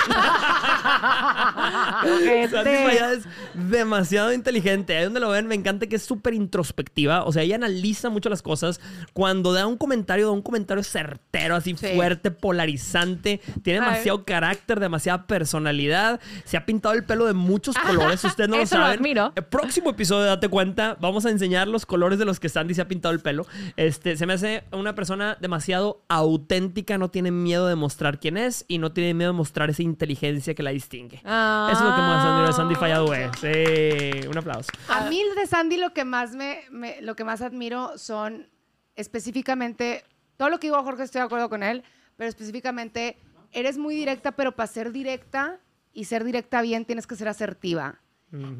Sandy 2.50 2.70
Fallada 2.84 3.12
es 3.14 3.24
demasiado 3.54 4.32
inteligente. 4.32 4.96
Ahí 4.96 5.04
donde 5.04 5.20
lo 5.20 5.30
ven, 5.30 5.46
me 5.46 5.54
encanta 5.54 5.86
que 5.86 5.96
es 5.96 6.02
súper 6.02 6.34
introspectiva. 6.34 7.24
O 7.24 7.32
sea, 7.32 7.42
ella 7.42 7.56
analiza 7.56 8.10
mucho 8.10 8.28
las 8.28 8.42
cosas. 8.42 8.80
Cuando 9.12 9.52
da 9.52 9.66
un 9.66 9.76
comentario, 9.76 10.26
da 10.26 10.32
un 10.32 10.42
comentario 10.42 10.82
certero, 10.82 11.56
así 11.56 11.74
Sí. 11.76 11.88
fuerte, 11.94 12.30
polarizante. 12.30 13.40
Tiene 13.62 13.80
Ay. 13.80 13.84
demasiado 13.86 14.24
carácter, 14.24 14.80
demasiada 14.80 15.26
personalidad. 15.26 16.20
Se 16.44 16.56
ha 16.56 16.66
pintado 16.66 16.94
el 16.94 17.04
pelo 17.04 17.26
de 17.26 17.32
muchos 17.32 17.76
colores. 17.76 18.22
Ustedes 18.24 18.50
no 18.50 18.56
lo 18.56 18.62
Eso 18.62 18.76
lo 18.76 18.84
saben. 18.84 18.98
admiro. 18.98 19.32
El 19.36 19.44
próximo 19.44 19.90
episodio, 19.90 20.26
date 20.26 20.48
cuenta, 20.48 20.96
vamos 21.00 21.24
a 21.26 21.30
enseñar 21.30 21.68
los 21.68 21.86
colores 21.86 22.18
de 22.18 22.24
los 22.24 22.40
que 22.40 22.48
Sandy 22.48 22.74
se 22.74 22.82
ha 22.82 22.88
pintado 22.88 23.09
el 23.10 23.20
pelo. 23.20 23.46
Este, 23.76 24.16
se 24.16 24.26
me 24.26 24.32
hace 24.34 24.64
una 24.72 24.94
persona 24.94 25.36
demasiado 25.40 26.02
auténtica, 26.08 26.98
no 26.98 27.10
tiene 27.10 27.30
miedo 27.30 27.66
de 27.66 27.74
mostrar 27.76 28.20
quién 28.20 28.36
es 28.36 28.64
y 28.68 28.78
no 28.78 28.92
tiene 28.92 29.14
miedo 29.14 29.32
de 29.32 29.36
mostrar 29.36 29.70
esa 29.70 29.82
inteligencia 29.82 30.54
que 30.54 30.62
la 30.62 30.70
distingue. 30.70 31.20
Ah. 31.24 31.68
Eso 31.72 31.82
es 31.82 31.88
lo 31.90 31.94
que 31.94 32.00
más 32.02 32.24
admiro 32.24 32.46
de 32.46 32.52
Sandy 32.52 32.74
Fallado. 32.74 33.06
Sí, 33.40 34.28
un 34.28 34.38
aplauso. 34.38 34.70
A 34.88 35.08
mí 35.08 35.22
de 35.36 35.46
Sandy 35.46 35.76
lo 35.76 35.92
que 35.92 36.04
más 36.04 36.32
me, 36.34 36.60
me- 36.70 37.00
lo 37.02 37.14
que 37.16 37.24
más 37.24 37.40
admiro 37.42 37.96
son 37.98 38.48
específicamente 38.96 40.04
todo 40.36 40.48
lo 40.48 40.58
que 40.60 40.68
digo 40.68 40.82
Jorge 40.82 41.02
estoy 41.02 41.20
de 41.20 41.26
acuerdo 41.26 41.48
con 41.50 41.62
él, 41.62 41.82
pero 42.16 42.28
específicamente 42.28 43.18
eres 43.52 43.76
muy 43.76 43.94
directa, 43.94 44.32
pero 44.32 44.52
para 44.56 44.66
ser 44.68 44.92
directa 44.92 45.58
y 45.92 46.04
ser 46.04 46.24
directa 46.24 46.62
bien 46.62 46.84
tienes 46.84 47.06
que 47.06 47.16
ser 47.16 47.28
asertiva. 47.28 48.00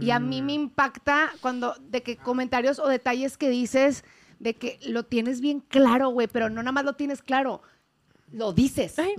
Y 0.01 0.11
a 0.11 0.19
mí 0.19 0.43
me 0.43 0.53
impacta 0.55 1.31
cuando 1.41 1.77
de 1.81 2.03
que 2.03 2.17
comentarios 2.17 2.81
o 2.81 2.89
detalles 2.89 3.39
que 3.39 3.49
dices 3.49 4.03
de 4.41 4.55
que 4.55 4.81
lo 4.89 5.05
tienes 5.05 5.41
bien 5.41 5.61
claro, 5.61 6.09
güey, 6.09 6.27
pero 6.27 6.51
no 6.51 6.57
nada 6.63 6.73
más 6.73 6.85
lo 6.85 6.95
tienes 6.95 7.23
claro, 7.23 7.63
lo 8.33 8.53
dices. 8.53 8.99
Ay. 8.99 9.15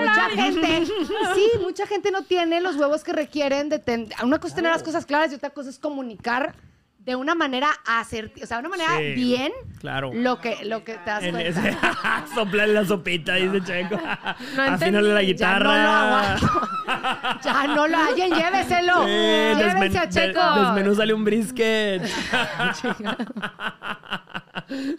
Mucha 0.00 0.28
gente, 0.30 0.86
sí, 1.34 1.46
mucha 1.60 1.86
gente 1.86 2.10
no 2.10 2.22
tiene 2.24 2.60
los 2.60 2.76
huevos 2.76 3.04
que 3.04 3.12
requieren 3.12 3.68
de 3.68 3.78
ten- 3.78 4.08
una 4.24 4.38
cosa 4.38 4.48
es 4.48 4.54
tener 4.56 4.72
las 4.72 4.82
cosas 4.82 5.06
claras 5.06 5.30
y 5.30 5.36
otra 5.36 5.50
cosa 5.50 5.70
es 5.70 5.78
comunicar 5.78 6.54
de 7.04 7.16
una 7.16 7.34
manera 7.34 7.68
asertiva, 7.84 8.44
o 8.44 8.46
sea, 8.46 8.58
de 8.58 8.68
una 8.68 8.76
manera 8.76 8.96
Sí, 8.98 9.12
bien 9.14 9.50
claro. 9.80 10.10
lo 10.14 10.38
que 10.40 10.64
lo 10.64 10.84
que 10.84 10.94
te 10.94 11.10
das 11.10 11.24
En 11.24 11.32
cuenta. 11.32 11.68
ese, 11.68 11.76
soplarle 12.34 12.74
la 12.74 12.84
sopita, 12.84 13.34
dice 13.34 13.60
Checo. 13.64 14.00
No 14.56 14.62
Afínale 14.62 15.12
la 15.12 15.20
entendí, 15.20 15.34
Ya 15.40 15.58
no 15.58 15.64
lo 15.64 15.70
guitarra. 15.72 16.34
aguanto. 16.36 16.68
Ya 17.44 17.66
no 17.66 17.88
lo 17.88 17.96
hallen, 17.98 18.30
lléveselo. 18.34 19.04
Sí, 19.04 19.10
Llévense 19.10 19.98
a 19.98 20.06
de- 20.06 20.08
Checo. 20.10 20.40
desmenúzale 20.60 21.12
un 21.14 21.24
brisket. 21.24 22.02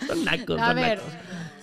son 0.08 0.26
nacos, 0.26 0.62
A 0.62 0.66
son 0.68 0.76
ver. 0.76 0.98
nacos. 0.98 1.14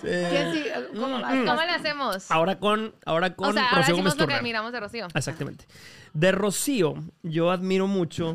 ¿Quién 0.03 0.53
sigue? 0.55 0.73
¿Cómo 0.99 1.19
le 1.19 1.71
hacemos? 1.75 2.31
Ahora 2.31 2.59
con, 2.59 2.95
ahora 3.05 3.35
con 3.35 3.51
o 3.51 3.53
sea, 3.53 3.65
ahora 3.65 3.77
Rocío 3.81 3.97
Gómez 3.97 4.13
decimos 4.15 4.19
lo 4.19 4.27
que 4.27 4.35
admiramos 4.35 4.73
de 4.73 4.81
Rocío. 4.81 5.07
Exactamente. 5.15 5.67
De 6.15 6.33
Rocío, 6.33 6.95
yo 7.23 7.51
admiro 7.51 7.87
mucho. 7.87 8.33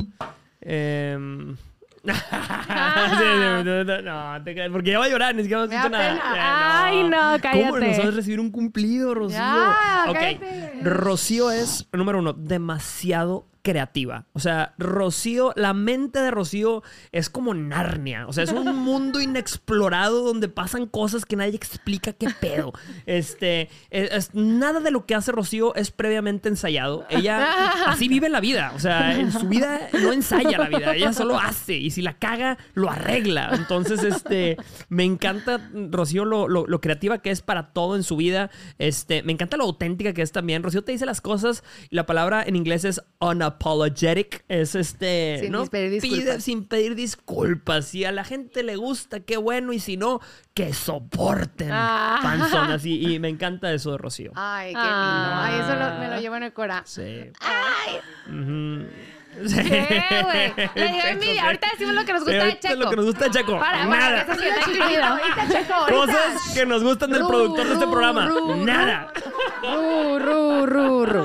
em, 0.61 1.55
sí, 1.55 1.55
sí, 1.55 1.63
sí, 1.63 1.64
no, 4.03 4.43
te 4.43 4.53
creas, 4.53 4.69
porque 4.71 4.91
ya 4.91 4.99
va 4.99 5.05
a 5.05 5.09
llorar, 5.09 5.35
ni 5.35 5.43
siquiera 5.43 5.63
hemos 5.63 5.69
Me 5.69 5.75
dicho 5.77 5.89
da 5.89 5.97
nada. 5.97 6.13
pena. 6.13 6.35
Eh, 6.35 6.39
Ay, 6.41 7.03
no, 7.03 7.17
¿Cómo 7.51 7.73
cállate. 7.73 7.87
no 7.87 7.93
sabes 7.95 8.15
recibir 8.15 8.39
un 8.39 8.51
cumplido, 8.51 9.13
Rocío? 9.13 9.37
Ya, 9.37 10.05
ok. 10.07 10.13
cállate. 10.13 10.79
Rocío 10.83 11.51
es, 11.51 11.87
número 11.91 12.19
uno, 12.19 12.33
demasiado 12.33 13.47
creativa. 13.65 14.27
O 14.33 14.39
sea, 14.39 14.75
Rocío, 14.77 15.51
la 15.55 15.73
mente 15.73 16.19
de 16.19 16.29
Rocío 16.29 16.83
es 17.11 17.31
como 17.31 17.55
Narnia. 17.55 18.27
O 18.27 18.33
sea, 18.33 18.43
es 18.43 18.51
un 18.51 18.75
mundo 18.85 19.19
inexplorado 19.19 20.21
donde 20.21 20.49
pasan 20.49 20.85
cosas 20.85 21.25
que 21.25 21.35
nadie 21.35 21.55
explica 21.55 22.13
qué 22.13 22.27
pedo. 22.39 22.73
Este, 23.07 23.69
es- 23.89 24.11
es- 24.11 24.29
nada 24.35 24.79
de 24.81 24.91
lo 24.91 25.07
que 25.07 25.15
hace 25.15 25.31
Rocío 25.31 25.73
es 25.73 25.89
previamente 25.89 26.47
ensayado. 26.47 27.07
Ella 27.09 27.47
así 27.87 28.07
vive 28.07 28.29
la 28.29 28.39
vida. 28.39 28.71
O 28.75 28.79
sea, 28.79 29.17
en 29.17 29.31
su 29.31 29.47
vida 29.49 29.89
no 29.93 30.13
ensaya 30.13 30.59
la 30.59 30.69
vida. 30.69 30.95
Ella 30.95 31.11
solo 31.11 31.39
hace. 31.39 31.73
Y 31.75 31.89
si 31.89 32.03
la 32.03 32.19
caga, 32.19 32.59
lo 32.75 32.91
arregla. 32.91 33.49
Entonces, 33.53 34.03
este, 34.03 34.57
me 34.89 35.03
encanta 35.05 35.59
Rocío 35.89 36.23
lo, 36.23 36.47
lo- 36.47 36.67
lo 36.67 36.81
creativa 36.81 37.17
que 37.17 37.31
es 37.31 37.41
para 37.41 37.73
todo 37.73 37.95
en 37.95 38.03
su 38.03 38.15
vida. 38.15 38.51
Este, 38.77 39.23
me 39.23 39.31
encanta 39.31 39.57
lo 39.57 39.63
auténtica 39.63 40.13
que 40.13 40.21
es 40.21 40.31
también. 40.31 40.61
Rocío 40.61 40.83
te 40.83 40.91
dice 40.91 41.07
las 41.07 41.19
cosas 41.19 41.63
y 41.89 41.95
la 41.95 42.05
palabra 42.05 42.43
en 42.45 42.55
inglés 42.55 42.85
es 42.85 43.01
unapologetic. 43.55 44.43
Es 44.47 44.75
este, 44.75 45.37
Sin 45.41 45.51
¿no? 45.51 45.65
pedir 45.67 46.01
Pide- 46.01 46.39
sin 46.39 46.65
pedir 46.67 46.95
disculpas. 46.95 47.85
Si 47.85 48.05
a 48.05 48.11
la 48.11 48.23
gente 48.23 48.63
le 48.63 48.75
gusta, 48.75 49.19
qué 49.21 49.37
bueno. 49.37 49.73
Y 49.73 49.79
si 49.79 49.97
no, 49.97 50.19
que 50.53 50.73
soporten. 50.73 51.69
Ah. 51.71 52.19
Panzonas. 52.21 52.85
Y, 52.85 53.13
y 53.13 53.19
me 53.19 53.29
encanta 53.29 53.71
eso 53.73 53.91
de 53.91 53.97
Rocío. 53.97 54.31
Ay, 54.35 54.67
qué 54.73 54.79
lindo. 54.79 54.85
Ah. 54.89 55.45
Ay, 55.45 55.59
eso 55.61 55.75
lo- 55.79 55.99
me 55.99 56.15
lo 56.15 56.21
llevo 56.21 56.35
en 56.37 56.43
el 56.43 56.53
corazón. 56.53 56.85
Sí. 57.05 57.31
Ay. 57.41 57.95
Ujú. 58.29 58.87
Sí. 59.45 59.61
¿Qué, 59.63 60.03
güey? 60.23 60.53
Le 60.75 60.87
dio 60.93 61.03
envidia. 61.05 61.33
sí. 61.33 61.39
Ahorita 61.39 61.67
decimos 61.71 61.95
lo 61.95 62.05
que 62.05 62.13
nos 62.13 62.23
Sí, 62.23 62.31
gusta 62.31 62.45
de 62.45 62.59
Checo. 62.59 62.75
Lo 62.75 62.89
que 62.89 62.95
nos 62.95 63.05
gusta 63.05 63.25
de 63.25 63.31
Checo. 63.31 63.59
Para, 63.59 63.71
para 63.77 63.85
Nada. 63.85 64.25
que 64.25 64.31
Chiquito, 64.33 64.71
incluido. 64.71 65.03
ahorita, 65.03 65.47
Checo, 65.51 65.73
ahorita. 65.73 65.93
Cosas 65.99 66.53
que 66.53 66.65
nos 66.65 66.83
gustan 66.83 67.09
del 67.11 67.21
Ru, 67.21 67.27
productor 67.27 67.67
de 67.67 67.73
este 67.73 67.87
programa. 67.87 68.25
ru, 68.27 68.55
Nada. 68.65 69.11
Ru, 69.61 70.19
ru, 70.19 70.65
ru, 70.65 71.05
ru. 71.05 71.23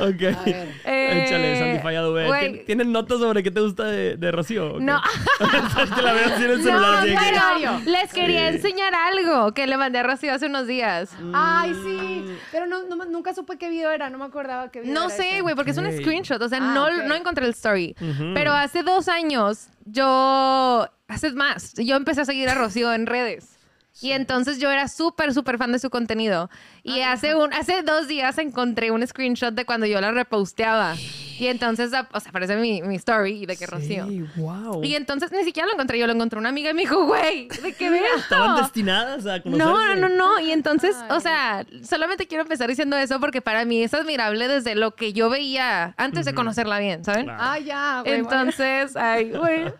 Ok. 0.00 0.20
ver. 0.44 0.68
Échale, 0.84 1.58
Sandy 1.58 1.78
Fallado, 1.80 2.12
güey. 2.12 2.26
güey. 2.26 2.52
¿Tien- 2.52 2.64
¿Tienen 2.66 2.92
notas 2.92 3.18
sobre 3.18 3.42
qué 3.42 3.50
te 3.50 3.60
gusta 3.60 3.84
de, 3.84 4.16
de 4.16 4.32
Rocío? 4.32 4.74
o 4.74 4.78
qué? 4.78 4.84
No. 4.84 5.00
es 5.82 5.90
que 5.90 6.02
la 6.02 6.12
veo 6.12 6.26
así 6.34 6.44
en 6.44 6.50
el 6.50 6.62
celular. 6.62 7.06
No, 7.08 7.20
pero 7.20 7.80
les 7.84 8.12
quería 8.12 8.48
enseñar 8.48 8.94
algo 8.94 9.52
que 9.52 9.66
le 9.66 9.76
mandé 9.76 9.98
a 9.98 10.02
Rocío 10.02 10.32
hace 10.32 10.46
unos 10.46 10.66
días. 10.66 11.10
Ay, 11.34 11.74
sí. 11.84 12.24
Pero 12.52 12.66
no, 12.66 12.82
no- 12.84 13.04
nunca 13.06 13.34
supe 13.34 13.58
qué 13.58 13.68
video 13.68 13.90
era. 13.90 14.10
No 14.10 14.18
me 14.18 14.24
acordaba 14.24 14.70
qué 14.70 14.80
video 14.80 14.94
No 14.94 15.06
era 15.06 15.10
sé, 15.16 15.30
ese. 15.32 15.40
güey, 15.42 15.54
porque 15.54 15.70
es 15.72 15.78
un 15.78 15.90
screenshot. 15.92 16.40
O 16.42 16.48
sea, 16.48 16.58
Ah, 16.60 16.74
no, 16.74 16.90
no 17.04 17.14
encontré 17.14 17.27
el 17.36 17.50
story. 17.50 17.94
Pero 18.34 18.52
hace 18.52 18.82
dos 18.82 19.08
años, 19.08 19.68
yo. 19.84 20.86
Hace 21.08 21.32
más. 21.32 21.72
Yo 21.74 21.96
empecé 21.96 22.20
a 22.20 22.24
seguir 22.24 22.48
a 22.48 22.54
Rocío 22.54 22.92
en 22.92 23.06
redes. 23.06 23.57
Y 24.00 24.12
entonces 24.12 24.58
yo 24.58 24.70
era 24.70 24.86
súper, 24.88 25.34
súper 25.34 25.58
fan 25.58 25.72
de 25.72 25.78
su 25.80 25.90
contenido. 25.90 26.50
Y 26.84 27.00
hace, 27.00 27.34
un, 27.34 27.52
hace 27.52 27.82
dos 27.82 28.06
días 28.06 28.38
encontré 28.38 28.90
un 28.92 29.04
screenshot 29.06 29.52
de 29.54 29.64
cuando 29.64 29.86
yo 29.86 30.00
la 30.00 30.12
reposteaba. 30.12 30.94
Y 31.40 31.46
entonces, 31.46 31.92
ap- 31.94 32.12
o 32.14 32.18
sea, 32.20 32.30
aparece 32.30 32.56
mi, 32.56 32.82
mi 32.82 32.96
story 32.96 33.46
de 33.46 33.56
que 33.56 33.66
Rocío. 33.66 34.06
Sí, 34.06 34.24
wow. 34.36 34.82
Y 34.84 34.94
entonces 34.96 35.30
ni 35.32 35.44
siquiera 35.44 35.66
lo 35.66 35.72
encontré, 35.74 35.98
yo 35.98 36.06
lo 36.06 36.12
encontré 36.12 36.38
una 36.38 36.48
amiga 36.48 36.70
y 36.70 36.74
me 36.74 36.82
dijo, 36.82 37.04
güey, 37.06 37.48
¿de 37.48 37.72
qué 37.74 37.90
ve 37.90 38.02
Estaban 38.16 38.56
destinadas 38.62 39.26
a 39.26 39.40
conocerse. 39.42 39.72
No, 39.72 39.94
no, 39.96 40.08
no, 40.08 40.08
no. 40.08 40.40
Y 40.40 40.50
entonces, 40.52 40.96
Ay. 41.02 41.08
o 41.16 41.20
sea, 41.20 41.64
solamente 41.84 42.26
quiero 42.26 42.42
empezar 42.42 42.68
diciendo 42.68 42.96
eso 42.96 43.20
porque 43.20 43.40
para 43.40 43.64
mí 43.64 43.82
es 43.82 43.94
admirable 43.94 44.48
desde 44.48 44.74
lo 44.74 44.94
que 44.96 45.12
yo 45.12 45.28
veía 45.30 45.94
antes 45.96 46.24
de 46.24 46.34
conocerla 46.34 46.78
bien, 46.80 47.04
¿saben? 47.04 47.24
Claro. 47.24 47.40
Ah, 47.42 47.58
ya, 47.58 48.00
güey. 48.04 48.14
Entonces, 48.18 48.96
ay, 48.96 49.30
güey, 49.30 49.64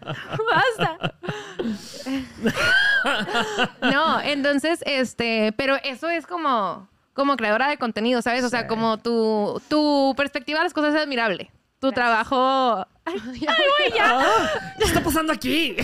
basta. 0.78 1.14
no, 3.82 4.07
entonces, 4.24 4.80
este, 4.86 5.52
pero 5.56 5.76
eso 5.84 6.08
es 6.08 6.26
como, 6.26 6.88
como 7.14 7.36
creadora 7.36 7.68
de 7.68 7.78
contenido, 7.78 8.22
¿sabes? 8.22 8.44
O 8.44 8.48
sea, 8.48 8.62
Sí. 8.62 8.66
como 8.68 8.98
tu, 8.98 9.60
tu 9.68 10.14
perspectiva 10.16 10.60
a 10.60 10.64
las 10.64 10.72
cosas 10.72 10.94
es 10.94 11.00
admirable. 11.00 11.50
Tu 11.80 11.92
trabajo. 11.92 12.86
Ay, 13.04 13.18
güey, 13.20 13.92
ya. 13.96 14.20
¿Qué 14.78 14.84
está 14.84 15.00
pasando 15.02 15.32
aquí? 15.32 15.76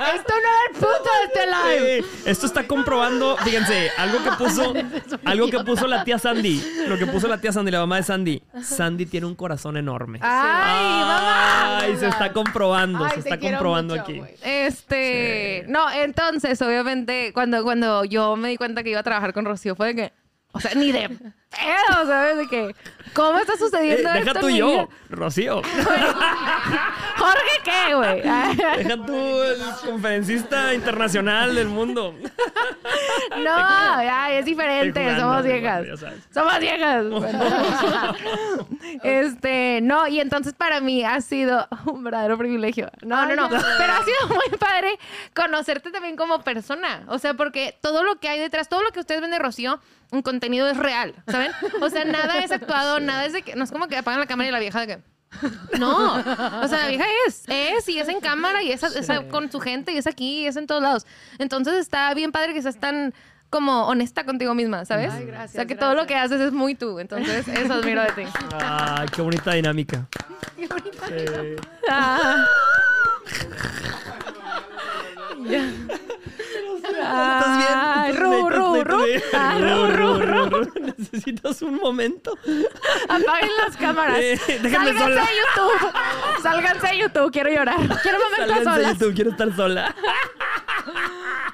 Esto 0.00 0.32
no 0.32 0.38
era 0.38 0.60
el 0.68 0.72
punto 0.72 1.10
de 1.18 1.26
este 1.26 1.46
live. 1.46 2.02
Sí, 2.02 2.22
Esto 2.26 2.46
está 2.46 2.66
comprobando, 2.66 3.36
fíjense, 3.38 3.90
algo 3.98 4.22
que 4.22 4.30
puso, 4.32 4.74
algo 5.24 5.50
que 5.50 5.60
puso 5.60 5.86
la 5.86 6.04
tía 6.04 6.18
Sandy, 6.18 6.62
lo 6.86 6.98
que 6.98 7.06
puso 7.06 7.28
la 7.28 7.38
tía 7.38 7.52
Sandy, 7.52 7.70
la 7.70 7.80
mamá 7.80 7.96
de 7.96 8.02
Sandy. 8.04 8.42
Sandy 8.62 9.06
tiene 9.06 9.26
un 9.26 9.34
corazón 9.34 9.76
enorme. 9.76 10.18
Ay, 10.22 11.00
mamá. 11.00 11.78
Ay, 11.80 11.96
se 11.96 12.08
está 12.08 12.32
comprobando, 12.32 13.04
Ay, 13.04 13.12
se 13.14 13.20
está 13.20 13.38
comprobando 13.38 13.94
mucho, 13.94 14.04
aquí. 14.04 14.22
Este, 14.42 15.64
no, 15.68 15.90
entonces, 15.90 16.60
obviamente, 16.62 17.32
cuando, 17.34 17.62
cuando 17.62 18.04
yo 18.04 18.36
me 18.36 18.48
di 18.48 18.56
cuenta 18.56 18.82
que 18.82 18.90
iba 18.90 19.00
a 19.00 19.04
trabajar 19.04 19.32
con 19.32 19.44
Rocío, 19.44 19.76
fue 19.76 19.88
de 19.88 19.94
que, 19.94 20.12
o 20.52 20.60
sea, 20.60 20.74
ni 20.74 20.92
de 20.92 21.10
pedo, 21.50 22.06
¿sabes? 22.06 22.36
De 22.38 22.46
que, 22.48 22.74
¿cómo 23.12 23.38
está 23.38 23.54
Eh, 23.54 23.58
sucediendo 23.58 24.10
deja 24.12 24.18
esto 24.30 24.40
tú 24.40 24.46
en 24.46 24.52
mi 24.52 24.58
yo, 24.58 24.68
vida? 24.68 24.88
Rocío. 25.10 25.62
Jorge, 27.16 27.60
¿qué, 27.64 27.94
güey? 27.94 28.22
Deja 28.22 28.96
tú 29.06 29.42
el 29.42 29.60
conferencista 29.84 30.72
internacional 30.74 31.54
del 31.54 31.68
mundo. 31.68 32.14
No, 33.30 34.02
ya, 34.02 34.32
es 34.32 34.44
diferente, 34.44 35.00
jugando, 35.00 35.20
somos 35.22 35.44
viejas. 35.44 36.00
sabes. 36.00 36.22
Somos 36.34 36.58
viejas. 36.58 37.04
este, 39.02 39.80
no, 39.82 40.08
y 40.08 40.20
entonces 40.20 40.52
para 40.52 40.80
mí 40.80 41.04
ha 41.04 41.20
sido 41.20 41.66
un 41.86 42.02
verdadero 42.02 42.36
privilegio. 42.36 42.90
No, 43.02 43.16
Ay, 43.16 43.36
no, 43.36 43.48
no. 43.48 43.48
Pero 43.48 43.92
ha 43.92 44.04
sido 44.04 44.28
muy 44.28 44.58
padre 44.58 44.98
conocerte 45.34 45.90
también 45.90 46.16
como 46.16 46.42
persona. 46.42 47.04
O 47.08 47.18
sea, 47.18 47.34
porque 47.34 47.78
todo 47.80 48.02
lo 48.02 48.16
que 48.16 48.28
hay 48.28 48.40
detrás, 48.40 48.68
todo 48.68 48.82
lo 48.82 48.90
que 48.90 49.00
ustedes 49.00 49.20
ven 49.20 49.30
de 49.30 49.38
Rocío, 49.38 49.80
un 50.10 50.22
contenido 50.22 50.68
es 50.68 50.76
real, 50.76 51.14
¿saben? 51.48 51.82
O 51.82 51.90
sea, 51.90 52.04
nada 52.04 52.38
es 52.42 52.50
actuado, 52.50 53.00
nada 53.00 53.24
es 53.24 53.32
de 53.32 53.42
que. 53.42 53.54
No 53.56 53.64
es 53.64 53.70
como 53.70 53.88
que 53.88 53.96
apagan 53.96 54.20
la 54.20 54.26
cámara 54.26 54.48
y 54.48 54.52
la 54.52 54.58
vieja 54.58 54.80
de 54.80 54.86
que. 54.86 54.98
No, 55.78 56.14
o 56.62 56.68
sea, 56.68 56.78
la 56.78 56.88
vieja 56.88 57.04
es, 57.26 57.44
es, 57.48 57.88
y 57.88 57.98
es 57.98 58.08
en 58.08 58.20
cámara, 58.20 58.62
y 58.62 58.72
es, 58.72 58.82
es 58.82 59.08
con 59.30 59.50
su 59.50 59.60
gente, 59.60 59.92
y 59.92 59.96
es 59.96 60.06
aquí, 60.06 60.42
y 60.42 60.46
es 60.46 60.56
en 60.56 60.66
todos 60.66 60.82
lados. 60.82 61.06
Entonces 61.38 61.74
está 61.74 62.12
bien 62.14 62.32
padre 62.32 62.52
que 62.52 62.62
seas 62.62 62.78
tan 62.78 63.14
como 63.48 63.86
honesta 63.86 64.24
contigo 64.24 64.54
misma, 64.54 64.84
¿sabes? 64.84 65.12
Ay, 65.12 65.26
gracias, 65.26 65.50
o 65.50 65.54
sea, 65.54 65.66
que 65.66 65.74
todo 65.74 65.94
lo 65.94 66.06
que 66.06 66.14
haces 66.14 66.40
es 66.40 66.52
muy 66.52 66.76
tú. 66.76 67.00
Entonces, 67.00 67.46
eso 67.48 67.74
admiro 67.74 68.02
de 68.02 68.12
ti. 68.12 68.22
Ay, 68.60 69.08
qué 69.08 69.22
bonita 69.22 69.52
dinámica. 69.52 70.06
Sí. 71.08 71.56
Ah. 71.88 72.46
¿Estás 75.46 76.88
bien? 76.88 76.98
Ay, 77.02 78.10
¿Estás 78.10 78.22
ru, 78.22 78.30
bien? 78.30 78.46
ru, 78.50 78.74
¿Estás 78.76 78.88
ru. 78.88 79.04
Ah, 79.34 79.56
Ru, 79.58 79.86
ru, 79.90 80.20
ru, 80.20 80.48
ru. 80.64 80.72
Necesitas 80.80 81.62
un 81.62 81.76
momento. 81.76 82.36
Apaguen 83.08 83.50
las 83.64 83.76
cámaras. 83.76 84.18
Eh, 84.18 84.38
déjenme 84.46 84.70
Sálganse 84.70 84.98
sola. 84.98 85.20
de 85.22 85.28
YouTube. 85.36 86.42
Sálganse 86.42 86.86
de 86.88 86.98
YouTube. 86.98 87.30
Quiero 87.32 87.50
llorar. 87.50 87.76
Quiero 88.02 88.18
momentos 88.18 88.38
Sálganse 88.38 88.58
de 88.58 88.64
solas. 88.64 88.92
YouTube, 88.98 89.14
quiero 89.14 89.30
estar 89.30 89.56
sola. 89.56 89.94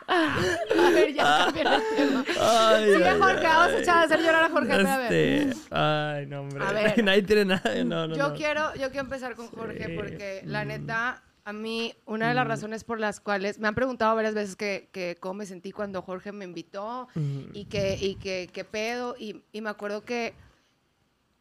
A 0.09 0.91
ver, 0.91 1.13
ya 1.13 1.45
cambié 1.47 1.63
el 1.63 1.83
tema. 1.97 2.25
Ay, 2.41 2.93
Sigue 2.95 3.09
ay, 3.09 3.19
Jorge, 3.21 3.43
vamos 3.47 3.67
a 3.73 3.79
echar 3.79 3.97
a 3.99 4.03
hacer 4.03 4.21
llorar 4.23 4.45
a 4.45 4.49
Jorge. 4.51 4.71
espérame. 4.73 5.03
Este, 5.03 5.57
ay, 5.73 6.27
no, 6.27 6.41
hombre. 6.43 6.65
A 6.65 6.73
ver. 6.73 6.95
Nadie 7.05 7.23
tiene 7.23 7.45
nada. 7.47 7.75
No, 7.85 8.07
no, 8.07 8.15
Yo 8.17 8.29
no. 8.29 8.35
quiero, 8.35 8.73
yo 8.75 8.89
quiero 8.91 9.01
empezar 9.01 9.35
con 9.35 9.49
Jorge 9.49 9.85
Sí. 9.85 9.93
porque 9.97 10.43
la 10.45 10.65
neta, 10.65 11.23
a 11.47 11.53
mí, 11.53 11.95
una 12.07 12.29
de 12.29 12.35
las 12.35 12.45
razones 12.49 12.83
por 12.83 12.99
las 12.99 13.21
cuales 13.21 13.61
me 13.61 13.69
han 13.69 13.75
preguntado 13.77 14.17
varias 14.17 14.35
veces 14.35 14.57
que, 14.57 14.89
que 14.91 15.17
cómo 15.21 15.35
me 15.35 15.47
sentí 15.47 15.71
cuando 15.71 16.03
Jorge 16.03 16.33
me 16.33 16.45
invitó 16.45 17.07
y 17.55 17.67
que, 17.67 17.97
y 18.01 18.17
que, 18.17 18.51
qué 18.53 18.65
pedo. 18.65 19.15
Y, 19.17 19.45
y 19.53 19.61
me 19.61 19.71
acuerdo 19.71 20.05
que 20.05 20.35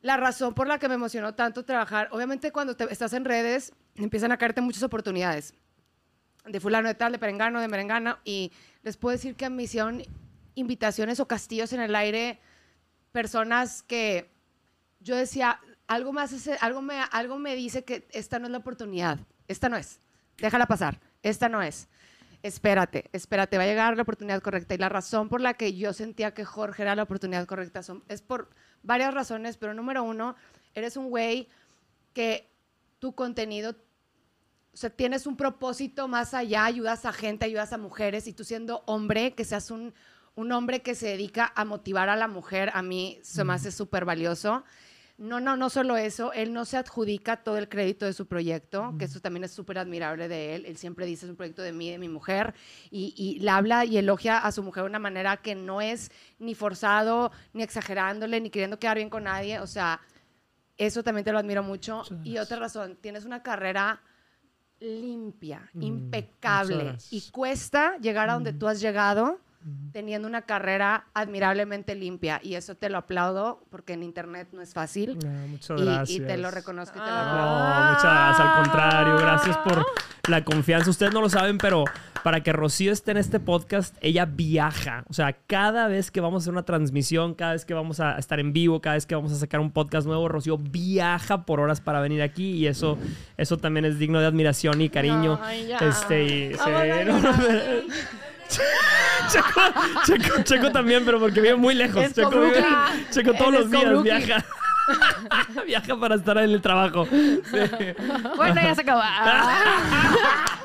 la 0.02 0.16
razón 0.18 0.54
por 0.54 0.68
la 0.68 0.78
que 0.78 0.88
me 0.88 0.94
emocionó 0.94 1.34
tanto 1.34 1.66
trabajar, 1.66 2.10
obviamente 2.12 2.52
cuando 2.52 2.76
te- 2.76 2.92
estás 2.94 3.14
en 3.14 3.26
redes, 3.26 3.74
empiezan 3.96 4.32
a 4.32 4.38
caerte 4.38 4.62
muchas 4.62 4.84
oportunidades. 4.84 5.56
De 6.46 6.60
fulano 6.60 6.88
de 6.88 6.94
tal, 6.94 7.12
de 7.12 7.18
perengano, 7.18 7.60
de 7.60 7.68
merengana. 7.68 8.20
Y 8.24 8.52
les 8.84 8.98
puedo 8.98 9.14
decir 9.14 9.34
que 9.36 9.50
me 9.50 9.64
hicieron 9.64 10.04
invitaciones 10.54 11.20
o 11.20 11.28
castillos 11.28 11.74
en 11.74 11.80
el 11.80 11.96
aire 11.96 12.40
personas 13.12 13.82
que 13.82 14.30
yo 15.00 15.16
decía, 15.16 15.60
algo 15.88 16.14
más, 16.14 16.34
algo 16.62 16.82
me, 16.82 17.02
algo 17.12 17.40
me 17.40 17.56
dice 17.56 17.84
que 17.84 18.08
esta 18.12 18.40
no 18.40 18.46
es 18.46 18.52
la 18.52 18.58
oportunidad, 18.58 19.20
esta 19.48 19.70
no 19.70 19.78
es, 19.78 20.00
déjala 20.38 20.66
pasar, 20.66 21.00
esta 21.24 21.50
no 21.50 21.62
es. 21.62 21.88
Espérate, 22.44 23.10
espérate, 23.12 23.58
va 23.58 23.64
a 23.64 23.66
llegar 23.66 23.96
la 23.96 24.04
oportunidad 24.04 24.40
correcta. 24.40 24.76
Y 24.76 24.78
la 24.78 24.88
razón 24.88 25.30
por 25.30 25.42
la 25.42 25.56
que 25.56 25.74
yo 25.74 25.94
sentía 25.94 26.36
que 26.36 26.46
Jorge 26.46 26.84
era 26.84 26.96
la 26.96 27.02
oportunidad 27.02 27.48
correcta 27.48 27.82
son, 27.82 28.04
es 28.08 28.22
por 28.22 28.52
varias 28.84 29.16
razones, 29.16 29.58
pero 29.58 29.74
número 29.74 30.04
uno, 30.04 30.36
eres 30.76 30.96
un 30.96 31.10
güey 31.10 31.50
que 32.14 32.52
tu 33.00 33.16
contenido, 33.16 33.76
o 34.74 34.78
sea, 34.78 34.92
tienes 34.92 35.26
un 35.26 35.38
propósito 35.38 36.08
más 36.08 36.36
allá, 36.36 36.66
ayudas 36.66 37.06
a 37.06 37.14
gente, 37.14 37.46
ayudas 37.46 37.74
a 37.74 37.80
mujeres, 37.80 38.28
y 38.28 38.34
tú 38.34 38.44
siendo 38.44 38.84
hombre, 38.86 39.34
que 39.34 39.44
seas 39.44 39.72
un, 39.72 39.96
un 40.36 40.52
hombre 40.52 40.82
que 40.84 40.94
se 40.94 41.08
dedica 41.08 41.52
a 41.56 41.66
motivar 41.66 42.10
a 42.10 42.16
la 42.16 42.28
mujer, 42.28 42.70
a 42.76 42.84
mí 42.84 43.20
se 43.24 43.44
me 43.44 43.54
hace 43.54 43.72
súper 43.72 44.06
valioso. 44.06 44.64
No, 45.18 45.40
no, 45.40 45.56
no 45.56 45.70
solo 45.70 45.96
eso, 45.96 46.34
él 46.34 46.52
no 46.52 46.66
se 46.66 46.76
adjudica 46.76 47.38
todo 47.38 47.58
el 47.58 47.70
crédito 47.70 48.06
de 48.06 48.12
su 48.12 48.28
proyecto, 48.28 48.94
que 49.00 49.06
eso 49.06 49.22
también 49.22 49.46
es 49.46 49.52
súper 49.52 49.78
admirable 49.78 50.28
de 50.28 50.56
él. 50.56 50.66
Él 50.66 50.76
siempre 50.76 51.06
dice, 51.06 51.26
es 51.26 51.30
un 51.30 51.38
proyecto 51.38 51.62
de 51.62 51.72
mí, 51.72 51.90
de 51.90 51.98
mi 51.98 52.10
mujer, 52.10 52.54
y, 52.92 53.14
y 53.16 53.40
le 53.40 53.50
habla 53.50 53.86
y 53.86 53.98
elogia 53.98 54.40
a 54.40 54.52
su 54.52 54.62
mujer 54.62 54.84
de 54.84 54.90
una 54.90 55.00
manera 55.00 55.38
que 55.38 55.56
no 55.56 55.80
es 55.80 56.12
ni 56.38 56.54
forzado, 56.54 57.32
ni 57.54 57.64
exagerándole, 57.64 58.42
ni 58.42 58.50
queriendo 58.50 58.78
quedar 58.78 58.98
bien 58.98 59.10
con 59.10 59.24
nadie. 59.24 59.60
O 59.62 59.68
sea, 59.68 60.02
eso 60.78 61.02
también 61.02 61.24
te 61.24 61.32
lo 61.32 61.40
admiro 61.40 61.64
mucho. 61.64 62.04
Y 62.26 62.38
otra 62.38 62.60
razón, 62.60 62.98
tienes 62.98 63.24
una 63.24 63.42
carrera 63.42 64.02
limpia, 64.82 65.70
Mm, 65.74 65.82
impecable, 65.82 66.98
y 67.10 67.22
cuesta 67.32 67.98
llegar 68.00 68.30
a 68.30 68.34
donde 68.34 68.52
tú 68.52 68.68
has 68.68 68.82
llegado 68.82 69.40
teniendo 69.92 70.28
una 70.28 70.44
carrera 70.44 71.06
admirablemente 71.14 71.96
limpia. 71.96 72.40
Y 72.44 72.56
eso 72.56 72.76
te 72.76 72.90
lo 72.90 72.98
aplaudo 72.98 73.64
porque 73.70 73.94
en 73.94 74.04
internet 74.04 74.50
no 74.52 74.62
es 74.62 74.74
fácil. 74.74 75.18
No, 75.24 75.48
muchas 75.48 75.80
Y- 75.82 75.86
gracias. 75.86 76.10
Y, 76.10 76.20
te 76.22 76.38
lo 76.38 76.52
reconozco 76.52 76.98
y 76.98 77.02
te 77.02 77.08
lo 77.08 77.14
Ah. 77.14 77.30
aplaudo. 77.32 77.60
No, 77.86 77.90
muchas 77.94 78.04
gracias. 78.14 78.48
Al 78.48 78.64
contrario, 78.64 79.18
gracias 79.18 79.58
por 79.58 79.86
la 80.30 80.44
confianza. 80.44 80.90
Ustedes 80.90 81.14
no 81.14 81.22
lo 81.22 81.30
saben, 81.30 81.58
pero 81.58 81.86
para 82.24 82.42
que 82.42 82.52
Rocío 82.54 82.92
esté 82.92 83.12
en 83.12 83.18
este 83.18 83.40
podcast, 83.40 83.96
ella 84.02 84.26
viaja. 84.26 85.04
O 85.10 85.14
sea, 85.14 85.34
cada 85.48 85.88
vez 85.88 86.10
que 86.12 86.22
vamos 86.22 86.42
a 86.42 86.44
hacer 86.44 86.54
una 86.54 86.64
transmisión, 86.64 87.34
cada 87.36 87.54
vez 87.54 87.66
que 87.66 87.74
vamos 87.76 88.00
a 88.00 88.18
estar 88.18 88.40
en 88.40 88.52
vivo, 88.54 88.82
cada 88.82 88.96
vez 88.96 89.06
que 89.06 89.14
vamos 89.16 89.32
a 89.32 89.36
sacar 89.36 89.60
un 89.60 89.72
podcast 89.72 90.08
nuevo, 90.08 90.28
Rocío 90.28 90.58
viaja 90.58 91.46
por 91.46 91.60
horas 91.60 91.82
para 91.82 92.00
venir 92.02 92.22
aquí 92.24 92.52
y 92.52 92.68
eso, 92.68 92.98
eso 93.38 93.58
también 93.58 93.86
es 93.86 94.00
digno 94.00 94.20
de 94.20 94.26
admiración 94.26 94.82
y 94.82 94.90
cariño. 94.90 95.40
Ay, 95.42 95.68
ya. 95.68 95.78
Este, 95.78 96.24
y- 96.26 96.50
no. 97.06 97.22
Checo, 99.32 99.62
Checo, 100.06 100.44
Checo 100.44 100.72
también, 100.72 101.04
pero 101.06 101.20
porque 101.20 101.42
vive 101.42 101.56
muy 101.56 101.74
lejos. 101.76 102.04
Es 102.04 102.14
Checo, 102.14 102.30
vive- 102.32 102.64
Checo 103.12 103.34
todos 103.34 103.54
los 103.54 103.72
días 103.72 104.04
viaja. 104.04 104.46
viaja 105.66 106.00
para 106.00 106.16
estar 106.16 106.38
en 106.38 106.52
el 106.52 106.62
trabajo. 106.62 107.08
Sí. 107.10 107.40
Bueno, 108.36 108.62
ya 108.62 108.76
se 108.76 108.82
acabó. 108.82 109.02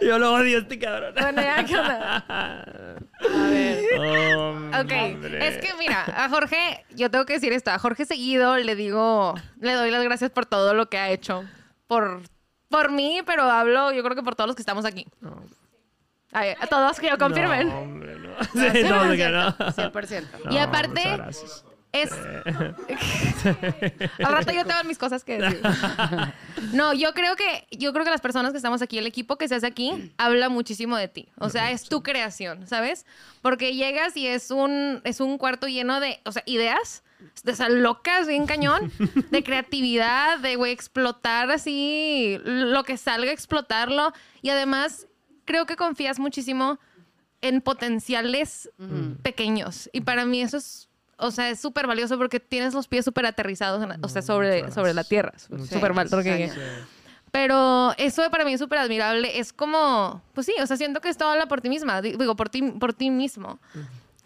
Yo 0.00 0.18
lo 0.18 0.32
odio 0.34 0.58
a 0.58 0.60
este 0.62 0.78
cabrón. 0.78 1.14
Bueno, 1.18 1.42
ya, 1.42 1.64
¿qué 1.64 1.76
onda? 1.76 2.24
A 2.28 3.48
ver. 3.50 3.84
Ok, 4.80 4.92
es 5.40 5.58
que 5.58 5.74
mira, 5.78 6.04
a 6.16 6.28
Jorge, 6.28 6.84
yo 6.90 7.10
tengo 7.10 7.24
que 7.24 7.34
decir 7.34 7.52
esto, 7.52 7.70
a 7.70 7.78
Jorge 7.78 8.04
seguido 8.04 8.56
le 8.56 8.74
digo, 8.74 9.34
le 9.60 9.72
doy 9.74 9.90
las 9.90 10.02
gracias 10.02 10.30
por 10.30 10.46
todo 10.46 10.74
lo 10.74 10.88
que 10.88 10.98
ha 10.98 11.10
hecho, 11.10 11.44
por, 11.86 12.22
por 12.68 12.90
mí, 12.90 13.20
pero 13.24 13.44
hablo 13.44 13.92
yo 13.92 14.02
creo 14.02 14.16
que 14.16 14.22
por 14.22 14.34
todos 14.34 14.48
los 14.48 14.56
que 14.56 14.62
estamos 14.62 14.84
aquí. 14.84 15.06
Ay, 16.34 16.54
a 16.60 16.66
todos 16.66 16.98
que 16.98 17.08
lo 17.08 17.16
confirmen. 17.16 17.68
No, 17.68 17.78
hombre, 17.78 18.18
no. 18.18 18.34
Sí, 18.52 18.82
no, 18.82 19.12
que 19.12 19.28
no. 19.28 19.56
100%. 19.56 20.24
Y 20.50 20.58
aparte-. 20.58 21.22
Es... 21.92 22.10
Al 24.18 24.32
rato 24.32 24.52
yo 24.52 24.64
tengo 24.64 24.82
mis 24.84 24.98
cosas 24.98 25.22
que 25.22 25.38
decir. 25.38 25.62
No, 26.72 26.92
yo 26.92 27.14
creo 27.14 27.36
que 27.36 27.68
yo 27.70 27.92
creo 27.92 28.04
que 28.04 28.10
las 28.10 28.20
personas 28.20 28.50
que 28.50 28.56
estamos 28.56 28.82
aquí, 28.82 28.98
el 28.98 29.06
equipo 29.06 29.36
que 29.36 29.46
se 29.46 29.54
hace 29.54 29.66
aquí, 29.66 30.12
habla 30.16 30.48
muchísimo 30.48 30.96
de 30.96 31.06
ti. 31.06 31.28
O 31.38 31.50
sea, 31.50 31.70
es 31.70 31.88
tu 31.88 32.02
creación, 32.02 32.66
¿sabes? 32.66 33.06
Porque 33.42 33.76
llegas 33.76 34.16
y 34.16 34.26
es 34.26 34.50
un 34.50 35.02
es 35.04 35.20
un 35.20 35.38
cuarto 35.38 35.68
lleno 35.68 36.00
de, 36.00 36.20
o 36.24 36.32
sea, 36.32 36.42
ideas 36.46 37.04
de 37.44 37.52
esas 37.52 37.70
locas, 37.70 38.26
bien 38.26 38.46
cañón, 38.46 38.90
de 39.30 39.44
creatividad, 39.44 40.40
de 40.40 40.56
güey 40.56 40.72
explotar 40.72 41.48
así 41.52 42.40
lo 42.44 42.82
que 42.82 42.96
salga, 42.96 43.30
explotarlo 43.30 44.12
y 44.42 44.50
además 44.50 45.06
creo 45.44 45.66
que 45.66 45.76
confías 45.76 46.18
muchísimo 46.18 46.78
en 47.40 47.60
potenciales 47.60 48.70
pequeños. 49.22 49.88
Y 49.92 50.00
para 50.02 50.24
mí 50.24 50.40
eso 50.40 50.56
es, 50.56 50.88
o 51.18 51.30
sea, 51.30 51.50
es 51.50 51.60
súper 51.60 51.86
valioso 51.86 52.16
porque 52.18 52.40
tienes 52.40 52.74
los 52.74 52.88
pies 52.88 53.04
súper 53.04 53.26
aterrizados, 53.26 53.82
en 53.82 53.88
la- 53.90 53.98
o 54.02 54.08
sea, 54.08 54.22
sobre, 54.22 54.60
muchas 54.60 54.74
sobre 54.74 54.94
la 54.94 55.04
tierra. 55.04 55.32
Súper 55.38 55.92
mal. 55.94 56.08
porque- 56.10 56.50
Pero 57.30 57.92
eso 57.98 58.30
para 58.30 58.44
mí 58.44 58.52
es 58.52 58.60
súper 58.60 58.78
admirable. 58.78 59.38
Es 59.40 59.52
como, 59.52 60.22
pues 60.34 60.46
sí, 60.46 60.54
o 60.62 60.66
sea, 60.66 60.76
siento 60.76 61.00
que 61.00 61.08
es 61.08 61.16
todo 61.16 61.30
habla 61.30 61.46
por 61.46 61.60
ti 61.60 61.68
misma. 61.68 62.00
Di- 62.00 62.12
Digo, 62.16 62.36
por 62.36 62.48
ti, 62.48 62.62
por 62.62 62.94
ti 62.94 63.10
mismo. 63.10 63.58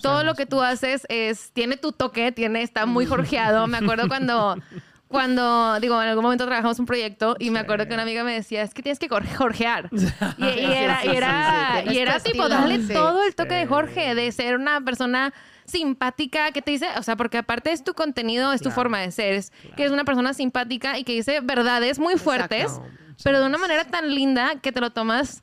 Todo 0.02 0.22
lo 0.22 0.34
que 0.34 0.46
tú 0.46 0.62
haces 0.62 1.06
es, 1.08 1.50
tiene 1.52 1.76
tu 1.76 1.90
toque, 1.92 2.30
tiene, 2.32 2.62
está 2.62 2.86
muy 2.86 3.04
jorgeado. 3.06 3.66
Me 3.66 3.78
acuerdo 3.78 4.06
cuando, 4.08 4.56
cuando, 5.08 5.80
digo, 5.80 6.00
en 6.02 6.08
algún 6.08 6.22
momento 6.22 6.44
trabajamos 6.44 6.78
un 6.78 6.84
proyecto 6.86 7.34
y 7.38 7.50
me 7.50 7.58
acuerdo 7.60 7.88
que 7.88 7.94
una 7.94 8.02
amiga 8.02 8.24
me 8.24 8.34
decía, 8.34 8.62
es 8.62 8.74
que 8.74 8.82
tienes 8.82 8.98
que 8.98 9.08
jorge- 9.08 9.34
jorgear. 9.34 9.88
Y, 10.38 10.44
y 10.44 10.72
era, 10.72 11.04
y 11.04 11.16
era, 11.16 11.82
y 11.90 11.98
era 11.98 12.20
tipo, 12.20 12.48
darle 12.48 12.78
todo 12.80 13.22
el 13.24 13.34
toque 13.34 13.54
de. 13.54 13.66
Jorge, 13.66 14.14
de 14.14 14.30
ser 14.32 14.56
una 14.56 14.80
persona 14.82 15.32
simpática 15.64 16.50
que 16.52 16.62
te 16.62 16.70
dice, 16.72 16.86
o 16.96 17.02
sea, 17.02 17.16
porque 17.16 17.38
aparte 17.38 17.72
es 17.72 17.84
tu 17.84 17.94
contenido, 17.94 18.52
es 18.52 18.60
tu 18.62 18.70
forma 18.70 18.98
de 19.00 19.10
ser, 19.10 19.34
es 19.34 19.52
que 19.76 19.84
es 19.84 19.90
una 19.90 20.04
persona 20.04 20.32
simpática 20.34 20.98
y 20.98 21.04
que 21.04 21.12
dice 21.12 21.40
verdades 21.40 21.98
muy 21.98 22.16
fuertes, 22.16 22.80
pero 23.22 23.40
de 23.40 23.46
una 23.46 23.58
manera 23.58 23.84
tan 23.84 24.14
linda 24.14 24.54
que 24.62 24.72
te 24.72 24.80
lo 24.80 24.90
tomas 24.90 25.42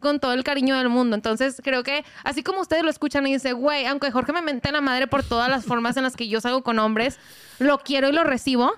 con 0.00 0.18
todo 0.18 0.32
el 0.32 0.42
cariño 0.44 0.76
del 0.76 0.88
mundo. 0.88 1.14
Entonces, 1.14 1.60
creo 1.62 1.82
que 1.82 2.04
así 2.24 2.42
como 2.42 2.60
ustedes 2.60 2.82
lo 2.82 2.90
escuchan 2.90 3.26
y 3.26 3.32
dicen, 3.34 3.56
güey, 3.58 3.86
aunque 3.86 4.10
Jorge 4.10 4.32
me 4.32 4.40
mente 4.42 4.72
la 4.72 4.80
madre 4.80 5.06
por 5.06 5.22
todas 5.22 5.48
las 5.50 5.64
formas 5.64 5.96
en 5.96 6.04
las 6.04 6.16
que 6.16 6.26
yo 6.28 6.40
salgo 6.40 6.62
con 6.62 6.78
hombres, 6.78 7.18
lo 7.58 7.78
quiero 7.78 8.08
y 8.08 8.12
lo 8.12 8.24
recibo. 8.24 8.72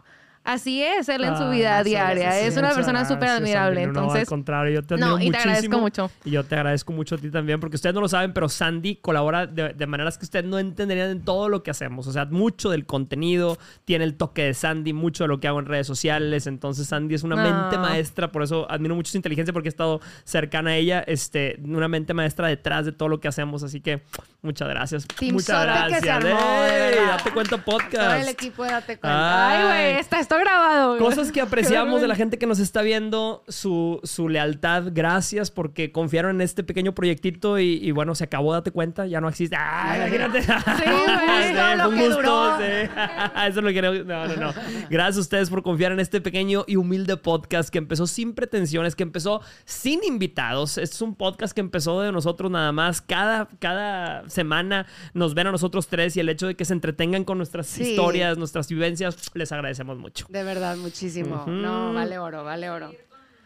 Así 0.45 0.83
es 0.83 1.09
él 1.09 1.23
en 1.25 1.37
su 1.37 1.45
Ah, 1.45 1.51
vida 1.51 1.85
diaria. 1.85 2.25
gracias. 2.25 2.49
es 2.53 2.57
una 2.57 2.75
persona 2.75 3.05
súper 3.05 3.21
gracias, 3.29 3.39
admirable. 3.41 3.83
No, 3.83 3.89
Entonces, 3.89 4.21
al 4.23 4.27
contrario, 4.27 4.75
yo 4.81 4.83
te 4.87 4.97
No, 4.97 5.17
y 5.19 5.21
te 5.21 5.27
muchísimo. 5.27 5.39
agradezco 5.53 5.79
mucho. 5.79 6.11
Y 6.25 6.31
yo 6.33 6.45
te 6.45 6.55
agradezco 6.57 6.93
mucho 6.93 7.15
a 7.15 7.19
ti 7.19 7.31
también, 7.31 7.61
porque 7.61 7.77
ustedes 7.77 7.95
no 7.95 8.01
lo 8.01 8.09
saben, 8.09 8.33
pero 8.33 8.49
Sandy 8.49 8.97
colabora 8.97 9.47
de, 9.47 9.73
de 9.73 9.87
maneras 9.87 10.19
que 10.19 10.25
ustedes 10.25 10.45
no 10.45 10.59
entenderían 10.59 11.11
en 11.11 11.21
todo 11.25 11.49
lo 11.49 11.63
que 11.63 11.71
hacemos. 11.71 12.07
O 12.09 12.13
sea, 12.13 12.25
mucho 12.25 12.71
del 12.71 12.87
contenido, 12.87 13.57
tiene 13.85 14.05
el 14.05 14.15
toque 14.17 14.43
de 14.47 14.55
Sandy, 14.55 14.93
mucho 14.93 15.25
de 15.25 15.29
lo 15.29 15.39
que 15.39 15.47
hago 15.47 15.61
en 15.61 15.67
redes 15.67 15.87
sociales. 15.87 16.49
Entonces, 16.49 16.89
Sandy 16.89 17.15
es 17.15 17.23
una 17.23 17.37
mente 17.37 17.79
maestra, 17.79 18.33
por 18.33 18.43
eso 18.43 18.67
admiro 18.69 18.97
mucho 18.97 19.13
su 19.13 19.17
inteligencia, 19.19 19.53
porque 19.53 19.69
he 19.69 19.71
estado 19.71 20.01
cercana 20.25 20.71
a 20.71 20.77
ella, 20.77 21.05
este, 21.07 21.61
una 21.65 21.87
mente 21.87 22.15
maestra 22.15 22.49
detrás 22.49 22.85
de 22.85 22.91
todo 22.93 23.09
lo 23.09 23.21
que 23.21 23.29
hacemos. 23.29 23.63
Así 23.63 23.81
que, 23.81 24.03
muchas 24.43 24.69
gracias. 24.69 25.07
Team 25.07 25.35
muchas 25.35 25.47
Sote 25.57 25.73
que 25.73 25.89
gracias. 25.89 26.03
se 26.03 26.11
armó, 26.11 26.41
ey, 26.65 26.95
date 27.07 27.31
cuenta 27.31 27.57
Todo 27.59 27.65
podcast. 27.79 28.23
el 28.23 28.29
equipo 28.29 28.65
de 28.65 28.71
Date 28.73 28.99
Cuenta. 28.99 29.49
Ay, 29.49 29.63
güey, 29.93 30.01
esta, 30.01 30.19
esta 30.19 30.32
grabado. 30.39 30.97
güey. 30.97 31.01
Cosas 31.01 31.33
que 31.33 31.41
apreciamos 31.41 32.01
de 32.01 32.09
la 32.09 32.15
gente 32.17 32.39
que 32.39 32.47
nos 32.47 32.59
está 32.59 32.83
viendo, 32.83 33.43
su, 33.49 34.01
su 34.05 34.29
lealtad, 34.29 34.85
gracias 34.93 35.51
porque 35.51 35.93
confiaron 35.93 36.37
en 36.37 36.41
este 36.43 36.63
pequeño 36.65 36.95
proyectito 36.95 37.59
y, 37.59 37.79
y 37.83 37.91
bueno, 37.93 38.15
se 38.15 38.25
acabó, 38.25 38.53
date 38.53 38.71
cuenta, 38.71 39.07
ya 39.07 39.21
no 39.21 39.29
existe. 39.29 39.57
¡Ah, 39.59 39.95
imagínate! 39.97 40.41
güey, 40.41 41.77
lo 41.77 41.91
fue 41.91 41.95
un 41.95 42.15
gusto, 42.15 42.59
sí. 42.59 42.65
Eso 43.47 43.59
es 43.59 43.65
lo 43.65 43.73
que 43.73 43.83
no, 43.83 43.93
no, 43.93 44.27
no, 44.29 44.37
no. 44.37 44.53
Gracias 44.91 45.17
a 45.17 45.21
ustedes 45.21 45.51
por 45.51 45.63
confiar 45.63 45.93
en 45.93 46.01
este 46.01 46.21
pequeño 46.21 46.65
y 46.67 46.77
humilde 46.77 47.17
podcast 47.17 47.71
que 47.71 47.79
empezó 47.79 48.07
sin 48.07 48.35
pretensiones, 48.35 48.95
que 48.97 49.03
empezó 49.03 49.41
sin 49.65 50.03
invitados. 50.05 50.79
Este 50.79 50.95
es 50.95 51.03
un 51.03 51.15
podcast 51.15 51.55
que 51.55 51.61
empezó 51.61 52.01
de 52.01 52.13
nosotros 52.13 52.51
nada 52.51 52.73
más. 52.73 53.01
Cada, 53.01 53.49
cada 53.59 54.29
semana 54.29 54.87
nos 55.15 55.35
ven 55.35 55.47
a 55.47 55.53
nosotros 55.53 55.89
tres 55.89 56.17
y 56.17 56.21
el 56.21 56.29
hecho 56.29 56.47
de 56.47 56.55
que 56.55 56.65
se 56.65 56.73
entretengan 56.73 57.25
con 57.25 57.39
nuestras 57.39 57.67
Sí. 57.67 57.83
historias, 57.91 58.39
nuestras 58.39 58.69
vivencias, 58.69 59.17
les 59.35 59.51
agradecemos 59.53 59.99
mucho. 59.99 60.22
De 60.29 60.43
verdad, 60.45 60.77
muchísimo. 60.77 61.45
No, 61.47 61.93
vale 61.93 62.19
oro, 62.19 62.45
vale 62.45 62.71
oro. 62.71 62.93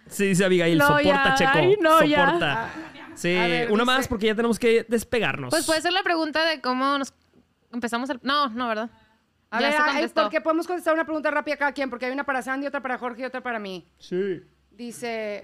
Sí, 0.09 0.27
dice 0.27 0.45
Abigail, 0.45 0.79
No, 0.79 0.87
soporta, 0.87 1.05
ya. 1.05 1.35
Checo. 1.35 1.51
Ay, 1.59 1.77
no, 1.81 2.03
ya. 2.05 2.27
soporta. 2.27 2.71
Sí, 3.15 3.29
ver, 3.35 3.73
una 3.73 3.83
dice- 3.83 3.97
más 3.97 4.09
porque 4.09 4.27
ya 4.27 4.35
tenemos 4.35 4.59
que 4.59 4.85
despegarnos. 4.89 5.51
Pues 5.51 5.65
puede 5.67 5.81
ser 5.81 5.93
la 5.93 6.03
pregunta 6.03 6.45
de 6.45 6.61
cómo 6.61 6.99
nos 6.99 7.13
empezamos 7.73 8.09
el. 8.11 8.21
No, 8.23 8.49
no, 8.51 8.69
¿verdad? 8.69 8.91
A 9.51 9.61
Ya 9.61 9.69
ver, 9.69 9.77
se 9.77 9.83
ay, 9.83 9.91
contestó. 9.93 10.23
porque 10.23 10.41
podemos 10.41 10.67
contestar 10.67 10.93
una 10.95 11.05
pregunta 11.05 11.31
rápida 11.31 11.57
cada 11.57 11.73
quien, 11.73 11.89
porque 11.91 12.07
hay 12.07 12.13
una 12.13 12.25
para 12.25 12.43
Sandy, 12.43 12.67
otra 12.67 12.81
para 12.83 12.99
Jorge 12.99 13.23
y 13.23 13.25
otra 13.25 13.43
para 13.43 13.59
mí. 13.59 13.87
Sí. 13.99 14.43
Dice. 14.71 15.41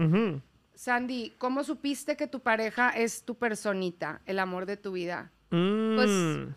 Sandy, 0.75 1.35
¿cómo 1.39 1.65
supiste 1.65 2.17
que 2.17 2.27
tu 2.27 2.41
pareja 2.41 2.91
es 2.91 3.25
tu 3.25 3.37
personita, 3.37 4.21
el 4.27 4.39
amor 4.39 4.67
de 4.67 4.77
tu 4.77 4.93
vida? 4.93 5.31
Mm. 5.51 5.97
Pues- 5.97 6.49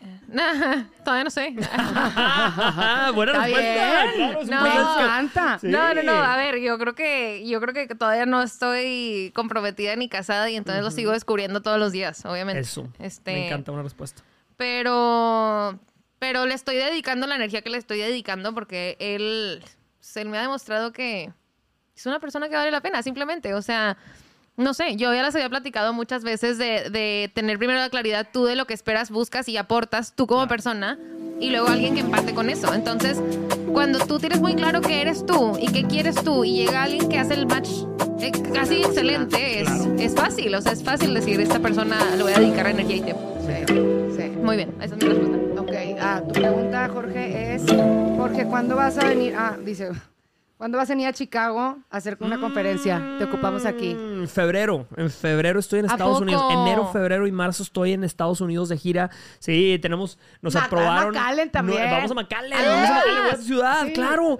Todavía 1.04 1.24
no 1.24 1.30
sé. 1.30 1.50
Buena 3.14 3.32
Está 3.32 3.44
respuesta. 3.44 3.46
bien. 3.46 3.74
Claro, 3.74 4.40
es 4.40 4.44
un 4.44 4.50
No. 4.50 4.62
Me 4.62 4.74
encanta. 4.74 5.58
Sí. 5.60 5.68
No, 5.68 5.94
no, 5.94 6.02
no. 6.02 6.12
A 6.12 6.36
ver, 6.36 6.58
yo 6.58 6.78
creo 6.78 6.94
que 6.94 7.46
yo 7.46 7.60
creo 7.60 7.74
que 7.74 7.94
todavía 7.94 8.26
no 8.26 8.42
estoy 8.42 9.32
comprometida 9.34 9.96
ni 9.96 10.08
casada 10.08 10.50
y 10.50 10.56
entonces 10.56 10.82
lo 10.82 10.90
sigo 10.90 11.12
descubriendo 11.12 11.62
todos 11.62 11.78
los 11.78 11.92
días, 11.92 12.24
obviamente. 12.24 12.60
Eso. 12.60 12.88
Este, 12.98 13.32
Me 13.32 13.46
encanta 13.46 13.72
una 13.72 13.82
respuesta. 13.82 14.22
Pero 14.56 15.78
pero 16.18 16.46
le 16.46 16.54
estoy 16.54 16.76
dedicando 16.76 17.26
la 17.26 17.36
energía 17.36 17.62
que 17.62 17.70
le 17.70 17.78
estoy 17.78 17.98
dedicando 17.98 18.54
porque 18.54 18.96
él 19.00 19.62
se 20.00 20.24
me 20.24 20.38
ha 20.38 20.42
demostrado 20.42 20.92
que 20.92 21.30
es 21.94 22.06
una 22.06 22.20
persona 22.20 22.48
que 22.48 22.54
vale 22.56 22.70
la 22.70 22.80
pena, 22.80 23.02
simplemente. 23.02 23.54
O 23.54 23.62
sea, 23.62 23.96
no 24.56 24.74
sé, 24.74 24.96
yo 24.96 25.12
ya 25.14 25.22
las 25.22 25.34
había 25.34 25.48
platicado 25.48 25.92
muchas 25.92 26.24
veces 26.24 26.58
de, 26.58 26.90
de 26.90 27.30
tener 27.34 27.58
primero 27.58 27.78
la 27.78 27.90
claridad 27.90 28.26
tú 28.32 28.44
de 28.44 28.56
lo 28.56 28.66
que 28.66 28.74
esperas, 28.74 29.10
buscas 29.10 29.48
y 29.48 29.56
aportas 29.56 30.14
tú 30.14 30.26
como 30.26 30.46
persona 30.48 30.98
y 31.38 31.50
luego 31.50 31.68
alguien 31.68 31.94
que 31.94 32.00
empate 32.00 32.32
con 32.34 32.48
eso. 32.48 32.72
Entonces, 32.72 33.20
cuando 33.72 33.98
tú 33.98 34.18
tienes 34.18 34.40
muy 34.40 34.54
claro 34.54 34.80
qué 34.80 35.02
eres 35.02 35.26
tú 35.26 35.58
y 35.60 35.66
qué 35.70 35.84
quieres 35.84 36.16
tú 36.16 36.44
y 36.44 36.54
llega 36.56 36.82
alguien 36.84 37.08
que 37.08 37.18
hace 37.18 37.34
el 37.34 37.46
match 37.46 37.68
eh, 38.20 38.32
casi 38.54 38.76
excelente, 38.76 39.60
es, 39.60 39.68
Claro. 39.68 39.94
es 39.98 40.14
fácil. 40.14 40.54
O 40.54 40.62
sea, 40.62 40.72
es 40.72 40.82
fácil 40.82 41.12
decir, 41.12 41.38
esta 41.40 41.58
persona 41.58 41.98
le 42.16 42.22
voy 42.22 42.32
a 42.32 42.38
dedicar 42.38 42.66
energía 42.66 42.96
y 42.96 43.00
tiempo. 43.02 43.36
Sí, 43.46 43.74
sí. 44.16 44.28
Muy 44.42 44.56
bien, 44.56 44.74
esa 44.80 44.94
es 44.96 45.02
mi 45.04 45.08
respuesta. 45.10 45.60
Ok, 45.60 45.72
ah, 46.00 46.22
tu 46.26 46.32
pregunta, 46.40 46.88
Jorge, 46.88 47.54
es, 47.54 47.62
Jorge, 48.16 48.46
¿cuándo 48.46 48.76
vas 48.76 48.96
a 48.96 49.04
venir? 49.08 49.34
Ah, 49.36 49.56
dice, 49.62 49.90
¿cuándo 50.56 50.78
vas 50.78 50.88
a 50.90 50.92
venir 50.94 51.06
a 51.08 51.12
Chicago 51.12 51.78
a 51.90 51.96
hacer 51.96 52.16
una 52.20 52.40
conferencia? 52.40 53.16
Te 53.18 53.24
ocupamos 53.24 53.64
aquí. 53.66 53.94
Mm, 53.94 54.26
febrero. 54.26 54.86
En 54.96 55.10
febrero 55.10 55.60
estoy 55.60 55.80
en 55.80 55.86
¿A 55.86 55.88
Estados 55.92 56.14
poco? 56.14 56.22
Unidos. 56.24 56.44
Enero, 56.52 56.86
febrero 56.92 57.26
y 57.26 57.32
marzo 57.32 57.62
estoy 57.62 57.92
en 57.92 58.04
Estados 58.04 58.40
Unidos 58.40 58.68
de 58.68 58.76
gira. 58.78 59.10
Sí, 59.38 59.78
tenemos, 59.80 60.18
nos 60.42 60.54
Ma- 60.54 60.64
aprobaron. 60.64 61.16
a 61.16 61.20
McAllen 61.20 61.50
también. 61.50 61.84
No, 61.84 61.90
vamos 61.90 62.10
a 62.10 62.14
McAllen, 62.14 62.52
Ah, 62.54 62.62
vamos 62.66 62.90
a 62.90 62.94
McAllen, 62.94 63.32
a 63.32 63.36
tu 63.36 63.42
ciudad, 63.42 63.84
sí. 63.86 63.92
claro. 63.92 64.38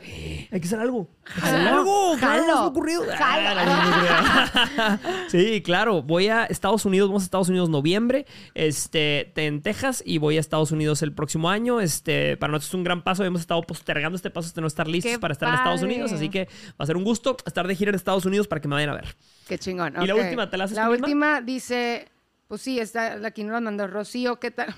Hay 0.51 0.61
que 0.61 0.67
hacer 0.67 0.81
algo. 0.81 1.09
Jalo, 1.27 1.69
algo. 1.69 2.17
Jalo, 2.19 2.67
ocurrido. 2.67 3.05
Ah, 3.19 4.99
sí, 5.29 5.63
claro. 5.63 6.03
Voy 6.03 6.29
a 6.29 6.45
Estados 6.45 6.85
Unidos, 6.85 7.09
vamos 7.09 7.23
a 7.23 7.27
Estados 7.27 7.49
Unidos 7.49 7.69
noviembre, 7.69 8.27
este, 8.55 9.33
en 9.37 9.63
Texas, 9.63 10.03
y 10.07 10.19
voy 10.19 10.37
a 10.37 10.41
Estados 10.41 10.71
Unidos 10.71 11.03
el 11.03 11.13
próximo 11.13 11.51
año. 11.51 11.81
Este, 11.81 12.37
para 12.37 12.53
nosotros 12.53 12.71
es 12.71 12.75
un 12.75 12.85
gran 12.85 13.03
paso. 13.03 13.25
Hemos 13.25 13.41
estado 13.41 13.63
postergando 13.63 14.17
este 14.17 14.31
paso 14.31 14.49
hasta 14.49 14.61
no 14.61 14.67
estar 14.67 14.87
listos 14.89 15.13
¡Qué 15.13 15.19
para 15.19 15.33
estar 15.33 15.49
en 15.49 15.55
Estados! 15.57 15.83
Unidos. 15.83 16.13
Así 16.13 16.29
que 16.29 16.49
va 16.71 16.85
a 16.85 16.87
ser 16.87 16.97
un 16.97 17.05
gusto 17.05 17.37
estar 17.45 17.67
de 17.67 17.75
gira 17.75 17.91
en 17.91 17.97
Estados 17.97 18.25
Unidos 18.25 18.49
para 18.49 18.61
que 18.61 18.69
me 18.69 18.75
vayan 18.75 18.91
a 18.91 18.95
ver. 18.95 19.17
Qué 19.49 19.59
chingón. 19.59 19.95
¿Y 20.01 20.07
la 20.07 20.15
última, 20.15 20.49
te 20.49 20.57
la 20.57 20.65
haces 20.65 20.77
La 20.77 20.89
misma? 20.89 21.07
última 21.07 21.41
dice, 21.41 22.09
pues 22.49 22.63
sí, 22.63 22.79
está, 22.79 23.19
aquí 23.27 23.43
nos 23.45 23.53
la 23.53 23.61
mandó 23.61 23.87
Rocío, 23.87 24.39
¿qué 24.41 24.51
tal? 24.51 24.75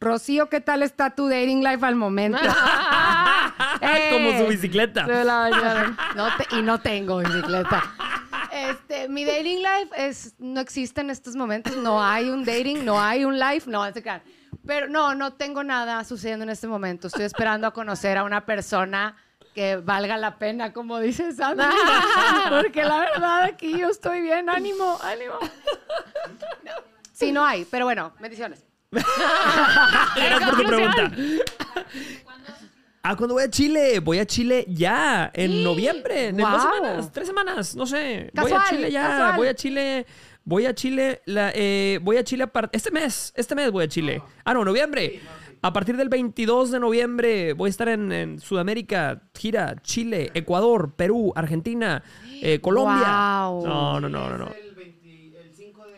Rocío, 0.00 0.48
¿qué 0.48 0.60
tal 0.60 0.82
está 0.82 1.10
tu 1.10 1.28
dating 1.28 1.62
life 1.62 1.84
al 1.84 1.94
momento? 1.96 2.38
Como 4.12 4.38
su 4.38 4.46
bicicleta. 4.48 5.06
Se 5.06 5.24
la. 5.24 5.94
No 6.16 6.28
te- 6.36 6.56
y 6.56 6.62
no 6.62 6.80
tengo 6.80 7.18
bicicleta. 7.18 7.82
Este, 8.52 9.08
mi 9.08 9.24
dating 9.24 9.58
life 9.58 9.90
es, 9.96 10.34
no 10.38 10.60
existe 10.60 11.00
en 11.00 11.10
estos 11.10 11.36
momentos. 11.36 11.76
No 11.76 12.02
hay 12.02 12.28
un 12.30 12.44
dating, 12.44 12.84
no 12.84 13.00
hay 13.00 13.24
un 13.24 13.38
life, 13.38 13.70
no. 13.70 13.84
Pero 14.66 14.88
no, 14.88 15.14
no 15.14 15.32
tengo 15.34 15.62
nada 15.64 16.02
sucediendo 16.04 16.42
en 16.44 16.50
este 16.50 16.66
momento. 16.66 17.06
Estoy 17.06 17.24
esperando 17.24 17.66
a 17.66 17.72
conocer 17.72 18.18
a 18.18 18.24
una 18.24 18.44
persona 18.44 19.16
que 19.54 19.76
valga 19.76 20.16
la 20.16 20.38
pena, 20.38 20.72
como 20.72 20.98
dice 20.98 21.32
Sandra. 21.32 21.70
Porque 22.62 22.84
la 22.84 23.00
verdad 23.00 23.42
aquí 23.44 23.78
yo 23.78 23.88
estoy 23.88 24.20
bien. 24.20 24.48
Ánimo, 24.50 24.98
ánimo. 25.02 25.34
No. 26.64 26.72
Sí, 27.12 27.32
no 27.32 27.44
hay, 27.44 27.64
pero 27.64 27.84
bueno, 27.84 28.12
bendiciones. 28.20 28.64
Gracias 30.16 30.48
por 30.48 30.56
tu 30.56 30.66
pregunta. 30.66 31.12
Ah, 33.02 33.16
cuando 33.16 33.34
voy 33.34 33.44
a 33.44 33.50
Chile? 33.50 34.00
Voy 34.00 34.18
a 34.18 34.26
Chile 34.26 34.64
ya, 34.68 35.30
en 35.34 35.62
noviembre, 35.62 36.28
en 36.28 36.36
dos 36.36 36.62
semanas, 36.62 37.12
tres 37.12 37.26
semanas, 37.26 37.76
no 37.76 37.86
sé. 37.86 38.30
voy 38.34 38.52
a 38.52 38.64
Chile 38.68 38.90
ya, 38.90 39.08
casual. 39.08 39.36
voy 39.36 39.48
a 39.48 39.54
Chile, 39.54 40.06
voy 40.44 40.66
a 40.66 40.74
Chile, 40.74 41.22
la, 41.26 41.52
eh, 41.54 42.00
voy 42.02 42.16
a 42.16 42.24
Chile 42.24 42.44
a 42.52 42.68
este 42.72 42.90
mes, 42.90 43.32
este 43.36 43.54
mes 43.54 43.70
voy 43.70 43.84
a 43.84 43.88
Chile. 43.88 44.22
Ah, 44.44 44.54
no, 44.54 44.64
noviembre. 44.64 45.20
A 45.60 45.72
partir 45.72 45.96
del 45.96 46.08
22 46.08 46.70
de 46.70 46.80
noviembre 46.80 47.52
voy 47.52 47.68
a 47.68 47.70
estar 47.70 47.88
en, 47.88 48.12
en 48.12 48.40
Sudamérica, 48.40 49.22
gira, 49.34 49.76
Chile, 49.82 50.30
Ecuador, 50.34 50.92
Perú, 50.94 51.32
Argentina, 51.34 52.02
eh, 52.42 52.60
Colombia. 52.60 52.98
Guau. 53.06 53.66
No, 53.66 54.00
no, 54.00 54.08
no, 54.08 54.28
no, 54.30 54.38
no. 54.38 54.52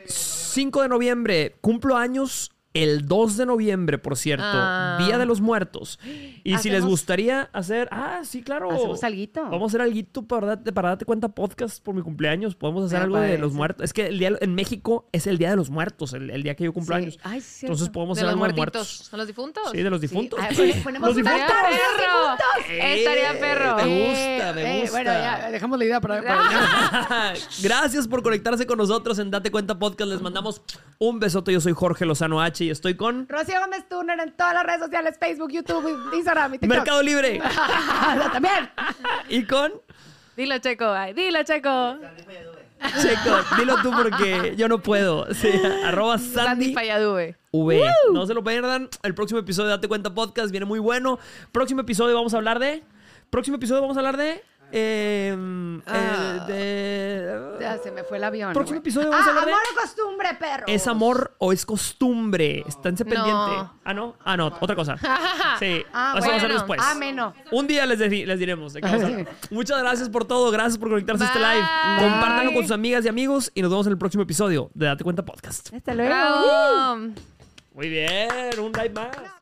5 0.07 0.83
de 0.83 0.89
noviembre, 0.89 1.57
cumplo 1.61 1.97
años 1.97 2.51
el 2.73 3.09
2 3.09 3.37
de 3.37 3.47
noviembre, 3.47 3.99
por 3.99 4.17
cierto, 4.17 4.45
Ah. 4.47 4.97
Día 5.05 5.19
de 5.19 5.27
los 5.27 5.41
Muertos. 5.41 5.99
Y 6.45 6.57
si 6.59 6.71
les 6.71 6.85
gustaría 6.85 7.51
hacer, 7.53 7.89
ah, 7.91 8.21
sí, 8.23 8.43
claro. 8.43 8.71
Hacemos 8.71 9.03
alguito. 9.03 9.43
Vamos 9.43 9.63
a 9.63 9.67
hacer 9.67 9.81
algo 9.83 10.23
para 10.29 10.47
darte, 10.47 10.73
para 10.73 10.89
darte 10.91 11.05
cuenta 11.05 11.29
podcast 11.29 11.83
por 11.83 11.95
mi 11.95 12.03
cumpleaños. 12.03 12.55
Podemos 12.55 12.85
hacer 12.85 13.03
algo 13.03 13.19
de 13.19 13.39
los 13.39 13.53
muertos. 13.53 13.85
Es 13.85 13.93
que 13.93 14.07
el 14.07 14.19
día 14.19 14.31
en 14.41 14.55
México 14.55 15.09
es 15.13 15.27
el 15.27 15.37
Día 15.39 15.51
de 15.51 15.57
los 15.57 15.69
Muertos, 15.71 16.13
el, 16.13 16.31
el 16.31 16.43
día 16.43 16.55
que 16.55 16.65
yo 16.65 16.73
cumplo 16.73 16.97
Sí. 16.97 17.03
años. 17.03 17.19
Ay, 17.25 17.41
sí, 17.41 17.67
Entonces 17.67 17.89
podemos 17.89 18.17
De 18.17 18.23
hacer 18.23 18.31
algo 18.35 18.47
de 18.47 18.53
muertos. 18.53 18.87
¿Son 19.11 19.19
los 19.19 19.27
difuntos? 19.27 19.63
Sí, 19.73 19.83
de 19.83 19.91
los 19.91 20.01
difuntos. 20.01 20.39
Ah, 20.41 20.49
pon- 20.57 20.71
ponemos 20.85 21.09
Los 21.09 21.17
difuntos. 21.17 21.41
perro. 21.51 22.37
Eh, 22.69 22.99
Estaría 22.99 23.41
perro. 23.41 23.77
Me 23.77 23.83
Eh, 23.83 24.37
gusta, 24.37 24.53
me 24.53 24.63
eh, 24.77 24.81
gusta. 24.83 24.91
bueno, 24.97 25.11
ya, 25.13 25.51
dejamos 25.51 25.79
la 25.79 25.85
idea 25.85 26.01
para... 26.01 26.23
para- 26.23 27.35
Gracias 27.63 28.07
por 28.09 28.23
conectarse 28.23 28.67
con 28.67 28.79
nosotros 28.79 29.19
en 29.19 29.31
Date 29.31 29.51
Cuenta 29.51 29.79
Podcast. 29.79 30.11
Les 30.11 30.21
mandamos 30.23 30.63
un 30.99 31.19
besote. 31.19 31.53
Yo 31.53 31.61
soy 31.61 31.73
Jorge 31.73 32.05
Lozano 32.05 32.41
H 32.41 32.60
y 32.61 32.71
estoy 32.71 32.95
con 32.97 33.27
Rocío 33.29 33.61
Gómez 33.61 33.89
Turner 33.89 34.19
en 34.21 34.33
todas 34.33 34.55
las 34.55 34.65
redes 34.65 34.81
sociales, 34.81 35.17
Facebook, 35.19 35.51
YouTube, 35.51 36.15
Instagram 36.15 36.55
y 36.55 36.59
TikTok. 36.59 36.77
Mercado 36.77 37.03
Libre 37.03 37.41
También. 38.33 38.71
y 39.29 39.45
con 39.45 39.73
Dilo, 40.37 40.59
Checo. 40.59 40.87
ay, 40.87 41.13
dilo, 41.13 41.43
Checo. 41.43 41.97
Checo. 43.03 43.37
Dilo 43.59 43.77
tú 43.83 43.91
porque 43.91 44.55
yo 44.57 44.67
no 44.69 44.81
puedo. 44.81 45.33
Sí, 45.35 45.51
arroba 45.85 46.17
Sandy 46.19 46.73
Sandy. 46.75 47.35
V. 47.53 47.91
No 48.13 48.27
se 48.27 48.33
lo 48.35 48.43
pierdan. 48.43 48.89
El 49.03 49.15
próximo 49.15 49.41
episodio 49.41 49.69
de 49.69 49.77
Date 49.77 49.89
Cuenta 49.89 50.15
Podcast 50.15 50.51
viene 50.51 50.65
muy 50.67 50.79
bueno. 50.79 51.19
Próximo 51.53 51.83
episodio 51.83 52.15
vamos 52.15 52.33
a 52.33 52.39
hablar 52.39 52.59
de. 52.59 52.83
Próximo 53.29 53.57
episodio 53.57 53.83
vamos 53.83 53.97
a 53.97 54.01
hablar 54.01 54.17
de. 54.17 54.43
Eh, 54.73 55.81
Ah. 55.87 56.47
eh, 56.49 56.53
de. 56.53 57.61
Ya 57.61 57.79
se 57.79 57.91
me 57.91 58.05
fue 58.05 58.19
el 58.19 58.25
avión. 58.25 58.53
Próximo 58.53 58.79
episodio 58.79 59.11
vamos 59.11 59.27
a 59.27 59.31
ah, 59.31 59.33
hablar 59.33 59.49
amor 59.49 59.61
o 59.73 59.81
costumbre, 59.81 60.29
perro. 60.39 60.65
¿Es 60.67 60.87
amor 60.87 61.35
o 61.39 61.53
es 61.53 61.67
costumbre? 61.67 62.65
Esténse 62.67 63.05
No. 63.05 63.11
pendiente. 63.11 63.71
Ah, 63.85 63.95
no. 63.95 64.17
Ah, 64.25 64.37
no. 64.37 64.53
Otra 64.61 64.77
cosa. 64.77 64.97
Sí. 65.59 65.85
Ah, 65.93 66.15
Eso 66.17 66.29
va 66.29 66.37
a 66.37 66.39
bueno. 66.39 66.55
después. 66.55 66.81
Ah, 66.83 66.95
menos. 66.95 67.35
Un 67.51 67.67
día 67.67 67.85
les, 67.85 67.99
diremos 68.39 68.73
de. 68.73 68.81
Muchas 69.51 69.79
gracias 69.81 70.09
por 70.09 70.25
todo. 70.25 70.51
Gracias 70.51 70.79
por 70.79 70.89
conectarse 70.89 71.25
a 71.25 71.27
este 71.27 71.39
live. 71.39 71.67
Compártanlo 72.01 72.53
con 72.53 72.63
sus 72.63 72.73
amigas 72.73 73.05
y 73.05 73.09
amigos. 73.09 73.53
Y 73.55 73.63
nos 73.63 73.71
vemos 73.71 73.87
en 73.87 73.93
el 73.93 73.99
próximo 73.99 74.23
episodio 74.23 74.71
de 74.75 74.87
Date 74.87 75.05
Cuenta 75.05 75.25
Podcast. 75.25 75.75
Hasta 75.75 75.95
luego. 75.95 76.11
Bravo. 76.11 76.97
Muy 77.75 77.89
bien. 77.89 78.29
Un 78.59 78.73
live 78.73 78.91
más. 78.91 79.40